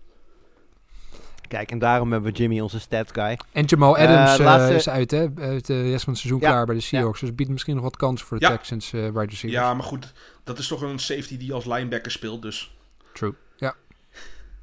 Kijk, 1.47 1.71
en 1.71 1.79
daarom 1.79 2.11
hebben 2.11 2.31
we 2.31 2.37
Jimmy, 2.37 2.59
onze 2.59 2.79
stats 2.79 3.11
guy. 3.11 3.39
En 3.51 3.65
Jamal 3.65 3.97
Adams 3.97 4.39
uh, 4.39 4.45
laatste... 4.45 4.75
is 4.75 4.89
uit, 4.89 5.11
hè? 5.11 5.27
Uit 5.39 5.65
de 5.65 5.89
rest 5.89 6.03
van 6.03 6.13
het 6.13 6.21
seizoen 6.21 6.41
ja. 6.41 6.49
klaar 6.49 6.65
bij 6.65 6.75
de 6.75 6.81
Seahawks. 6.81 7.19
Ja. 7.19 7.27
Dus 7.27 7.35
biedt 7.35 7.49
misschien 7.49 7.75
nog 7.75 7.83
wat 7.83 7.95
kansen 7.95 8.27
voor 8.27 8.39
de 8.39 8.45
ja. 8.45 8.57
Texans 8.57 8.93
uh, 8.93 9.01
wide 9.01 9.19
receivers. 9.19 9.63
Ja, 9.63 9.73
maar 9.73 9.83
goed. 9.83 10.13
Dat 10.43 10.57
is 10.57 10.67
toch 10.67 10.81
een 10.81 10.99
safety 10.99 11.37
die 11.37 11.53
als 11.53 11.65
linebacker 11.65 12.11
speelt, 12.11 12.41
dus... 12.41 12.75
True, 13.13 13.33
ja. 13.55 13.75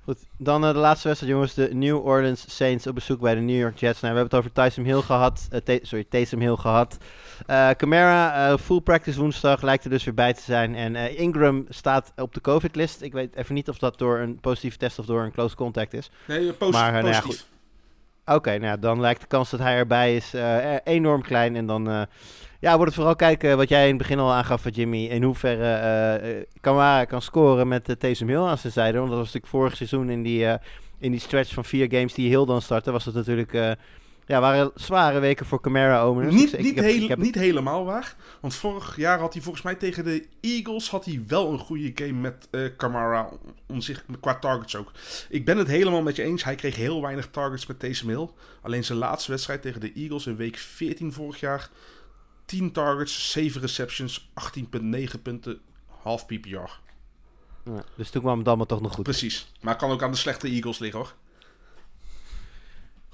Goed, 0.05 0.19
dan 0.37 0.65
uh, 0.65 0.73
de 0.73 0.79
laatste 0.79 1.09
wedstrijd, 1.09 1.35
jongens. 1.35 1.55
De 1.55 1.75
New 1.75 2.07
Orleans 2.07 2.57
Saints 2.57 2.87
op 2.87 2.95
bezoek 2.95 3.21
bij 3.21 3.35
de 3.35 3.41
New 3.41 3.59
York 3.59 3.79
Jets. 3.79 4.01
Nou, 4.01 4.15
we 4.15 4.21
hebben 4.21 4.39
het 4.39 4.47
over 4.47 4.53
Tyson 4.53 4.85
Hill 4.85 5.01
gehad. 5.01 5.49
Uh, 5.69 5.79
sorry, 5.83 6.07
Taysom 6.09 6.41
Hill 6.41 6.57
gehad. 6.57 6.97
Uh, 7.51 7.71
Camara, 7.71 8.59
full 8.59 8.81
practice 8.81 9.21
woensdag, 9.21 9.63
lijkt 9.63 9.85
er 9.85 9.91
dus 9.91 10.05
weer 10.05 10.15
bij 10.15 10.33
te 10.33 10.43
zijn. 10.43 10.75
En 10.75 11.17
Ingram 11.17 11.67
staat 11.69 12.13
op 12.17 12.35
de 12.35 12.41
COVID-list. 12.41 13.03
Ik 13.03 13.13
weet 13.13 13.37
even 13.37 13.55
niet 13.55 13.69
of 13.69 13.79
dat 13.79 13.99
door 13.99 14.19
een 14.19 14.41
positieve 14.41 14.77
test 14.77 14.99
of 14.99 15.07
door 15.07 15.23
een 15.23 15.33
close 15.33 15.57
contact 15.57 15.93
is. 15.93 16.11
Nee, 16.27 16.53
posit 16.53 16.75
maar, 16.75 17.01
positief. 17.01 17.25
Nou 17.25 17.37
ja, 17.37 17.53
Oké, 18.27 18.35
okay, 18.35 18.57
nou 18.57 18.79
dan 18.79 19.01
lijkt 19.01 19.21
de 19.21 19.27
kans 19.27 19.51
dat 19.51 19.61
hij 19.61 19.77
erbij 19.77 20.17
is 20.17 20.35
enorm 20.85 21.23
klein. 21.23 21.57
En 21.57 21.67
dan 21.67 22.07
ja, 22.65 22.77
wordt 22.77 22.85
het 22.85 22.95
vooral 22.95 23.17
kijken 23.17 23.57
wat 23.57 23.69
jij 23.69 23.83
in 23.83 23.89
het 23.89 23.99
begin 23.99 24.19
al 24.19 24.33
aangaf, 24.33 24.65
Jimmy. 24.71 25.05
In 25.05 25.23
hoeverre 25.23 26.21
uh, 26.23 26.43
Kamara 26.61 27.05
kan 27.05 27.23
scoren 27.23 27.69
met 27.69 27.89
uh, 27.89 27.97
Taysom 27.97 28.29
Hill 28.29 28.41
aan 28.41 28.59
zijn 28.59 28.73
zijde. 28.73 28.99
Want 28.99 29.09
dat 29.11 29.19
was 29.19 29.27
natuurlijk 29.27 29.53
vorig 29.53 29.77
seizoen 29.77 30.11
in 30.11 30.23
die, 30.23 30.45
uh, 30.45 30.55
in 30.99 31.11
die 31.11 31.21
stretch 31.21 31.55
van 31.55 31.65
vier 31.65 31.87
games 31.91 32.15
die 32.15 32.29
Hill 32.29 32.45
dan 32.45 32.63
startte. 32.63 32.93
Was 32.93 33.05
het 33.05 33.15
natuurlijk... 33.15 33.77
Ja, 34.27 34.41
waren 34.41 34.71
zware 34.75 35.19
weken 35.19 35.47
voor 35.47 35.61
Camara 35.61 36.09
owners. 36.09 36.35
Niet, 36.35 36.51
dus 36.51 36.61
niet, 36.61 36.75
heb, 36.75 36.85
heel, 36.85 37.09
heb... 37.09 37.19
niet 37.19 37.35
helemaal 37.35 37.85
waar. 37.85 38.17
Want 38.41 38.55
vorig 38.55 38.97
jaar 38.97 39.19
had 39.19 39.33
hij 39.33 39.43
volgens 39.43 39.65
mij 39.65 39.75
tegen 39.75 40.05
de 40.05 40.27
Eagles 40.41 40.91
had 40.91 41.05
hij 41.05 41.25
wel 41.27 41.53
een 41.53 41.59
goede 41.59 41.93
game 41.95 42.21
met 42.21 42.49
uh, 42.51 42.69
Camara. 42.77 43.29
Om 43.67 43.81
zich, 43.81 44.05
qua 44.21 44.35
targets 44.35 44.77
ook. 44.77 44.93
Ik 45.29 45.45
ben 45.45 45.59
het 45.59 45.69
helemaal 45.69 46.03
met 46.03 46.17
je 46.17 46.23
eens. 46.23 46.45
Hij 46.45 46.55
kreeg 46.55 46.77
heel 46.77 47.03
weinig 47.03 47.29
targets 47.31 47.67
met 47.67 47.79
Taysom 47.79 48.09
Hill. 48.09 48.29
Alleen 48.63 48.85
zijn 48.85 48.99
laatste 48.99 49.31
wedstrijd 49.31 49.63
tegen 49.63 49.81
de 49.81 49.93
Eagles 49.93 50.27
in 50.27 50.37
week 50.37 50.57
14 50.57 51.13
vorig 51.13 51.41
jaar 51.41 51.71
10 52.45 52.73
targets, 52.73 53.31
7 53.31 53.61
receptions, 53.61 54.29
18,9 54.59 55.23
punten, 55.23 55.61
half 56.03 56.27
PPR. 56.27 56.83
Ja, 57.65 57.85
dus 57.97 58.11
toen 58.11 58.23
kwam 58.23 58.39
het 58.39 58.49
allemaal 58.49 58.67
toch 58.67 58.81
nog 58.81 58.95
goed. 58.95 59.05
Precies. 59.05 59.53
Maar 59.61 59.77
kan 59.77 59.91
ook 59.91 60.03
aan 60.03 60.11
de 60.11 60.17
slechte 60.17 60.49
Eagles 60.49 60.79
liggen 60.79 61.01
hoor. 61.01 61.15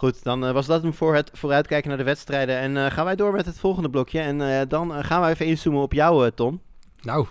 Goed, 0.00 0.22
dan 0.22 0.44
uh, 0.44 0.50
was 0.50 0.66
dat 0.66 0.82
hem 0.82 0.94
voor 0.94 1.14
het 1.14 1.30
vooruitkijken 1.32 1.88
naar 1.88 1.98
de 1.98 2.04
wedstrijden. 2.04 2.58
En 2.58 2.76
uh, 2.76 2.86
gaan 2.86 3.04
wij 3.04 3.16
door 3.16 3.32
met 3.32 3.46
het 3.46 3.58
volgende 3.58 3.90
blokje. 3.90 4.20
En 4.20 4.40
uh, 4.40 4.60
dan 4.68 5.04
gaan 5.04 5.22
we 5.22 5.28
even 5.28 5.46
inzoomen 5.46 5.82
op 5.82 5.92
jou, 5.92 6.30
Ton. 6.30 6.60
Nou. 7.02 7.26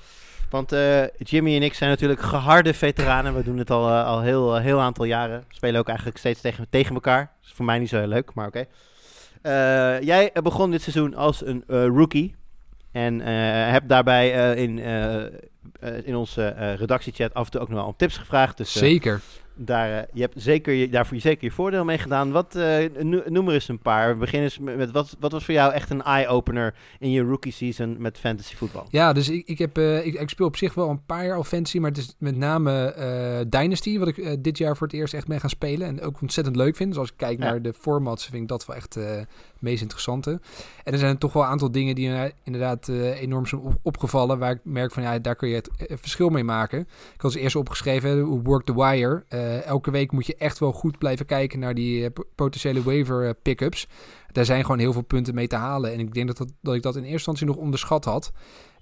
Want 0.50 0.76
Jimmy 1.18 1.56
en 1.56 1.64
ik 1.64 1.74
zijn 1.74 1.90
natuurlijk 1.90 2.22
geharde 2.22 2.74
veteranen. 2.74 3.36
We 3.36 3.44
doen 3.44 3.58
het 3.58 3.72
al, 3.72 3.90
al 3.90 4.22
heel, 4.22 4.56
heel 4.56 4.80
aantal 4.80 5.06
jaren. 5.06 5.44
Spelen 5.50 5.80
ook 5.80 5.88
eigenlijk 5.88 6.18
steeds 6.18 6.41
tegen, 6.41 6.68
tegen 6.70 6.94
elkaar. 6.94 7.32
Dat 7.40 7.50
is 7.50 7.56
voor 7.56 7.66
mij 7.66 7.80
niet 7.80 7.90
zo 7.90 7.98
heel 7.98 8.08
leuk, 8.08 8.34
maar 8.34 8.48
oké. 8.48 8.66
Okay. 9.41 10.04
Jij 10.04 10.32
begon 10.44 10.72
dit 10.72 10.82
seizoen 10.82 11.16
als 11.16 11.46
een 11.46 11.64
rookie. 11.68 12.36
En 12.91 13.20
hebt 13.70 13.90
daarbij 13.90 14.56
in, 14.56 14.80
in 16.04 16.16
onze 16.16 16.48
redactiechat 16.76 17.34
af 17.34 17.46
en 17.46 17.52
toe 17.52 17.62
ook 17.62 17.70
nog 17.70 17.78
wel 17.78 17.88
om 17.88 17.96
tips 17.98 18.18
gevraagd. 18.18 18.58
Dus, 18.58 18.72
Zeker. 18.72 19.22
Daar, 19.61 19.98
eh, 19.98 20.03
je 20.14 20.22
hebt 20.22 20.34
zeker 20.41 20.73
je, 20.73 20.90
daar 20.90 21.07
je 21.11 21.19
zeker 21.19 21.44
je 21.44 21.52
voordeel 21.52 21.84
mee 21.86 21.98
gedaan. 21.98 22.31
Wat, 22.31 22.56
eh, 22.56 22.86
no- 23.03 23.22
noem 23.26 23.48
er 23.48 23.53
eens 23.53 23.68
een 23.68 23.80
paar. 23.80 24.14
We 24.14 24.19
beginnen 24.19 24.44
eens 24.49 24.60
met, 24.60 24.91
wat, 24.91 25.15
wat 25.19 25.31
was 25.31 25.45
voor 25.45 25.53
jou 25.53 25.73
echt 25.73 25.90
een 25.90 26.02
eye-opener 26.03 26.76
in 26.99 27.11
je 27.11 27.22
rookie 27.22 27.52
season 27.52 27.95
met 28.02 28.18
fantasy 28.18 28.56
voetbal? 28.56 28.86
Ja, 28.90 29.14
dus 29.14 29.30
ik, 29.30 29.48
ik, 29.48 29.57
heb, 29.57 29.77
eh, 29.77 30.06
ik, 30.06 30.14
ik 30.14 30.30
speel 30.30 30.45
op 30.45 30.56
zich 30.56 30.73
wel 30.73 30.90
een 30.90 31.06
paar 31.06 31.26
jaar 31.26 31.36
al 31.36 31.44
fantasy, 31.44 31.80
maar 31.80 31.90
het 31.90 31.99
is 31.99 32.15
met 32.18 32.38
name 32.38 33.48
Dynasty, 33.49 33.99
wat 33.99 34.07
ik 34.07 34.44
dit 34.44 34.57
jaar 34.57 34.77
voor 34.77 34.88
het 34.88 34.95
eerst 34.95 35.14
echt 35.14 35.27
mee 35.27 35.40
gaan 35.40 35.49
spelen. 35.49 35.88
En 35.88 36.02
ook 36.02 36.22
ontzettend 36.22 36.56
leuk 36.56 36.76
vind. 36.76 36.90
Dus 36.90 36.99
als 36.99 37.10
ik 37.10 37.18
kijk 37.18 37.40
Ja. 37.40 37.45
naar 37.45 37.61
de 37.61 37.73
formats, 37.73 38.26
vind 38.26 38.41
ik 38.41 38.48
dat 38.48 38.65
wel 38.65 38.76
echt 38.76 38.99
meest 39.60 39.81
interessante. 39.81 40.40
En 40.84 40.94
er 40.94 40.99
zijn 40.99 41.18
toch 41.18 41.34
wel 41.34 41.44
een 41.44 41.49
aantal 41.49 41.72
dingen 41.72 41.95
die 41.95 42.34
inderdaad 42.44 42.88
eh, 42.88 43.22
enorm 43.22 43.45
zijn 43.45 43.61
op- 43.61 43.80
opgevallen, 43.81 44.40
waar 44.40 44.52
ik 44.52 44.60
merk 44.64 44.91
van 44.91 45.03
ja, 45.03 45.19
daar 45.19 45.36
kun 45.36 45.49
je 45.49 45.56
het 45.56 45.69
eh, 45.77 45.98
verschil 45.98 46.30
mee 46.30 46.44
maken. 46.44 46.80
Ik 46.80 46.88
had 47.11 47.23
als 47.23 47.36
eerste 47.36 47.60
opgeschreven, 47.60 48.19
hoe 48.19 48.41
Work 48.41 48.65
the 48.65 48.76
Wire. 48.76 49.23
Eh, 49.27 49.65
elke 49.65 49.91
week 49.91 50.11
moet 50.11 50.26
je 50.26 50.36
echt 50.36 50.60
wel 50.60 50.72
goed 50.72 50.98
blijven 50.98 51.26
kijken 51.26 51.60
naar 51.60 51.73
die 51.73 52.06
eh, 52.06 52.10
potentiële 52.36 52.84
waiver 52.84 53.27
eh, 53.27 53.34
pick-ups. 53.41 53.88
Daar 54.31 54.45
zijn 54.45 54.61
gewoon 54.61 54.80
heel 54.80 54.94
veel 54.94 55.02
punten 55.02 55.36
mee 55.36 55.48
te 55.48 55.56
halen. 55.56 55.94
En 55.94 55.99
ik 55.99 56.14
denk 56.14 56.27
dat, 56.27 56.38
dat, 56.38 56.52
dat 56.61 56.76
ik 56.76 56.81
dat 56.81 56.95
in 56.95 57.02
eerste 57.02 57.14
instantie 57.14 57.45
nog 57.45 57.56
onderschat 57.56 58.06
had. 58.06 58.31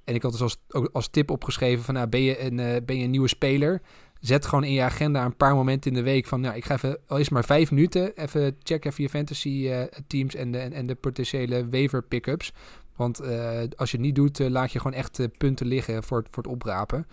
En 0.03 0.15
ik 0.15 0.21
had 0.21 0.31
dus 0.31 0.41
als, 0.41 0.57
als 0.91 1.07
tip 1.07 1.31
opgeschreven 1.31 1.83
van, 1.83 1.93
nou, 1.93 2.07
ben, 2.07 2.21
je 2.21 2.45
een, 2.45 2.59
eh, 2.59 2.75
ben 2.85 2.97
je 2.97 3.03
een 3.03 3.09
nieuwe 3.09 3.27
speler? 3.27 3.81
Zet 4.27 4.45
gewoon 4.45 4.63
in 4.63 4.73
je 4.73 4.81
agenda 4.81 5.25
een 5.25 5.35
paar 5.35 5.55
momenten 5.55 5.91
in 5.91 5.97
de 5.97 6.03
week 6.03 6.25
van, 6.25 6.41
nou, 6.41 6.55
ik 6.55 6.65
ga 6.65 6.73
even, 6.73 6.99
al 7.07 7.17
is 7.17 7.29
maar 7.29 7.45
vijf 7.45 7.71
minuten, 7.71 8.15
even 8.17 8.57
check 8.63 8.85
even 8.85 9.03
je 9.03 9.09
fantasy 9.09 9.67
eh, 9.69 9.83
teams 10.07 10.35
en 10.35 10.51
de, 10.51 10.57
en, 10.57 10.73
en 10.73 10.87
de 10.87 10.95
potentiële 10.95 11.69
waiver 11.69 12.03
pick-ups. 12.03 12.51
Want 12.95 13.19
eh, 13.19 13.61
als 13.75 13.91
je 13.91 13.97
het 13.97 14.05
niet 14.05 14.15
doet, 14.15 14.39
eh, 14.39 14.49
laat 14.49 14.71
je 14.71 14.79
gewoon 14.79 14.97
echt 14.97 15.37
punten 15.37 15.67
liggen 15.67 16.03
voor 16.03 16.17
het, 16.17 16.27
voor 16.31 16.43
het 16.43 16.51
oprapen. 16.51 17.07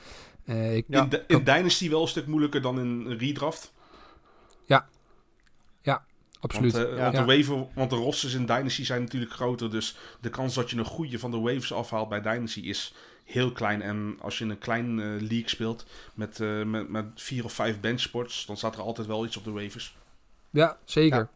Ik, 0.73 0.85
Ja. 0.89 1.09
in, 1.27 1.45
Dynasty 1.45 1.91
wel 1.91 2.03
een 2.03 2.09
stuk 2.09 2.27
moeilijker 2.27 2.63
dan 2.63 2.79
in 2.79 3.09
redraft. 3.09 3.73
absoluut. 6.45 6.73
Want, 6.73 6.85
eh, 6.85 6.97
Ja. 6.97 7.03
want, 7.03 7.15
Ja. 7.15 7.21
de 7.21 7.27
waiver, 7.27 7.67
want 7.75 7.91
de 7.91 7.97
rosters 7.97 8.35
in 8.35 8.47
Dynasty 8.47 8.85
zijn 8.85 9.01
natuurlijk 9.01 9.33
groter. 9.33 9.71
Dus 9.71 9.97
de 10.21 10.29
kans 10.31 10.55
dat 10.55 10.71
je 10.71 10.77
een 10.77 10.85
goede 10.85 11.19
van 11.19 11.31
de 11.31 11.39
waivers 11.39 11.73
afhaalt 11.73 12.09
bij 12.09 12.21
Dynasty 12.21 12.61
is 12.61 12.95
heel 13.25 13.53
klein. 13.53 13.83
En 13.83 14.19
als 14.21 14.39
je 14.39 14.45
in 14.45 14.51
een 14.51 14.59
klein 14.59 15.01
eh, 15.01 15.07
league 15.07 15.49
speelt 15.49 15.87
met, 16.15 16.41
eh, 16.41 16.63
met, 16.63 16.89
met 16.89 17.07
vier 17.15 17.45
of 17.45 17.53
vijf 17.53 17.81
benchsports, 17.81 18.47
dan 18.47 18.57
staat 18.57 18.75
er 18.75 18.83
altijd 18.83 19.07
wel 19.07 19.25
iets 19.25 19.37
op 19.37 19.45
de 19.45 19.51
waivers. 19.51 19.97
ja, 20.51 20.77
zeker. 20.85 21.29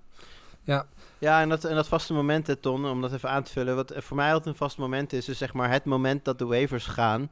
Ja, 1.19 1.41
en 1.41 1.49
dat, 1.49 1.65
en 1.65 1.75
dat 1.75 1.89
vaste 1.89 2.13
moment, 2.13 2.47
hè, 2.47 2.57
Ton, 2.57 2.87
om 2.87 3.01
dat 3.01 3.13
even 3.13 3.31
aan 3.31 3.43
te 3.43 3.53
vullen. 3.53 3.77
Wat 3.77 3.91
eh, 3.91 4.03
voor 4.03 4.17
mij 4.17 4.29
altijd 4.29 4.47
een 4.47 4.55
vast 4.55 4.79
moment 4.79 5.13
is, 5.13 5.29
is 5.29 5.39
zeg 5.39 5.53
maar 5.53 5.71
het 5.71 5.85
moment 5.85 6.25
dat 6.25 6.39
de 6.39 6.45
waivers 6.45 6.87
gaan. 6.87 7.31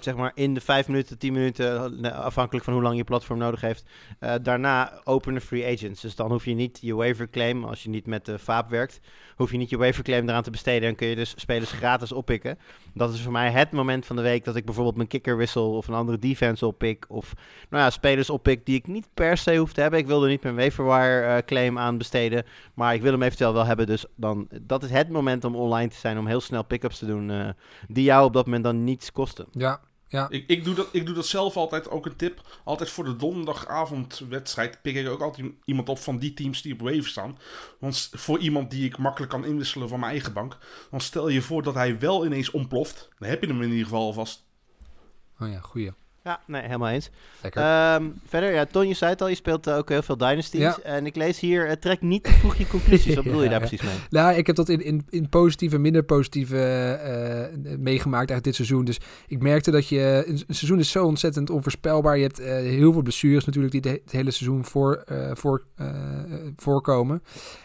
Zeg 0.00 0.16
maar 0.16 0.32
in 0.34 0.54
de 0.54 0.60
vijf 0.60 0.88
minuten, 0.88 1.18
tien 1.18 1.32
minuten, 1.32 2.04
eh, 2.04 2.18
afhankelijk 2.18 2.64
van 2.64 2.74
hoe 2.74 2.82
lang 2.82 2.96
je 2.96 3.04
platform 3.04 3.38
nodig 3.38 3.60
heeft. 3.60 3.84
Eh, 4.18 4.34
daarna 4.42 5.00
openen 5.04 5.40
free 5.40 5.72
agents. 5.72 6.00
Dus 6.00 6.16
dan 6.16 6.30
hoef 6.30 6.44
je 6.44 6.54
niet 6.54 6.78
je 6.80 6.94
waiver 6.94 7.30
claim, 7.30 7.64
als 7.64 7.82
je 7.82 7.88
niet 7.88 8.06
met 8.06 8.24
de 8.24 8.38
Vaap 8.38 8.70
werkt, 8.70 9.00
hoef 9.36 9.50
je 9.50 9.56
niet 9.56 9.70
je 9.70 9.76
waiver 9.76 10.04
claim 10.04 10.28
eraan 10.28 10.42
te 10.42 10.50
besteden. 10.50 10.88
En 10.88 10.94
kun 10.94 11.06
je 11.06 11.16
dus 11.16 11.34
spelers 11.36 11.72
gratis 11.72 12.12
oppikken. 12.12 12.58
Dat 12.94 13.14
is 13.14 13.20
voor 13.20 13.32
mij 13.32 13.50
het 13.50 13.70
moment 13.70 14.06
van 14.06 14.16
de 14.16 14.22
week 14.22 14.44
dat 14.44 14.56
ik 14.56 14.64
bijvoorbeeld 14.64 14.96
mijn 14.96 15.08
kicker 15.08 15.36
wissel 15.36 15.76
of 15.76 15.88
een 15.88 15.94
andere 15.94 16.18
defense 16.18 16.66
oppik. 16.66 17.04
Of 17.08 17.34
nou 17.70 17.82
ja, 17.82 17.90
spelers 17.90 18.30
oppik 18.30 18.66
die 18.66 18.76
ik 18.76 18.86
niet 18.86 19.06
per 19.14 19.36
se 19.36 19.56
hoef 19.56 19.72
te 19.72 19.80
hebben. 19.80 19.98
Ik 19.98 20.06
wil 20.06 20.22
er 20.22 20.28
niet 20.28 20.42
mijn 20.42 20.54
waiverwire 20.56 21.20
eh, 21.20 21.44
claim 21.46 21.78
aan 21.78 21.98
besteden. 21.98 22.44
Maar 22.74 22.94
ik 22.94 23.02
wil 23.02 23.12
hem 23.12 23.22
eventueel 23.22 23.52
wel 23.52 23.66
hebben. 23.66 23.86
Dus 23.86 24.04
dan, 24.14 24.48
dat 24.62 24.82
is 24.82 24.90
het 24.90 25.08
moment 25.08 25.44
om 25.44 25.56
online 25.56 25.88
te 25.88 25.96
zijn. 25.96 26.18
Om 26.18 26.26
heel 26.26 26.40
snel 26.40 26.64
pick-ups 26.64 26.98
te 26.98 27.06
doen. 27.06 27.54
die 27.88 28.04
jou 28.04 28.24
op 28.24 28.32
dat 28.32 28.44
moment 28.44 28.64
dan 28.64 28.84
niets 28.84 29.12
kosten. 29.12 29.46
Ja, 29.52 29.80
ja. 30.08 30.30
Ik, 30.30 30.44
ik, 30.46 30.64
doe 30.64 30.74
dat, 30.74 30.88
ik 30.92 31.06
doe 31.06 31.14
dat 31.14 31.26
zelf 31.26 31.56
altijd, 31.56 31.90
ook 31.90 32.06
een 32.06 32.16
tip. 32.16 32.60
Altijd 32.64 32.90
voor 32.90 33.04
de 33.04 33.16
donderdagavondwedstrijd 33.16 34.82
pik 34.82 34.94
ik 34.94 35.08
ook 35.08 35.20
altijd 35.20 35.52
iemand 35.64 35.88
op 35.88 35.98
van 35.98 36.18
die 36.18 36.34
teams 36.34 36.62
die 36.62 36.72
op 36.72 36.80
waiver 36.80 37.10
staan. 37.10 37.38
Want 37.78 38.10
voor 38.12 38.38
iemand 38.38 38.70
die 38.70 38.84
ik 38.84 38.98
makkelijk 38.98 39.32
kan 39.32 39.44
inwisselen 39.44 39.88
van 39.88 40.00
mijn 40.00 40.12
eigen 40.12 40.32
bank. 40.32 40.56
Dan 40.90 41.00
stel 41.00 41.28
je 41.28 41.42
voor 41.42 41.62
dat 41.62 41.74
hij 41.74 41.98
wel 41.98 42.26
ineens 42.26 42.50
ontploft. 42.50 43.08
Dan 43.18 43.28
heb 43.28 43.40
je 43.40 43.48
hem 43.48 43.62
in 43.62 43.70
ieder 43.70 43.84
geval 43.84 44.00
alvast. 44.00 44.46
Oh 45.38 45.48
ja, 45.48 45.60
goeie. 45.60 45.92
Ja, 46.24 46.40
nee, 46.46 46.62
helemaal 46.62 46.88
eens. 46.88 47.10
Ehm, 47.50 48.04
verder, 48.26 48.52
ja, 48.52 48.64
Ton, 48.66 48.88
je 48.88 48.94
zei 48.94 49.10
het 49.10 49.22
al. 49.22 49.28
Je 49.28 49.34
speelt 49.34 49.66
eh, 49.66 49.76
ook 49.76 49.88
heel 49.88 50.02
veel 50.02 50.16
Dynasties. 50.16 50.60
Ja. 50.60 50.78
En 50.82 51.06
ik 51.06 51.16
lees 51.16 51.40
hier, 51.40 51.78
trek 51.78 52.00
niet 52.00 52.28
vroeg 52.28 52.56
je 52.56 52.66
conclusies. 52.76 53.14
Wat 53.14 53.24
bedoel 53.24 53.42
je 53.42 53.48
daar 53.48 53.58
precies 53.58 53.82
mee? 53.82 53.94
Nou, 54.10 54.34
ik 54.36 54.46
heb 54.46 54.56
dat 54.56 54.68
in, 54.68 54.84
in, 54.84 55.06
in 55.10 55.28
positieve 55.28 55.74
en 55.74 55.80
minder 55.80 56.02
positieve 56.02 56.58
eh, 56.58 57.58
meegemaakt 57.78 58.30
eigenlijk 58.30 58.44
dit 58.44 58.54
seizoen. 58.54 58.84
Dus 58.84 59.00
ik 59.26 59.42
merkte 59.42 59.70
dat 59.70 59.88
je... 59.88 60.24
Een, 60.26 60.42
een 60.46 60.54
seizoen 60.54 60.78
is 60.78 60.90
zo 60.90 61.04
ontzettend 61.04 61.50
onvoorspelbaar. 61.50 62.16
Je 62.16 62.22
hebt 62.22 62.38
heel 62.42 62.92
veel 62.92 63.02
blessures 63.02 63.44
natuurlijk 63.44 63.72
die 63.72 63.80
de- 63.80 64.00
het 64.04 64.12
hele 64.12 64.30
seizoen 64.30 64.64
voor, 64.64 65.04
voor, 65.32 65.64
voorkomen. 66.56 67.22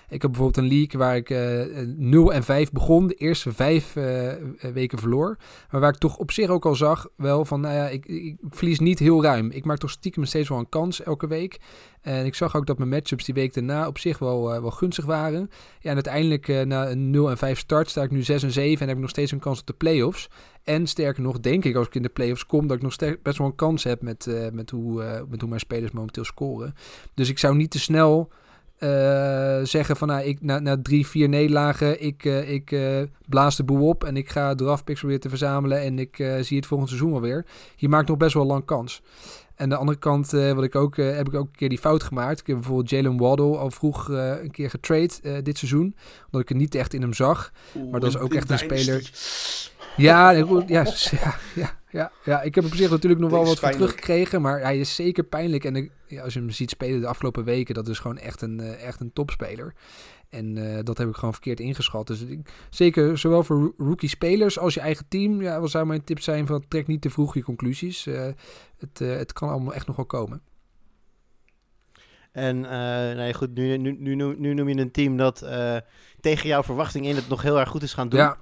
Ik 0.10 0.22
heb 0.22 0.32
bijvoorbeeld 0.32 0.58
een 0.58 0.78
league 0.78 1.00
waar 1.00 1.16
ik 1.16 1.30
eh 1.30 1.62
0 1.96 2.34
en 2.34 2.44
5 2.44 2.72
begon. 2.72 3.08
De 3.08 3.14
eerste 3.14 3.52
vijf 3.52 3.96
eh, 3.96 4.32
weken 4.74 5.00
verloor. 5.00 5.38
Maar 5.72 5.82
waar 5.82 5.94
ik 5.94 6.00
toch 6.00 6.18
op 6.18 6.32
zich 6.32 6.50
ook 6.50 6.66
al 6.66 6.76
zag 6.76 7.08
wel 7.16 7.46
van... 7.46 7.62
Nou 7.62 7.76
ja, 7.76 7.88
ik, 7.88 8.06
ik, 8.06 8.38
verlies 8.50 8.80
niet 8.80 9.00
heel 9.00 9.24
ruim. 9.24 9.52
Ik 9.52 9.66
maak 9.66 9.78
toch 9.78 9.90
stiekem 9.90 10.26
steeds 10.26 10.50
wel 10.50 10.58
een 10.58 10.70
kans 10.70 11.04
elke 11.04 11.28
week. 11.28 11.60
En 12.02 12.26
ik 12.26 12.36
zag 12.36 12.56
ook 12.56 12.66
dat 12.66 12.78
mijn 12.78 12.90
matchups 12.90 13.26
die 13.26 13.34
week 13.34 13.54
daarna 13.54 13.88
op 13.88 13.98
zich 13.98 14.20
wel, 14.20 14.54
eh, 14.54 14.62
wel 14.62 14.72
gunstig 14.72 15.06
waren. 15.06 15.50
Ja, 15.80 15.90
en 15.90 15.94
uiteindelijk 15.94 16.48
eh, 16.48 16.62
na 16.62 16.90
een 16.90 17.10
0 17.10 17.30
en 17.30 17.38
5 17.38 17.60
start 17.60 17.90
sta 17.90 18.04
ik 18.04 18.12
nu 18.12 18.24
6 18.24 18.44
en 18.44 18.52
7 18.52 18.82
en 18.82 18.88
heb 18.88 18.96
ik 18.96 19.02
nog 19.02 19.10
steeds 19.10 19.32
een 19.32 19.40
kans 19.40 19.60
op 19.60 19.68
de 19.68 19.74
playoffs. 19.74 20.30
En 20.66 20.88
sterker 20.88 21.24
nog, 21.24 21.40
denk 21.40 21.66
ik 21.66 21.76
als 21.76 21.88
ik 21.88 21.96
in 21.96 22.02
de 22.02 22.10
playoffs 22.10 22.46
kom, 22.46 22.68
dat 22.68 22.78
ik 22.78 22.84
nog 22.84 22.96
best 23.22 23.38
wel 23.38 23.48
een 23.48 23.56
kans 23.56 23.84
heb 23.84 24.02
met, 24.02 24.28
eh, 24.28 24.50
met, 24.52 24.70
hoe, 24.70 25.04
eh, 25.04 25.22
met 25.30 25.40
hoe 25.40 25.50
mijn 25.50 25.62
spelers 25.62 25.92
momenteel 25.92 26.24
scoren. 26.24 26.76
Dus 27.14 27.30
ik 27.30 27.40
zou 27.40 27.56
niet 27.56 27.72
te 27.72 27.80
snel 27.80 28.32
eh, 28.78 29.60
zeggen 29.64 29.96
van 29.96 30.08
nou, 30.08 30.24
ik, 30.26 30.42
na, 30.42 30.60
na 30.60 30.78
drie, 30.82 31.08
vier 31.08 31.30
nederlagen, 31.30 32.02
ik, 32.04 32.26
eh, 32.26 32.52
ik 32.52 32.72
eh, 32.72 33.02
blaas 33.26 33.56
de 33.56 33.64
boel 33.64 33.88
op 33.88 34.04
en 34.04 34.18
ik 34.18 34.30
ga 34.30 34.56
draftpicks 34.56 35.02
weer 35.02 35.20
te 35.20 35.30
verzamelen 35.30 35.82
en 35.82 36.00
ik 36.00 36.16
zie 36.42 36.58
het 36.58 36.66
volgend 36.66 36.90
seizoen 36.90 37.14
alweer. 37.14 37.46
Je 37.76 37.90
maakt 37.90 38.08
nog 38.08 38.18
best 38.18 38.34
wel 38.34 38.46
lang 38.46 38.66
kans. 38.66 39.02
En 39.56 39.70
de 39.70 39.76
andere 39.76 39.98
kant 39.98 40.32
wat 40.32 40.64
ik 40.64 40.76
ook, 40.76 40.98
heb 40.98 41.28
ik 41.28 41.34
ook 41.34 41.48
een 41.48 41.56
keer 41.56 41.70
die 41.70 41.78
fout 41.78 42.04
gemaakt. 42.04 42.40
Ik 42.40 42.48
heb 42.48 42.56
bijvoorbeeld 42.56 42.90
Jalen 42.90 43.18
Waddle 43.18 43.58
al 43.58 43.72
vroeg 43.72 44.08
een 44.08 44.52
keer 44.52 44.70
getrade 44.70 45.42
dit 45.42 45.58
seizoen. 45.58 45.96
Omdat 46.26 46.42
ik 46.42 46.50
er 46.50 46.56
niet 46.56 46.76
echt 46.76 46.94
in 46.94 47.02
hem 47.02 47.14
zag. 47.14 47.52
Maar 47.92 48.00
dat 48.00 48.10
is 48.10 48.18
ook 48.18 48.34
echt 48.34 48.50
een 48.50 48.58
speler- 48.58 49.12
Ja, 49.98 50.30
ja, 50.68 50.86
ja, 51.12 51.36
ja, 51.56 51.78
ja, 51.96 52.12
ja, 52.24 52.42
ik 52.42 52.56
heb 52.56 52.66
op 52.66 52.74
zich 52.74 52.90
natuurlijk 52.90 53.22
nog 53.22 53.32
wel 53.32 53.46
wat 53.46 53.60
voor 53.60 53.70
teruggekregen. 53.70 54.42
Maar 54.42 54.60
hij 54.60 54.80
is 54.80 54.96
zeker 54.96 55.24
pijnlijk. 55.24 55.64
En 55.64 55.92
ja, 56.08 56.24
als 56.24 56.34
je 56.34 56.40
hem 56.40 56.50
ziet 56.50 56.70
spelen 56.70 57.02
de 57.02 57.08
afgelopen 57.08 57.44
weken, 57.44 57.74
dat 57.76 57.88
is 57.88 58.00
gewoon 58.00 58.18
echt 58.18 58.42
een, 58.42 58.60
eh, 58.60 58.88
echt 58.88 59.00
een 59.00 59.14
topspeler. 59.14 59.74
En 60.30 60.58
eh, 60.58 60.84
dat 60.84 60.98
heb 60.98 61.08
ik 61.08 61.16
gewoon 61.16 61.34
verkeerd 61.34 61.60
ingeschat. 61.60 62.08
Dus 62.08 62.22
ik, 62.22 62.40
zeker 62.70 63.18
zowel 63.18 63.44
voor 63.44 63.58
roo- 63.58 63.74
rookie 63.78 64.10
spelers 64.10 64.60
als 64.60 64.74
je 64.74 64.80
eigen 64.80 65.06
team. 65.08 65.42
Ja, 65.42 65.60
wat 65.60 65.72
zou 65.72 65.86
mijn 65.86 66.04
tip 66.04 66.20
zijn 66.20 66.48
van 66.48 66.66
trek 66.68 66.88
niet 66.88 67.02
te 67.02 67.10
vroeg 67.10 67.34
je 67.34 67.44
conclusies. 67.44 68.08
Eh, 68.08 68.28
het, 68.78 69.00
het 69.00 69.34
kan 69.34 69.50
allemaal 69.50 69.74
echt 69.74 69.88
nog 69.88 69.96
wel 69.96 70.06
komen. 70.06 70.42
En 72.32 72.60
nee, 73.16 73.34
goed, 73.34 73.54
nu, 73.54 73.78
nu, 73.78 73.96
nu, 74.00 74.16
nu, 74.16 74.54
noem 74.54 74.70
je 74.70 74.78
een 74.78 74.92
team 74.92 75.18
dat 75.18 75.46
tegen 76.20 76.48
jouw 76.48 76.64
verwachting 76.64 77.06
in 77.06 77.16
het 77.16 77.28
nog 77.30 77.42
heel 77.42 77.60
erg 77.60 77.70
goed 77.70 77.84
is 77.84 77.94
gaan 77.94 78.10
doen. 78.10 78.20
Ja, 78.20 78.38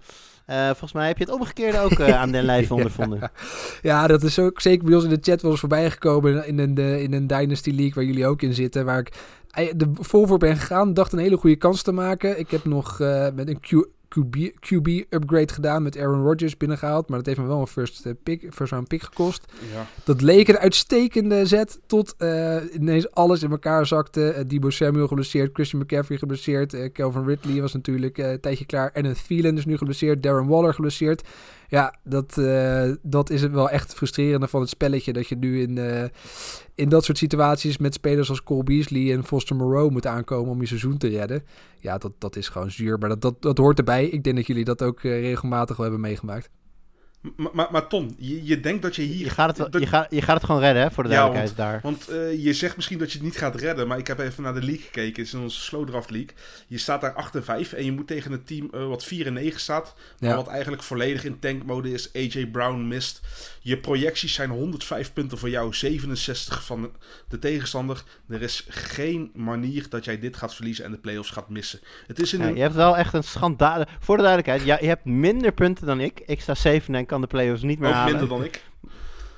Eh, 0.45 0.65
volgens 0.65 0.93
mij 0.93 1.07
heb 1.07 1.17
je 1.17 1.23
het 1.23 1.33
omgekeerde 1.33 1.79
ook 1.79 1.91
eh, 1.91 2.19
aan 2.19 2.31
den 2.31 2.43
lijve 2.53 2.73
ondervonden. 2.73 3.31
Ja, 3.81 4.07
dat 4.07 4.23
is 4.23 4.39
ook 4.39 4.61
zeker 4.61 4.85
bij 4.85 4.95
ons 4.95 5.03
in 5.03 5.09
de 5.09 5.17
chat 5.21 5.41
wel 5.41 5.51
eens 5.51 5.59
voorbij 5.59 5.91
gekomen 5.91 6.47
in 6.47 6.59
een, 6.59 6.77
in 6.77 7.13
een 7.13 7.27
Dynasty 7.27 7.69
League 7.69 7.93
waar 7.93 8.03
jullie 8.03 8.27
ook 8.27 8.41
in 8.41 8.53
zitten. 8.53 8.85
Waar 8.85 8.99
ik 8.99 9.13
eh, 9.49 9.71
de 9.75 9.91
vol 9.93 10.27
voor 10.27 10.37
ben 10.37 10.57
gegaan, 10.57 10.93
dacht 10.93 11.13
een 11.13 11.19
hele 11.19 11.37
goede 11.37 11.55
kans 11.55 11.81
te 11.81 11.91
maken. 11.91 12.39
Ik 12.39 12.51
heb 12.51 12.65
nog 12.65 12.99
met 13.33 13.47
een 13.47 13.59
Q, 13.59 13.87
QB, 14.13 14.35
QB 14.59 14.87
upgrade 15.09 15.53
gedaan 15.53 15.83
met 15.83 15.97
Aaron 15.97 16.23
Rodgers 16.23 16.57
binnengehaald. 16.57 17.09
Maar 17.09 17.17
dat 17.17 17.27
heeft 17.27 17.39
me 17.39 17.45
wel 17.45 17.59
een 17.59 17.67
first, 17.67 18.05
eh, 18.05 18.13
pick, 18.23 18.47
first 18.53 18.71
round 18.71 18.87
pick 18.87 19.01
gekost. 19.01 19.45
Ja. 19.73 19.87
Dat 20.03 20.21
leek 20.21 20.47
een 20.47 20.57
uitstekende 20.57 21.45
zet 21.45 21.79
tot 21.87 22.15
eh, 22.17 22.55
ineens 22.73 23.11
alles 23.11 23.43
in 23.43 23.51
elkaar 23.51 23.85
zakte. 23.85 24.29
Eh, 24.29 24.43
Debo 24.47 24.69
Samuel 24.69 25.07
geblesseerd, 25.07 25.49
Christian 25.53 25.81
McCaffrey 25.81 26.17
geblesseerd. 26.17 26.91
Calvin 26.91 27.25
Ridley 27.25 27.61
was 27.61 27.73
natuurlijk 27.73 28.17
een 28.17 28.39
tijdje 28.39 28.65
klaar. 28.65 28.91
En 28.91 29.05
een 29.05 29.15
Thielen 29.27 29.57
is 29.57 29.65
nu 29.65 29.77
geblesseerd. 29.77 30.23
Darren 30.23 30.47
Waller 30.47 30.73
geblesseerd. 30.73 31.21
Ja, 31.73 31.95
dat, 32.03 32.37
eh, 32.37 32.91
dat 33.01 33.29
is 33.29 33.41
wel 33.41 33.69
echt 33.69 33.93
frustrerende 33.93 34.47
van 34.47 34.61
het 34.61 34.69
spelletje. 34.69 35.13
Dat 35.13 35.27
je 35.27 35.35
nu 35.35 35.61
in, 35.61 35.77
eh, 35.77 36.03
in 36.75 36.89
dat 36.89 37.03
soort 37.03 37.17
situaties 37.17 37.77
met 37.77 37.93
spelers 37.93 38.29
als 38.29 38.43
Cole 38.43 38.63
Beasley 38.63 39.13
en 39.13 39.23
Foster 39.23 39.55
Moreau 39.55 39.91
moet 39.91 40.07
aankomen 40.07 40.51
om 40.51 40.59
je 40.61 40.67
seizoen 40.67 40.97
te 40.97 41.07
redden. 41.07 41.43
Ja, 41.79 41.97
dat, 41.97 42.11
dat 42.17 42.35
is 42.35 42.49
gewoon 42.49 42.71
zuur. 42.71 42.97
Maar 42.97 43.09
dat, 43.09 43.21
dat, 43.21 43.41
dat 43.41 43.57
hoort 43.57 43.77
erbij. 43.77 44.05
Ik 44.05 44.23
denk 44.23 44.35
dat 44.35 44.47
jullie 44.47 44.63
dat 44.63 44.81
ook 44.81 45.03
eh, 45.03 45.19
regelmatig 45.19 45.75
wel 45.75 45.85
hebben 45.85 46.01
meegemaakt. 46.01 46.49
Maar, 47.35 47.49
maar, 47.53 47.67
maar 47.71 47.87
Ton, 47.87 48.15
je, 48.17 48.45
je 48.45 48.59
denkt 48.59 48.81
dat 48.81 48.95
je 48.95 49.01
hier... 49.01 49.23
Je 49.25 49.29
gaat 49.29 49.47
het, 49.47 49.57
wel- 49.57 49.69
dat- 49.69 49.81
je 49.81 49.87
gaat, 49.87 50.07
je 50.09 50.21
gaat 50.21 50.35
het 50.35 50.43
gewoon 50.45 50.61
redden, 50.61 50.81
hè, 50.83 50.91
voor 50.91 51.03
de 51.03 51.09
Ja, 51.09 51.15
duidelijkheid 51.15 51.57
daar. 51.57 51.79
Want 51.83 52.07
eh, 52.07 52.43
je 52.43 52.53
zegt 52.53 52.75
misschien 52.75 52.97
dat 52.97 53.11
je 53.11 53.17
het 53.17 53.25
niet 53.27 53.37
gaat 53.37 53.55
redden, 53.55 53.87
maar 53.87 53.97
ik 53.97 54.07
heb 54.07 54.19
even 54.19 54.43
naar 54.43 54.53
de 54.53 54.63
league 54.63 54.83
gekeken. 54.83 55.23
Het 55.23 55.33
is 55.33 55.33
onze 55.33 55.59
slow 55.61 55.87
draft 55.87 56.09
league. 56.09 56.29
Je 56.67 56.77
staat 56.77 57.01
daar 57.01 57.13
8 57.13 57.35
en 57.35 57.43
5 57.43 57.73
en 57.73 57.85
je 57.85 57.91
moet 57.91 58.07
tegen 58.07 58.31
een 58.31 58.43
team 58.43 58.69
eh, 58.73 58.87
wat 58.87 59.03
4 59.03 59.25
en 59.25 59.33
9 59.33 59.59
staat. 59.59 59.93
Maar 60.19 60.29
Ja. 60.29 60.35
wat 60.35 60.47
eigenlijk 60.47 60.83
volledig 60.83 61.23
in 61.25 61.39
tankmode 61.39 61.91
is. 61.91 62.13
AJ 62.13 62.45
Brown 62.47 62.87
mist. 62.87 63.21
Je 63.61 63.77
projecties 63.77 64.33
zijn 64.33 64.49
105 64.49 65.13
punten 65.13 65.37
voor 65.37 65.49
jou, 65.49 65.73
67 65.73 66.65
van 66.65 66.91
de 67.27 67.39
tegenstander. 67.39 68.03
Er 68.29 68.41
is 68.41 68.65
geen 68.69 69.31
manier 69.33 69.85
dat 69.89 70.05
jij 70.05 70.19
dit 70.19 70.37
gaat 70.37 70.55
verliezen 70.55 70.85
en 70.85 70.91
de 70.91 70.97
playoffs 70.97 71.29
gaat 71.29 71.49
missen. 71.49 71.79
Het 72.07 72.19
is 72.21 72.33
in 72.33 72.39
Ja, 72.39 72.47
een... 72.47 72.55
je 72.55 72.61
hebt 72.61 72.75
wel 72.75 72.97
echt 72.97 73.13
een 73.13 73.23
schandaal. 73.23 73.83
Voor 73.99 74.15
de 74.17 74.23
duidelijkheid, 74.23 74.63
ja, 74.67 74.77
je 74.81 74.87
hebt 74.87 75.05
minder 75.05 75.51
punten 75.51 75.85
dan 75.85 75.99
ik. 75.99 76.21
Ik 76.25 76.41
sta 76.41 76.55
7 76.55 76.95
en 76.95 77.05
kan 77.13 77.21
de 77.21 77.27
playoffs 77.27 77.61
niet 77.61 77.79
meer 77.79 77.89
Ook 77.89 77.95
halen. 77.95 78.11
minder 78.11 78.29
dan 78.37 78.43
ik. 78.43 78.63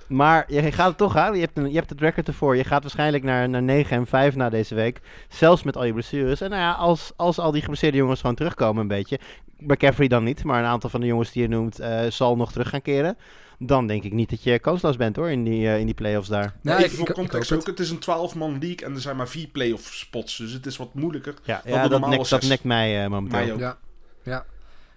Maar 0.08 0.46
je 0.48 0.72
gaat 0.72 0.88
het 0.88 0.98
toch 0.98 1.14
halen. 1.14 1.36
Je 1.40 1.46
hebt, 1.46 1.58
een, 1.58 1.70
je 1.70 1.76
hebt 1.78 1.90
het 1.90 2.00
record 2.02 2.28
ervoor. 2.28 2.56
Je 2.56 2.64
gaat 2.64 2.82
waarschijnlijk 2.82 3.24
naar, 3.24 3.50
naar 3.50 3.64
9 3.64 3.98
en 3.98 4.06
5 4.08 4.36
na 4.36 4.50
deze 4.50 4.76
week. 4.76 5.02
Zelfs 5.30 5.64
met 5.64 5.78
al 5.78 5.84
je 5.86 5.94
blessures. 5.94 6.42
En 6.42 6.50
nou 6.50 6.62
ja, 6.62 6.72
als, 6.72 7.12
als 7.16 7.40
al 7.40 7.52
die 7.52 7.62
geblesseerde 7.62 7.98
jongens 7.98 8.20
gewoon 8.22 8.36
terugkomen 8.36 8.82
een 8.82 8.88
beetje. 8.88 9.20
McCaffrey 9.58 10.08
dan 10.08 10.24
niet, 10.24 10.44
maar 10.44 10.60
een 10.60 10.70
aantal 10.70 10.90
van 10.90 11.00
de 11.00 11.06
jongens 11.06 11.32
die 11.32 11.42
je 11.42 11.48
noemt 11.48 11.80
eh, 11.80 12.00
zal 12.10 12.36
nog 12.36 12.52
terug 12.52 12.70
gaan 12.70 12.82
keren. 12.82 13.18
Dan 13.60 13.88
denk 13.88 14.04
ik 14.04 14.14
niet 14.14 14.30
dat 14.30 14.44
je 14.44 14.60
kansloos 14.60 14.98
bent 14.98 15.16
hoor, 15.16 15.30
in 15.30 15.44
die, 15.44 15.68
eh, 15.68 15.80
in 15.80 15.86
die 15.86 15.96
playoffs 15.96 16.30
daar. 16.30 16.56
Nou, 16.62 16.78
Even 16.78 16.92
ik- 16.92 16.98
voor 16.98 17.10
ik 17.10 17.16
context 17.16 17.52
ook, 17.54 17.68
het 17.68 17.80
is 17.80 17.90
een 17.90 18.00
12-man 18.00 18.52
league 18.60 18.88
en 18.88 18.94
er 18.94 19.02
zijn 19.02 19.16
maar 19.16 19.28
vier 19.28 19.48
playoff 19.48 19.94
spots. 19.94 20.38
Dus 20.38 20.52
het 20.52 20.66
is 20.66 20.78
wat 20.78 20.94
moeilijker. 20.94 21.34
Ja, 21.44 21.62
de 21.64 21.70
ja 21.70 21.88
dat, 21.88 22.08
nekt, 22.08 22.30
dat 22.30 22.44
nekt 22.44 22.64
mij 22.64 23.04
eh, 23.04 23.10
momenteel. 23.10 23.40
Mij 23.40 23.54
ook. 23.54 23.60
Ja, 23.60 23.78
ja. 24.24 24.46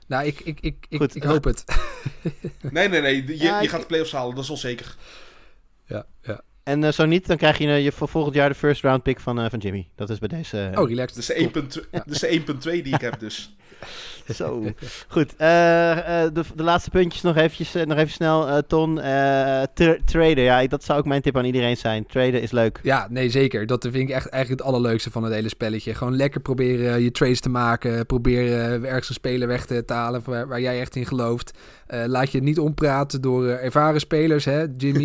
Nou, 0.08 0.26
ik, 0.26 0.40
ik, 0.40 0.60
ik, 0.60 0.86
ik, 0.88 0.98
Goed. 0.98 1.14
ik 1.14 1.22
hoop 1.22 1.44
het. 1.44 1.64
Nee, 2.70 2.88
nee, 2.88 3.00
nee. 3.00 3.26
Je, 3.26 3.38
Ja, 3.38 3.60
je 3.60 3.68
gaat 3.68 3.80
de 3.80 3.86
playoffs 3.86 4.12
halen, 4.12 4.34
dat 4.34 4.44
is 4.44 4.50
al 4.50 4.56
zeker. 4.56 4.96
ja, 5.86 6.06
ja. 6.22 6.42
En 6.62 6.84
eh, 6.84 6.92
zo 6.92 7.06
niet, 7.06 7.26
dan 7.26 7.36
krijg 7.36 7.58
je 7.58 7.66
eh, 7.66 7.84
je 7.84 7.92
voor 7.92 8.08
volgend 8.08 8.34
jaar 8.34 8.48
de 8.48 8.54
first 8.54 8.82
round 8.82 9.02
pick 9.02 9.20
van, 9.20 9.40
eh, 9.40 9.50
van 9.50 9.58
Jimmy. 9.58 9.88
Dat 9.94 10.10
is 10.10 10.18
bij 10.18 10.28
deze... 10.28 10.72
Oh, 10.74 10.88
relaxed. 10.88 11.26
Dat 11.26 11.36
is 11.36 11.52
de 11.52 11.82
1.2 11.82 11.90
dat 11.90 12.06
is 12.06 12.18
de 12.18 12.42
1.2 12.54 12.82
die 12.82 12.94
ik 12.94 13.00
heb 13.00 13.20
dus. 13.20 13.56
Zo. 14.34 14.64
Goed, 15.08 15.36
eh, 15.36 16.24
eh, 16.24 16.34
de, 16.34 16.42
de 16.54 16.62
laatste 16.62 16.90
puntjes 16.90 17.22
nog 17.22 17.36
eventjes, 17.36 17.74
eh, 17.74 17.86
nog 17.86 17.98
even 17.98 18.12
snel. 18.12 18.62
Ton, 18.66 18.94
tra- 19.74 19.96
traden. 20.04 20.42
Ja, 20.42 20.66
dat 20.66 20.84
zou 20.84 20.98
ook 20.98 21.06
mijn 21.06 21.22
tip 21.22 21.36
aan 21.36 21.44
iedereen 21.44 21.76
zijn. 21.76 22.06
Traden 22.06 22.42
is 22.42 22.50
leuk. 22.50 22.80
Ja, 22.82 23.06
nee, 23.10 23.30
zeker. 23.30 23.66
Dat 23.66 23.82
vind 23.82 24.08
ik 24.08 24.14
echt 24.14 24.28
eigenlijk 24.28 24.62
het 24.62 24.72
allerleukste 24.72 25.10
van 25.10 25.24
het 25.24 25.32
hele 25.32 25.48
spelletje. 25.48 25.94
Gewoon 25.94 26.16
lekker 26.16 26.40
proberen 26.40 27.02
je 27.02 27.10
trades 27.10 27.40
te 27.40 27.48
maken. 27.48 28.06
Proberen 28.06 28.84
ergens 28.84 29.08
een 29.08 29.14
speler 29.14 29.48
weg 29.48 29.66
te, 29.66 29.82
halen 29.86 30.22
waar, 30.24 30.48
waar 30.48 30.60
jij 30.60 30.80
echt 30.80 30.96
in 30.96 31.06
gelooft. 31.06 31.58
Laat 32.06 32.32
je 32.32 32.42
niet 32.42 32.58
ompraten 32.58 33.20
door 33.20 33.46
ervaren 33.46 34.00
spelers, 34.00 34.44
hè? 34.44 34.64
Jimmy, 34.76 35.04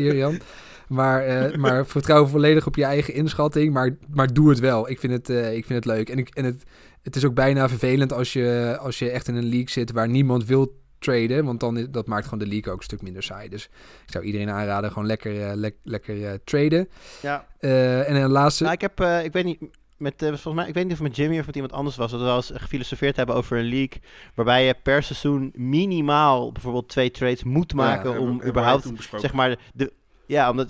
Jurian. 0.00 0.40
Maar, 0.90 1.50
maar 1.58 1.86
vertrouw 1.86 2.26
volledig 2.26 2.66
op 2.66 2.76
je 2.76 2.84
eigen 2.84 3.14
inschatting. 3.14 3.72
Maar, 3.72 3.96
maar 4.14 4.32
doe 4.32 4.48
het 4.48 4.58
wel. 4.58 4.90
Ik 4.90 5.00
vind 5.00 5.12
het, 5.12 5.28
ik 5.28 5.66
vind 5.66 5.84
het 5.84 5.84
leuk. 5.84 6.08
En, 6.08 6.18
ik, 6.18 6.28
en 6.28 6.44
het, 6.44 6.64
het 7.02 7.16
is 7.16 7.24
ook 7.24 7.34
bijna 7.34 7.68
vervelend 7.68 8.12
als 8.12 8.32
je, 8.32 8.76
als 8.80 8.98
je 8.98 9.10
echt 9.10 9.28
in 9.28 9.34
een 9.34 9.48
league 9.48 9.70
zit 9.70 9.92
waar 9.92 10.08
niemand 10.08 10.44
wil 10.44 10.78
traden. 10.98 11.44
Want 11.44 11.60
dan 11.60 11.78
is, 11.78 11.86
dat 11.90 12.06
maakt 12.06 12.24
gewoon 12.24 12.38
de 12.38 12.46
league 12.46 12.72
ook 12.72 12.78
een 12.78 12.84
stuk 12.84 13.02
minder 13.02 13.22
saai. 13.22 13.48
Dus 13.48 13.64
ik 14.06 14.12
zou 14.12 14.24
iedereen 14.24 14.50
aanraden, 14.50 14.90
gewoon 14.92 15.06
lekker, 15.06 15.48
eh, 15.48 15.54
lek- 15.54 15.78
lekker 15.82 16.26
eh, 16.26 16.32
traden. 16.44 16.88
Ja. 17.22 17.46
Eh, 17.58 18.08
en 18.08 18.16
een 18.16 18.30
laatste. 18.30 18.62
Nou, 18.62 18.74
ik 18.74 18.80
heb, 18.80 19.00
eh, 19.00 19.24
ik 19.24 19.32
weet 19.32 19.44
niet, 19.44 19.58
met, 19.96 20.14
volgens 20.18 20.54
mij, 20.54 20.68
ik 20.68 20.74
weet 20.74 20.84
niet 20.84 20.92
of 20.92 20.98
het 20.98 21.08
met 21.08 21.16
Jimmy 21.16 21.38
of 21.38 21.46
met 21.46 21.54
iemand 21.54 21.72
anders 21.72 21.96
was, 21.96 22.10
dat 22.10 22.20
we 22.20 22.26
wel 22.26 22.36
eens 22.36 22.50
gefilosofeerd 22.54 23.16
hebben 23.16 23.34
over 23.34 23.58
een 23.58 23.68
league 23.68 24.00
waarbij 24.34 24.66
je 24.66 24.74
per 24.82 25.02
seizoen 25.02 25.52
minimaal 25.54 26.52
bijvoorbeeld 26.52 26.88
twee 26.88 27.10
trades 27.10 27.44
moet 27.44 27.74
maken 27.74 28.18
om 28.18 28.42
überhaupt, 28.46 28.92
zeg 29.16 29.32
maar, 29.32 29.58
de, 29.74 29.92
ja, 30.30 30.50
omdat 30.50 30.68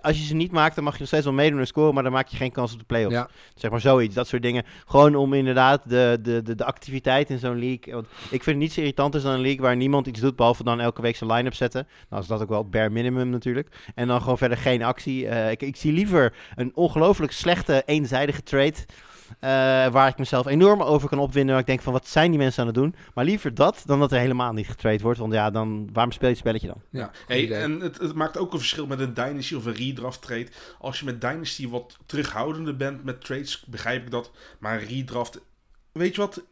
als 0.00 0.18
je 0.18 0.24
ze 0.24 0.34
niet 0.34 0.52
maakt, 0.52 0.74
dan 0.74 0.84
mag 0.84 0.92
je 0.92 0.98
nog 0.98 1.08
steeds 1.08 1.24
wel 1.24 1.34
meedoen 1.34 1.58
en 1.58 1.66
scoren, 1.66 1.94
maar 1.94 2.02
dan 2.02 2.12
maak 2.12 2.28
je 2.28 2.36
geen 2.36 2.52
kans 2.52 2.72
op 2.72 2.78
de 2.78 2.84
playoffs. 2.84 3.14
Ja. 3.14 3.28
Zeg 3.54 3.70
maar 3.70 3.80
zoiets, 3.80 4.14
dat 4.14 4.28
soort 4.28 4.42
dingen. 4.42 4.64
Gewoon 4.86 5.14
om 5.14 5.34
inderdaad 5.34 5.82
de, 5.88 6.18
de, 6.22 6.42
de, 6.42 6.54
de 6.54 6.64
activiteit 6.64 7.30
in 7.30 7.38
zo'n 7.38 7.58
league. 7.58 7.94
Want 7.94 8.06
ik 8.06 8.42
vind 8.42 8.46
het 8.46 8.56
niet 8.56 8.72
zo 8.72 8.80
irritant 8.80 9.14
is 9.14 9.22
dan 9.22 9.32
een 9.32 9.40
league 9.40 9.60
waar 9.60 9.76
niemand 9.76 10.06
iets 10.06 10.20
doet, 10.20 10.36
behalve 10.36 10.64
dan 10.64 10.80
elke 10.80 11.02
week 11.02 11.16
zijn 11.16 11.32
line-up 11.32 11.54
zetten. 11.54 11.86
Nou 12.08 12.22
is 12.22 12.28
dat 12.28 12.42
ook 12.42 12.48
wel 12.48 12.58
het 12.58 12.70
bare 12.70 12.90
minimum 12.90 13.30
natuurlijk. 13.30 13.68
En 13.94 14.06
dan 14.08 14.20
gewoon 14.20 14.38
verder 14.38 14.58
geen 14.58 14.82
actie. 14.82 15.28
Eh, 15.28 15.50
ik, 15.50 15.62
ik 15.62 15.76
zie 15.76 15.92
liever 15.92 16.34
een 16.54 16.72
ongelooflijk 16.74 17.32
slechte, 17.32 17.82
eenzijdige 17.86 18.42
trade. 18.42 18.76
Eh, 19.40 19.48
waar 19.88 20.08
ik 20.08 20.18
mezelf 20.18 20.46
enorm 20.46 20.82
over 20.82 21.08
kan 21.08 21.18
opwinden. 21.18 21.50
Waar 21.50 21.60
ik 21.60 21.66
denk 21.66 21.80
van 21.80 21.92
wat 21.92 22.08
zijn 22.08 22.30
die 22.30 22.38
mensen 22.38 22.60
aan 22.60 22.66
het 22.66 22.76
doen. 22.76 22.94
Maar 23.14 23.24
liever 23.24 23.54
dat 23.54 23.82
dan 23.86 23.98
dat 23.98 24.12
er 24.12 24.18
helemaal 24.18 24.52
niet 24.52 24.66
getrade 24.66 25.02
wordt. 25.02 25.18
Want 25.18 25.32
ja, 25.32 25.50
dan 25.50 25.88
waarom 25.92 26.12
speel 26.12 26.28
je 26.28 26.34
het 26.34 26.42
spelletje 26.42 26.66
dan? 26.66 26.82
Ja, 26.90 27.10
Hey, 27.26 27.52
en 27.52 27.80
het, 27.80 27.98
het 27.98 28.14
maakt 28.14 28.38
ook 28.38 28.52
een 28.52 28.58
verschil 28.58 28.86
met 28.86 29.00
een 29.00 29.14
Dynasty 29.14 29.54
of 29.54 29.64
een 29.64 29.74
redraft 29.74 30.22
trade. 30.22 30.46
Als 30.78 30.98
je 30.98 31.04
met 31.04 31.20
Dynasty 31.20 31.68
wat 31.68 31.96
terughoudender 32.06 32.76
bent 32.76 33.04
met 33.04 33.24
trades, 33.24 33.64
begrijp 33.66 34.04
ik 34.04 34.10
dat. 34.10 34.30
Maar 34.58 34.80
een 34.80 34.86
redraft, 34.86 35.40
weet 35.92 36.14
je 36.14 36.20
wat? 36.20 36.42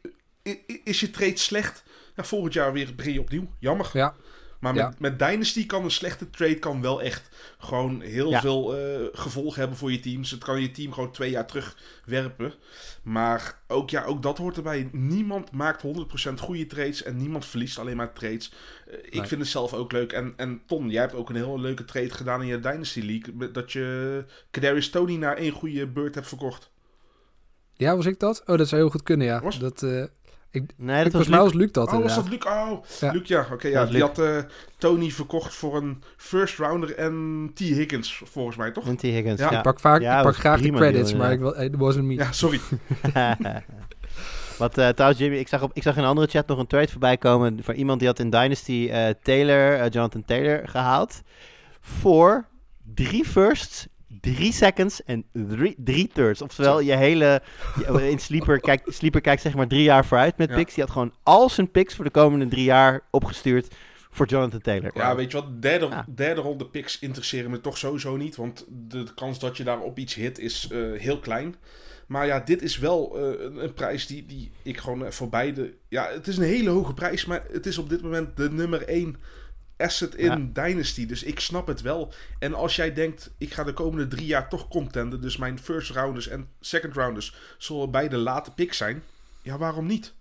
Is 0.84 1.00
je 1.00 1.10
trade 1.10 1.36
slecht? 1.36 1.84
Ja, 2.16 2.24
volgend 2.24 2.52
jaar 2.52 2.72
weer 2.72 2.94
begin 2.94 3.12
je 3.12 3.20
opnieuw. 3.20 3.48
Jammer. 3.58 3.90
Ja. 3.92 4.14
Maar 4.64 4.74
met, 4.74 4.82
Ja. 4.82 4.94
met 4.98 5.18
Dynasty 5.18 5.66
kan 5.66 5.84
een 5.84 5.90
slechte 5.90 6.30
trade 6.30 6.58
kan 6.58 6.80
wel 6.80 7.02
echt 7.02 7.28
gewoon 7.58 8.00
heel 8.00 8.30
Ja. 8.30 8.40
veel 8.40 8.76
eh, 8.76 9.06
gevolgen 9.12 9.58
hebben 9.60 9.78
voor 9.78 9.92
je 9.92 10.00
teams. 10.00 10.30
Het 10.30 10.44
kan 10.44 10.60
je 10.60 10.70
team 10.70 10.92
gewoon 10.92 11.12
twee 11.12 11.30
jaar 11.30 11.46
terugwerpen. 11.46 12.54
Maar 13.02 13.58
ook, 13.68 13.90
ja, 13.90 14.04
ook 14.04 14.22
dat 14.22 14.38
hoort 14.38 14.56
erbij. 14.56 14.88
Niemand 14.92 15.50
maakt 15.52 15.82
100% 15.82 16.40
goede 16.40 16.66
trades 16.66 17.02
en 17.02 17.16
niemand 17.16 17.46
verliest 17.46 17.78
alleen 17.78 17.96
maar 17.96 18.12
trades. 18.12 18.52
Eh, 18.86 18.94
ik 18.98 19.14
Nee. 19.14 19.26
vind 19.26 19.40
het 19.40 19.50
zelf 19.50 19.74
ook 19.74 19.92
leuk. 19.92 20.12
En, 20.12 20.32
en 20.36 20.62
Ton, 20.66 20.90
jij 20.90 21.00
hebt 21.00 21.14
ook 21.14 21.28
een 21.28 21.36
heel 21.36 21.60
leuke 21.60 21.84
trade 21.84 22.10
gedaan 22.10 22.40
in 22.40 22.46
je 22.46 22.60
Dynasty 22.60 23.00
League. 23.00 23.50
Dat 23.52 23.72
je 23.72 24.24
Kadarius 24.50 24.90
Tony 24.90 25.16
naar 25.16 25.36
één 25.36 25.52
goede 25.52 25.86
beurt 25.86 26.14
hebt 26.14 26.28
verkocht. 26.28 26.70
Ja, 27.76 27.96
was 27.96 28.06
ik 28.06 28.18
dat? 28.20 28.42
Oh, 28.46 28.58
dat 28.58 28.68
zou 28.68 28.80
heel 28.80 28.90
goed 28.90 29.02
kunnen, 29.02 29.26
ja. 29.26 29.40
Was- 29.40 29.58
Dat, 29.58 29.82
eh 29.82 30.04
ik, 30.54 30.62
Nee, 30.76 31.04
dat 31.04 31.12
was 31.12 31.26
Luc. 31.28 31.38
was 31.38 31.52
Luc 31.52 31.70
dat 31.72 31.86
oh, 31.86 31.92
was 31.92 32.16
inderdaad. 32.16 32.30
dat 32.30 32.44
Luc? 32.44 32.52
Oh, 32.52 32.84
Ja. 33.00 33.12
Luc, 33.12 33.28
ja. 33.28 33.46
Oké, 33.52 33.68
ja. 33.68 33.84
Die 33.84 34.00
had 34.00 34.18
eh, 34.18 34.38
Tony 34.78 35.10
verkocht 35.10 35.54
voor 35.54 35.76
een 35.76 36.02
first 36.16 36.58
rounder 36.58 36.94
en 36.96 37.50
T. 37.54 37.58
Higgins, 37.58 38.22
volgens 38.24 38.56
mij, 38.56 38.70
toch? 38.70 38.86
En 38.86 38.96
T. 38.96 39.02
Higgins. 39.02 39.40
Ja, 39.40 39.50
Ja, 39.50 39.56
Ik 39.56 39.62
pak, 39.62 39.80
vaak, 39.80 40.00
Ja, 40.00 40.16
ik 40.18 40.24
pak 40.24 40.36
graag 40.36 40.56
de 40.56 40.62
prima 40.62 40.78
credits, 40.78 41.08
deal, 41.10 41.22
maar 41.22 41.32
ik, 41.32 41.38
wil- 41.40 41.60
it 41.60 41.76
wasn't 41.76 42.04
me. 42.04 42.14
Ja, 42.14 42.32
sorry. 42.32 42.60
Wat 44.58 44.78
eh, 44.78 44.88
trouwens, 44.88 45.20
Jimmy, 45.20 45.36
ik 45.36 45.48
zag, 45.48 45.62
op, 45.62 45.70
ik 45.74 45.82
zag 45.82 45.96
in 45.96 46.02
een 46.02 46.08
andere 46.08 46.26
chat 46.26 46.46
nog 46.46 46.58
een 46.58 46.66
trade 46.66 46.88
voorbij 46.88 47.16
komen 47.16 47.58
van 47.62 47.74
iemand 47.74 47.98
die 47.98 48.08
had 48.08 48.18
in 48.18 48.30
Dynasty 48.30 48.88
eh, 48.90 49.08
Taylor, 49.22 49.78
eh, 49.80 49.90
Jonathan 49.90 50.24
Taylor 50.24 50.68
gehaald. 50.68 51.20
Voor 51.80 52.46
drie 52.94 53.24
firsts, 53.24 53.86
drie 54.20 54.52
seconds 54.52 55.04
en 55.04 55.24
drie, 55.32 55.74
drie 55.78 56.10
thirds. 56.14 56.42
Oftewel, 56.42 56.80
je 56.80 56.96
hele. 56.96 57.42
je- 57.86 58.10
in 58.10 58.18
Sleeper 58.28 58.60
kijkt, 58.60 58.94
Sleeper 58.94 59.20
kijkt 59.20 59.42
zeg 59.42 59.54
maar 59.54 59.68
drie 59.68 59.82
jaar 59.82 60.04
vooruit 60.04 60.36
met 60.38 60.48
Ja. 60.48 60.54
picks. 60.56 60.74
Die 60.74 60.84
had 60.84 60.92
gewoon 60.92 61.14
al 61.22 61.48
zijn 61.50 61.70
picks 61.70 61.94
voor 61.94 62.04
de 62.04 62.10
komende 62.10 62.48
drie 62.48 62.64
jaar 62.64 63.00
opgestuurd 63.10 63.74
voor 64.10 64.26
Jonathan 64.26 64.60
Taylor. 64.60 64.90
Ja, 64.94 65.16
weet 65.16 65.30
je 65.30 65.36
wat? 65.36 65.62
Derde, 65.62 65.86
Ja. 65.86 66.06
derde 66.14 66.40
ronde 66.40 66.66
picks 66.66 66.98
interesseren 66.98 67.50
me 67.50 67.60
toch 67.60 67.78
sowieso 67.78 68.16
niet. 68.16 68.36
Want 68.36 68.64
de 68.68 69.04
kans 69.14 69.38
dat 69.38 69.56
je 69.56 69.64
daar 69.64 69.80
op 69.80 69.98
iets 69.98 70.14
hit 70.14 70.38
is 70.38 70.68
eh, 70.72 70.78
heel 71.00 71.18
klein. 71.18 71.54
Maar 72.06 72.26
ja, 72.26 72.40
dit 72.40 72.62
is 72.62 72.78
wel 72.78 73.16
eh, 73.18 73.44
een, 73.44 73.64
een 73.64 73.72
prijs 73.72 74.06
die, 74.06 74.26
die 74.26 74.50
ik 74.62 74.78
gewoon 74.78 75.04
eh, 75.04 75.10
voor 75.10 75.28
beide... 75.28 75.74
Ja, 75.88 76.08
het 76.12 76.26
is 76.26 76.36
een 76.36 76.42
hele 76.44 76.70
hoge 76.70 76.94
prijs, 76.94 77.24
maar 77.24 77.44
het 77.52 77.66
is 77.66 77.78
op 77.78 77.88
dit 77.88 78.02
moment 78.02 78.36
de 78.36 78.50
nummer 78.50 78.82
één 78.88 79.16
asset 79.84 80.14
in 80.14 80.50
Dynasty. 80.52 81.06
Dus 81.06 81.22
ik 81.22 81.40
snap 81.40 81.66
het 81.66 81.80
wel. 81.82 82.12
En 82.38 82.54
als 82.54 82.76
jij 82.76 82.92
denkt, 82.92 83.30
ik 83.38 83.52
ga 83.54 83.64
de 83.64 83.72
komende 83.72 84.08
drie 84.08 84.26
jaar 84.26 84.48
toch 84.48 84.68
contenden... 84.68 85.20
dus 85.20 85.36
mijn 85.36 85.58
first 85.58 85.90
rounders 85.90 86.28
en 86.28 86.48
second 86.60 86.94
rounders 86.94 87.34
zullen 87.58 87.90
beide 87.90 88.16
late 88.16 88.50
picks 88.50 88.76
zijn... 88.76 89.02
Ja, 89.42 89.58
waarom 89.58 89.86
niet? 89.86 90.12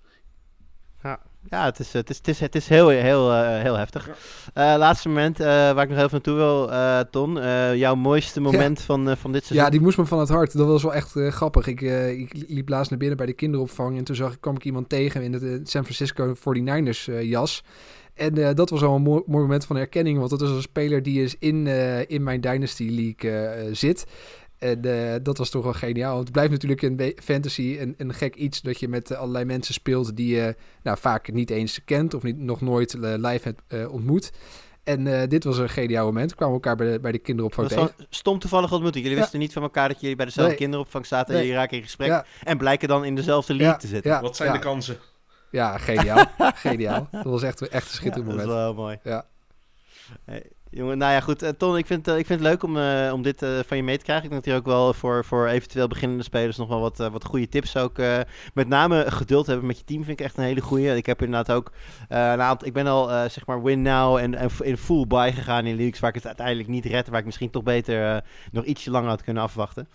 Ja, 1.03 1.19
ja 1.49 1.65
het, 1.65 1.79
is, 1.79 1.93
het, 1.93 2.09
is, 2.09 2.17
het, 2.17 2.27
is, 2.27 2.39
het 2.39 2.55
is 2.55 2.67
heel, 2.67 2.87
heel, 2.89 3.31
eh, 3.33 3.61
heel 3.61 3.77
heftig. 3.77 4.09
Eh, 4.53 4.75
laatste 4.77 5.07
moment 5.07 5.39
eh, 5.39 5.45
waar 5.47 5.83
ik 5.83 5.89
nog 5.89 5.97
even 5.97 6.09
naartoe 6.11 6.35
wil, 6.35 6.71
eh, 6.71 6.99
Ton. 6.99 7.39
Eh, 7.39 7.75
jouw 7.75 7.95
mooiste 7.95 8.39
moment 8.41 8.81
van, 8.81 9.09
eh, 9.09 9.15
van 9.15 9.31
dit 9.31 9.41
seizoen? 9.45 9.65
Ja, 9.65 9.71
die 9.71 9.81
moest 9.81 9.97
me 9.97 10.05
van 10.05 10.19
het 10.19 10.29
hart. 10.29 10.57
Dat 10.57 10.67
was 10.67 10.83
wel 10.83 10.93
echt 10.93 11.11
grappig. 11.11 11.67
Ik, 11.67 11.81
eh, 11.81 12.19
ik 12.19 12.33
liep 12.47 12.69
laatst 12.69 12.89
naar 12.89 12.99
binnen 12.99 13.17
bij 13.17 13.25
de 13.25 13.33
kinderopvang 13.33 13.97
en 13.97 14.03
toen 14.03 14.15
zag, 14.15 14.33
ik- 14.33 14.41
kwam 14.41 14.55
ik 14.55 14.63
iemand 14.63 14.89
tegen 14.89 15.21
in 15.21 15.33
het 15.33 15.43
eh, 15.43 15.49
San 15.63 15.83
Francisco 15.83 16.33
49ers 16.35 17.07
eh, 17.07 17.21
jas. 17.23 17.63
En 18.13 18.37
eh, 18.47 18.53
dat 18.53 18.69
was 18.69 18.81
al 18.83 18.95
een 18.95 19.01
mooi, 19.01 19.21
mooi 19.25 19.41
moment 19.41 19.65
van 19.65 19.75
herkenning, 19.75 20.17
want 20.17 20.29
dat 20.29 20.41
is 20.41 20.49
een 20.49 20.61
speler 20.61 21.03
die 21.03 21.23
is 21.23 21.35
in, 21.39 21.67
eh, 21.67 22.09
in 22.09 22.23
mijn 22.23 22.41
Dynasty 22.41 22.89
League 22.89 23.41
eh, 23.41 23.69
zit. 23.75 24.05
En 24.57 24.85
eh, 24.85 25.15
dat 25.23 25.37
was 25.37 25.49
toch 25.49 25.63
wel 25.63 25.73
geniaal. 25.73 26.11
Want 26.13 26.23
het 26.23 26.31
blijft 26.31 26.51
natuurlijk 26.51 26.81
een 26.81 26.95
be- 26.95 27.17
fantasy 27.23 27.77
een, 27.79 27.93
een 27.97 28.13
gek 28.13 28.35
iets 28.35 28.61
dat 28.61 28.79
je 28.79 28.87
met 28.87 29.15
allerlei 29.15 29.45
mensen 29.45 29.73
speelt 29.73 30.15
die 30.15 30.35
je 30.35 30.55
nou, 30.83 30.97
vaak 30.97 31.31
niet 31.31 31.49
eens 31.49 31.83
kent 31.85 32.13
of 32.13 32.23
niet, 32.23 32.37
nog 32.37 32.61
nooit 32.61 32.93
live 32.99 33.39
hebt 33.43 33.61
eh, 33.67 33.91
ontmoet. 33.93 34.31
En 34.83 35.07
eh, 35.21 35.27
dit 35.27 35.43
was 35.43 35.57
een 35.57 35.69
geniaal 35.69 36.05
moment. 36.05 36.29
We 36.29 36.35
kwamen 36.35 36.53
elkaar 36.53 36.75
bij 36.75 36.91
de, 36.91 36.99
bij 36.99 37.11
de 37.11 37.17
kinderopvang 37.17 37.67
Dat 37.69 37.77
tegen. 37.77 38.07
stom 38.09 38.39
toevallig 38.39 38.71
ontmoeting. 38.71 39.03
Jullie 39.03 39.17
Ja. 39.17 39.23
wisten 39.23 39.39
niet 39.41 39.53
van 39.53 39.61
elkaar 39.63 39.87
dat 39.87 39.99
jullie 40.01 40.15
bij 40.15 40.25
dezelfde 40.25 40.51
Nee. 40.51 40.61
kinderopvang 40.61 41.05
zaten 41.05 41.33
en 41.33 41.39
jullie 41.41 41.55
raken 41.55 41.77
in 41.77 41.83
gesprek. 41.83 42.07
Ja. 42.07 42.25
En 42.43 42.57
blijken 42.57 42.87
dan 42.87 43.05
in 43.05 43.15
dezelfde 43.15 43.53
league 43.53 43.73
Ja, 43.73 43.79
te 43.81 43.87
zitten. 43.87 44.11
ja, 44.11 44.21
Wat 44.21 44.35
zijn 44.35 44.49
ja. 44.49 44.55
de 44.55 44.61
kansen? 44.61 44.97
Ja, 45.53 45.77
geniaal. 45.77 46.25
geniaal. 46.55 47.07
Dat 47.11 47.23
was 47.23 47.43
echt, 47.43 47.67
echt 47.67 47.85
een 47.87 47.93
schitterend 47.93 48.31
Ja, 48.31 48.37
dat 48.37 48.45
is 48.45 48.51
moment. 48.51 48.65
wel 48.75 48.83
mooi. 48.83 48.99
Ja. 49.03 49.25
Hey, 50.25 50.43
jongen, 50.69 50.97
nou 50.97 51.11
ja, 51.13 51.19
goed. 51.19 51.41
eh, 51.41 51.49
Ton, 51.49 51.77
ik 51.77 51.85
vind, 51.85 52.07
eh, 52.07 52.17
ik 52.17 52.25
vind 52.25 52.39
het 52.39 52.49
leuk 52.49 52.63
om, 52.63 52.77
eh, 52.77 53.09
om 53.13 53.21
dit 53.21 53.45
van 53.65 53.77
je 53.77 53.83
mee 53.83 53.97
te 53.97 54.03
krijgen. 54.03 54.25
Ik 54.25 54.31
denk 54.31 54.43
dat 54.43 54.53
hier 54.53 54.61
ook 54.61 54.67
wel 54.77 54.93
voor, 54.93 55.25
voor 55.25 55.47
eventueel 55.47 55.87
beginnende 55.87 56.23
spelers 56.23 56.57
nog 56.57 56.67
wel 56.67 56.79
wat, 56.79 56.97
wat 56.97 57.25
goede 57.25 57.47
tips 57.49 57.77
ook. 57.77 57.97
met 58.53 58.67
name 58.67 59.11
geduld 59.11 59.47
hebben 59.47 59.65
met 59.65 59.77
je 59.77 59.83
team 59.83 60.03
vind 60.03 60.19
ik 60.19 60.25
echt 60.25 60.37
een 60.37 60.43
hele 60.43 60.61
goede. 60.61 60.95
Ik 60.95 61.05
heb 61.05 61.21
inderdaad 61.21 61.55
ook 61.55 61.71
een 62.09 62.41
aantal... 62.41 62.67
Ik 62.67 62.73
ben 62.73 62.87
al, 62.87 63.07
zeg 63.29 63.45
maar, 63.45 63.63
win 63.63 63.81
now 63.81 64.17
en, 64.17 64.35
en 64.35 64.49
in 64.59 64.77
full 64.77 65.07
buy 65.07 65.31
gegaan 65.31 65.65
in 65.65 65.75
leagues 65.75 65.99
waar 65.99 66.09
ik 66.09 66.15
het 66.15 66.25
uiteindelijk 66.27 66.67
niet 66.67 66.85
red. 66.85 67.07
Waar 67.07 67.19
ik 67.19 67.25
misschien 67.25 67.49
toch 67.51 67.63
beter 67.63 68.23
nog 68.51 68.63
ietsje 68.63 68.91
langer 68.91 69.09
had 69.09 69.23
kunnen 69.23 69.43
afwachten. 69.43 69.87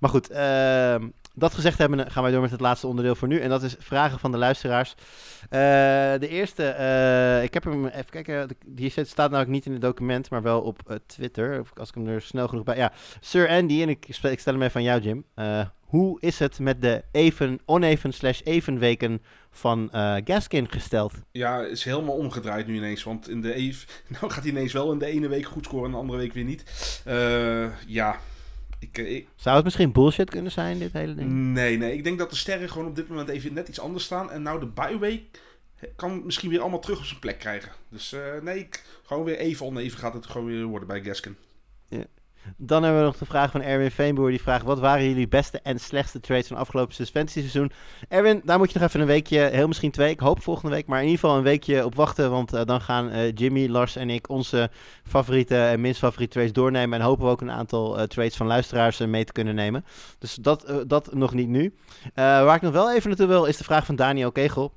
Maar 0.00 0.10
goed, 0.10 0.30
ehm, 0.30 1.08
dat 1.34 1.54
gezegd 1.54 1.78
hebben, 1.78 2.10
gaan 2.10 2.22
wij 2.22 2.32
door 2.32 2.40
met 2.40 2.50
het 2.50 2.60
laatste 2.60 2.86
onderdeel 2.86 3.14
voor 3.14 3.28
nu. 3.28 3.40
En 3.40 3.48
dat 3.48 3.62
is 3.62 3.76
vragen 3.78 4.18
van 4.18 4.32
de 4.32 4.38
luisteraars. 4.38 4.94
Eh, 5.42 5.50
de 6.20 6.28
eerste, 6.28 6.64
eh, 6.64 7.42
ik 7.42 7.54
heb 7.54 7.64
hem 7.64 7.86
even 7.86 8.10
kijken. 8.10 8.48
Die 8.66 8.92
staat 9.04 9.30
nou 9.30 9.48
niet 9.48 9.66
in 9.66 9.72
het 9.72 9.80
document, 9.80 10.30
maar 10.30 10.42
wel 10.42 10.60
op 10.60 10.80
eh, 10.86 10.96
Twitter. 11.06 11.62
Als 11.74 11.88
ik 11.88 11.94
hem 11.94 12.08
er 12.08 12.22
snel 12.22 12.48
genoeg 12.48 12.64
bij. 12.64 12.76
Ja, 12.76 12.92
Sir 13.20 13.48
Andy, 13.48 13.82
en 13.82 13.88
ik, 13.88 14.06
stel 14.10 14.52
hem 14.52 14.62
even 14.62 14.76
aan 14.76 14.82
jou, 14.82 15.00
Jim. 15.00 15.24
Eh, 15.34 15.66
hoe 15.94 16.20
is 16.20 16.38
het 16.38 16.58
met 16.58 16.82
de 16.82 17.04
even, 17.12 17.60
oneven 17.64 18.12
slash 18.12 18.40
even 18.44 18.78
weken 18.78 19.22
van 19.50 19.90
eh, 19.90 20.16
Gaskin 20.24 20.70
gesteld? 20.70 21.12
Ja, 21.30 21.64
is 21.64 21.84
helemaal 21.84 22.14
omgedraaid 22.14 22.66
nu 22.66 22.76
ineens. 22.76 23.02
Want 23.02 23.28
in 23.28 23.40
de 23.40 23.52
Eve, 23.52 23.86
nou 24.20 24.32
gaat 24.32 24.42
hij 24.42 24.52
ineens 24.52 24.72
wel 24.72 24.92
in 24.92 24.98
de 24.98 25.06
ene 25.06 25.28
week 25.28 25.46
goed 25.46 25.64
scoren 25.64 25.84
en 25.84 25.90
de 25.90 25.96
andere 25.96 26.18
week 26.18 26.32
weer 26.32 26.44
niet. 26.44 26.64
Eh, 27.04 27.86
ja, 27.86 28.18
ik, 28.84 28.98
eh, 28.98 29.14
ik, 29.14 29.28
Zou 29.36 29.56
het 29.56 29.64
misschien 29.64 29.92
bullshit 29.92 30.30
kunnen 30.30 30.52
zijn, 30.52 30.78
dit 30.78 30.92
hele 30.92 31.14
ding? 31.14 31.30
nee, 31.30 31.76
nee. 31.76 31.92
Ik 31.92 32.04
denk 32.04 32.18
dat 32.18 32.30
de 32.30 32.36
sterren 32.36 32.70
gewoon 32.70 32.86
op 32.86 32.96
dit 32.96 33.08
moment 33.08 33.28
even 33.28 33.52
net 33.52 33.68
iets 33.68 33.80
anders 33.80 34.04
staan. 34.04 34.30
En 34.30 34.42
nou 34.42 34.60
de 34.60 34.66
bye 34.66 35.22
kan 35.96 36.24
misschien 36.24 36.50
weer 36.50 36.60
allemaal 36.60 36.80
terug 36.80 36.98
op 36.98 37.04
zijn 37.04 37.20
plek 37.20 37.38
krijgen. 37.38 37.72
Dus 37.88 38.12
eh, 38.12 38.40
nee, 38.42 38.58
ik, 38.58 38.84
gewoon 39.02 39.24
weer 39.24 39.38
even 39.38 39.66
oneven 39.66 39.98
gaat 39.98 40.14
het 40.14 40.26
gewoon 40.26 40.46
weer 40.46 40.64
worden 40.64 40.88
bij 40.88 41.02
Gaskin. 41.02 41.36
Dan 42.56 42.82
hebben 42.82 43.00
we 43.00 43.06
nog 43.06 43.16
de 43.16 43.24
vraag 43.24 43.50
van 43.50 43.62
Erwin 43.62 43.90
Veenboer. 43.90 44.30
Die 44.30 44.42
vraagt: 44.42 44.64
Wat 44.64 44.78
waren 44.78 45.08
jullie 45.08 45.28
beste 45.28 45.60
en 45.62 45.78
slechtste 45.80 46.20
trades 46.20 46.46
van 46.46 46.56
afgelopen 46.56 46.94
suspensierseizoen? 46.94 47.70
Erwin, 48.08 48.40
daar 48.44 48.58
moet 48.58 48.72
je 48.72 48.78
nog 48.78 48.88
even 48.88 49.00
een 49.00 49.06
weekje, 49.06 49.38
heel 49.38 49.66
misschien 49.66 49.90
twee. 49.90 50.10
Ik 50.10 50.20
hoop 50.20 50.42
volgende 50.42 50.74
week, 50.74 50.86
maar 50.86 50.98
in 50.98 51.04
ieder 51.04 51.20
geval 51.20 51.36
een 51.36 51.42
weekje 51.42 51.84
op 51.84 51.94
wachten. 51.94 52.30
Want 52.30 52.52
eh, 52.52 52.64
dan 52.64 52.80
gaan 52.80 53.10
eh, 53.10 53.32
Jimmy, 53.34 53.68
Lars 53.68 53.96
en 53.96 54.10
ik 54.10 54.28
onze 54.28 54.70
favoriete 55.04 55.56
en 55.56 55.80
minst 55.80 55.98
favoriete 55.98 56.32
trades 56.32 56.52
doornemen. 56.52 56.98
En 56.98 57.04
hopen 57.04 57.24
we 57.24 57.30
ook 57.30 57.40
een 57.40 57.50
aantal 57.50 57.98
eh, 57.98 58.06
trades 58.06 58.36
van 58.36 58.46
luisteraars 58.46 58.98
mee 58.98 59.24
te 59.24 59.32
kunnen 59.32 59.54
nemen. 59.54 59.84
Dus 60.18 60.34
dat, 60.34 60.84
dat 60.86 61.14
nog 61.14 61.34
niet 61.34 61.48
nu. 61.48 61.74
Waar 62.14 62.56
ik 62.56 62.62
nog 62.62 62.72
wel 62.72 62.92
even 62.92 63.08
naartoe 63.08 63.26
wil, 63.26 63.44
is 63.44 63.56
de 63.56 63.64
vraag 63.64 63.86
van 63.86 63.96
Daniel 63.96 64.32
Kegel. 64.32 64.72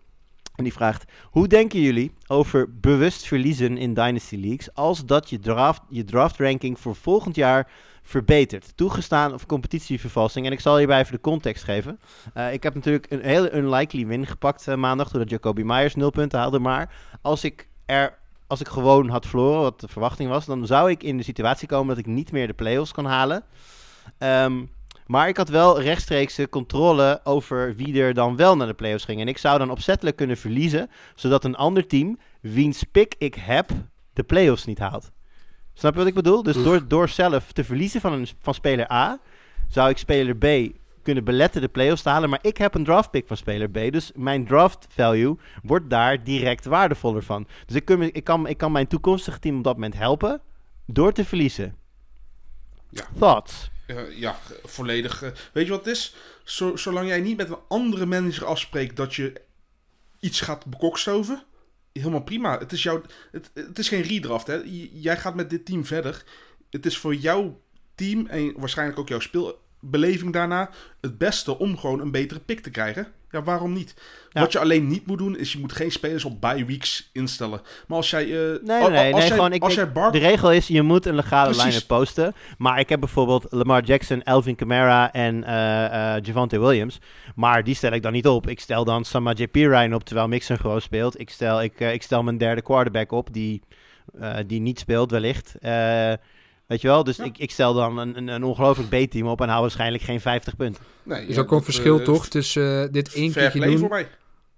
En 0.58 0.64
die 0.64 0.74
vraagt: 0.74 1.12
Hoe 1.24 1.48
denken 1.48 1.82
jullie 1.82 2.12
over 2.28 2.80
bewust 2.80 3.28
verliezen 3.28 3.78
in 3.78 3.94
Dynasty 3.94 4.36
Leagues 4.36 4.74
als 4.74 5.06
dat 5.06 5.30
je 5.30 5.40
draft, 5.40 5.82
je 5.90 6.04
draft 6.04 6.40
ranking 6.40 6.80
voor 6.80 6.96
volgend 6.96 7.36
jaar 7.36 7.72
verbetert? 8.02 8.78
Toegestaan 8.78 9.34
of 9.34 9.46
competitievervalsing? 9.46 10.46
En 10.46 10.52
ik 10.52 10.60
zal 10.60 10.78
hierbij 10.78 11.00
even 11.00 11.14
de 11.14 11.22
context 11.22 11.64
geven. 11.64 12.00
Eh, 12.34 12.54
ik 12.54 12.64
heb 12.64 12.74
natuurlijk 12.74 13.06
een 13.10 13.22
hele 13.22 13.56
unlikely 13.56 14.06
win 14.06 14.26
gepakt 14.26 14.68
eh, 14.68 14.76
maandag 14.76 15.10
doordat 15.10 15.30
Jacoby 15.30 15.62
Myers 15.62 15.96
0 15.96 16.10
punten 16.10 16.40
haalde. 16.40 16.60
Maar 16.60 16.94
als 17.22 17.44
ik 17.44 17.68
er 17.86 18.18
als 18.48 18.60
ik 18.60 18.68
gewoon 18.68 19.10
had 19.10 19.26
verloren, 19.26 19.62
wat 19.62 19.80
de 19.80 19.88
verwachting 19.88 20.30
was, 20.30 20.46
dan 20.46 20.66
zou 20.66 20.90
ik 20.90 21.04
in 21.04 21.18
de 21.18 21.24
situatie 21.24 21.68
komen 21.68 21.88
dat 21.88 21.98
ik 21.98 22.06
niet 22.06 22.32
meer 22.32 22.48
de 22.48 22.54
playoffs 22.54 22.92
kon 22.92 23.06
halen. 23.06 23.44
Ehm, 24.18 24.64
maar 25.08 25.28
ik 25.28 25.38
had 25.38 25.50
wel 25.50 25.82
rechtstreekse 25.82 26.50
controle 26.50 27.20
over 27.24 27.76
wie 27.76 28.02
er 28.02 28.14
dan 28.14 28.36
wel 28.36 28.56
naar 28.56 28.68
de 28.68 28.74
playoffs 28.74 29.06
ging. 29.06 29.22
En 29.22 29.28
ik 29.28 29.38
zou 29.38 29.58
dan 29.58 29.72
opzettelijk 29.72 30.16
kunnen 30.16 30.38
verliezen, 30.38 30.90
zodat 31.16 31.44
een 31.44 31.56
ander 31.56 31.88
team, 31.88 32.20
wiens 32.42 32.84
pick 32.84 33.16
ik 33.18 33.36
heb, 33.36 33.70
de 34.14 34.24
playoffs 34.24 34.66
niet 34.66 34.80
haalt. 34.80 35.12
Snap 35.74 35.94
je 35.94 36.00
wat 36.00 36.08
ik 36.08 36.14
bedoel? 36.14 36.44
Dus 36.44 36.64
door, 36.64 36.88
door 36.88 37.10
zelf 37.10 37.52
te 37.52 37.64
verliezen 37.64 38.02
van, 38.02 38.14
een, 38.14 38.28
van 38.42 38.54
speler 38.54 38.92
A, 38.92 39.20
zou 39.68 39.90
ik 39.90 39.98
speler 39.98 40.36
B 40.36 40.76
kunnen 41.02 41.24
beletten 41.24 41.62
de 41.62 41.68
playoffs 41.68 42.02
te 42.02 42.10
halen. 42.10 42.30
Maar 42.30 42.40
ik 42.42 42.58
heb 42.58 42.76
een 42.76 42.84
draft 42.84 43.12
pick 43.12 43.28
van 43.28 43.38
speler 43.38 43.70
B. 43.70 43.92
Dus 43.92 44.12
mijn 44.16 44.46
draft 44.46 44.88
value 44.90 45.38
wordt 45.64 45.90
daar 45.90 46.24
direct 46.24 46.66
waardevoller 46.66 47.24
van. 47.24 47.48
Dus 47.66 47.76
ik, 47.76 47.86
kun, 47.86 48.14
ik, 48.14 48.24
kan, 48.24 48.48
ik 48.48 48.58
kan 48.58 48.72
mijn 48.72 48.88
toekomstige 48.88 49.40
team 49.40 49.58
op 49.58 49.64
dat 49.64 49.74
moment 49.74 49.94
helpen 49.94 50.42
door 50.86 51.12
te 51.12 51.26
verliezen. 51.26 51.76
Ja. 52.90 53.04
Thoughts? 53.20 53.70
Eh, 53.88 54.20
ja, 54.20 54.40
volledig. 54.64 55.24
eh, 55.24 55.30
weet 55.54 55.66
je 55.66 55.72
wat 55.72 55.86
het 55.86 55.96
is? 55.96 56.16
Zo, 56.44 56.76
zolang 56.76 57.08
jij 57.08 57.22
niet 57.22 57.38
met 57.38 57.50
een 57.50 57.60
andere 57.68 58.06
manager 58.06 58.46
afspreekt 58.46 58.96
dat 58.96 59.16
je 59.16 59.42
iets 60.20 60.42
gaat 60.42 60.66
bekokstoven, 60.66 61.44
helemaal 61.94 62.24
prima. 62.24 62.60
Het 62.60 62.72
is, 62.72 62.84
jouw, 62.84 63.02
het, 63.32 63.52
het 63.54 63.80
is 63.80 63.88
geen 63.88 64.02
redraft. 64.02 64.48
Hè? 64.48 64.62
Jij 64.94 65.18
gaat 65.18 65.36
met 65.36 65.50
dit 65.50 65.66
team 65.66 65.86
verder. 65.86 66.24
Het 66.70 66.86
is 66.86 66.98
voor 66.98 67.16
jouw 67.16 67.62
team 67.96 68.26
en 68.28 68.54
waarschijnlijk 68.60 69.00
ook 69.00 69.10
jouw 69.10 69.20
speelbeleving 69.80 70.34
daarna 70.34 70.70
het 71.02 71.18
beste 71.18 71.60
om 71.60 71.78
gewoon 71.78 72.00
een 72.00 72.12
betere 72.12 72.40
pick 72.40 72.60
te 72.60 72.70
krijgen. 72.70 73.08
Ja, 73.32 73.44
waarom 73.44 73.74
niet? 73.74 73.94
Ja. 74.30 74.42
Wat 74.42 74.52
je 74.52 74.60
alleen 74.60 74.88
niet 74.88 75.08
moet 75.08 75.18
doen, 75.18 75.38
is 75.38 75.52
je 75.52 75.60
moet 75.60 75.74
geen 75.74 75.92
spelers 75.92 76.26
op 76.26 76.42
bye 76.42 76.66
weeks 76.66 77.10
instellen. 77.14 77.62
Maar 77.88 77.98
als 77.98 78.10
jij... 78.10 78.24
eh, 78.24 78.30
Nee, 78.30 78.60
nee, 78.64 78.82
als 78.82 78.90
nee 78.90 79.12
jij, 79.14 79.30
gewoon, 79.30 79.54
ik, 79.54 79.64
als 79.64 79.74
jij 79.74 79.92
de 79.94 80.18
regel 80.18 80.52
is, 80.52 80.68
je 80.68 80.82
moet 80.82 81.06
een 81.06 81.16
legale 81.16 81.56
line-up 81.56 81.88
posten. 81.88 82.34
Maar 82.58 82.80
ik 82.80 82.90
heb 82.90 83.00
bijvoorbeeld 83.00 83.46
Lamar 83.50 83.84
Jackson, 83.84 84.24
Alvin 84.24 84.56
Kamara 84.56 85.12
en 85.14 85.44
eh 85.44 86.16
eh 86.16 86.24
Javante 86.24 86.60
Williams. 86.60 87.00
Maar 87.36 87.64
die 87.64 87.76
stel 87.76 87.92
ik 87.92 88.02
dan 88.02 88.12
niet 88.12 88.28
op. 88.28 88.48
Ik 88.48 88.60
stel 88.60 88.84
dan 88.86 89.06
Samaje 89.06 89.48
Perine 89.48 89.96
op, 89.96 90.04
terwijl 90.04 90.28
Mixon 90.28 90.58
gewoon 90.58 90.82
speelt. 90.82 91.20
Ik 91.20 91.30
stel, 91.30 91.62
ik, 91.62 91.80
ik 91.80 92.04
stel 92.04 92.24
mijn 92.24 92.38
derde 92.38 92.62
quarterback 92.62 93.12
op, 93.12 93.34
die, 93.34 93.62
die 94.48 94.60
niet 94.60 94.80
speelt 94.80 95.12
wellicht. 95.12 95.56
Eh, 95.60 96.14
weet 96.68 96.82
je 96.82 96.88
wel? 96.88 97.04
Dus 97.04 97.18
Ja. 97.18 97.24
ik, 97.24 97.38
ik 97.38 97.52
stel 97.52 97.74
dan 97.74 97.98
een, 97.98 98.18
een, 98.18 98.28
een 98.28 98.44
ongelooflijk 98.44 98.90
B-team 99.08 99.28
op 99.28 99.42
en 99.42 99.48
hou 99.50 99.62
waarschijnlijk 99.62 100.04
geen 100.04 100.22
50 100.22 100.56
punten. 100.56 100.84
Nee, 101.04 101.22
Er 101.22 101.28
is 101.30 101.36
ja, 101.36 101.42
ook 101.42 101.52
een 101.52 101.64
verschil 101.64 102.00
eh, 102.00 102.06
toch 102.06 102.28
tussen 102.28 102.84
eh, 102.84 102.92
dit 102.92 103.14
één 103.14 103.32
keertje 103.32 103.60
doen. 103.60 103.78
voor 103.78 103.90
mij. 103.90 104.08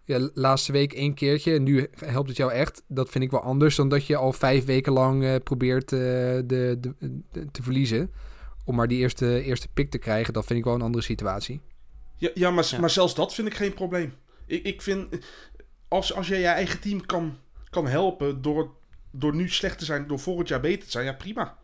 Ja, 0.06 0.30
laatste 0.34 0.72
week 0.72 0.94
één 0.94 1.14
keertje 1.14 1.54
en 1.54 1.64
nu 1.64 1.90
helpt 2.06 2.28
het 2.28 2.38
jou 2.38 2.52
echt. 2.52 2.84
Dat 2.88 3.10
vind 3.10 3.24
ik 3.24 3.32
wel 3.32 3.42
anders 3.42 3.76
dan 3.76 3.90
dat 3.90 4.06
je 4.06 4.16
al 4.16 4.34
vijf 4.34 4.66
weken 4.66 4.94
lang 4.94 5.24
eh, 5.24 5.36
probeert 5.44 5.92
eh, 5.92 6.00
de, 6.00 6.78
de, 6.80 6.94
de- 7.32 7.52
te 7.52 7.64
verliezen. 7.64 8.12
Om 8.66 8.76
maar 8.76 8.88
die 8.88 8.98
eerste, 9.00 9.44
eerste 9.44 9.68
pick 9.74 9.90
te 9.92 9.98
krijgen, 9.98 10.34
dat 10.34 10.46
vind 10.46 10.60
ik 10.60 10.66
wel 10.66 10.74
een 10.74 10.82
andere 10.82 11.04
situatie. 11.04 11.62
Ja, 12.18 12.30
ja, 12.34 12.52
maar, 12.52 12.68
Ja. 12.72 12.80
maar 12.80 12.90
zelfs 12.90 13.16
dat 13.16 13.34
vind 13.34 13.48
ik 13.48 13.54
geen 13.54 13.74
probleem. 13.74 14.14
Ik, 14.46 14.64
ik 14.66 14.82
vind, 14.82 15.08
als, 15.88 16.14
als 16.14 16.28
je 16.28 16.36
je 16.38 16.46
eigen 16.46 16.80
team 16.80 17.06
kan, 17.06 17.38
kan 17.70 17.88
helpen 17.88 18.42
door, 18.42 18.72
door 19.12 19.36
nu 19.36 19.50
slecht 19.50 19.80
te 19.80 19.86
zijn, 19.86 20.08
door 20.08 20.20
volgend 20.20 20.48
jaar 20.48 20.60
beter 20.60 20.86
te 20.86 20.92
zijn, 20.92 21.06
ja 21.06 21.14
prima. 21.14 21.58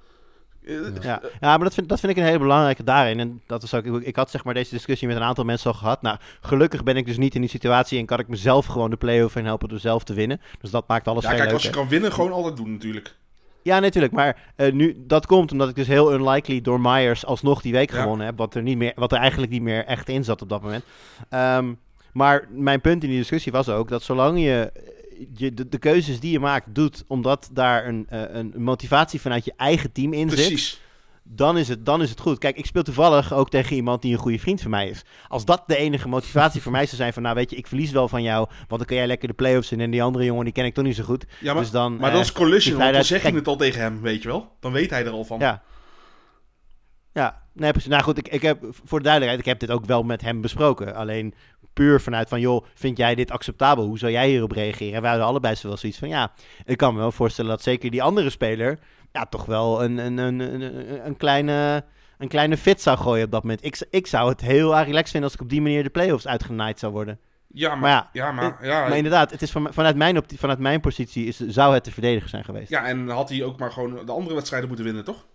Ja, 1.01 1.21
ja 1.21 1.21
maar 1.39 1.59
dat 1.59 1.73
vind, 1.73 1.89
dat 1.89 1.99
vind 1.99 2.11
ik 2.11 2.17
een 2.17 2.23
hele 2.27 2.39
belangrijke 2.39 2.83
daarin. 2.83 3.19
En 3.19 3.41
dat 3.45 3.63
is 3.63 3.73
ook, 3.73 3.85
ik 3.85 4.15
had 4.15 4.31
zeg 4.31 4.43
maar 4.43 4.53
deze 4.53 4.73
discussie 4.73 5.07
met 5.07 5.17
een 5.17 5.23
aantal 5.23 5.43
mensen 5.43 5.71
al 5.71 5.77
gehad. 5.77 6.01
Nou, 6.01 6.17
gelukkig 6.41 6.83
ben 6.83 6.97
ik 6.97 7.05
dus 7.05 7.17
niet 7.17 7.35
in 7.35 7.41
die 7.41 7.49
situatie 7.49 7.99
en 7.99 8.05
kan 8.05 8.19
ik 8.19 8.27
mezelf 8.27 8.65
gewoon 8.65 8.89
de 8.89 8.95
play-off 8.97 9.35
in 9.35 9.45
helpen 9.45 9.69
door 9.69 9.79
zelf 9.79 10.03
te 10.03 10.13
winnen. 10.13 10.41
Dus 10.61 10.71
dat 10.71 10.87
maakt 10.87 11.07
alles 11.07 11.23
Ja, 11.23 11.33
kijk, 11.33 11.51
als 11.51 11.63
je 11.63 11.69
kan 11.69 11.87
winnen, 11.87 12.11
gewoon 12.11 12.31
altijd 12.31 12.57
doen 12.57 12.71
natuurlijk. 12.71 13.15
Ja, 13.61 13.79
natuurlijk. 13.79 14.13
Maar 14.13 14.37
eh, 14.55 14.71
nu, 14.73 15.03
dat 15.07 15.25
komt 15.25 15.51
omdat 15.51 15.69
ik 15.69 15.75
dus 15.75 15.87
heel 15.87 16.13
unlikely 16.13 16.61
door 16.61 16.81
Myers 16.81 17.25
alsnog 17.25 17.61
die 17.61 17.71
week 17.73 17.91
Ja. 17.91 18.01
gewonnen 18.01 18.25
heb. 18.25 18.37
Wat 18.37 18.55
er, 18.55 18.61
niet 18.61 18.77
meer, 18.77 18.91
wat 18.95 19.11
er 19.11 19.17
eigenlijk 19.17 19.51
niet 19.51 19.61
meer 19.61 19.85
echt 19.85 20.09
in 20.09 20.23
zat 20.23 20.41
op 20.41 20.49
dat 20.49 20.61
moment. 20.61 20.83
Ehm, 21.29 21.73
maar 22.13 22.47
mijn 22.49 22.81
punt 22.81 23.03
in 23.03 23.09
die 23.09 23.17
discussie 23.17 23.51
was 23.51 23.69
ook 23.69 23.89
dat 23.89 24.03
zolang 24.03 24.39
je, 24.39 24.71
je 25.33 25.53
de, 25.53 25.69
de 25.69 25.77
keuzes 25.77 26.19
die 26.19 26.31
je 26.31 26.39
maakt 26.39 26.75
doet, 26.75 27.03
omdat 27.07 27.49
daar 27.51 27.87
een, 27.87 28.05
eh, 28.09 28.21
een 28.27 28.53
motivatie 28.55 29.21
vanuit 29.21 29.45
je 29.45 29.53
eigen 29.57 29.91
team 29.91 30.13
in 30.13 30.29
zit, 30.29 30.47
Precies. 30.47 30.81
dan 31.23 31.57
is, 31.57 31.67
het, 31.67 31.85
dan 31.85 32.01
is 32.01 32.09
het 32.09 32.19
goed. 32.19 32.37
Kijk, 32.37 32.57
ik 32.57 32.65
speel 32.65 32.83
toevallig 32.83 33.33
ook 33.33 33.49
tegen 33.49 33.75
iemand 33.75 34.01
die 34.01 34.13
een 34.13 34.19
goede 34.19 34.39
vriend 34.39 34.61
van 34.61 34.71
mij 34.71 34.89
is. 34.89 35.03
Als 35.27 35.45
dat 35.45 35.63
de 35.67 35.77
enige 35.77 36.07
motivatie 36.07 36.61
voor 36.61 36.71
mij 36.71 36.85
zou 36.85 36.95
zijn 36.95 37.13
van, 37.13 37.23
nou 37.23 37.35
weet 37.35 37.49
je, 37.49 37.55
ik 37.55 37.67
verlies 37.67 37.91
wel 37.91 38.07
van 38.07 38.23
jou, 38.23 38.47
want 38.47 38.69
dan 38.69 38.85
kun 38.85 38.95
jij 38.95 39.07
lekker 39.07 39.27
de 39.27 39.33
play-offs 39.33 39.71
in 39.71 39.79
en 39.79 39.91
die 39.91 40.03
andere 40.03 40.25
jongen, 40.25 40.43
die 40.43 40.53
ken 40.53 40.65
ik 40.65 40.73
toch 40.73 40.85
niet 40.85 40.95
zo 40.95 41.03
goed. 41.03 41.25
Ja, 41.39 41.53
maar, 41.53 41.61
dus 41.61 41.71
dan, 41.71 41.97
maar 41.97 42.09
eh, 42.09 42.15
dat 42.15 42.25
is 42.25 42.31
collision, 42.31 42.75
die 42.75 42.83
want 42.83 42.95
dan 42.95 43.03
zeg 43.03 43.17
je 43.17 43.23
kijk, 43.23 43.35
het 43.35 43.47
al 43.47 43.55
tegen 43.55 43.81
hem, 43.81 44.01
weet 44.01 44.21
je 44.21 44.27
wel. 44.27 44.51
Dan 44.59 44.71
weet 44.71 44.89
hij 44.89 45.05
er 45.05 45.11
al 45.11 45.23
van. 45.23 45.39
Ja. 45.39 45.63
Ja, 47.15 47.41
nee, 47.53 47.71
precies. 47.71 47.89
Nou 47.89 48.03
goed, 48.03 48.17
ik, 48.17 48.27
ik 48.27 48.41
heb, 48.41 48.57
voor 48.83 48.97
de 48.97 49.03
duidelijkheid, 49.03 49.39
ik 49.39 49.51
heb 49.51 49.59
dit 49.59 49.71
ook 49.77 49.85
wel 49.85 50.03
met 50.03 50.21
hem 50.21 50.41
besproken. 50.41 50.95
Alleen 50.95 51.33
puur 51.73 52.01
vanuit 52.01 52.29
van, 52.29 52.39
joh, 52.39 52.65
vind 52.73 52.97
jij 52.97 53.15
dit 53.15 53.31
acceptabel? 53.31 53.85
Hoe 53.85 53.97
zou 53.97 54.11
jij 54.11 54.29
hierop 54.29 54.51
reageren? 54.51 54.93
En 54.93 55.01
wij 55.01 55.09
hadden 55.09 55.27
allebei 55.27 55.55
wel 55.61 55.77
zoiets 55.77 55.99
van, 55.99 56.09
ja, 56.09 56.31
ik 56.65 56.77
kan 56.77 56.93
me 56.93 56.99
wel 56.99 57.11
voorstellen 57.11 57.51
dat 57.51 57.61
zeker 57.61 57.91
die 57.91 58.03
andere 58.03 58.29
speler, 58.29 58.79
ja, 59.11 59.25
toch 59.25 59.45
wel 59.45 59.83
een, 59.83 59.97
een, 59.97 60.17
een, 60.17 60.39
een, 60.39 61.05
een 61.05 61.17
kleine... 61.17 61.83
Een 62.17 62.27
kleine 62.27 62.57
fit 62.57 62.81
zou 62.81 62.97
gooien 62.97 63.25
op 63.25 63.31
dat 63.31 63.43
moment. 63.43 63.65
Ik, 63.65 63.87
ik 63.89 64.07
zou 64.07 64.29
het 64.29 64.41
heel 64.41 64.75
erg 64.77 64.85
relaxed 64.85 65.09
vinden 65.09 65.29
als 65.29 65.33
ik 65.39 65.43
op 65.43 65.49
die 65.49 65.61
manier 65.61 65.83
de 65.83 65.89
playoffs 65.89 66.27
uitgenaaid 66.27 66.79
zou 66.79 66.91
worden. 66.91 67.19
Ja, 67.47 67.69
maar, 67.69 67.79
Maar 67.79 68.09
ja, 68.11 68.25
ja, 68.25 68.31
maar, 68.31 68.57
ja, 68.61 68.87
Maar 68.87 68.97
inderdaad, 68.97 69.31
het 69.31 69.41
is 69.41 69.51
van, 69.51 69.73
vanuit, 69.73 69.95
mijn 69.95 70.23
vanuit 70.37 70.59
mijn 70.59 70.79
positie 70.79 71.25
is, 71.25 71.37
zou 71.37 71.73
het 71.73 71.85
de 71.85 71.91
verdediger 71.91 72.29
zijn 72.29 72.43
geweest. 72.43 72.69
ja, 72.69 72.85
en 72.85 73.09
had 73.09 73.29
hij 73.29 73.43
ook 73.43 73.59
maar 73.59 73.71
gewoon 73.71 74.05
de 74.05 74.11
andere 74.11 74.35
wedstrijden 74.35 74.67
moeten 74.67 74.85
winnen, 74.85 75.03
toch? 75.03 75.25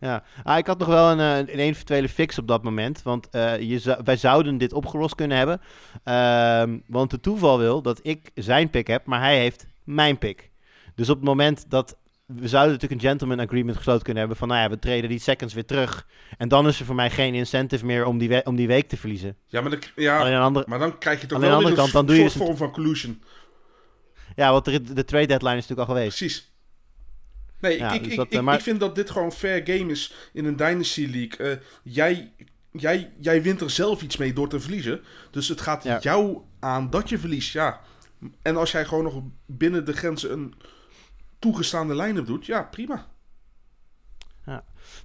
Ja, 0.00 0.22
ah, 0.44 0.58
ik 0.58 0.66
had 0.66 0.78
nog 0.78 0.88
wel 0.88 1.10
een, 1.10 1.20
eh, 1.20 1.36
een 1.54 1.60
eventuele 1.60 2.08
fix 2.08 2.38
op 2.38 2.48
dat 2.48 2.62
moment. 2.62 3.02
Want 3.02 3.28
eh, 3.30 3.60
je 3.60 3.78
zou- 3.78 4.00
wij 4.04 4.16
zouden 4.16 4.58
dit 4.58 4.72
opgelost 4.72 5.14
kunnen 5.14 5.36
hebben. 5.36 5.60
Ehm, 6.04 6.78
want 6.86 7.10
de 7.10 7.20
toeval 7.20 7.58
wil 7.58 7.82
dat 7.82 8.00
ik 8.02 8.30
zijn 8.34 8.70
pick 8.70 8.86
heb, 8.86 9.06
maar 9.06 9.20
hij 9.20 9.38
heeft 9.38 9.66
mijn 9.84 10.18
pick. 10.18 10.50
Dus 10.94 11.08
op 11.08 11.16
het 11.16 11.24
moment 11.24 11.64
dat... 11.70 11.96
We 12.26 12.48
zouden 12.48 12.72
natuurlijk 12.72 13.02
een 13.02 13.08
gentleman 13.08 13.40
agreement 13.40 13.76
gesloten 13.76 14.02
kunnen 14.02 14.18
hebben 14.20 14.38
van... 14.38 14.48
Nou 14.48 14.60
ja, 14.60 14.68
we 14.70 14.78
treden 14.78 15.10
die 15.10 15.18
seconds 15.20 15.54
weer 15.54 15.64
terug. 15.64 16.06
En 16.38 16.48
dan 16.48 16.66
is 16.66 16.78
er 16.80 16.84
voor 16.86 16.94
mij 16.94 17.10
geen 17.10 17.34
incentive 17.34 17.86
meer 17.86 18.04
om 18.06 18.18
die, 18.18 18.28
we- 18.28 18.42
om 18.44 18.56
die 18.56 18.66
week 18.66 18.88
te 18.88 18.96
verliezen. 18.96 19.36
Ja, 19.46 19.60
maar, 19.60 19.78
ja, 19.96 20.24
de 20.24 20.36
andere, 20.38 20.64
maar 20.68 20.78
dan 20.78 20.98
krijg 20.98 21.20
je 21.20 21.26
toch 21.26 21.38
wel 21.38 21.66
een 21.66 21.74
kant, 21.74 21.92
dan 21.92 22.06
doe 22.06 22.14
je 22.14 22.20
soort 22.20 22.32
dus 22.32 22.42
vorm 22.42 22.56
van 22.56 22.70
collusion. 22.70 23.22
ja, 24.36 24.52
want 24.52 24.64
de, 24.64 24.82
de 24.92 25.04
trade 25.04 25.26
deadline 25.26 25.56
is 25.56 25.66
natuurlijk 25.66 25.88
al 25.88 25.94
geweest. 25.94 26.18
Precies. 26.18 26.47
Nee, 27.60 27.78
Ja, 27.78 27.92
ik, 27.92 28.02
dus 28.02 28.10
ik, 28.10 28.16
dat, 28.16 28.26
ik, 28.26 28.32
eh, 28.32 28.40
maar- 28.40 28.54
ik 28.54 28.60
vind 28.60 28.80
dat 28.80 28.94
dit 28.94 29.10
gewoon 29.10 29.32
fair 29.32 29.60
game 29.64 29.90
is 29.90 30.14
in 30.32 30.44
een 30.44 30.56
Dynasty 30.56 31.08
League. 31.12 31.46
Eh, 31.50 31.58
jij, 31.82 32.32
jij, 32.72 33.12
jij 33.20 33.42
wint 33.42 33.60
er 33.60 33.70
zelf 33.70 34.02
iets 34.02 34.16
mee 34.16 34.32
door 34.32 34.48
te 34.48 34.60
verliezen. 34.60 35.00
Dus 35.30 35.48
het 35.48 35.60
gaat 35.60 35.84
Ja. 35.84 35.98
jou 36.00 36.38
aan 36.60 36.90
dat 36.90 37.08
je 37.08 37.18
verliest, 37.18 37.52
ja. 37.52 37.80
En 38.42 38.56
als 38.56 38.70
jij 38.72 38.84
gewoon 38.84 39.04
nog 39.04 39.22
binnen 39.46 39.84
de 39.84 39.92
grenzen 39.92 40.32
een 40.32 40.54
toegestaande 41.38 41.96
line-up 41.96 42.26
doet, 42.26 42.46
ja, 42.46 42.62
prima. 42.62 43.06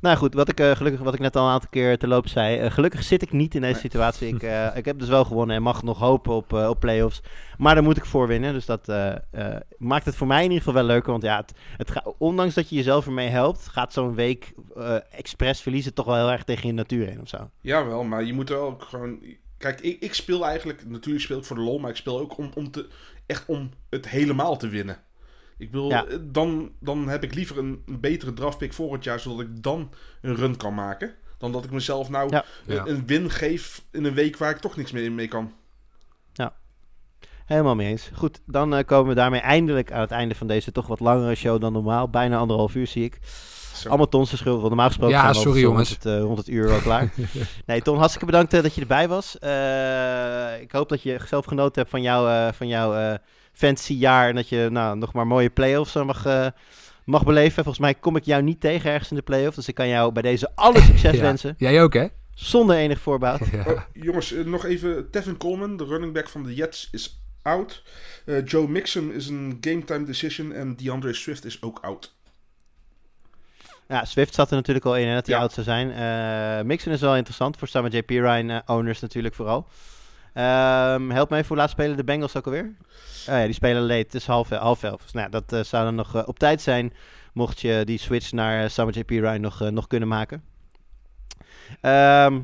Nou 0.02 0.18
goed, 0.18 0.34
wat 0.34 0.50
ik, 0.50 0.60
eh, 0.60 0.72
gelukkig, 0.72 1.02
wat 1.02 1.14
ik 1.14 1.20
net 1.20 1.36
al 1.36 1.46
een 1.46 1.52
aantal 1.52 1.70
keer 1.70 1.98
te 1.98 2.08
loop 2.08 2.28
zei. 2.28 2.58
eh, 2.58 2.72
gelukkig 2.72 3.04
zit 3.04 3.22
ik 3.22 3.32
niet 3.32 3.56
in 3.56 3.62
deze 3.62 3.80
situatie. 3.80 4.28
Ik, 4.36 4.44
eh, 4.54 4.76
ik 4.76 4.86
heb 4.86 5.00
dus 5.00 5.08
wel 5.08 5.26
gewonnen 5.26 5.56
en 5.56 5.62
mag 5.62 5.84
nog 5.84 6.00
hopen 6.00 6.34
op, 6.34 6.54
op 6.54 6.80
playoffs. 6.80 7.22
Maar 7.58 7.74
daar 7.74 7.84
moet 7.84 7.98
ik 7.98 8.06
voor 8.06 8.28
winnen. 8.28 8.54
Dus 8.54 8.66
dat 8.66 8.88
maakt 9.78 10.06
het 10.06 10.16
voor 10.16 10.28
mij 10.28 10.38
in 10.38 10.44
ieder 10.52 10.58
geval 10.58 10.74
wel 10.74 10.84
leuker. 10.84 11.12
Want 11.12 11.24
ja, 11.24 11.38
het, 11.38 11.54
het 11.78 11.92
ga- 11.92 12.14
ondanks 12.18 12.54
dat 12.54 12.70
je 12.70 12.76
jezelf 12.76 13.06
ermee 13.06 13.30
helpt, 13.30 13.68
gaat 13.68 13.94
zo'n 13.94 14.16
week 14.16 14.54
expres 15.12 15.62
verliezen 15.62 15.94
toch 15.94 16.06
wel 16.06 16.16
heel 16.16 16.32
erg 16.32 16.44
tegen 16.44 16.68
je 16.68 16.74
natuur 16.74 17.08
in 17.10 17.22
of 17.22 17.28
zo. 17.30 17.50
Jawel, 17.62 18.04
maar 18.04 18.24
je 18.24 18.34
moet 18.34 18.50
wel 18.50 18.62
ook 18.66 18.84
gewoon... 18.84 19.20
Kijk, 19.58 19.82
ik, 19.82 20.02
ik 20.02 20.14
speel 20.14 20.46
eigenlijk... 20.46 20.84
Natuurlijk 20.88 21.24
speel 21.24 21.38
ik 21.38 21.46
voor 21.46 21.56
de 21.56 21.62
lol, 21.62 21.80
maar 21.80 21.90
ik 21.90 21.96
speel 21.96 22.20
ook 22.20 22.38
om, 22.38 22.52
om 22.56 22.72
te, 22.72 22.88
echt 23.26 23.44
om 23.48 23.70
het 23.90 24.10
helemaal 24.10 24.58
te 24.58 24.68
winnen. 24.68 24.98
Ik 25.58 25.72
bedoel, 25.72 25.90
Ja. 25.90 26.06
eh, 26.06 26.18
dan, 26.22 26.72
dan 26.80 27.08
heb 27.08 27.24
ik 27.24 27.34
liever 27.36 27.58
een, 27.58 27.84
een 27.86 28.00
betere 28.00 28.34
draftpick 28.34 28.74
voor 28.74 28.94
het 28.94 29.04
jaar, 29.04 29.20
zodat 29.20 29.40
ik 29.40 29.64
dan 29.64 29.90
een 30.22 30.36
run 30.36 30.58
kan 30.58 30.74
maken. 30.74 31.14
Dan 31.38 31.52
dat 31.52 31.64
ik 31.64 31.72
mezelf 31.72 32.10
nou 32.10 32.30
Ja. 32.30 32.46
een- 32.66 32.76
Ja. 32.76 32.86
een 32.86 33.06
win 33.08 33.30
geef 33.30 33.84
in 33.92 34.04
een 34.06 34.14
week 34.14 34.38
waar 34.38 34.50
ik 34.52 34.58
toch 34.58 34.76
niks 34.78 34.92
mee, 34.92 35.12
mee 35.12 35.28
kan. 35.28 35.52
Helemaal 37.46 37.76
mee 37.76 37.88
eens. 37.88 38.10
Goed, 38.14 38.42
dan 38.46 38.76
eh, 38.76 38.86
komen 38.86 39.08
we 39.10 39.16
daarmee 39.16 39.40
eindelijk 39.40 39.92
aan 39.92 40.02
het 40.02 40.12
einde 40.12 40.36
van 40.36 40.48
deze 40.48 40.72
toch 40.72 40.88
wat 40.88 41.00
langere 41.00 41.36
show 41.36 41.62
dan 41.62 41.74
normaal. 41.74 42.10
Bijna 42.10 42.38
anderhalf 42.38 42.76
uur 42.76 42.88
zie 42.88 43.04
ik. 43.04 43.18
Zo. 43.76 43.88
Allemaal 43.88 44.08
Ton 44.10 44.26
zijn 44.26 44.38
schuld, 44.38 44.56
want 44.56 44.68
normaal 44.68 44.88
gesproken 44.88 45.16
Ja, 45.16 45.22
zijn 45.22 45.34
we 45.36 45.40
sorry, 45.42 45.60
jongens. 45.62 45.90
Rond 45.90 46.04
het, 46.04 46.14
eh, 46.14 46.20
rond 46.22 46.38
het 46.38 46.48
uur 46.48 46.68
wel 46.68 46.80
klaar. 46.80 47.14
nee, 47.66 47.82
Ton, 47.82 47.98
hartstikke 47.98 48.26
bedankt 48.26 48.52
dat 48.52 48.76
je 48.76 48.82
erbij 48.82 49.08
was. 49.08 49.40
Eh, 49.40 50.62
ik 50.62 50.72
hoop 50.72 50.90
dat 50.90 51.02
je 51.02 51.20
zelf 51.28 51.46
genoten 51.46 51.76
hebt 51.82 51.90
van, 51.90 52.02
jou, 52.02 52.30
eh, 52.30 52.54
van 52.54 52.68
jouw 52.68 53.18
fantasy 53.54 53.94
jaar. 53.94 54.30
En 54.30 54.36
dat 54.36 54.50
je 54.50 54.68
nou, 54.72 54.98
nog 54.98 55.14
maar 55.14 55.28
mooie 55.28 55.50
play-offs 55.50 55.94
mag, 55.94 56.26
eh, 56.26 56.48
mag 57.06 57.24
beleven. 57.26 57.54
Volgens 57.54 57.80
mij 57.80 57.94
kom 57.94 58.16
ik 58.16 58.24
jou 58.26 58.42
niet 58.44 58.62
tegen 58.62 58.92
ergens 58.92 59.10
in 59.10 59.16
de 59.16 59.22
play-offs. 59.24 59.56
Dus 59.56 59.68
ik 59.68 59.76
kan 59.76 59.88
jou 59.88 60.12
bij 60.12 60.22
deze 60.22 60.52
alle 60.56 60.82
succes 60.92 61.16
Ja. 61.16 61.22
wensen. 61.22 61.56
Jij 61.58 61.82
ook, 61.84 61.94
hè? 61.94 62.08
Zonder 62.34 62.76
enig. 62.76 63.06
Ja. 63.06 63.38
Oh, 63.68 63.82
jongens, 63.94 64.34
eh, 64.34 64.46
nog 64.46 64.66
even. 64.66 65.10
Tevin 65.10 65.38
Coleman, 65.38 65.78
de 65.78 65.86
running 65.86 66.14
back 66.14 66.30
van 66.30 66.44
de 66.44 66.54
Jets, 66.54 66.88
is 66.92 67.22
out. 67.42 67.84
Eh, 68.26 68.46
Joe 68.46 68.68
Mixon 68.68 69.12
is 69.12 69.28
een 69.28 69.58
game 69.62 69.84
time 69.84 70.06
decision. 70.06 70.54
En 70.54 70.76
DeAndre 70.76 71.14
Swift 71.14 71.46
is 71.46 71.62
ook 71.62 71.80
out. 71.82 72.16
Ja, 73.88 74.06
Swift 74.06 74.34
zat 74.34 74.50
er 74.50 74.56
natuurlijk 74.56 74.86
al 74.86 74.98
in 74.98 75.08
en 75.08 75.14
dat 75.14 75.26
hij 75.26 75.36
Ja. 75.36 75.42
oud 75.42 75.52
zou 75.54 75.66
zijn. 75.66 75.92
Eh 75.92 76.66
Mixon 76.66 76.94
is 76.94 77.02
wel 77.02 77.16
interessant 77.16 77.58
voor 77.58 77.68
Summer 77.68 77.92
JP 77.96 78.10
Ryan 78.10 78.62
owners 78.66 79.00
natuurlijk 79.00 79.36
vooral. 79.36 79.68
Ehm, 80.34 81.10
help 81.10 81.30
me 81.30 81.36
even, 81.36 81.48
hoe 81.48 81.58
laat 81.58 81.70
spelen 81.70 81.98
de 81.98 82.04
Bengals 82.04 82.36
ook 82.36 82.46
alweer? 82.46 82.74
Oh 83.30 83.36
ja, 83.36 83.46
die 83.46 83.54
spelen 83.54 83.98
het 83.98 84.16
is 84.16 84.26
half, 84.26 84.50
half 84.50 84.84
elf. 84.84 85.02
Dus 85.02 85.12
nou, 85.12 85.30
dat 85.30 85.54
eh, 85.54 85.60
zou 85.64 85.84
dan 85.84 85.96
nog 85.96 86.16
eh, 86.16 86.22
op 86.26 86.40
tijd 86.40 86.62
zijn, 86.62 86.94
mocht 87.34 87.62
je 87.62 87.82
die 87.86 87.98
switch 87.98 88.32
naar 88.32 88.64
eh, 88.64 88.70
Summer 88.70 88.98
JP 88.98 89.10
Ryan 89.10 89.42
nog, 89.42 89.60
nog 89.72 89.88
kunnen 89.88 90.08
maken. 90.08 90.44
Ehm, 91.82 92.42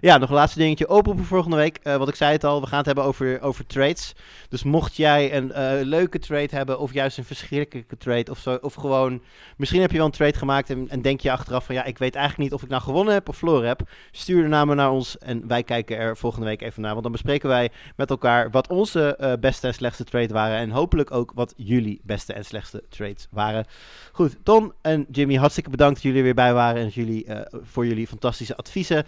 ja, 0.00 0.18
nog 0.18 0.28
een 0.28 0.34
laatste 0.34 0.58
dingetje. 0.58 0.88
Oproepen 0.88 1.24
volgende 1.24 1.56
week. 1.56 1.78
Eh, 1.82 1.96
wat 1.96 2.08
ik 2.08 2.14
zei 2.14 2.32
het 2.32 2.44
al, 2.44 2.60
we 2.60 2.66
gaan 2.66 2.76
het 2.76 2.86
hebben 2.86 3.04
over, 3.04 3.40
over 3.40 3.66
trades. 3.66 4.14
Dus 4.48 4.62
mocht 4.62 4.96
jij 4.96 5.36
een 5.36 5.52
eh, 5.52 5.82
leuke 5.82 6.18
trade 6.18 6.56
hebben, 6.56 6.78
of 6.78 6.92
juist 6.92 7.18
een 7.18 7.24
verschrikkelijke 7.24 7.96
trade, 7.96 8.30
of, 8.30 8.38
zo, 8.38 8.58
of 8.60 8.74
gewoon 8.74 9.20
Misschien 9.56 9.80
heb 9.80 9.90
je 9.90 9.96
wel 9.96 10.06
een 10.06 10.12
trade 10.12 10.38
gemaakt 10.38 10.70
en, 10.70 10.88
en 10.88 11.02
denk 11.02 11.20
je 11.20 11.30
achteraf 11.30 11.64
van 11.64 11.74
ja, 11.74 11.84
ik 11.84 11.98
weet 11.98 12.14
eigenlijk 12.14 12.50
niet 12.50 12.58
of 12.58 12.62
ik 12.62 12.68
nou 12.68 12.82
gewonnen 12.82 13.14
heb 13.14 13.28
of 13.28 13.36
verloren 13.36 13.68
heb. 13.68 13.80
Stuur 14.10 14.42
de 14.42 14.48
namen 14.48 14.76
naar 14.76 14.90
ons 14.90 15.18
en 15.18 15.48
wij 15.48 15.62
kijken 15.62 15.96
er 15.96 16.16
volgende 16.16 16.46
week 16.46 16.62
even 16.62 16.82
naar. 16.82 16.90
Want 16.90 17.02
dan 17.02 17.12
bespreken 17.12 17.48
wij 17.48 17.70
met 17.96 18.10
elkaar 18.10 18.50
wat 18.50 18.68
onze 18.68 19.16
eh, 19.16 19.32
beste 19.40 19.66
en 19.66 19.74
slechtste 19.74 20.04
trades 20.04 20.30
waren. 20.30 20.58
En 20.58 20.70
hopelijk 20.70 21.10
ook 21.10 21.32
wat 21.34 21.54
jullie 21.56 22.00
beste 22.02 22.32
en 22.32 22.44
slechtste 22.44 22.82
trades 22.88 23.26
waren. 23.30 23.66
Goed, 24.12 24.36
Ton 24.42 24.72
en 24.82 25.06
Jimmy, 25.10 25.34
hartstikke 25.34 25.70
bedankt 25.70 25.94
dat 25.94 26.02
jullie 26.02 26.18
er 26.18 26.24
weer 26.24 26.34
bij 26.34 26.54
waren. 26.54 26.82
En 26.82 26.88
jullie, 26.88 27.26
voor 27.62 27.86
jullie 27.86 28.06
fantastische 28.06 28.56
adviezen. 28.56 29.06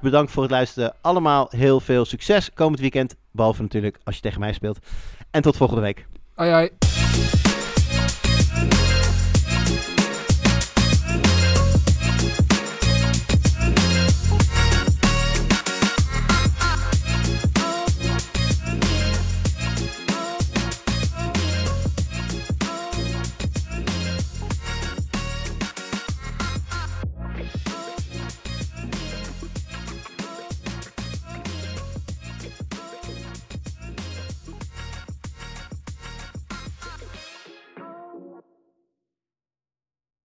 Bedankt 0.00 0.32
voor 0.32 0.42
het 0.42 0.52
luisteren. 0.52 0.94
Allemaal 1.00 1.48
heel 1.50 1.80
veel 1.80 2.04
succes 2.04 2.52
komend 2.54 2.80
weekend. 2.80 3.14
Behalve 3.30 3.62
natuurlijk 3.62 3.98
als 4.04 4.14
je 4.14 4.22
tegen 4.22 4.40
mij 4.40 4.52
speelt. 4.52 4.78
En 5.30 5.42
tot 5.42 5.56
volgende 5.56 5.82
week. 5.82 6.06
Ai, 6.34 6.50
ai. 6.50 6.70